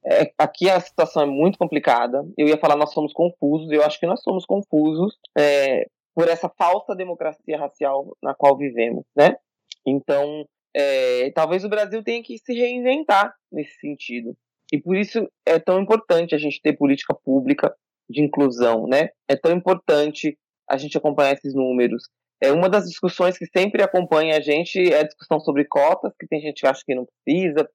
é, 0.05 0.31
aqui 0.37 0.69
a 0.69 0.79
situação 0.79 1.23
é 1.23 1.25
muito 1.25 1.57
complicada. 1.57 2.23
Eu 2.37 2.47
ia 2.47 2.57
falar 2.57 2.75
nós 2.75 2.91
somos 2.91 3.13
confusos. 3.13 3.71
Eu 3.71 3.83
acho 3.83 3.99
que 3.99 4.05
nós 4.05 4.21
somos 4.21 4.45
confusos 4.45 5.17
é, 5.37 5.85
por 6.13 6.27
essa 6.27 6.49
falsa 6.49 6.93
democracia 6.95 7.57
racial 7.57 8.15
na 8.21 8.35
qual 8.35 8.57
vivemos, 8.57 9.05
né? 9.15 9.35
Então, 9.85 10.45
é, 10.75 11.31
talvez 11.31 11.63
o 11.63 11.69
Brasil 11.69 12.03
tenha 12.03 12.21
que 12.21 12.37
se 12.37 12.53
reinventar 12.53 13.33
nesse 13.51 13.79
sentido. 13.79 14.35
E 14.71 14.81
por 14.81 14.95
isso 14.95 15.27
é 15.45 15.59
tão 15.59 15.79
importante 15.79 16.33
a 16.33 16.37
gente 16.37 16.61
ter 16.61 16.73
política 16.73 17.13
pública 17.13 17.73
de 18.09 18.21
inclusão, 18.21 18.87
né? 18.87 19.09
É 19.27 19.35
tão 19.35 19.51
importante 19.51 20.37
a 20.69 20.77
gente 20.77 20.97
acompanhar 20.97 21.33
esses 21.33 21.53
números. 21.53 22.03
É 22.43 22.51
uma 22.51 22.67
das 22.67 22.89
discussões 22.89 23.37
que 23.37 23.45
sempre 23.45 23.81
acompanha 23.81 24.35
a 24.35 24.41
gente 24.41 24.77
é 24.93 24.99
a 24.99 25.03
discussão 25.03 25.39
sobre 25.39 25.63
cotas, 25.63 26.11
que 26.19 26.27
tem 26.27 26.41
gente 26.41 26.59
que 26.59 26.67
acha 26.67 26.81
que 26.85 26.93
não 26.93 27.05
precisa 27.05 27.69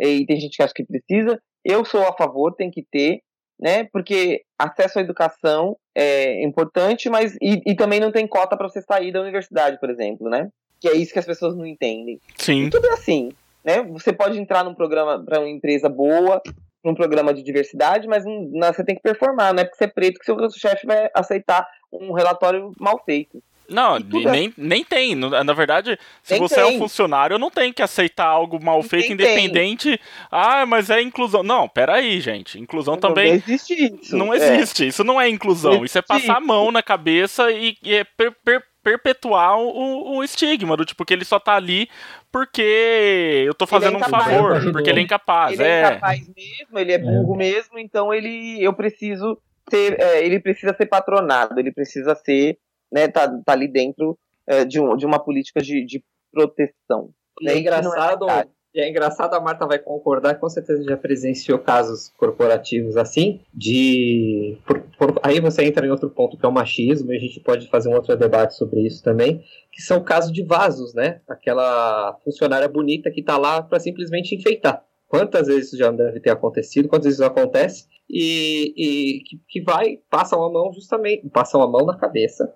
e 0.00 0.24
tem 0.24 0.40
gente 0.40 0.56
que 0.56 0.62
acha 0.62 0.72
que 0.74 0.82
precisa. 0.82 1.38
Eu 1.62 1.84
sou 1.84 2.02
a 2.02 2.16
favor, 2.16 2.54
tem 2.54 2.70
que 2.70 2.82
ter, 2.90 3.20
né? 3.60 3.84
Porque 3.84 4.42
acesso 4.58 4.98
à 4.98 5.02
educação 5.02 5.76
é 5.94 6.42
importante, 6.42 7.10
mas 7.10 7.36
e, 7.42 7.60
e 7.66 7.76
também 7.76 8.00
não 8.00 8.10
tem 8.10 8.26
cota 8.26 8.56
para 8.56 8.66
você 8.66 8.80
sair 8.80 9.12
da 9.12 9.20
universidade, 9.20 9.78
por 9.78 9.90
exemplo, 9.90 10.30
né? 10.30 10.48
Que 10.80 10.88
é 10.88 10.96
isso 10.96 11.12
que 11.12 11.18
as 11.18 11.26
pessoas 11.26 11.54
não 11.54 11.66
entendem. 11.66 12.18
Sim. 12.38 12.70
Tudo 12.70 12.86
é 12.86 12.92
assim, 12.92 13.30
né? 13.62 13.82
Você 13.82 14.10
pode 14.10 14.38
entrar 14.38 14.64
num 14.64 14.74
programa 14.74 15.22
para 15.22 15.40
uma 15.40 15.50
empresa 15.50 15.86
boa, 15.86 16.40
num 16.82 16.94
programa 16.94 17.34
de 17.34 17.42
diversidade, 17.42 18.08
mas 18.08 18.24
não, 18.24 18.48
não, 18.50 18.72
você 18.72 18.82
tem 18.82 18.94
que 18.94 19.02
performar, 19.02 19.52
não 19.52 19.60
é 19.60 19.64
porque 19.64 19.76
você 19.76 19.84
é 19.84 19.88
preto 19.88 20.18
que 20.18 20.24
seu 20.24 20.50
chefe 20.50 20.86
vai 20.86 21.10
aceitar 21.14 21.68
um 21.92 22.12
relatório 22.12 22.72
mal 22.80 23.02
feito. 23.04 23.42
Não, 23.68 23.96
é- 23.96 24.00
nem, 24.30 24.52
nem 24.56 24.84
tem. 24.84 25.14
Na 25.14 25.52
verdade, 25.52 25.98
se 26.22 26.34
Nem 26.34 26.40
você 26.42 26.60
é 26.60 26.64
um 26.66 26.70
tem. 26.70 26.78
funcionário, 26.78 27.38
não 27.38 27.50
tem 27.50 27.72
que 27.72 27.82
aceitar 27.82 28.26
algo 28.26 28.62
mal 28.62 28.80
Nem 28.80 28.88
feito, 28.88 29.04
tem. 29.06 29.12
independente. 29.14 30.00
Ah, 30.30 30.66
mas 30.66 30.90
é 30.90 31.00
inclusão. 31.00 31.42
Não, 31.42 31.68
peraí, 31.68 32.20
gente. 32.20 32.58
Inclusão 32.60 32.94
Não 32.94 33.00
também 33.00 33.32
existe 33.34 33.74
isso. 33.74 34.16
não 34.16 34.32
É. 34.34 34.36
existe. 34.36 34.86
Isso 34.86 35.02
não 35.04 35.20
é 35.20 35.28
inclusão. 35.28 35.74
Não 35.74 35.84
Isso 35.84 35.98
é 35.98 36.02
passar 36.02 36.36
a 36.36 36.40
mão 36.40 36.70
na 36.70 36.82
cabeça 36.82 37.50
e, 37.50 37.76
e 37.82 37.94
é 37.94 38.04
per- 38.04 38.34
per- 38.44 38.62
perpetuar 38.82 39.58
o, 39.58 40.16
o 40.18 40.22
estigma 40.22 40.76
do 40.76 40.84
tipo 40.84 41.04
que 41.06 41.14
ele 41.14 41.24
só 41.24 41.38
tá 41.40 41.54
ali 41.56 41.88
porque 42.30 43.44
eu 43.46 43.54
tô 43.54 43.66
fazendo 43.66 43.94
um 43.94 43.98
incapaz. 43.98 44.24
favor, 44.24 44.72
porque 44.72 44.90
ele 44.90 45.00
é 45.00 45.02
incapaz. 45.02 45.58
Ele 45.58 45.62
é 45.68 45.72
é. 45.72 45.80
incapaz 45.86 46.20
mesmo, 46.36 46.78
ele 46.78 46.92
é 46.92 46.98
burro 46.98 47.34
mesmo, 47.36 47.78
então 47.78 48.12
ele, 48.12 48.62
eu 48.62 48.72
preciso 48.74 49.38
ser, 49.70 49.98
é, 49.98 50.24
ele 50.26 50.38
precisa 50.40 50.74
ser 50.76 50.86
patronado, 50.86 51.58
ele 51.58 51.72
precisa 51.72 52.14
ser, 52.14 52.58
né, 52.94 53.08
tá, 53.08 53.28
tá 53.44 53.52
ali 53.52 53.66
dentro 53.66 54.16
é, 54.46 54.64
de, 54.64 54.80
um, 54.80 54.96
de 54.96 55.04
uma 55.04 55.18
política 55.18 55.60
de, 55.60 55.84
de 55.84 56.02
proteção. 56.32 57.10
E 57.40 57.48
é 57.48 57.54
Né, 57.54 57.62
que 57.62 57.70
não 57.70 57.78
engraçado, 57.80 58.26
e 58.74 58.80
é 58.80 58.88
engraçado, 58.90 59.34
a 59.34 59.40
Marta 59.40 59.66
vai 59.66 59.78
concordar, 59.78 60.34
com 60.38 60.48
certeza 60.48 60.82
já 60.82 60.96
presenciou 60.96 61.58
casos 61.60 62.12
corporativos 62.16 62.96
assim, 62.96 63.40
de. 63.52 64.58
por- 64.66 64.82
por- 64.98 65.20
aí 65.22 65.40
você 65.40 65.64
entra 65.64 65.86
em 65.86 65.90
outro 65.90 66.10
ponto 66.10 66.36
que 66.36 66.44
é 66.44 66.48
o 66.48 66.52
machismo, 66.52 67.12
e 67.12 67.16
a 67.16 67.20
gente 67.20 67.38
pode 67.40 67.68
fazer 67.68 67.88
um 67.88 67.94
outro 67.94 68.16
debate 68.16 68.54
sobre 68.54 68.80
isso 68.80 69.02
também, 69.02 69.42
que 69.72 69.80
são 69.80 70.02
casos 70.02 70.32
de 70.32 70.44
vasos, 70.44 70.92
né? 70.94 71.20
Aquela 71.28 72.16
funcionária 72.24 72.68
bonita 72.68 73.10
que 73.10 73.22
tá 73.22 73.36
lá 73.36 73.62
para 73.62 73.78
simplesmente 73.80 74.34
enfeitar. 74.34 74.84
Quantas 75.14 75.46
vezes 75.46 75.68
isso 75.68 75.76
já 75.76 75.92
deve 75.92 76.18
ter 76.18 76.30
acontecido, 76.30 76.88
quantas 76.88 77.04
vezes 77.04 77.20
isso 77.20 77.28
acontece, 77.28 77.86
e, 78.10 78.74
e 78.76 79.20
que, 79.20 79.40
que 79.48 79.62
vai, 79.62 79.98
passam 80.10 80.42
a 80.42 80.52
mão 80.52 80.72
justamente, 80.72 81.28
passam 81.28 81.62
a 81.62 81.70
mão 81.70 81.86
na 81.86 81.96
cabeça, 81.96 82.52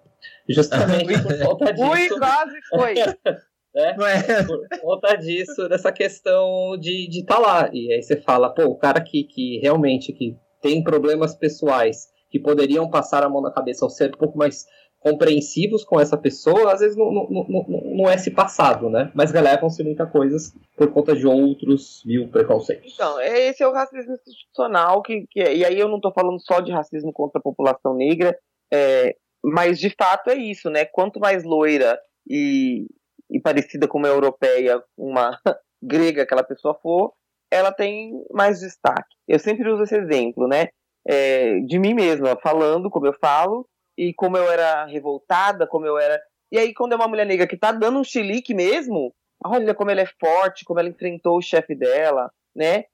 justamente 0.49 1.23
por 1.23 1.39
conta 1.39 1.73
disso. 1.73 1.89
Ui, 1.89 2.09
quase 2.19 2.59
foi. 2.69 2.95
É? 3.77 3.95
por 4.43 4.67
conta 4.81 5.15
disso, 5.15 5.69
dessa 5.69 5.93
questão 5.93 6.77
de 6.81 7.07
estar 7.07 7.13
de 7.13 7.25
tá 7.25 7.39
lá. 7.39 7.71
E 7.73 7.93
aí 7.93 8.03
você 8.03 8.17
fala, 8.17 8.53
pô, 8.53 8.65
o 8.65 8.75
cara 8.75 9.01
que, 9.01 9.23
que 9.23 9.59
realmente 9.59 10.13
que 10.13 10.37
tem 10.61 10.83
problemas 10.83 11.37
pessoais 11.37 12.09
que 12.29 12.41
poderiam 12.41 12.91
passar 12.91 13.23
a 13.23 13.29
mão 13.29 13.41
na 13.41 13.53
cabeça 13.53 13.85
ou 13.85 13.91
ser 13.91 14.09
um 14.09 14.19
pouco 14.19 14.37
mais 14.37 14.65
compreensivos 15.01 15.85
com 15.85 16.01
essa 16.01 16.17
pessoa, 16.17 16.73
às 16.73 16.81
vezes 16.81 16.97
não, 16.97 17.13
não, 17.13 17.29
não, 17.49 17.67
não 17.69 18.11
é 18.11 18.15
esse 18.15 18.31
passado, 18.31 18.91
né? 18.91 19.11
Mas 19.15 19.31
relevam-se 19.31 19.83
muitas 19.85 20.11
coisas 20.11 20.53
por 20.77 20.91
conta 20.93 21.15
de 21.15 21.27
outros 21.27 22.03
mil 22.05 22.29
preconceitos. 22.29 22.93
Então, 22.95 23.19
é- 23.21 23.49
esse 23.49 23.63
é 23.63 23.69
o 23.69 23.73
racismo 23.73 24.13
institucional, 24.13 25.01
que, 25.03 25.27
que 25.31 25.41
é- 25.41 25.55
e 25.57 25.65
aí 25.65 25.79
eu 25.79 25.89
não 25.89 25.97
estou 25.97 26.13
falando 26.13 26.41
só 26.41 26.61
de 26.61 26.73
racismo 26.73 27.13
contra 27.13 27.39
a 27.39 27.43
população 27.43 27.95
negra, 27.95 28.37
é, 28.73 29.15
mas 29.43 29.79
de 29.79 29.91
fato 29.91 30.31
é 30.31 30.35
isso, 30.35 30.69
né? 30.69 30.85
Quanto 30.85 31.21
mais 31.21 31.45
loira 31.45 31.99
e, 32.29 32.87
e 33.31 33.41
parecida 33.41 33.87
com 33.87 33.99
uma 33.99 34.09
europeia, 34.09 34.83
uma 34.97 35.31
grega 35.81 36.23
aquela 36.23 36.43
pessoa 36.43 36.75
for, 36.83 37.13
ela 37.51 37.73
tem 37.73 38.13
mais 38.33 38.61
destaque. 38.61 39.15
Eu 39.29 39.39
sempre 39.39 39.71
uso 39.71 39.85
esse 39.85 39.97
exemplo, 39.97 40.49
né? 40.49 40.69
É, 41.07 41.61
de 41.61 41.79
mim 41.79 41.95
mesma, 41.95 42.37
falando 42.43 42.91
como 42.91 43.07
eu 43.07 43.15
falo, 43.15 43.67
e 43.99 44.15
como 44.15 44.37
eu 44.37 44.49
era 44.49 44.87
revoltada, 44.87 45.67
como 45.67 45.85
eu 45.85 45.99
era. 45.99 46.21
E 46.53 46.59
aí, 46.59 46.73
quando 46.73 46.93
é 46.93 46.97
uma 46.97 47.09
mulher 47.09 47.27
negra 47.27 47.49
que 47.49 47.57
tá 47.57 47.73
dando 47.73 47.99
um 47.99 48.05
chilique 48.05 48.55
mesmo, 48.55 49.13
olha 49.45 49.75
como 49.75 49.91
ela 49.91 50.03
é 50.03 50.07
forte, 50.21 50.65
como 50.65 50.79
ela 50.79 50.89
enfrentou 50.89 51.37
o 51.37 51.43
chefe 51.43 51.75
dela, 51.75 52.31
né? 52.55 52.85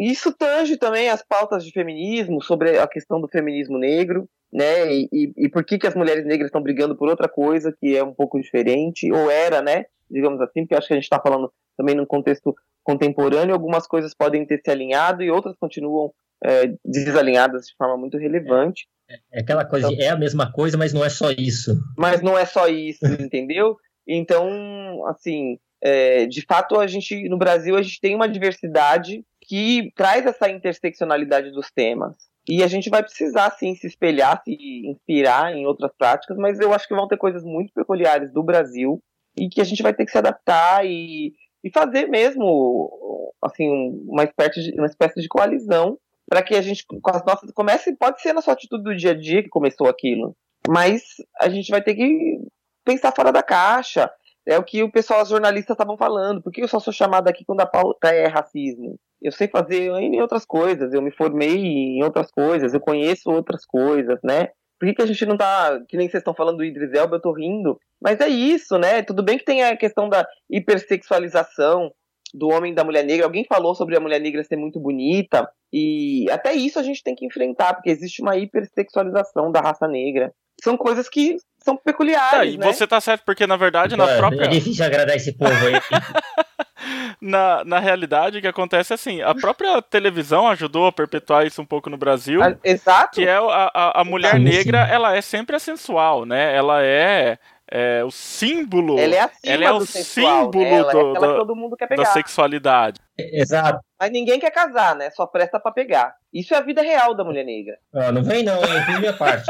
Isso 0.00 0.32
tange 0.32 0.78
também 0.78 1.10
as 1.10 1.22
pautas 1.22 1.64
de 1.64 1.70
feminismo, 1.70 2.42
sobre 2.42 2.78
a 2.78 2.86
questão 2.86 3.20
do 3.20 3.28
feminismo 3.28 3.76
negro, 3.76 4.26
né? 4.50 4.90
E, 4.90 5.08
e, 5.12 5.32
e 5.36 5.48
por 5.50 5.64
que, 5.64 5.78
que 5.78 5.86
as 5.86 5.94
mulheres 5.94 6.24
negras 6.24 6.48
estão 6.48 6.62
brigando 6.62 6.96
por 6.96 7.08
outra 7.08 7.28
coisa 7.28 7.74
que 7.78 7.94
é 7.94 8.02
um 8.02 8.14
pouco 8.14 8.40
diferente, 8.40 9.12
ou 9.12 9.30
era, 9.30 9.60
né? 9.60 9.84
Digamos 10.10 10.40
assim, 10.40 10.62
porque 10.62 10.74
acho 10.74 10.88
que 10.88 10.94
a 10.94 10.96
gente 10.96 11.04
está 11.04 11.20
falando 11.20 11.52
também 11.76 11.94
num 11.94 12.06
contexto 12.06 12.54
contemporâneo, 12.82 13.54
algumas 13.54 13.86
coisas 13.86 14.14
podem 14.14 14.46
ter 14.46 14.60
se 14.64 14.70
alinhado 14.70 15.22
e 15.22 15.30
outras 15.30 15.56
continuam 15.58 16.12
é, 16.44 16.74
desalinhadas 16.84 17.66
de 17.66 17.74
forma 17.76 17.96
muito 17.96 18.18
relevante. 18.18 18.86
É 19.32 19.40
aquela 19.40 19.64
coisa 19.64 19.88
de 19.88 20.02
é 20.02 20.10
a 20.10 20.16
mesma 20.16 20.50
coisa, 20.52 20.76
mas 20.76 20.92
não 20.92 21.04
é 21.04 21.08
só 21.08 21.30
isso. 21.30 21.78
Mas 21.96 22.22
não 22.22 22.38
é 22.38 22.44
só 22.44 22.68
isso, 22.68 23.04
entendeu? 23.20 23.76
Então, 24.06 25.06
assim, 25.06 25.58
é, 25.82 26.26
de 26.26 26.42
fato, 26.42 26.78
a 26.78 26.86
gente, 26.86 27.28
no 27.28 27.38
Brasil, 27.38 27.76
a 27.76 27.82
gente 27.82 28.00
tem 28.00 28.14
uma 28.14 28.28
diversidade 28.28 29.24
que 29.42 29.92
traz 29.94 30.26
essa 30.26 30.48
interseccionalidade 30.48 31.50
dos 31.50 31.70
temas. 31.70 32.16
E 32.46 32.62
a 32.62 32.66
gente 32.66 32.90
vai 32.90 33.02
precisar, 33.02 33.50
sim, 33.52 33.74
se 33.74 33.86
espelhar, 33.86 34.42
se 34.42 34.54
inspirar 34.86 35.54
em 35.54 35.66
outras 35.66 35.90
práticas, 35.96 36.36
mas 36.36 36.60
eu 36.60 36.74
acho 36.74 36.86
que 36.86 36.94
vão 36.94 37.08
ter 37.08 37.16
coisas 37.16 37.42
muito 37.42 37.72
peculiares 37.72 38.30
do 38.32 38.42
Brasil 38.42 39.02
e 39.36 39.48
que 39.48 39.62
a 39.62 39.64
gente 39.64 39.82
vai 39.82 39.94
ter 39.94 40.04
que 40.04 40.10
se 40.10 40.18
adaptar 40.18 40.84
e, 40.84 41.32
e 41.62 41.70
fazer 41.70 42.06
mesmo, 42.06 43.32
assim, 43.42 43.68
uma 44.06 44.24
espécie 44.24 44.62
de, 44.62 44.78
uma 44.78 44.86
espécie 44.86 45.20
de 45.20 45.28
coalizão 45.28 45.98
para 46.34 46.42
que 46.42 46.56
a 46.56 46.62
gente, 46.62 46.84
com 46.84 47.10
as 47.12 47.24
nossas, 47.24 47.52
comece, 47.52 47.96
pode 47.96 48.20
ser 48.20 48.32
na 48.32 48.42
sua 48.42 48.54
atitude 48.54 48.82
do 48.82 48.96
dia 48.96 49.12
a 49.12 49.14
dia 49.14 49.40
que 49.40 49.48
começou 49.48 49.86
aquilo. 49.86 50.34
Mas 50.68 51.00
a 51.40 51.48
gente 51.48 51.70
vai 51.70 51.80
ter 51.80 51.94
que 51.94 52.40
pensar 52.84 53.12
fora 53.14 53.30
da 53.30 53.40
caixa. 53.40 54.10
É 54.44 54.58
o 54.58 54.64
que 54.64 54.82
o 54.82 54.90
pessoal, 54.90 55.22
os 55.22 55.28
jornalistas 55.28 55.74
estavam 55.74 55.96
falando. 55.96 56.42
Por 56.42 56.50
que 56.52 56.60
eu 56.60 56.66
só 56.66 56.80
sou 56.80 56.92
chamado 56.92 57.28
aqui 57.28 57.44
quando 57.44 57.60
a 57.60 57.66
pauta 57.66 58.08
é 58.08 58.26
racismo? 58.26 58.98
Eu 59.22 59.30
sei 59.30 59.46
fazer 59.46 59.92
em 59.92 60.20
outras 60.20 60.44
coisas, 60.44 60.92
eu 60.92 61.00
me 61.00 61.12
formei 61.12 61.54
em 61.56 62.02
outras 62.02 62.32
coisas, 62.32 62.74
eu 62.74 62.80
conheço 62.80 63.30
outras 63.30 63.64
coisas, 63.64 64.18
né? 64.24 64.48
Por 64.80 64.88
que, 64.88 64.94
que 64.94 65.02
a 65.02 65.06
gente 65.06 65.24
não 65.24 65.36
tá. 65.36 65.80
Que 65.88 65.96
nem 65.96 66.08
vocês 66.08 66.20
estão 66.20 66.34
falando 66.34 66.56
do 66.56 66.64
Idris 66.64 66.92
Elba, 66.92 67.14
eu 67.14 67.22
tô 67.22 67.32
rindo. 67.32 67.78
Mas 68.02 68.18
é 68.18 68.26
isso, 68.26 68.76
né? 68.76 69.04
Tudo 69.04 69.22
bem 69.22 69.38
que 69.38 69.44
tem 69.44 69.62
a 69.62 69.76
questão 69.76 70.08
da 70.08 70.26
hipersexualização 70.50 71.92
do 72.34 72.48
homem 72.48 72.72
e 72.72 72.74
da 72.74 72.84
mulher 72.84 73.04
negra. 73.04 73.24
Alguém 73.24 73.44
falou 73.48 73.74
sobre 73.74 73.96
a 73.96 74.00
mulher 74.00 74.20
negra 74.20 74.42
ser 74.42 74.56
muito 74.56 74.80
bonita. 74.80 75.48
E 75.72 76.26
até 76.30 76.52
isso 76.52 76.78
a 76.78 76.82
gente 76.82 77.02
tem 77.02 77.14
que 77.14 77.24
enfrentar, 77.24 77.74
porque 77.74 77.90
existe 77.90 78.20
uma 78.20 78.36
hipersexualização 78.36 79.52
da 79.52 79.60
raça 79.60 79.86
negra. 79.86 80.32
São 80.62 80.76
coisas 80.76 81.08
que 81.08 81.36
são 81.58 81.76
peculiares. 81.76 82.30
Tá, 82.30 82.44
e 82.44 82.56
né? 82.56 82.72
você 82.72 82.86
tá 82.86 83.00
certo, 83.00 83.24
porque 83.24 83.46
na 83.46 83.56
verdade, 83.56 83.96
na 83.96 84.08
é, 84.08 84.16
própria. 84.16 84.44
é 84.44 84.48
difícil 84.48 84.84
agradar 84.84 85.16
esse 85.16 85.36
povo 85.36 85.52
aí. 85.52 85.74
na, 87.20 87.64
na 87.64 87.78
realidade, 87.78 88.38
o 88.38 88.40
que 88.40 88.46
acontece 88.46 88.92
é 88.92 88.94
assim: 88.94 89.22
a 89.22 89.34
própria 89.34 89.80
televisão 89.82 90.48
ajudou 90.48 90.86
a 90.86 90.92
perpetuar 90.92 91.46
isso 91.46 91.60
um 91.60 91.66
pouco 91.66 91.90
no 91.90 91.96
Brasil. 91.96 92.42
Ah, 92.42 92.56
Exato. 92.62 93.16
Que 93.16 93.26
é 93.26 93.36
a, 93.36 93.70
a, 93.74 94.00
a 94.00 94.04
mulher 94.04 94.34
Sim, 94.34 94.44
negra, 94.44 94.86
ela 94.86 95.16
é 95.16 95.20
sempre 95.20 95.56
a 95.56 95.58
sensual, 95.58 96.24
né? 96.24 96.54
Ela 96.54 96.82
é, 96.82 97.38
é 97.70 98.04
o 98.04 98.10
símbolo. 98.10 98.98
Ela 98.98 99.14
é 99.14 99.20
acima 99.20 99.52
Ela 99.54 99.64
é 99.64 99.72
o 99.72 99.80
sensual, 99.86 100.44
símbolo 100.44 100.64
né? 100.64 100.70
Ela 100.74 100.92
do- 100.92 101.10
é 101.16 101.20
da- 101.20 101.28
que 101.32 101.38
todo 101.38 101.56
mundo 101.56 101.76
quer 101.76 101.88
da 101.88 101.96
pegar. 101.96 102.06
sexualidade. 102.12 103.00
Exato. 103.18 103.80
Mas 103.98 104.10
ninguém 104.10 104.38
quer 104.40 104.50
casar, 104.50 104.94
né? 104.96 105.10
Só 105.10 105.26
presta 105.26 105.58
pra 105.60 105.72
pegar. 105.72 106.14
Isso 106.32 106.52
é 106.54 106.58
a 106.58 106.60
vida 106.62 106.82
real 106.82 107.14
da 107.14 107.24
mulher 107.24 107.44
negra. 107.44 107.78
Ó, 107.94 108.12
não 108.12 108.22
vem 108.22 108.42
não, 108.42 108.56
hein? 108.62 108.82
Fiz 108.86 108.98
minha 109.00 109.12
parte. 109.16 109.46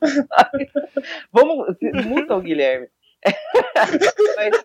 Vamos. 1.32 1.76
Muta 2.06 2.34
o 2.36 2.40
Guilherme. 2.40 2.88
mas, 4.36 4.64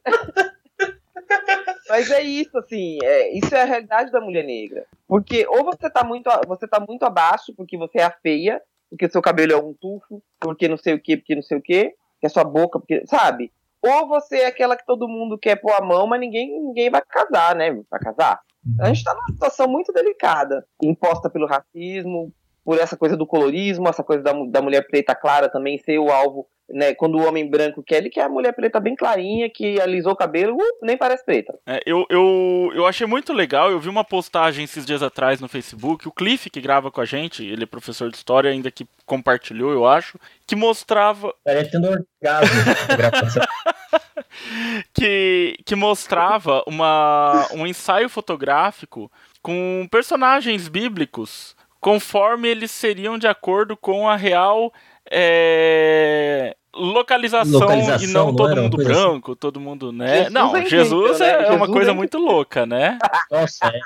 mas 1.90 2.12
é 2.12 2.22
isso, 2.22 2.58
assim. 2.58 2.98
É, 3.04 3.38
isso 3.38 3.54
é 3.54 3.62
a 3.62 3.66
realidade 3.66 4.12
da 4.12 4.22
mulher 4.22 4.44
negra. 4.46 4.86
Porque 5.08 5.46
ou 5.48 5.64
você 5.66 5.90
tá 5.90 6.04
muito, 6.04 6.30
você 6.48 6.68
tá 6.68 6.80
muito 6.80 7.04
abaixo 7.04 7.54
porque 7.56 7.78
você 7.78 8.00
é 8.00 8.04
a 8.04 8.12
feia, 8.12 8.62
porque 8.90 9.10
seu 9.10 9.22
cabelo 9.22 9.52
é 9.54 9.58
um 9.58 9.74
tufo, 9.74 10.22
porque 10.40 10.68
não 10.68 10.78
sei 10.78 10.94
o 10.94 11.00
que, 11.02 11.18
porque 11.18 11.36
não 11.36 11.42
sei 11.44 11.58
o 11.58 11.62
que, 11.62 11.94
que 12.26 12.28
é 12.28 12.30
sua 12.30 12.44
boca, 12.44 12.80
porque. 12.80 13.06
Sabe? 13.06 13.52
Ou 13.82 14.08
você 14.08 14.38
é 14.38 14.46
aquela 14.48 14.76
que 14.76 14.86
todo 14.86 15.08
mundo 15.08 15.38
quer 15.38 15.56
pôr 15.58 15.72
a 15.72 15.82
mão, 15.82 16.08
mas 16.08 16.20
ninguém, 16.20 16.60
ninguém 16.60 16.90
vai 16.90 17.02
casar, 17.08 17.56
né? 17.56 17.72
Vai 17.90 18.00
casar. 18.00 18.40
A 18.80 18.88
gente 18.88 19.04
tá 19.04 19.14
numa 19.14 19.28
situação 19.28 19.68
muito 19.68 19.94
delicada, 19.94 20.66
imposta 20.82 21.30
pelo 21.30 21.46
racismo, 21.46 22.34
por 22.64 22.80
essa 22.80 22.98
coisa 22.98 23.16
do 23.16 23.28
colorismo, 23.28 23.88
essa 23.88 24.04
coisa 24.04 24.24
da, 24.24 24.34
da 24.50 24.60
mulher 24.60 24.88
preta 24.88 25.14
clara 25.14 25.48
também 25.48 25.78
ser 25.78 26.00
o 26.00 26.10
alvo, 26.10 26.48
né? 26.70 26.94
Quando 26.94 27.18
o 27.18 27.28
homem 27.28 27.50
branco 27.50 27.84
quer, 27.84 27.98
ele 27.98 28.10
quer 28.10 28.24
a 28.24 28.30
mulher 28.30 28.54
preta 28.54 28.80
bem 28.80 28.96
clarinha, 28.96 29.50
que 29.50 29.80
alisou 29.80 30.14
o 30.14 30.16
cabelo, 30.16 30.56
uh, 30.56 30.78
nem 30.82 30.98
parece 30.98 31.24
preta. 31.24 31.58
É, 31.66 31.82
eu, 31.86 32.06
eu, 32.10 32.72
eu 32.74 32.86
achei 32.86 33.06
muito 33.06 33.34
legal, 33.34 33.72
eu 33.72 33.80
vi 33.80 33.90
uma 33.90 34.04
postagem 34.04 34.66
esses 34.66 34.86
dias 34.86 35.04
atrás 35.04 35.40
no 35.40 35.48
Facebook, 35.48 36.08
o 36.08 36.12
Cliff, 36.12 36.50
que 36.50 36.62
grava 36.62 36.92
com 36.92 37.02
a 37.02 37.06
gente, 37.06 37.46
ele 37.46 37.64
é 37.64 37.68
professor 37.68 38.10
de 38.10 38.18
história, 38.18 38.50
ainda 38.50 38.72
que 38.72 38.88
compartilhou, 39.06 39.72
eu 39.72 39.86
acho, 39.86 40.20
que 40.48 40.56
mostrava 40.56 41.34
Estaria 41.40 41.70
tendo 41.70 41.88
orgasmo 41.88 42.98
gravação. 42.98 43.44
que, 44.94 45.58
que 45.66 45.76
mostrava 45.76 46.64
uma, 46.68 47.48
um 47.54 47.66
ensaio 47.66 48.10
fotográfico 48.10 49.12
com 49.42 49.88
personagens 49.92 50.68
bíblicos 50.68 51.56
conforme 51.80 52.48
eles 52.48 52.72
seriam 52.72 53.16
de 53.16 53.28
acordo 53.28 53.78
com 53.78 54.10
a 54.10 54.16
real 54.16 54.74
é, 55.12 56.56
localização, 56.76 57.60
Localização, 57.60 58.10
e 58.10 58.14
não 58.14 58.26
não 58.28 58.36
todo 58.36 58.56
mundo 58.56 58.82
assim? 58.82 58.86
branco, 58.86 59.36
todo 59.36 59.60
mundo, 59.60 59.92
né? 59.92 60.18
Jesus 60.18 60.34
não, 60.34 60.56
é 60.56 60.66
Jesus 60.66 61.20
né? 61.20 61.30
é 61.30 61.38
uma 61.38 61.48
Jesus 61.52 61.72
coisa 61.72 61.92
é 61.92 61.94
muito 61.94 62.18
louca, 62.18 62.66
né? 62.66 62.98
Nossa, 63.32 63.68
é. 63.68 63.80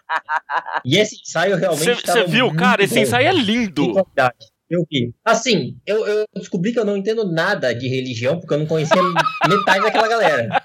E 0.83 0.97
esse 0.97 1.21
ensaio 1.21 1.55
realmente 1.55 2.05
Você 2.05 2.23
viu, 2.25 2.45
muito 2.47 2.57
cara? 2.59 2.83
Esse 2.83 2.95
bom. 2.95 3.01
ensaio 3.01 3.27
é 3.27 3.33
lindo. 3.33 3.93
Eu 4.69 4.85
vi. 4.89 5.11
Assim, 5.25 5.77
eu, 5.85 6.05
eu 6.05 6.25
descobri 6.35 6.71
que 6.71 6.79
eu 6.79 6.85
não 6.85 6.95
entendo 6.95 7.29
nada 7.29 7.73
de 7.73 7.87
religião, 7.87 8.39
porque 8.39 8.53
eu 8.53 8.59
não 8.59 8.67
conhecia 8.67 9.01
metade 9.49 9.81
daquela 9.81 10.07
galera. 10.07 10.58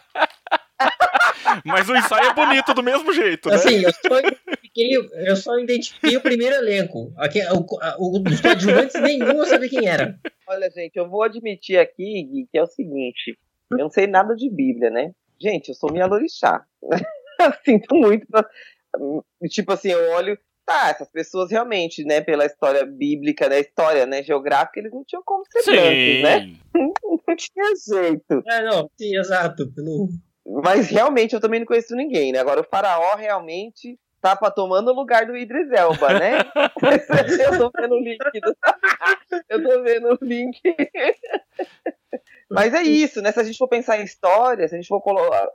Mas 1.64 1.88
o 1.88 1.96
ensaio 1.96 2.30
é 2.30 2.34
bonito 2.34 2.74
do 2.74 2.82
mesmo 2.82 3.12
jeito, 3.12 3.48
né? 3.48 3.54
Assim, 3.56 3.82
eu 3.84 3.92
só 3.92 4.18
identifiquei, 4.18 4.96
eu 5.28 5.36
só 5.36 5.58
identifiquei 5.58 6.16
o 6.16 6.20
primeiro 6.20 6.54
elenco. 6.56 7.12
Aqui, 7.16 7.40
o, 7.42 7.64
o, 7.98 8.22
os 8.28 8.40
coadjuvantes 8.40 9.00
nenhum 9.00 9.38
eu 9.38 9.46
sabia 9.46 9.68
quem 9.68 9.86
era. 9.86 10.18
Olha, 10.46 10.70
gente, 10.70 10.96
eu 10.96 11.08
vou 11.08 11.22
admitir 11.22 11.78
aqui, 11.78 12.22
Gui, 12.24 12.48
que 12.50 12.58
é 12.58 12.62
o 12.62 12.66
seguinte: 12.66 13.38
eu 13.70 13.78
não 13.78 13.90
sei 13.90 14.06
nada 14.06 14.34
de 14.34 14.48
Bíblia, 14.50 14.90
né? 14.90 15.12
Gente, 15.40 15.68
eu 15.68 15.74
sou 15.74 15.92
Mialorixá. 15.92 16.64
Sinto 17.64 17.94
muito. 17.94 18.26
pra- 18.26 18.48
Tipo 19.48 19.72
assim, 19.72 19.90
eu 19.90 20.10
olho. 20.12 20.38
Tá, 20.66 20.88
essas 20.88 21.10
pessoas 21.10 21.50
realmente, 21.50 22.02
né, 22.06 22.22
pela 22.22 22.46
história 22.46 22.86
bíblica, 22.86 23.50
né, 23.50 23.60
história, 23.60 24.06
né, 24.06 24.22
geográfica, 24.22 24.80
eles 24.80 24.92
não 24.94 25.04
tinham 25.04 25.22
como 25.22 25.44
ser 25.44 25.62
brancos, 25.62 26.22
né? 26.22 26.56
Não 27.26 27.36
tinha 27.36 28.02
jeito. 28.02 28.42
É, 28.48 28.62
não, 28.64 28.88
sim, 28.98 29.14
exato. 29.16 29.70
Pelo... 29.74 30.08
Mas 30.64 30.88
realmente 30.88 31.34
eu 31.34 31.40
também 31.40 31.60
não 31.60 31.66
conheço 31.66 31.94
ninguém, 31.94 32.32
né? 32.32 32.38
Agora 32.38 32.60
o 32.60 32.64
faraó 32.64 33.14
realmente 33.16 33.98
tava 34.20 34.50
tomando 34.50 34.90
o 34.90 34.94
lugar 34.94 35.26
do 35.26 35.36
Idris 35.36 35.70
Elba, 35.70 36.18
né? 36.18 36.38
eu 37.52 37.58
tô 37.58 37.70
vendo 37.78 37.94
o 37.94 38.00
link. 38.00 38.18
do- 38.40 38.56
eu 39.50 39.62
tô 39.62 39.82
vendo 39.82 40.18
o 40.20 40.24
link. 40.24 40.58
Mas 42.50 42.72
é 42.72 42.82
isso, 42.82 43.20
né? 43.20 43.32
Se 43.32 43.40
a 43.40 43.44
gente 43.44 43.58
for 43.58 43.68
pensar 43.68 44.00
em 44.00 44.04
história, 44.04 44.66
se 44.68 44.74
a 44.74 44.78
gente 44.78 44.86
for 44.88 45.02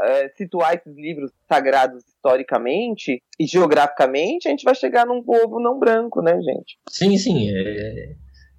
eh, 0.01 0.29
situar 0.35 0.75
esses 0.75 0.95
livros 0.95 1.31
sagrados 1.47 2.03
historicamente 2.05 3.21
e 3.39 3.45
geograficamente, 3.47 4.47
a 4.47 4.51
gente 4.51 4.63
vai 4.63 4.75
chegar 4.75 5.05
num 5.05 5.23
povo 5.23 5.59
não 5.59 5.79
branco, 5.79 6.21
né, 6.21 6.33
gente? 6.41 6.77
Sim, 6.89 7.17
sim. 7.17 7.49
É... 7.51 8.13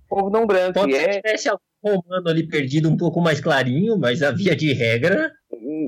Povo 0.08 0.30
não 0.30 0.46
branco. 0.46 0.74
Pode 0.74 0.92
ser 0.96 1.08
é, 1.08 1.20
tivesse 1.20 1.48
algum 1.48 1.62
romano 2.02 2.28
ali 2.28 2.48
perdido 2.48 2.88
um 2.88 2.96
pouco 2.96 3.20
mais 3.20 3.40
clarinho, 3.40 3.96
mas 3.98 4.22
a 4.22 4.30
via 4.32 4.56
de 4.56 4.72
regra. 4.72 5.30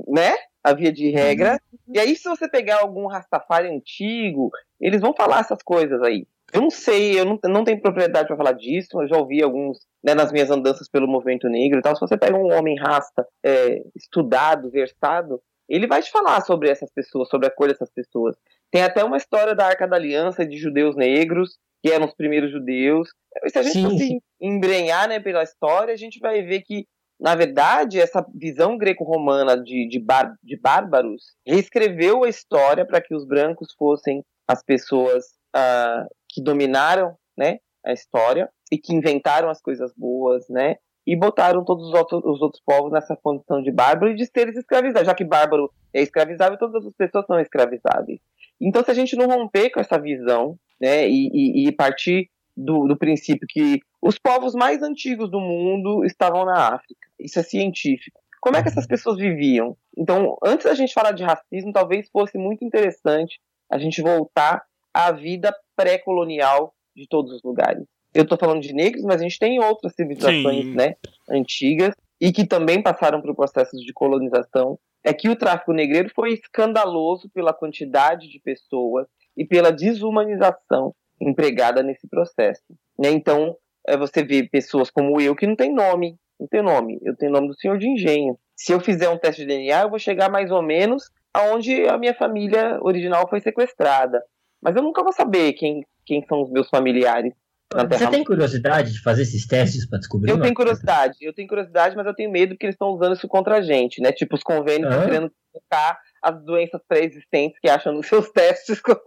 né? 0.07 0.33
A 0.63 0.73
via 0.73 0.91
de 0.91 1.09
regra. 1.09 1.59
E 1.87 1.99
aí, 1.99 2.15
se 2.15 2.27
você 2.29 2.47
pegar 2.47 2.79
algum 2.79 3.07
Rastafari 3.07 3.67
antigo, 3.67 4.49
eles 4.79 5.01
vão 5.01 5.13
falar 5.13 5.41
essas 5.41 5.61
coisas 5.61 6.01
aí. 6.01 6.25
Eu 6.53 6.61
não 6.61 6.69
sei, 6.69 7.19
eu 7.19 7.25
não, 7.25 7.39
não 7.45 7.63
tenho 7.63 7.81
propriedade 7.81 8.27
para 8.27 8.37
falar 8.37 8.51
disso, 8.51 9.01
eu 9.01 9.07
já 9.07 9.17
ouvi 9.17 9.41
alguns 9.41 9.79
né, 10.03 10.13
nas 10.13 10.31
minhas 10.31 10.51
andanças 10.51 10.87
pelo 10.87 11.07
movimento 11.07 11.49
negro 11.49 11.79
e 11.79 11.81
tal. 11.81 11.95
Se 11.95 12.01
você 12.01 12.15
pega 12.15 12.37
um 12.37 12.53
homem 12.53 12.77
rasta, 12.77 13.27
é, 13.43 13.81
estudado, 13.95 14.69
versado, 14.69 15.41
ele 15.67 15.87
vai 15.87 16.01
te 16.01 16.11
falar 16.11 16.41
sobre 16.41 16.69
essas 16.69 16.91
pessoas, 16.91 17.27
sobre 17.29 17.47
a 17.47 17.51
cor 17.51 17.69
dessas 17.69 17.89
pessoas. 17.89 18.35
Tem 18.69 18.83
até 18.83 19.03
uma 19.03 19.17
história 19.17 19.55
da 19.55 19.65
Arca 19.65 19.87
da 19.87 19.95
Aliança 19.95 20.45
de 20.45 20.57
judeus 20.57 20.95
negros, 20.95 21.57
que 21.81 21.91
eram 21.91 22.05
os 22.05 22.13
primeiros 22.13 22.51
judeus. 22.51 23.09
Se 23.47 23.57
a 23.57 23.63
gente 23.63 23.73
Sim, 23.73 23.97
se 23.97 24.19
embrenhar 24.39 25.07
né, 25.07 25.19
pela 25.19 25.43
história, 25.43 25.93
a 25.93 25.97
gente 25.97 26.19
vai 26.19 26.43
ver 26.43 26.61
que 26.61 26.85
na 27.23 27.35
verdade, 27.35 27.99
essa 28.01 28.25
visão 28.35 28.77
greco-romana 28.77 29.55
de, 29.55 29.87
de, 29.87 29.97
bar- 29.99 30.35
de 30.43 30.57
bárbaros 30.59 31.23
reescreveu 31.47 32.23
a 32.25 32.29
história 32.29 32.85
para 32.85 32.99
que 33.01 33.15
os 33.15 33.25
brancos 33.25 33.73
fossem 33.77 34.23
as 34.47 34.61
pessoas 34.61 35.25
ah, 35.55 36.05
que 36.29 36.43
dominaram 36.43 37.15
né, 37.37 37.59
a 37.85 37.93
história 37.93 38.49
e 38.69 38.77
que 38.77 38.93
inventaram 38.93 39.49
as 39.49 39.61
coisas 39.61 39.93
boas, 39.95 40.45
né? 40.49 40.75
E 41.07 41.15
botaram 41.17 41.63
todos 41.65 41.87
os 41.89 41.93
outros, 41.93 42.21
os 42.25 42.41
outros 42.41 42.61
povos 42.65 42.91
nessa 42.91 43.15
condição 43.15 43.61
de 43.61 43.71
bárbaro 43.71 44.11
e 44.11 44.15
de 44.15 44.25
seres 44.25 44.55
escravizados, 44.57 45.05
já 45.05 45.13
que 45.15 45.23
bárbaro 45.25 45.69
é 45.93 46.01
escravizável, 46.01 46.57
todas 46.57 46.85
as 46.85 46.93
pessoas 46.93 47.25
são 47.25 47.39
escravizáveis. 47.39 48.19
Então, 48.59 48.83
se 48.83 48.91
a 48.91 48.93
gente 48.93 49.15
não 49.15 49.27
romper 49.27 49.69
com 49.69 49.79
essa 49.79 49.99
visão, 49.99 50.57
né, 50.79 51.07
e, 51.07 51.29
e- 51.33 51.67
e 51.67 51.71
partir 51.73 52.29
do, 52.55 52.87
do 52.87 52.97
princípio 52.97 53.45
que 53.49 53.79
os 54.03 54.19
povos 54.19 54.53
mais 54.53 54.83
antigos 54.83 55.31
do 55.31 55.39
mundo 55.39 56.03
estavam 56.03 56.43
na 56.43 56.75
África, 56.75 57.07
isso 57.17 57.39
é 57.39 57.43
científico. 57.43 58.19
Como 58.41 58.57
é 58.57 58.61
que 58.61 58.67
essas 58.67 58.85
pessoas 58.85 59.17
viviam? 59.17 59.77
Então, 59.97 60.37
antes 60.43 60.65
da 60.65 60.75
gente 60.75 60.93
falar 60.93 61.13
de 61.13 61.23
racismo, 61.23 61.71
talvez 61.71 62.09
fosse 62.09 62.37
muito 62.37 62.65
interessante 62.65 63.39
a 63.71 63.77
gente 63.77 64.01
voltar 64.01 64.61
à 64.93 65.09
vida 65.13 65.55
pré-colonial 65.77 66.73
de 66.93 67.07
todos 67.07 67.31
os 67.31 67.41
lugares. 67.43 67.85
Eu 68.13 68.23
estou 68.23 68.37
falando 68.37 68.61
de 68.61 68.73
negros, 68.73 69.05
mas 69.05 69.21
a 69.21 69.23
gente 69.23 69.39
tem 69.39 69.63
outras 69.63 69.95
civilizações 69.95 70.65
Sim. 70.65 70.75
né, 70.75 70.95
antigas 71.29 71.95
e 72.19 72.33
que 72.33 72.45
também 72.45 72.83
passaram 72.83 73.21
por 73.21 73.33
processos 73.33 73.81
de 73.81 73.93
colonização. 73.93 74.77
É 75.01 75.13
que 75.13 75.29
o 75.29 75.35
tráfico 75.35 75.71
negreiro 75.71 76.11
foi 76.13 76.33
escandaloso 76.33 77.29
pela 77.29 77.53
quantidade 77.53 78.29
de 78.29 78.39
pessoas 78.41 79.07
e 79.37 79.45
pela 79.45 79.71
desumanização 79.71 80.93
empregada 81.21 81.81
nesse 81.81 82.05
processo. 82.07 82.63
né? 82.99 83.09
Então, 83.09 83.55
você 83.99 84.23
vê 84.23 84.43
pessoas 84.47 84.89
como 84.89 85.19
eu 85.19 85.35
que 85.35 85.47
não 85.47 85.55
tem 85.55 85.73
nome, 85.73 86.15
não 86.39 86.47
tem 86.47 86.61
nome, 86.61 86.99
eu 87.03 87.15
tenho 87.15 87.31
nome 87.31 87.47
do 87.47 87.55
senhor 87.59 87.77
de 87.77 87.87
engenho. 87.87 88.37
Se 88.55 88.71
eu 88.71 88.79
fizer 88.79 89.09
um 89.09 89.17
teste 89.17 89.41
de 89.41 89.47
DNA, 89.47 89.81
eu 89.83 89.89
vou 89.89 89.99
chegar 89.99 90.29
mais 90.29 90.51
ou 90.51 90.61
menos 90.61 91.09
aonde 91.33 91.87
a 91.87 91.97
minha 91.97 92.13
família 92.13 92.77
original 92.81 93.27
foi 93.29 93.39
sequestrada. 93.41 94.21
Mas 94.61 94.75
eu 94.75 94.81
nunca 94.83 95.03
vou 95.03 95.11
saber 95.11 95.53
quem, 95.53 95.83
quem 96.05 96.23
são 96.27 96.41
os 96.43 96.49
meus 96.51 96.69
familiares. 96.69 97.33
na 97.73 97.83
Você 97.83 97.99
Terra. 97.99 98.11
tem 98.11 98.23
curiosidade 98.23 98.93
de 98.93 99.01
fazer 99.01 99.23
esses 99.23 99.45
testes 99.47 99.87
pra 99.89 99.97
descobrir? 99.99 100.31
Eu 100.31 100.39
tenho 100.39 100.53
curiosidade, 100.53 101.17
eu 101.21 101.33
tenho 101.33 101.47
curiosidade, 101.47 101.95
mas 101.95 102.05
eu 102.05 102.13
tenho 102.13 102.31
medo 102.31 102.49
porque 102.53 102.65
eles 102.67 102.75
estão 102.75 102.89
usando 102.89 103.15
isso 103.15 103.27
contra 103.27 103.57
a 103.57 103.61
gente, 103.61 103.99
né? 104.01 104.11
Tipo, 104.11 104.35
os 104.35 104.43
convênios 104.43 104.89
estão 104.89 105.01
Hã? 105.01 105.05
querendo 105.05 105.31
colocar 105.51 105.99
as 106.21 106.41
doenças 106.45 106.81
pré-existentes 106.87 107.59
que 107.59 107.69
acham 107.69 107.91
nos 107.93 108.07
seus 108.07 108.29
testes 108.31 108.79
como 108.79 108.97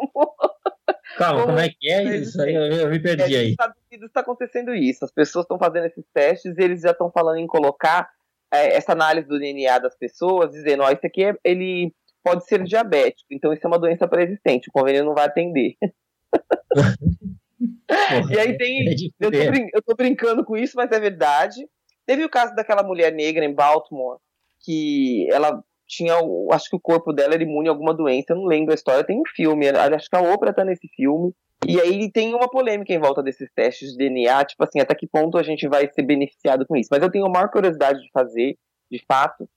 Calma, 1.17 1.41
Como- 1.43 1.47
como 1.55 1.59
é 1.61 1.69
que 1.69 1.91
é 1.91 2.17
isso 2.17 2.41
aí? 2.43 2.55
Eu, 2.55 2.91
me 2.91 2.99
perdi 3.01 3.35
É, 3.35 3.39
aí. 3.39 3.45
Nos 3.45 3.51
Estados 3.53 3.77
Unidos 3.91 4.09
está 4.09 4.21
acontecendo 4.21 4.75
isso. 4.75 5.05
As 5.05 5.13
pessoas 5.13 5.45
estão 5.45 5.59
fazendo 5.59 5.87
esses 5.87 6.05
testes 6.13 6.57
e 6.59 6.63
eles 6.63 6.81
já 6.83 6.91
estão 6.91 7.11
falando 7.11 7.39
em 7.39 7.47
colocar 7.47 8.09
é, 8.53 8.77
essa 8.77 8.93
análise 8.93 9.27
do 9.27 9.39
DNA 9.39 9.79
das 9.81 9.97
pessoas, 9.97 10.53
dizendo, 10.53 10.83
ó, 10.85 10.91
isso 10.91 11.05
aqui 11.07 11.25
é- 11.25 11.37
ele 11.45 11.93
pode 12.23 12.47
ser 12.47 12.63
diabético, 12.63 13.27
então 13.31 13.53
isso 13.53 13.65
é 13.65 13.69
uma 13.69 13.79
doença 13.79 14.07
pré-existente, 14.07 14.69
o 14.69 14.73
convênio 14.73 15.05
não 15.05 15.15
vai 15.15 15.27
atender. 15.27 15.75
Porra, 16.71 16.97
E 18.37 18.39
aí 18.39 18.57
tem. 18.57 18.89
é 18.89 18.95
Eu 19.21 19.31
tô, 19.31 19.51
brin- 19.51 19.69
eu 19.75 19.83
tô 19.83 19.95
brincando 19.97 20.45
com 20.45 20.57
isso, 20.57 20.75
mas 20.77 20.91
é 20.93 21.01
verdade. 21.01 21.67
Teve 22.05 22.25
o 22.25 22.29
caso 22.31 22.55
daquela 22.55 22.83
mulher 22.83 23.13
negra 23.13 23.45
em 23.45 23.53
Baltimore, 23.55 24.19
que 24.65 25.29
ela 25.33 25.63
tinha, 25.87 26.19
o- 26.23 26.49
acho 26.53 26.69
que 26.69 26.77
o 26.77 26.81
corpo 26.81 27.13
dela 27.13 27.35
era 27.35 27.43
imune 27.43 27.69
a 27.69 27.73
alguma 27.73 27.95
doença, 27.95 28.27
eu 28.33 28.37
não 28.37 28.45
lembro 28.45 28.73
a 28.73 28.75
história, 28.75 29.05
tem 29.05 29.19
um 29.19 29.27
filme, 29.35 29.69
acho 29.69 30.09
que 30.11 30.17
a 30.17 30.21
Oprah 30.21 30.53
tá 30.53 30.65
nesse 30.65 30.89
filme, 30.89 31.33
e 31.67 31.81
aí 31.81 32.11
tem 32.13 32.35
uma 32.35 32.49
polêmica 32.51 32.93
em 32.93 32.99
volta 32.99 33.23
desses 33.23 33.49
testes 33.55 33.93
de 33.93 33.97
DNA, 33.99 34.45
tipo 34.45 34.63
assim, 34.63 34.81
até 34.81 34.95
que 34.95 35.07
ponto 35.07 35.39
a 35.39 35.43
gente 35.43 35.67
vai 35.69 35.89
ser 35.93 36.03
beneficiado 36.03 36.67
com 36.67 36.77
isso. 36.77 36.89
Mas 36.91 37.03
eu 37.03 37.11
tenho 37.11 37.25
a 37.27 37.31
maior 37.31 37.51
curiosidade 37.51 38.01
de 38.01 38.11
fazer, 38.13 38.57
de 38.91 39.03
fato. 39.07 39.49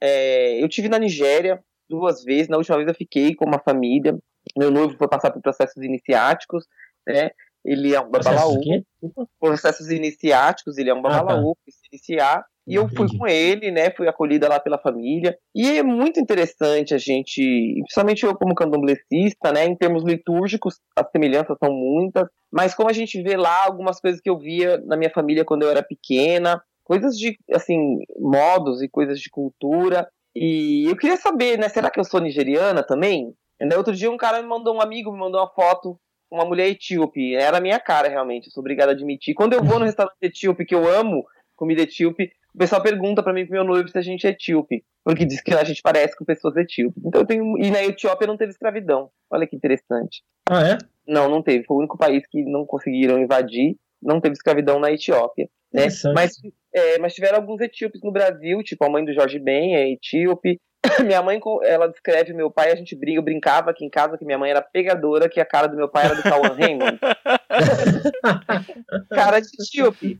É, 0.00 0.62
eu 0.62 0.68
tive 0.68 0.88
na 0.88 0.98
Nigéria 0.98 1.62
duas 1.88 2.22
vezes, 2.22 2.48
na 2.48 2.56
última 2.58 2.76
vez 2.76 2.88
eu 2.88 2.94
fiquei 2.94 3.34
com 3.34 3.46
uma 3.46 3.58
família, 3.58 4.18
meu 4.56 4.70
noivo 4.70 4.96
foi 4.98 5.08
passar 5.08 5.30
por 5.30 5.40
processos 5.40 5.82
iniciáticos, 5.82 6.66
né? 7.06 7.30
Ele 7.64 7.94
é 7.94 8.00
um 8.00 8.08
babalaú? 8.10 8.60
Desculpa. 8.60 9.28
processos 9.40 9.90
iniciáticos, 9.90 10.78
ele 10.78 10.90
é 10.90 10.94
um 10.94 10.98
Ah, 11.00 11.02
tá. 11.02 11.08
babalaú, 11.24 11.56
se 11.68 11.80
iniciar. 11.90 12.44
E 12.66 12.74
eu 12.74 12.88
fui 12.88 13.06
com 13.16 13.26
ele, 13.26 13.70
né? 13.70 13.90
Fui 13.90 14.08
acolhida 14.08 14.48
lá 14.48 14.58
pela 14.58 14.78
família. 14.78 15.38
E 15.54 15.78
é 15.78 15.82
muito 15.82 16.18
interessante 16.18 16.94
a 16.94 16.98
gente, 16.98 17.40
e 17.40 17.80
principalmente 17.82 18.24
eu 18.24 18.36
como 18.36 18.54
candomblessista, 18.54 19.52
né? 19.52 19.64
Em 19.64 19.76
termos 19.76 20.02
litúrgicos, 20.04 20.80
as 20.96 21.08
semelhanças 21.10 21.56
são 21.62 21.72
muitas. 21.72 22.28
Mas 22.52 22.74
como 22.74 22.90
a 22.90 22.92
gente 22.92 23.22
vê 23.22 23.36
lá 23.36 23.64
algumas 23.64 24.00
coisas 24.00 24.20
que 24.20 24.28
eu 24.28 24.38
via 24.38 24.78
na 24.86 24.96
minha 24.96 25.10
família 25.10 25.44
quando 25.44 25.62
eu 25.62 25.70
era 25.70 25.82
pequena, 25.82 26.60
coisas 26.82 27.16
de, 27.16 27.38
assim, 27.52 27.98
modos 28.18 28.82
e 28.82 28.88
coisas 28.88 29.20
de 29.20 29.30
cultura. 29.30 30.08
E 30.34 30.90
eu 30.90 30.96
queria 30.96 31.16
saber, 31.16 31.58
né? 31.58 31.68
Será 31.68 31.90
que 31.90 32.00
eu 32.00 32.04
sou 32.04 32.20
nigeriana 32.20 32.82
também? 32.82 33.32
Né, 33.60 33.76
Outro 33.76 33.94
dia 33.94 34.10
um 34.10 34.16
cara 34.16 34.42
me 34.42 34.48
mandou, 34.48 34.74
um 34.74 34.80
amigo 34.80 35.12
me 35.12 35.18
mandou 35.18 35.40
uma 35.40 35.48
foto 35.48 35.98
uma 36.30 36.44
mulher 36.44 36.68
etíope. 36.68 37.34
Era 37.34 37.58
a 37.58 37.60
minha 37.60 37.78
cara, 37.78 38.08
realmente. 38.08 38.46
Eu 38.46 38.52
sou 38.52 38.60
obrigado 38.60 38.90
a 38.90 38.92
admitir. 38.92 39.34
Quando 39.34 39.52
eu 39.52 39.62
vou 39.62 39.78
no 39.78 39.84
restaurante 39.84 40.16
etíope, 40.20 40.66
que 40.66 40.74
eu 40.74 40.88
amo 40.88 41.24
comida 41.54 41.82
etíope, 41.82 42.30
o 42.56 42.58
pessoal 42.58 42.82
pergunta 42.82 43.22
pra 43.22 43.34
mim, 43.34 43.44
pro 43.44 43.52
meu 43.52 43.64
noivo, 43.64 43.86
se 43.86 43.98
a 43.98 44.02
gente 44.02 44.26
é 44.26 44.30
etíope. 44.30 44.82
Porque 45.04 45.26
diz 45.26 45.42
que 45.42 45.52
a 45.52 45.62
gente 45.62 45.82
parece 45.82 46.16
com 46.16 46.24
pessoas 46.24 46.56
etíopes. 46.56 47.04
Então 47.04 47.20
eu 47.20 47.26
tenho. 47.26 47.58
E 47.58 47.70
na 47.70 47.84
Etiópia 47.84 48.26
não 48.26 48.36
teve 48.36 48.50
escravidão. 48.50 49.10
Olha 49.30 49.46
que 49.46 49.54
interessante. 49.54 50.22
Ah, 50.48 50.66
é? 50.66 50.78
Não, 51.06 51.28
não 51.28 51.42
teve. 51.42 51.64
Foi 51.64 51.76
o 51.76 51.80
único 51.80 51.98
país 51.98 52.26
que 52.26 52.42
não 52.44 52.64
conseguiram 52.64 53.18
invadir. 53.18 53.76
Não 54.02 54.22
teve 54.22 54.32
escravidão 54.32 54.80
na 54.80 54.90
Etiópia. 54.90 55.50
Né? 55.70 55.88
Mas, 56.14 56.40
é, 56.74 56.98
mas 56.98 57.14
tiveram 57.14 57.36
alguns 57.36 57.60
etíopes 57.60 58.00
no 58.02 58.10
Brasil, 58.10 58.62
tipo 58.62 58.82
a 58.86 58.88
mãe 58.88 59.04
do 59.04 59.12
Jorge 59.12 59.38
Ben 59.38 59.76
é 59.76 59.92
etíope. 59.92 60.58
Minha 61.04 61.22
mãe, 61.22 61.38
ela 61.64 61.88
descreve 61.88 62.32
meu 62.32 62.50
pai, 62.50 62.72
a 62.72 62.76
gente 62.76 62.96
brinca, 62.96 63.18
eu 63.18 63.22
brincava 63.22 63.70
aqui 63.70 63.84
em 63.84 63.90
casa 63.90 64.16
que 64.16 64.24
minha 64.24 64.38
mãe 64.38 64.50
era 64.50 64.62
pegadora, 64.62 65.28
que 65.28 65.40
a 65.40 65.44
cara 65.44 65.66
do 65.66 65.76
meu 65.76 65.90
pai 65.90 66.06
era 66.06 66.14
do 66.14 66.22
Cauã 66.22 66.48
Raymond. 66.48 66.98
cara 69.10 69.40
de 69.40 69.48
etíope, 69.60 70.18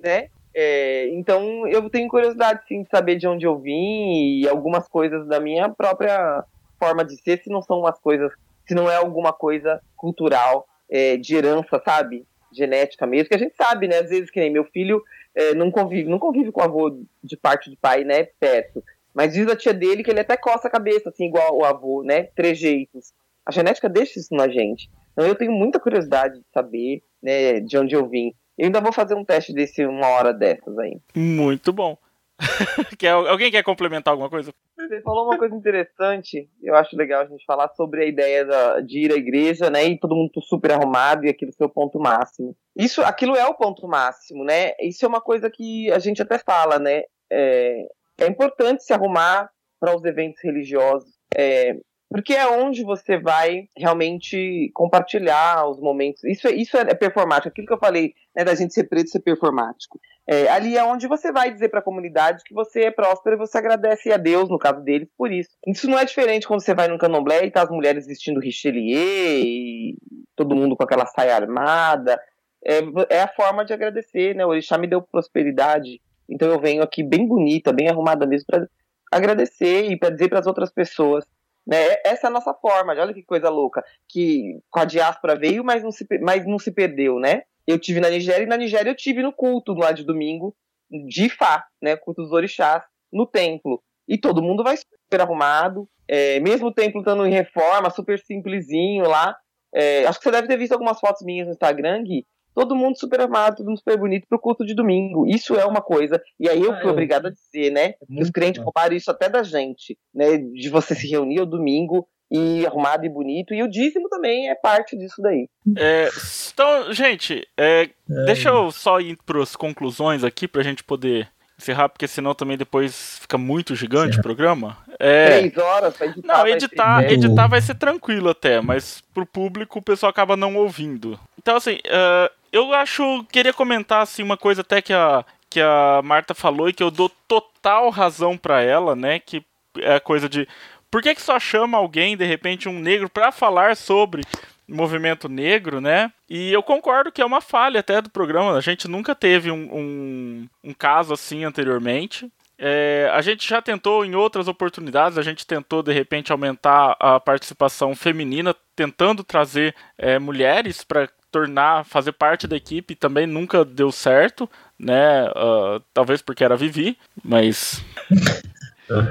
né? 0.00 0.28
É, 0.58 1.10
então 1.10 1.68
eu 1.68 1.90
tenho 1.90 2.08
curiosidade 2.08 2.62
sim 2.66 2.82
de 2.82 2.88
saber 2.88 3.16
de 3.16 3.28
onde 3.28 3.46
eu 3.46 3.58
vim 3.58 4.40
e 4.40 4.48
algumas 4.48 4.88
coisas 4.88 5.28
da 5.28 5.38
minha 5.38 5.68
própria 5.68 6.42
forma 6.80 7.04
de 7.04 7.14
ser, 7.18 7.42
se 7.42 7.50
não 7.50 7.60
são 7.60 7.80
umas 7.80 8.00
coisas, 8.00 8.32
se 8.66 8.74
não 8.74 8.90
é 8.90 8.96
alguma 8.96 9.34
coisa 9.34 9.82
cultural, 9.94 10.66
é, 10.90 11.18
de 11.18 11.36
herança, 11.36 11.78
sabe? 11.84 12.24
Genética 12.50 13.06
mesmo, 13.06 13.28
que 13.28 13.34
a 13.34 13.38
gente 13.38 13.54
sabe, 13.54 13.86
né? 13.86 13.98
Às 13.98 14.08
vezes 14.08 14.30
que 14.30 14.40
nem 14.40 14.50
meu 14.50 14.64
filho 14.64 15.02
é, 15.34 15.52
não 15.52 15.70
convive, 15.70 16.08
não 16.08 16.18
convive 16.18 16.50
com 16.50 16.62
o 16.62 16.64
avô 16.64 17.02
de 17.22 17.36
parte 17.36 17.68
de 17.68 17.76
pai, 17.76 18.02
né? 18.02 18.24
Perto. 18.40 18.82
Mas 19.14 19.34
diz 19.34 19.46
a 19.48 19.56
tia 19.56 19.74
dele 19.74 20.02
que 20.02 20.10
ele 20.10 20.20
até 20.20 20.38
coça 20.38 20.68
a 20.68 20.70
cabeça, 20.70 21.10
assim, 21.10 21.26
igual 21.26 21.54
o 21.54 21.66
avô, 21.66 22.02
né? 22.02 22.24
Trejeitos. 22.34 23.12
A 23.44 23.52
genética 23.52 23.90
deixa 23.90 24.18
isso 24.18 24.34
na 24.34 24.48
gente. 24.48 24.88
Então 25.12 25.26
eu 25.26 25.34
tenho 25.34 25.52
muita 25.52 25.78
curiosidade 25.78 26.38
de 26.38 26.46
saber, 26.52 27.02
né, 27.22 27.60
de 27.60 27.76
onde 27.76 27.94
eu 27.94 28.08
vim. 28.08 28.32
Eu 28.58 28.66
ainda 28.66 28.80
vou 28.80 28.92
fazer 28.92 29.14
um 29.14 29.24
teste 29.24 29.52
desse 29.52 29.84
uma 29.86 30.08
hora 30.08 30.32
dessas 30.32 30.78
aí. 30.78 30.98
Muito 31.14 31.72
bom. 31.72 31.96
quer, 32.98 33.10
alguém 33.12 33.50
quer 33.50 33.62
complementar 33.62 34.12
alguma 34.12 34.28
coisa? 34.28 34.52
Você 34.76 35.00
falou 35.00 35.24
uma 35.24 35.38
coisa 35.38 35.54
interessante, 35.54 36.48
eu 36.62 36.74
acho 36.76 36.94
legal 36.96 37.22
a 37.22 37.26
gente 37.26 37.44
falar 37.46 37.68
sobre 37.70 38.02
a 38.04 38.06
ideia 38.06 38.44
da- 38.44 38.80
de 38.80 39.06
ir 39.06 39.12
à 39.12 39.16
igreja, 39.16 39.70
né, 39.70 39.84
e 39.84 39.98
todo 39.98 40.14
mundo 40.14 40.30
super 40.42 40.72
arrumado 40.72 41.24
e 41.24 41.30
aquilo 41.30 41.50
ser 41.52 41.64
o 41.64 41.68
ponto 41.68 41.98
máximo. 41.98 42.54
Isso, 42.76 43.02
aquilo 43.02 43.34
é 43.34 43.46
o 43.46 43.54
ponto 43.54 43.88
máximo, 43.88 44.44
né? 44.44 44.72
Isso 44.80 45.04
é 45.04 45.08
uma 45.08 45.20
coisa 45.20 45.50
que 45.50 45.90
a 45.90 45.98
gente 45.98 46.20
até 46.20 46.38
fala, 46.38 46.78
né? 46.78 47.04
É, 47.32 47.86
é 48.18 48.26
importante 48.26 48.84
se 48.84 48.92
arrumar 48.92 49.50
para 49.80 49.96
os 49.96 50.04
eventos 50.04 50.40
religiosos, 50.42 51.10
é, 51.34 51.74
porque 52.08 52.34
é 52.34 52.46
onde 52.46 52.84
você 52.84 53.18
vai 53.18 53.68
realmente 53.76 54.70
compartilhar 54.74 55.68
os 55.68 55.80
momentos. 55.80 56.22
Isso, 56.24 56.46
é- 56.46 56.54
isso 56.54 56.76
é 56.76 56.94
performático, 56.94 57.48
aquilo 57.48 57.66
que 57.66 57.72
eu 57.72 57.78
falei, 57.78 58.14
né, 58.34 58.44
da 58.44 58.54
gente 58.54 58.72
ser 58.72 58.84
preto 58.84 59.10
ser 59.10 59.20
performático. 59.20 59.98
É, 60.28 60.48
ali 60.48 60.76
é 60.76 60.84
onde 60.84 61.06
você 61.06 61.30
vai 61.30 61.52
dizer 61.52 61.68
para 61.68 61.80
a 61.80 61.84
comunidade 61.84 62.42
que 62.44 62.54
você 62.54 62.84
é 62.84 62.90
próspero 62.90 63.36
e 63.36 63.38
você 63.38 63.58
agradece 63.58 64.12
a 64.12 64.16
Deus, 64.16 64.48
no 64.48 64.58
caso 64.58 64.82
deles, 64.82 65.08
por 65.16 65.32
isso. 65.32 65.50
Isso 65.66 65.88
não 65.88 65.98
é 65.98 66.04
diferente 66.04 66.46
quando 66.46 66.62
você 66.62 66.74
vai 66.74 66.88
num 66.88 66.98
candomblé 66.98 67.44
e 67.44 67.50
tá 67.50 67.62
as 67.62 67.70
mulheres 67.70 68.06
vestindo 68.06 68.40
richelieu 68.40 68.98
e 68.98 69.96
todo 70.34 70.56
mundo 70.56 70.76
com 70.76 70.82
aquela 70.82 71.06
saia 71.06 71.36
armada. 71.36 72.20
É, 72.64 72.80
é 73.10 73.22
a 73.22 73.28
forma 73.28 73.64
de 73.64 73.72
agradecer, 73.72 74.34
né? 74.34 74.44
O 74.44 74.48
orixá 74.48 74.76
me 74.76 74.88
deu 74.88 75.00
prosperidade, 75.00 76.00
então 76.28 76.48
eu 76.48 76.60
venho 76.60 76.82
aqui 76.82 77.02
bem 77.04 77.26
bonita, 77.26 77.72
bem 77.72 77.88
arrumada 77.88 78.26
mesmo 78.26 78.46
para 78.46 78.66
agradecer 79.12 79.90
e 79.90 79.96
para 79.96 80.10
dizer 80.10 80.28
para 80.28 80.40
as 80.40 80.46
outras 80.46 80.72
pessoas. 80.72 81.24
Né? 81.66 81.96
Essa 82.04 82.26
é 82.26 82.28
a 82.28 82.32
nossa 82.32 82.54
forma, 82.54 82.92
olha 82.92 83.12
que 83.12 83.24
coisa 83.24 83.48
louca, 83.48 83.84
que 84.08 84.60
com 84.70 84.80
a 84.80 84.84
diáspora 84.84 85.34
veio, 85.34 85.64
mas 85.64 85.82
não 85.82 85.90
se, 85.90 86.06
mas 86.22 86.46
não 86.46 86.58
se 86.58 86.70
perdeu, 86.70 87.18
né? 87.18 87.42
Eu 87.66 87.78
tive 87.78 87.98
na 87.98 88.08
Nigéria 88.08 88.44
e 88.44 88.48
na 88.48 88.56
Nigéria 88.56 88.90
eu 88.90 88.96
tive 88.96 89.22
no 89.22 89.32
culto 89.32 89.72
lá 89.74 89.90
de 89.90 90.04
domingo 90.04 90.54
de 90.88 91.24
Ifá, 91.24 91.66
né? 91.82 91.96
Culto 91.96 92.22
dos 92.22 92.32
orixás, 92.32 92.84
no 93.12 93.26
templo. 93.26 93.82
E 94.06 94.16
todo 94.16 94.42
mundo 94.42 94.62
vai 94.62 94.76
super 94.76 95.20
arrumado, 95.20 95.88
é, 96.08 96.38
mesmo 96.38 96.68
o 96.68 96.72
templo 96.72 97.00
estando 97.00 97.26
em 97.26 97.32
reforma, 97.32 97.90
super 97.90 98.20
simplesinho 98.20 99.08
lá. 99.08 99.36
É, 99.74 100.06
acho 100.06 100.18
que 100.18 100.24
você 100.24 100.30
deve 100.30 100.46
ter 100.46 100.56
visto 100.56 100.72
algumas 100.72 101.00
fotos 101.00 101.22
minhas 101.24 101.48
no 101.48 101.52
Instagram, 101.52 102.04
Gui. 102.04 102.24
Todo 102.56 102.74
mundo 102.74 102.98
super 102.98 103.20
armado, 103.20 103.56
todo 103.58 103.66
mundo 103.66 103.76
super 103.78 103.98
bonito 103.98 104.26
pro 104.26 104.38
culto 104.40 104.64
de 104.64 104.74
domingo. 104.74 105.26
Isso 105.26 105.54
é 105.54 105.66
uma 105.66 105.82
coisa. 105.82 106.18
E 106.40 106.48
aí 106.48 106.62
eu 106.62 106.72
Ah, 106.72 106.76
fui 106.80 106.86
eu- 106.88 106.92
obrigado 106.92 107.26
a 107.26 107.30
dizer, 107.30 107.70
né? 107.70 107.92
Que 108.08 108.22
os 108.22 108.30
crentes 108.30 108.58
bom. 108.58 108.64
roubaram 108.64 108.96
isso 108.96 109.10
até 109.10 109.28
da 109.28 109.42
gente, 109.42 109.96
né? 110.14 110.38
De 110.38 110.70
você 110.70 110.94
se 110.94 111.06
reunir 111.06 111.38
ao 111.40 111.44
domingo 111.46 112.08
e 112.32 112.64
arrumado 112.66 113.04
e 113.04 113.10
bonito. 113.10 113.52
E 113.52 113.62
o 113.62 113.68
dízimo 113.68 114.08
também 114.08 114.48
é 114.48 114.54
parte 114.54 114.96
disso 114.96 115.20
daí. 115.20 115.48
É, 115.76 116.08
então, 116.50 116.90
gente, 116.94 117.46
é, 117.58 117.90
É, 118.10 118.24
deixa 118.24 118.48
eu 118.48 118.70
só 118.72 118.98
ir 119.00 119.18
pras 119.26 119.54
conclusões 119.54 120.24
aqui 120.24 120.48
pra 120.48 120.62
gente 120.62 120.82
poder 120.82 121.28
encerrar, 121.58 121.88
porque 121.88 122.06
senão 122.08 122.34
também 122.34 122.56
depois 122.56 123.18
fica 123.20 123.38
muito 123.38 123.74
gigante 123.76 124.18
o 124.18 124.22
programa. 124.22 124.76
É, 124.98 125.38
Três 125.40 125.56
horas 125.58 125.96
pra 125.96 126.06
editar. 126.06 126.26
Não, 126.28 126.40
vai 126.42 126.52
editar, 126.52 127.02
ser- 127.02 127.12
editar 127.12 127.46
vai 127.48 127.60
ser 127.60 127.74
tranquilo 127.76 128.28
até, 128.30 128.60
mas 128.60 129.02
pro 129.14 129.24
público 129.26 129.78
o 129.78 129.82
pessoal 129.82 130.10
acaba 130.10 130.36
não 130.36 130.56
ouvindo. 130.56 131.18
Então, 131.38 131.56
assim, 131.56 131.78
eh, 131.84 132.30
eu 132.52 132.72
acho. 132.72 133.24
Queria 133.30 133.52
comentar 133.52 134.02
assim, 134.02 134.22
uma 134.22 134.36
coisa 134.36 134.60
até 134.62 134.80
que 134.82 134.92
a, 134.92 135.24
que 135.50 135.60
a 135.60 136.00
Marta 136.04 136.34
falou 136.34 136.68
e 136.68 136.72
que 136.72 136.82
eu 136.82 136.90
dou 136.90 137.08
total 137.28 137.90
razão 137.90 138.36
pra 138.36 138.62
ela, 138.62 138.94
né? 138.94 139.18
Que 139.18 139.44
é 139.78 139.96
a 139.96 140.00
coisa 140.00 140.28
de. 140.28 140.48
Por 140.90 141.02
que, 141.02 141.14
que 141.14 141.22
só 141.22 141.38
chama 141.38 141.76
alguém, 141.76 142.16
de 142.16 142.24
repente, 142.24 142.68
um 142.68 142.78
negro, 142.78 143.08
pra 143.08 143.32
falar 143.32 143.76
sobre 143.76 144.22
movimento 144.68 145.28
negro, 145.28 145.80
né? 145.80 146.12
E 146.28 146.52
eu 146.52 146.62
concordo 146.62 147.12
que 147.12 147.22
é 147.22 147.26
uma 147.26 147.40
falha 147.40 147.80
até 147.80 148.00
do 148.00 148.10
programa. 148.10 148.56
A 148.56 148.60
gente 148.60 148.88
nunca 148.88 149.14
teve 149.14 149.50
um, 149.50 149.68
um, 149.72 150.48
um 150.64 150.74
caso 150.74 151.14
assim 151.14 151.44
anteriormente. 151.44 152.30
É, 152.58 153.10
a 153.12 153.20
gente 153.20 153.46
já 153.46 153.60
tentou 153.60 154.04
em 154.04 154.14
outras 154.14 154.48
oportunidades, 154.48 155.18
a 155.18 155.22
gente 155.22 155.46
tentou 155.46 155.82
de 155.82 155.92
repente 155.92 156.32
aumentar 156.32 156.96
a 156.98 157.20
participação 157.20 157.94
feminina, 157.94 158.54
tentando 158.74 159.22
trazer 159.22 159.74
é, 159.98 160.18
mulheres 160.18 160.82
para 160.82 161.08
tornar, 161.30 161.84
fazer 161.84 162.12
parte 162.12 162.46
da 162.46 162.56
equipe, 162.56 162.94
também 162.94 163.26
nunca 163.26 163.62
deu 163.62 163.92
certo, 163.92 164.48
né? 164.78 165.26
Ah, 165.34 165.80
talvez 165.92 166.22
porque 166.22 166.42
era 166.42 166.56
Vivi, 166.56 166.96
mas 167.22 167.84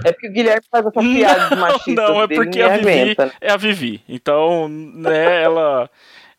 É 0.04 0.12
porque 0.12 0.30
o 0.30 0.32
Guilherme 0.32 0.64
faz 0.72 0.86
essa 0.86 1.00
piada 1.02 1.50
de 1.50 1.56
machista. 1.56 1.92
não, 2.02 2.22
é 2.24 2.28
porque 2.28 2.62
a 2.62 2.78
Vivi 2.78 2.90
aguenta, 2.90 3.26
né? 3.28 3.32
é 3.42 3.52
a 3.52 3.58
Vivi. 3.58 4.04
Então, 4.08 4.68
né, 4.68 5.44
ela 5.44 5.90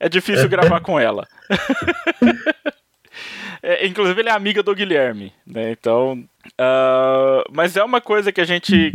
é 0.01 0.09
difícil 0.09 0.49
gravar 0.49 0.81
com 0.81 0.99
ela. 0.99 1.27
É, 3.63 3.87
inclusive, 3.87 4.21
ele 4.21 4.29
é 4.29 4.33
amiga 4.33 4.63
do 4.63 4.75
Guilherme, 4.75 5.33
né? 5.47 5.73
Então. 5.73 6.23
Uh, 6.61 7.45
mas 7.53 7.77
é 7.77 7.85
uma 7.85 8.01
coisa 8.01 8.33
que 8.33 8.41
a 8.41 8.45
gente. 8.45 8.93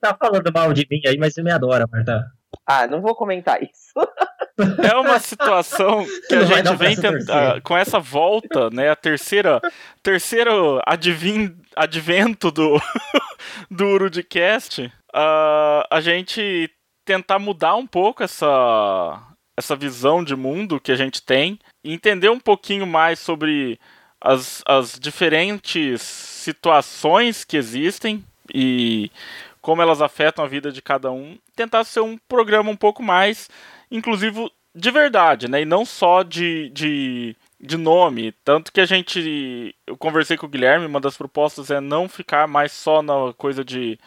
tá 0.00 0.16
falando 0.18 0.52
mal 0.52 0.72
de 0.72 0.86
mim 0.90 1.00
aí, 1.06 1.16
mas 1.18 1.34
você 1.34 1.42
me 1.42 1.50
adora, 1.50 1.86
Marta. 1.90 2.26
Ah, 2.66 2.86
não 2.86 3.00
vou 3.00 3.14
comentar 3.14 3.62
isso. 3.62 3.92
É 4.82 4.94
uma 4.94 5.18
situação 5.18 6.04
que 6.28 6.34
a 6.34 6.44
gente 6.44 6.76
vem 6.76 6.94
tentar, 6.94 7.60
com 7.62 7.76
essa 7.76 7.98
volta, 7.98 8.68
né, 8.70 8.90
a 8.90 8.96
terceira, 8.96 9.60
terceiro 10.02 10.80
advin, 10.86 11.56
advento 11.74 12.50
do, 12.50 12.78
do 13.70 13.86
Urudcast, 13.86 14.84
uh, 15.14 15.82
a 15.90 16.00
gente 16.00 16.70
tentar 17.04 17.38
mudar 17.38 17.74
um 17.76 17.86
pouco 17.86 18.22
essa, 18.22 19.20
essa 19.58 19.74
visão 19.74 20.22
de 20.22 20.36
mundo 20.36 20.80
que 20.80 20.92
a 20.92 20.96
gente 20.96 21.22
tem 21.22 21.58
e 21.82 21.92
entender 21.92 22.28
um 22.28 22.40
pouquinho 22.40 22.86
mais 22.86 23.18
sobre 23.18 23.78
as, 24.22 24.62
as 24.66 24.98
diferentes 24.98 26.00
situações 26.00 27.44
que 27.44 27.56
existem 27.56 28.24
e 28.54 29.10
como 29.60 29.82
elas 29.82 30.00
afetam 30.00 30.44
a 30.44 30.48
vida 30.48 30.72
de 30.72 30.80
cada 30.80 31.10
um. 31.10 31.38
Tentar 31.54 31.84
ser 31.84 32.00
um 32.00 32.16
programa 32.28 32.70
um 32.70 32.76
pouco 32.76 33.02
mais 33.02 33.48
inclusive 33.92 34.50
de 34.74 34.90
verdade, 34.90 35.48
né? 35.48 35.62
E 35.62 35.64
não 35.66 35.84
só 35.84 36.22
de, 36.22 36.70
de, 36.70 37.36
de 37.60 37.76
nome. 37.76 38.32
Tanto 38.44 38.72
que 38.72 38.80
a 38.80 38.86
gente. 38.86 39.74
Eu 39.86 39.96
conversei 39.96 40.36
com 40.36 40.46
o 40.46 40.48
Guilherme, 40.48 40.86
uma 40.86 41.00
das 41.00 41.16
propostas 41.16 41.70
é 41.70 41.80
não 41.80 42.08
ficar 42.08 42.48
mais 42.48 42.72
só 42.72 43.02
na 43.02 43.32
coisa 43.36 43.62
de 43.62 43.98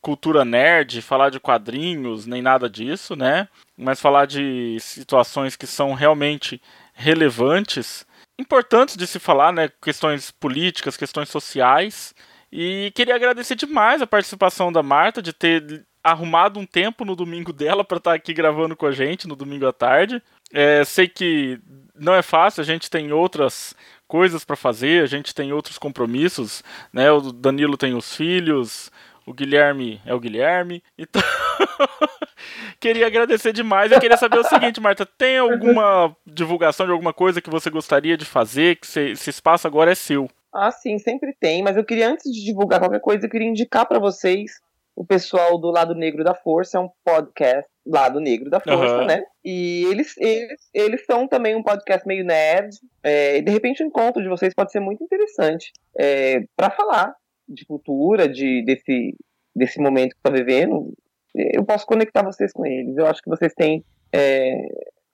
cultura 0.00 0.44
nerd, 0.44 1.02
falar 1.02 1.30
de 1.30 1.40
quadrinhos, 1.40 2.26
nem 2.26 2.42
nada 2.42 2.68
disso, 2.68 3.14
né? 3.16 3.48
Mas 3.76 4.00
falar 4.00 4.26
de 4.26 4.76
situações 4.80 5.56
que 5.56 5.66
são 5.66 5.94
realmente 5.94 6.60
relevantes, 6.94 8.06
importantes 8.38 8.96
de 8.96 9.06
se 9.06 9.18
falar, 9.18 9.52
né? 9.52 9.70
Questões 9.82 10.30
políticas, 10.30 10.96
questões 10.96 11.28
sociais. 11.28 12.14
E 12.50 12.92
queria 12.94 13.14
agradecer 13.14 13.54
demais 13.54 14.00
a 14.00 14.06
participação 14.06 14.72
da 14.72 14.82
Marta, 14.82 15.20
de 15.20 15.32
ter 15.32 15.86
arrumado 16.02 16.58
um 16.58 16.64
tempo 16.64 17.04
no 17.04 17.14
domingo 17.14 17.52
dela 17.52 17.84
para 17.84 17.98
estar 17.98 18.10
tá 18.12 18.16
aqui 18.16 18.32
gravando 18.32 18.76
com 18.76 18.86
a 18.86 18.92
gente 18.92 19.28
no 19.28 19.36
domingo 19.36 19.66
à 19.66 19.72
tarde. 19.72 20.22
É, 20.52 20.84
sei 20.84 21.08
que 21.08 21.60
não 21.94 22.14
é 22.14 22.22
fácil, 22.22 22.62
a 22.62 22.64
gente 22.64 22.88
tem 22.88 23.12
outras 23.12 23.74
coisas 24.06 24.44
para 24.44 24.56
fazer, 24.56 25.02
a 25.02 25.06
gente 25.06 25.34
tem 25.34 25.52
outros 25.52 25.76
compromissos, 25.76 26.62
né? 26.92 27.10
O 27.10 27.32
Danilo 27.32 27.76
tem 27.76 27.94
os 27.94 28.14
filhos, 28.14 28.90
o 29.28 29.34
Guilherme 29.34 30.00
é 30.06 30.14
o 30.14 30.20
Guilherme. 30.20 30.82
Então, 30.96 31.20
queria 32.80 33.06
agradecer 33.06 33.52
demais. 33.52 33.92
Eu 33.92 34.00
queria 34.00 34.16
saber 34.16 34.38
o 34.38 34.44
seguinte, 34.44 34.80
Marta, 34.80 35.04
tem 35.04 35.36
alguma 35.36 36.16
divulgação 36.26 36.86
de 36.86 36.92
alguma 36.92 37.12
coisa 37.12 37.42
que 37.42 37.50
você 37.50 37.68
gostaria 37.68 38.16
de 38.16 38.24
fazer? 38.24 38.76
Que 38.76 38.86
esse 38.86 39.30
espaço 39.30 39.66
agora 39.66 39.92
é 39.92 39.94
seu. 39.94 40.30
Ah, 40.52 40.70
sim, 40.70 40.98
sempre 40.98 41.36
tem. 41.38 41.62
Mas 41.62 41.76
eu 41.76 41.84
queria, 41.84 42.08
antes 42.08 42.32
de 42.32 42.42
divulgar 42.42 42.80
qualquer 42.80 43.00
coisa, 43.00 43.26
eu 43.26 43.30
queria 43.30 43.48
indicar 43.48 43.86
para 43.86 43.98
vocês 43.98 44.52
o 44.96 45.04
pessoal 45.04 45.58
do 45.58 45.70
Lado 45.70 45.94
Negro 45.94 46.24
da 46.24 46.34
Força, 46.34 46.78
é 46.78 46.80
um 46.80 46.88
podcast 47.04 47.70
Lado 47.86 48.18
Negro 48.18 48.50
da 48.50 48.58
Força, 48.58 48.98
uhum. 48.98 49.06
né? 49.06 49.22
E 49.44 49.84
eles, 49.90 50.16
eles, 50.16 50.60
eles 50.74 51.04
são 51.04 51.28
também 51.28 51.54
um 51.54 51.62
podcast 51.62 52.06
meio 52.08 52.24
nerd. 52.24 52.70
É, 53.02 53.36
e 53.36 53.42
de 53.42 53.52
repente 53.52 53.82
o 53.82 53.86
encontro 53.86 54.22
de 54.22 54.28
vocês 54.28 54.54
pode 54.54 54.72
ser 54.72 54.80
muito 54.80 55.04
interessante 55.04 55.70
é, 55.96 56.40
para 56.56 56.70
falar 56.70 57.14
de 57.48 57.64
cultura, 57.64 58.28
de, 58.28 58.64
desse, 58.64 59.16
desse 59.54 59.80
momento 59.80 60.10
que 60.10 60.18
está 60.18 60.30
vivendo. 60.30 60.92
Eu 61.34 61.64
posso 61.64 61.86
conectar 61.86 62.22
vocês 62.22 62.52
com 62.52 62.66
eles. 62.66 62.96
Eu 62.96 63.06
acho 63.06 63.22
que 63.22 63.30
vocês 63.30 63.52
têm 63.54 63.84
é, 64.12 64.54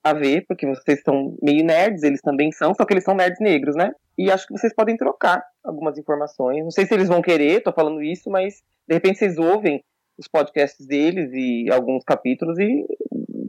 a 0.02 0.12
ver, 0.12 0.44
porque 0.47 0.66
vocês 0.66 1.01
são 1.02 1.36
meio 1.43 1.65
nerds, 1.65 2.02
eles 2.02 2.20
também 2.20 2.52
são, 2.52 2.74
só 2.74 2.85
que 2.85 2.93
eles 2.93 3.05
são 3.05 3.15
nerds 3.15 3.40
negros, 3.40 3.74
né? 3.74 3.90
E 4.16 4.31
acho 4.31 4.47
que 4.47 4.52
vocês 4.52 4.73
podem 4.74 4.97
trocar 4.97 5.43
algumas 5.65 5.98
informações. 5.98 6.62
Não 6.62 6.70
sei 6.70 6.86
se 6.86 6.94
eles 6.94 7.09
vão 7.09 7.23
querer, 7.23 7.62
tô 7.62 7.73
falando 7.73 8.02
isso, 8.02 8.31
mas 8.31 8.62
de 8.86 8.94
repente 8.94 9.19
vocês 9.19 9.39
ouvem 9.39 9.82
os 10.19 10.28
podcasts 10.28 10.86
deles 10.86 11.31
e 11.32 11.70
alguns 11.73 12.05
capítulos 12.05 12.59
e 12.59 12.85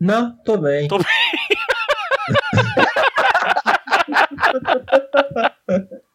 Não, 0.00 0.34
tô 0.38 0.56
bem. 0.56 0.88
Tô 0.88 0.96
bem. 0.96 1.06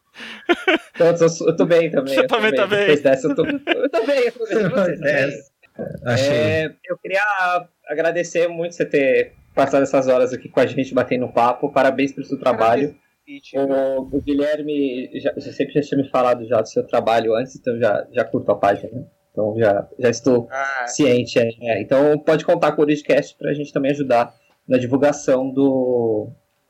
Eu, 0.99 1.55
tô 1.55 1.65
bem 1.65 1.91
também. 1.91 2.15
Você 2.15 2.27
também 2.27 2.55
tá 2.55 2.65
bem. 2.65 2.79
Depois 2.79 3.01
dessa, 3.01 3.27
eu 3.27 3.35
tô, 3.35 3.45
eu 3.45 3.59
tô 3.89 4.05
bem, 4.05 4.25
eu 4.25 4.31
tô 4.31 4.45
bem. 4.45 4.69
Vocês, 4.69 5.01
é, 5.05 5.29
é, 6.05 6.65
eu 6.85 6.97
queria 6.97 7.21
agradecer 7.87 8.47
muito 8.47 8.75
você 8.75 8.85
ter 8.85 9.33
passado 9.53 9.83
essas 9.83 10.07
horas 10.07 10.33
aqui 10.33 10.49
com 10.49 10.59
a 10.59 10.65
gente, 10.65 10.93
batendo 10.93 11.27
papo. 11.31 11.71
Parabéns 11.71 12.13
pelo 12.13 12.25
seu 12.25 12.39
trabalho. 12.39 12.95
O, 13.53 14.17
o, 14.17 14.21
Guilherme 14.21 15.09
já, 15.19 15.33
já, 15.35 15.51
sempre 15.51 15.73
já 15.73 15.81
tinha 15.81 16.01
me 16.01 16.09
falado 16.09 16.47
já 16.47 16.61
do 16.61 16.69
seu 16.69 16.85
trabalho 16.87 17.35
antes, 17.35 17.57
então 17.57 17.77
já, 17.77 18.07
já 18.11 18.23
curto 18.23 18.51
a 18.51 18.55
página. 18.55 18.89
Né? 18.91 19.05
Então 19.31 19.53
já, 19.57 19.87
já 19.99 20.09
estou 20.09 20.47
ah, 20.49 20.87
ciente. 20.87 21.37
É, 21.37 21.49
é. 21.61 21.81
Então 21.81 22.17
pode 22.19 22.45
contar 22.45 22.71
com 22.71 22.81
o 22.81 22.85
Origcast 22.85 23.35
para 23.37 23.51
a 23.51 23.53
gente 23.53 23.73
também 23.73 23.91
ajudar 23.91 24.33
na 24.67 24.77
divulgação 24.77 25.49
do, 25.49 26.29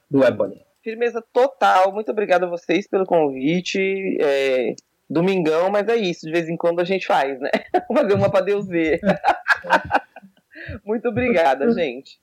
do 0.10 0.24
Ebony 0.24 0.68
firmeza 0.88 1.22
total. 1.34 1.92
Muito 1.92 2.10
obrigado 2.12 2.46
a 2.46 2.50
vocês 2.50 2.88
pelo 2.88 3.06
convite. 3.06 4.18
É, 4.22 4.74
domingão, 5.10 5.70
mas 5.70 5.88
é 5.88 5.96
isso. 5.96 6.26
De 6.26 6.32
vez 6.32 6.50
em 6.50 6.58
quando 6.58 6.80
a 6.80 6.84
gente 6.84 7.06
faz, 7.06 7.40
né? 7.40 7.50
Fazer 7.94 8.14
uma 8.14 8.30
para 8.30 8.46
Deus 8.46 8.68
ver. 8.68 9.00
Muito 10.86 11.08
obrigada, 11.08 11.72
gente. 11.72 12.20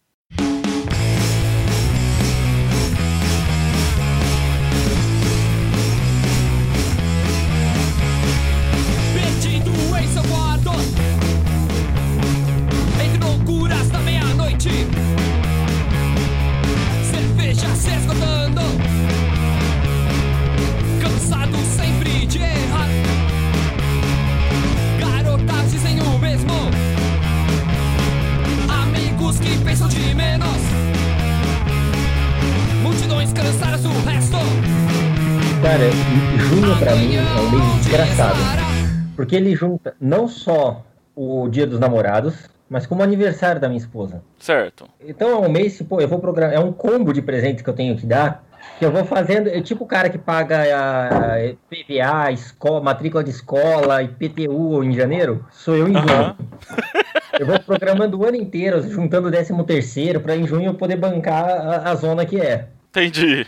Porque 39.34 39.36
ele 39.36 39.56
junta 39.56 39.96
não 40.00 40.28
só 40.28 40.84
o 41.16 41.48
dia 41.48 41.66
dos 41.66 41.80
namorados, 41.80 42.48
mas 42.70 42.86
como 42.86 43.02
aniversário 43.02 43.60
da 43.60 43.68
minha 43.68 43.80
esposa. 43.80 44.22
Certo. 44.38 44.88
Então 45.04 45.28
é 45.28 45.36
um 45.36 45.50
mês, 45.50 45.82
pô, 45.82 46.00
eu 46.00 46.06
vou 46.06 46.20
programar. 46.20 46.54
É 46.54 46.60
um 46.60 46.72
combo 46.72 47.12
de 47.12 47.20
presentes 47.20 47.62
que 47.62 47.68
eu 47.68 47.74
tenho 47.74 47.96
que 47.96 48.06
dar. 48.06 48.44
Que 48.78 48.84
eu 48.86 48.92
vou 48.92 49.04
fazendo, 49.04 49.48
é 49.48 49.60
tipo 49.60 49.84
o 49.84 49.86
cara 49.86 50.08
que 50.08 50.18
paga 50.18 50.62
a 50.72 51.36
PVA, 51.68 52.32
escola, 52.32 52.80
matrícula 52.80 53.24
de 53.24 53.30
escola, 53.30 54.02
IPTU 54.02 54.82
em 54.84 54.92
janeiro, 54.92 55.44
sou 55.50 55.76
eu 55.76 55.88
em 55.88 55.92
junho. 55.92 56.08
Aham. 56.08 56.36
Eu 57.36 57.46
vou 57.46 57.58
programando 57.58 58.16
o 58.16 58.24
ano 58.24 58.36
inteiro, 58.36 58.80
juntando 58.88 59.26
o 59.26 59.30
13 59.30 59.64
terceiro, 59.64 60.20
pra 60.20 60.36
em 60.36 60.46
junho 60.46 60.66
eu 60.66 60.74
poder 60.74 60.94
bancar 60.94 61.44
a, 61.44 61.90
a 61.90 61.94
zona 61.96 62.24
que 62.24 62.40
é. 62.40 62.68
Entendi. 62.90 63.44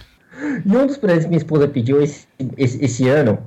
E 0.65 0.77
um 0.77 0.87
dos 0.87 0.97
presentes 0.97 1.25
que 1.25 1.29
minha 1.31 1.39
esposa 1.39 1.67
pediu 1.69 2.03
esse, 2.03 2.27
esse, 2.57 2.85
esse 2.85 3.09
ano, 3.09 3.39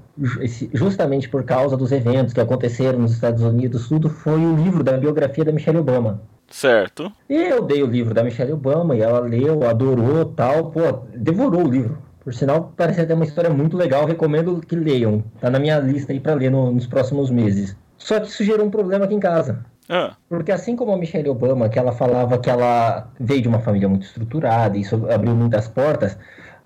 esse- 0.41 0.69
justamente 0.73 1.29
por 1.29 1.43
causa 1.43 1.77
dos 1.77 1.91
eventos 1.91 2.33
que 2.33 2.39
aconteceram 2.41 2.99
nos 2.99 3.11
Estados 3.13 3.43
Unidos, 3.43 3.87
tudo, 3.87 4.09
foi 4.09 4.39
o 4.39 4.55
livro 4.55 4.83
da 4.83 4.93
biografia 4.97 5.45
da 5.45 5.51
Michelle 5.51 5.77
Obama. 5.79 6.21
Certo. 6.49 7.11
E 7.29 7.35
eu 7.35 7.61
dei 7.63 7.83
o 7.83 7.87
livro 7.87 8.13
da 8.13 8.23
Michelle 8.23 8.53
Obama 8.53 8.95
e 8.95 9.01
ela 9.01 9.19
leu, 9.19 9.67
adorou 9.69 10.25
tal, 10.25 10.71
pô, 10.71 10.79
devorou 11.15 11.65
o 11.65 11.69
livro. 11.69 11.97
Por 12.23 12.33
sinal, 12.33 12.73
parece 12.75 13.05
ter 13.05 13.13
uma 13.13 13.23
história 13.23 13.49
muito 13.49 13.77
legal, 13.77 14.05
recomendo 14.05 14.59
que 14.67 14.75
leiam. 14.75 15.23
Tá 15.39 15.49
na 15.49 15.59
minha 15.59 15.79
lista 15.79 16.11
aí 16.11 16.19
pra 16.19 16.33
ler 16.33 16.49
no- 16.51 16.71
nos 16.71 16.87
próximos 16.87 17.29
meses. 17.29 17.75
Só 17.97 18.19
que 18.19 18.27
isso 18.27 18.43
gerou 18.43 18.65
um 18.65 18.69
problema 18.71 19.05
aqui 19.05 19.13
em 19.13 19.19
casa. 19.19 19.63
Ah, 19.91 20.13
Porque 20.27 20.51
assim 20.51 20.75
como 20.75 20.91
a 20.91 20.97
Michelle 20.97 21.29
Obama, 21.29 21.67
que 21.67 21.79
ela 21.79 21.91
falava 21.91 22.37
que 22.37 22.47
ela 22.49 23.07
veio 23.19 23.41
de 23.41 23.47
uma 23.47 23.57
família 23.59 23.89
muito 23.89 24.03
estruturada 24.05 24.77
e 24.77 24.81
isso 24.81 25.07
abriu 25.11 25.33
muitas 25.35 25.67
portas, 25.67 26.15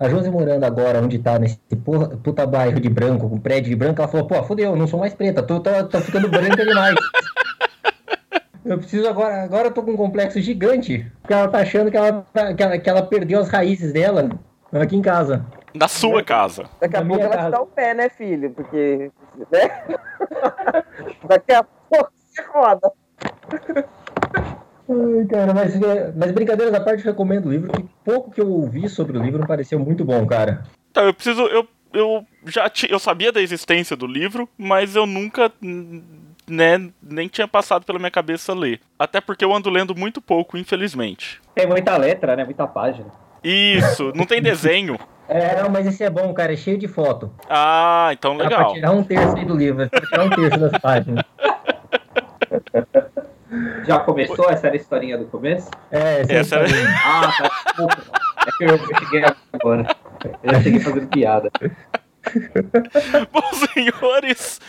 a 0.04 0.08
Josi 0.08 0.30
morando 0.30 0.64
agora 0.64 1.00
onde 1.00 1.18
tá, 1.18 1.38
nesse 1.38 1.58
porra- 1.84 2.08
puta 2.22 2.46
bairro 2.46 2.80
de 2.80 2.88
branco, 2.88 3.28
com 3.28 3.38
prédio 3.40 3.70
de 3.70 3.76
branco, 3.76 4.00
ela 4.00 4.08
falou, 4.10 4.26
pô, 4.26 4.42
fodeu, 4.42 4.70
eu 4.72 4.76
não 4.76 4.86
sou 4.86 5.00
mais 5.00 5.14
preta, 5.14 5.42
tô, 5.42 5.60
tô, 5.60 5.70
tô 5.84 6.00
ficando 6.00 6.28
branca 6.28 6.64
demais. 6.64 6.94
Eu 8.64 8.78
preciso 8.78 9.06
agora, 9.06 9.42
agora 9.44 9.68
eu 9.68 9.70
tô 9.72 9.82
com 9.82 9.90
um 9.90 9.96
complexo 9.96 10.40
gigante, 10.40 11.06
porque 11.20 11.34
ela 11.34 11.48
tá 11.48 11.58
achando 11.58 11.90
que 11.90 11.96
ela, 11.98 12.24
tá- 12.32 12.54
que 12.54 12.62
ela, 12.62 12.78
que 12.78 12.88
ela 12.88 13.02
perdeu 13.02 13.38
as 13.40 13.50
raízes 13.50 13.92
dela 13.92 14.30
aqui 14.72 14.96
em 14.96 15.02
casa. 15.02 15.44
na 15.74 15.86
sua 15.86 16.22
casa. 16.24 16.64
Daqui 16.80 16.96
a 16.96 17.00
Na 17.02 17.06
pouco 17.06 17.22
ela 17.22 17.34
casa. 17.36 17.48
te 17.48 17.52
dá 17.52 17.60
o 17.60 17.66
pé, 17.66 17.92
né, 17.92 18.08
filho? 18.08 18.50
Porque. 18.52 19.10
Né? 19.52 19.82
Daqui 21.28 21.52
a 21.52 21.62
pouco 21.62 22.10
você 22.26 22.42
roda. 22.50 22.90
Ai, 24.94 25.26
cara, 25.26 25.54
mas, 25.54 25.80
é, 25.80 26.12
mas 26.14 26.32
brincadeiras 26.32 26.74
à 26.74 26.80
parte, 26.80 27.04
eu 27.04 27.12
recomendo 27.12 27.46
o 27.46 27.52
livro, 27.52 27.72
que 27.72 27.84
pouco 28.04 28.30
que 28.30 28.40
eu 28.40 28.50
ouvi 28.50 28.88
sobre 28.88 29.18
o 29.18 29.22
livro 29.22 29.46
pareceu 29.46 29.78
muito 29.78 30.04
bom, 30.04 30.24
cara. 30.26 30.62
Tá, 30.92 31.02
eu 31.02 31.14
preciso. 31.14 31.42
Eu, 31.42 31.66
eu 31.92 32.24
já 32.46 32.68
ti, 32.68 32.86
eu 32.90 32.98
sabia 32.98 33.32
da 33.32 33.40
existência 33.40 33.96
do 33.96 34.06
livro, 34.06 34.48
mas 34.56 34.96
eu 34.96 35.06
nunca. 35.06 35.50
Né, 36.46 36.90
nem 37.02 37.26
tinha 37.26 37.48
passado 37.48 37.86
pela 37.86 37.98
minha 37.98 38.10
cabeça 38.10 38.52
ler. 38.52 38.78
Até 38.98 39.18
porque 39.18 39.42
eu 39.42 39.54
ando 39.54 39.70
lendo 39.70 39.94
muito 39.94 40.20
pouco, 40.20 40.58
infelizmente. 40.58 41.40
Tem 41.54 41.66
muita 41.66 41.96
letra, 41.96 42.36
né? 42.36 42.44
Muita 42.44 42.66
página. 42.66 43.06
Isso, 43.42 44.12
não 44.14 44.26
tem 44.26 44.42
desenho. 44.42 44.98
É, 45.26 45.62
não, 45.62 45.70
mas 45.70 45.86
esse 45.86 46.04
é 46.04 46.10
bom, 46.10 46.34
cara, 46.34 46.52
é 46.52 46.56
cheio 46.56 46.76
de 46.76 46.86
foto. 46.86 47.32
Ah, 47.48 48.10
então 48.12 48.36
Dá 48.36 48.44
pra 48.44 48.58
legal. 48.58 48.74
tirar 48.74 48.90
um 48.90 49.02
terço 49.02 49.34
aí 49.34 49.44
do 49.46 49.56
livro, 49.56 49.88
tirar 49.88 50.24
um 50.24 50.28
terço 50.28 50.60
das 50.60 50.78
páginas. 50.82 51.24
Já 53.84 53.98
começou 54.00 54.50
essa 54.50 54.66
era 54.68 54.76
a 54.76 54.78
historinha 54.78 55.18
do 55.18 55.24
começo? 55.26 55.70
É, 55.90 56.20
essa 56.22 56.32
Essa 56.32 56.56
era- 56.56 56.68
é... 56.68 56.84
Ah, 57.04 57.32
tá. 57.36 57.50
Desculpa. 57.66 57.96
É 58.46 58.50
que 58.58 58.64
eu, 58.64 58.68
eu 58.68 58.98
cheguei 58.98 59.24
agora. 59.52 59.96
Eu 60.42 60.52
já 60.52 60.60
cheguei 60.62 60.80
fazendo 60.80 61.06
piada. 61.08 61.50
Bom, 63.32 63.42
senhores, 63.74 64.60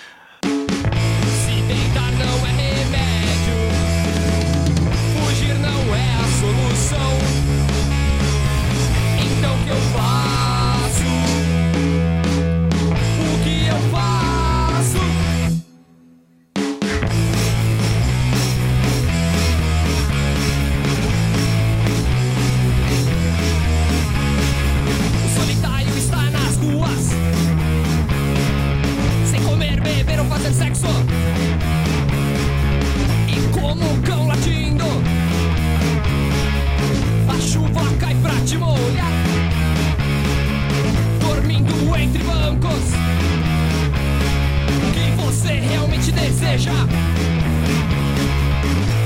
brancos. 42.56 42.92
Quem 44.94 45.16
você 45.16 45.54
realmente 45.54 46.12
deseja? 46.12 46.72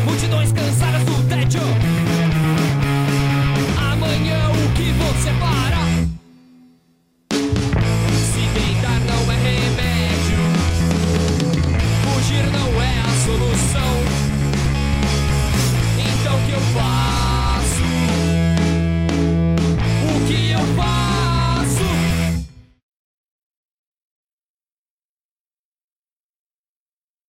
Multidões 0.05 0.51
cansadas 0.51 1.03
do 1.03 1.27
tédio. 1.27 1.61
Amanhã 3.91 4.49
o 4.49 4.73
que 4.73 4.91
você 4.91 5.31
faz? 5.39 5.58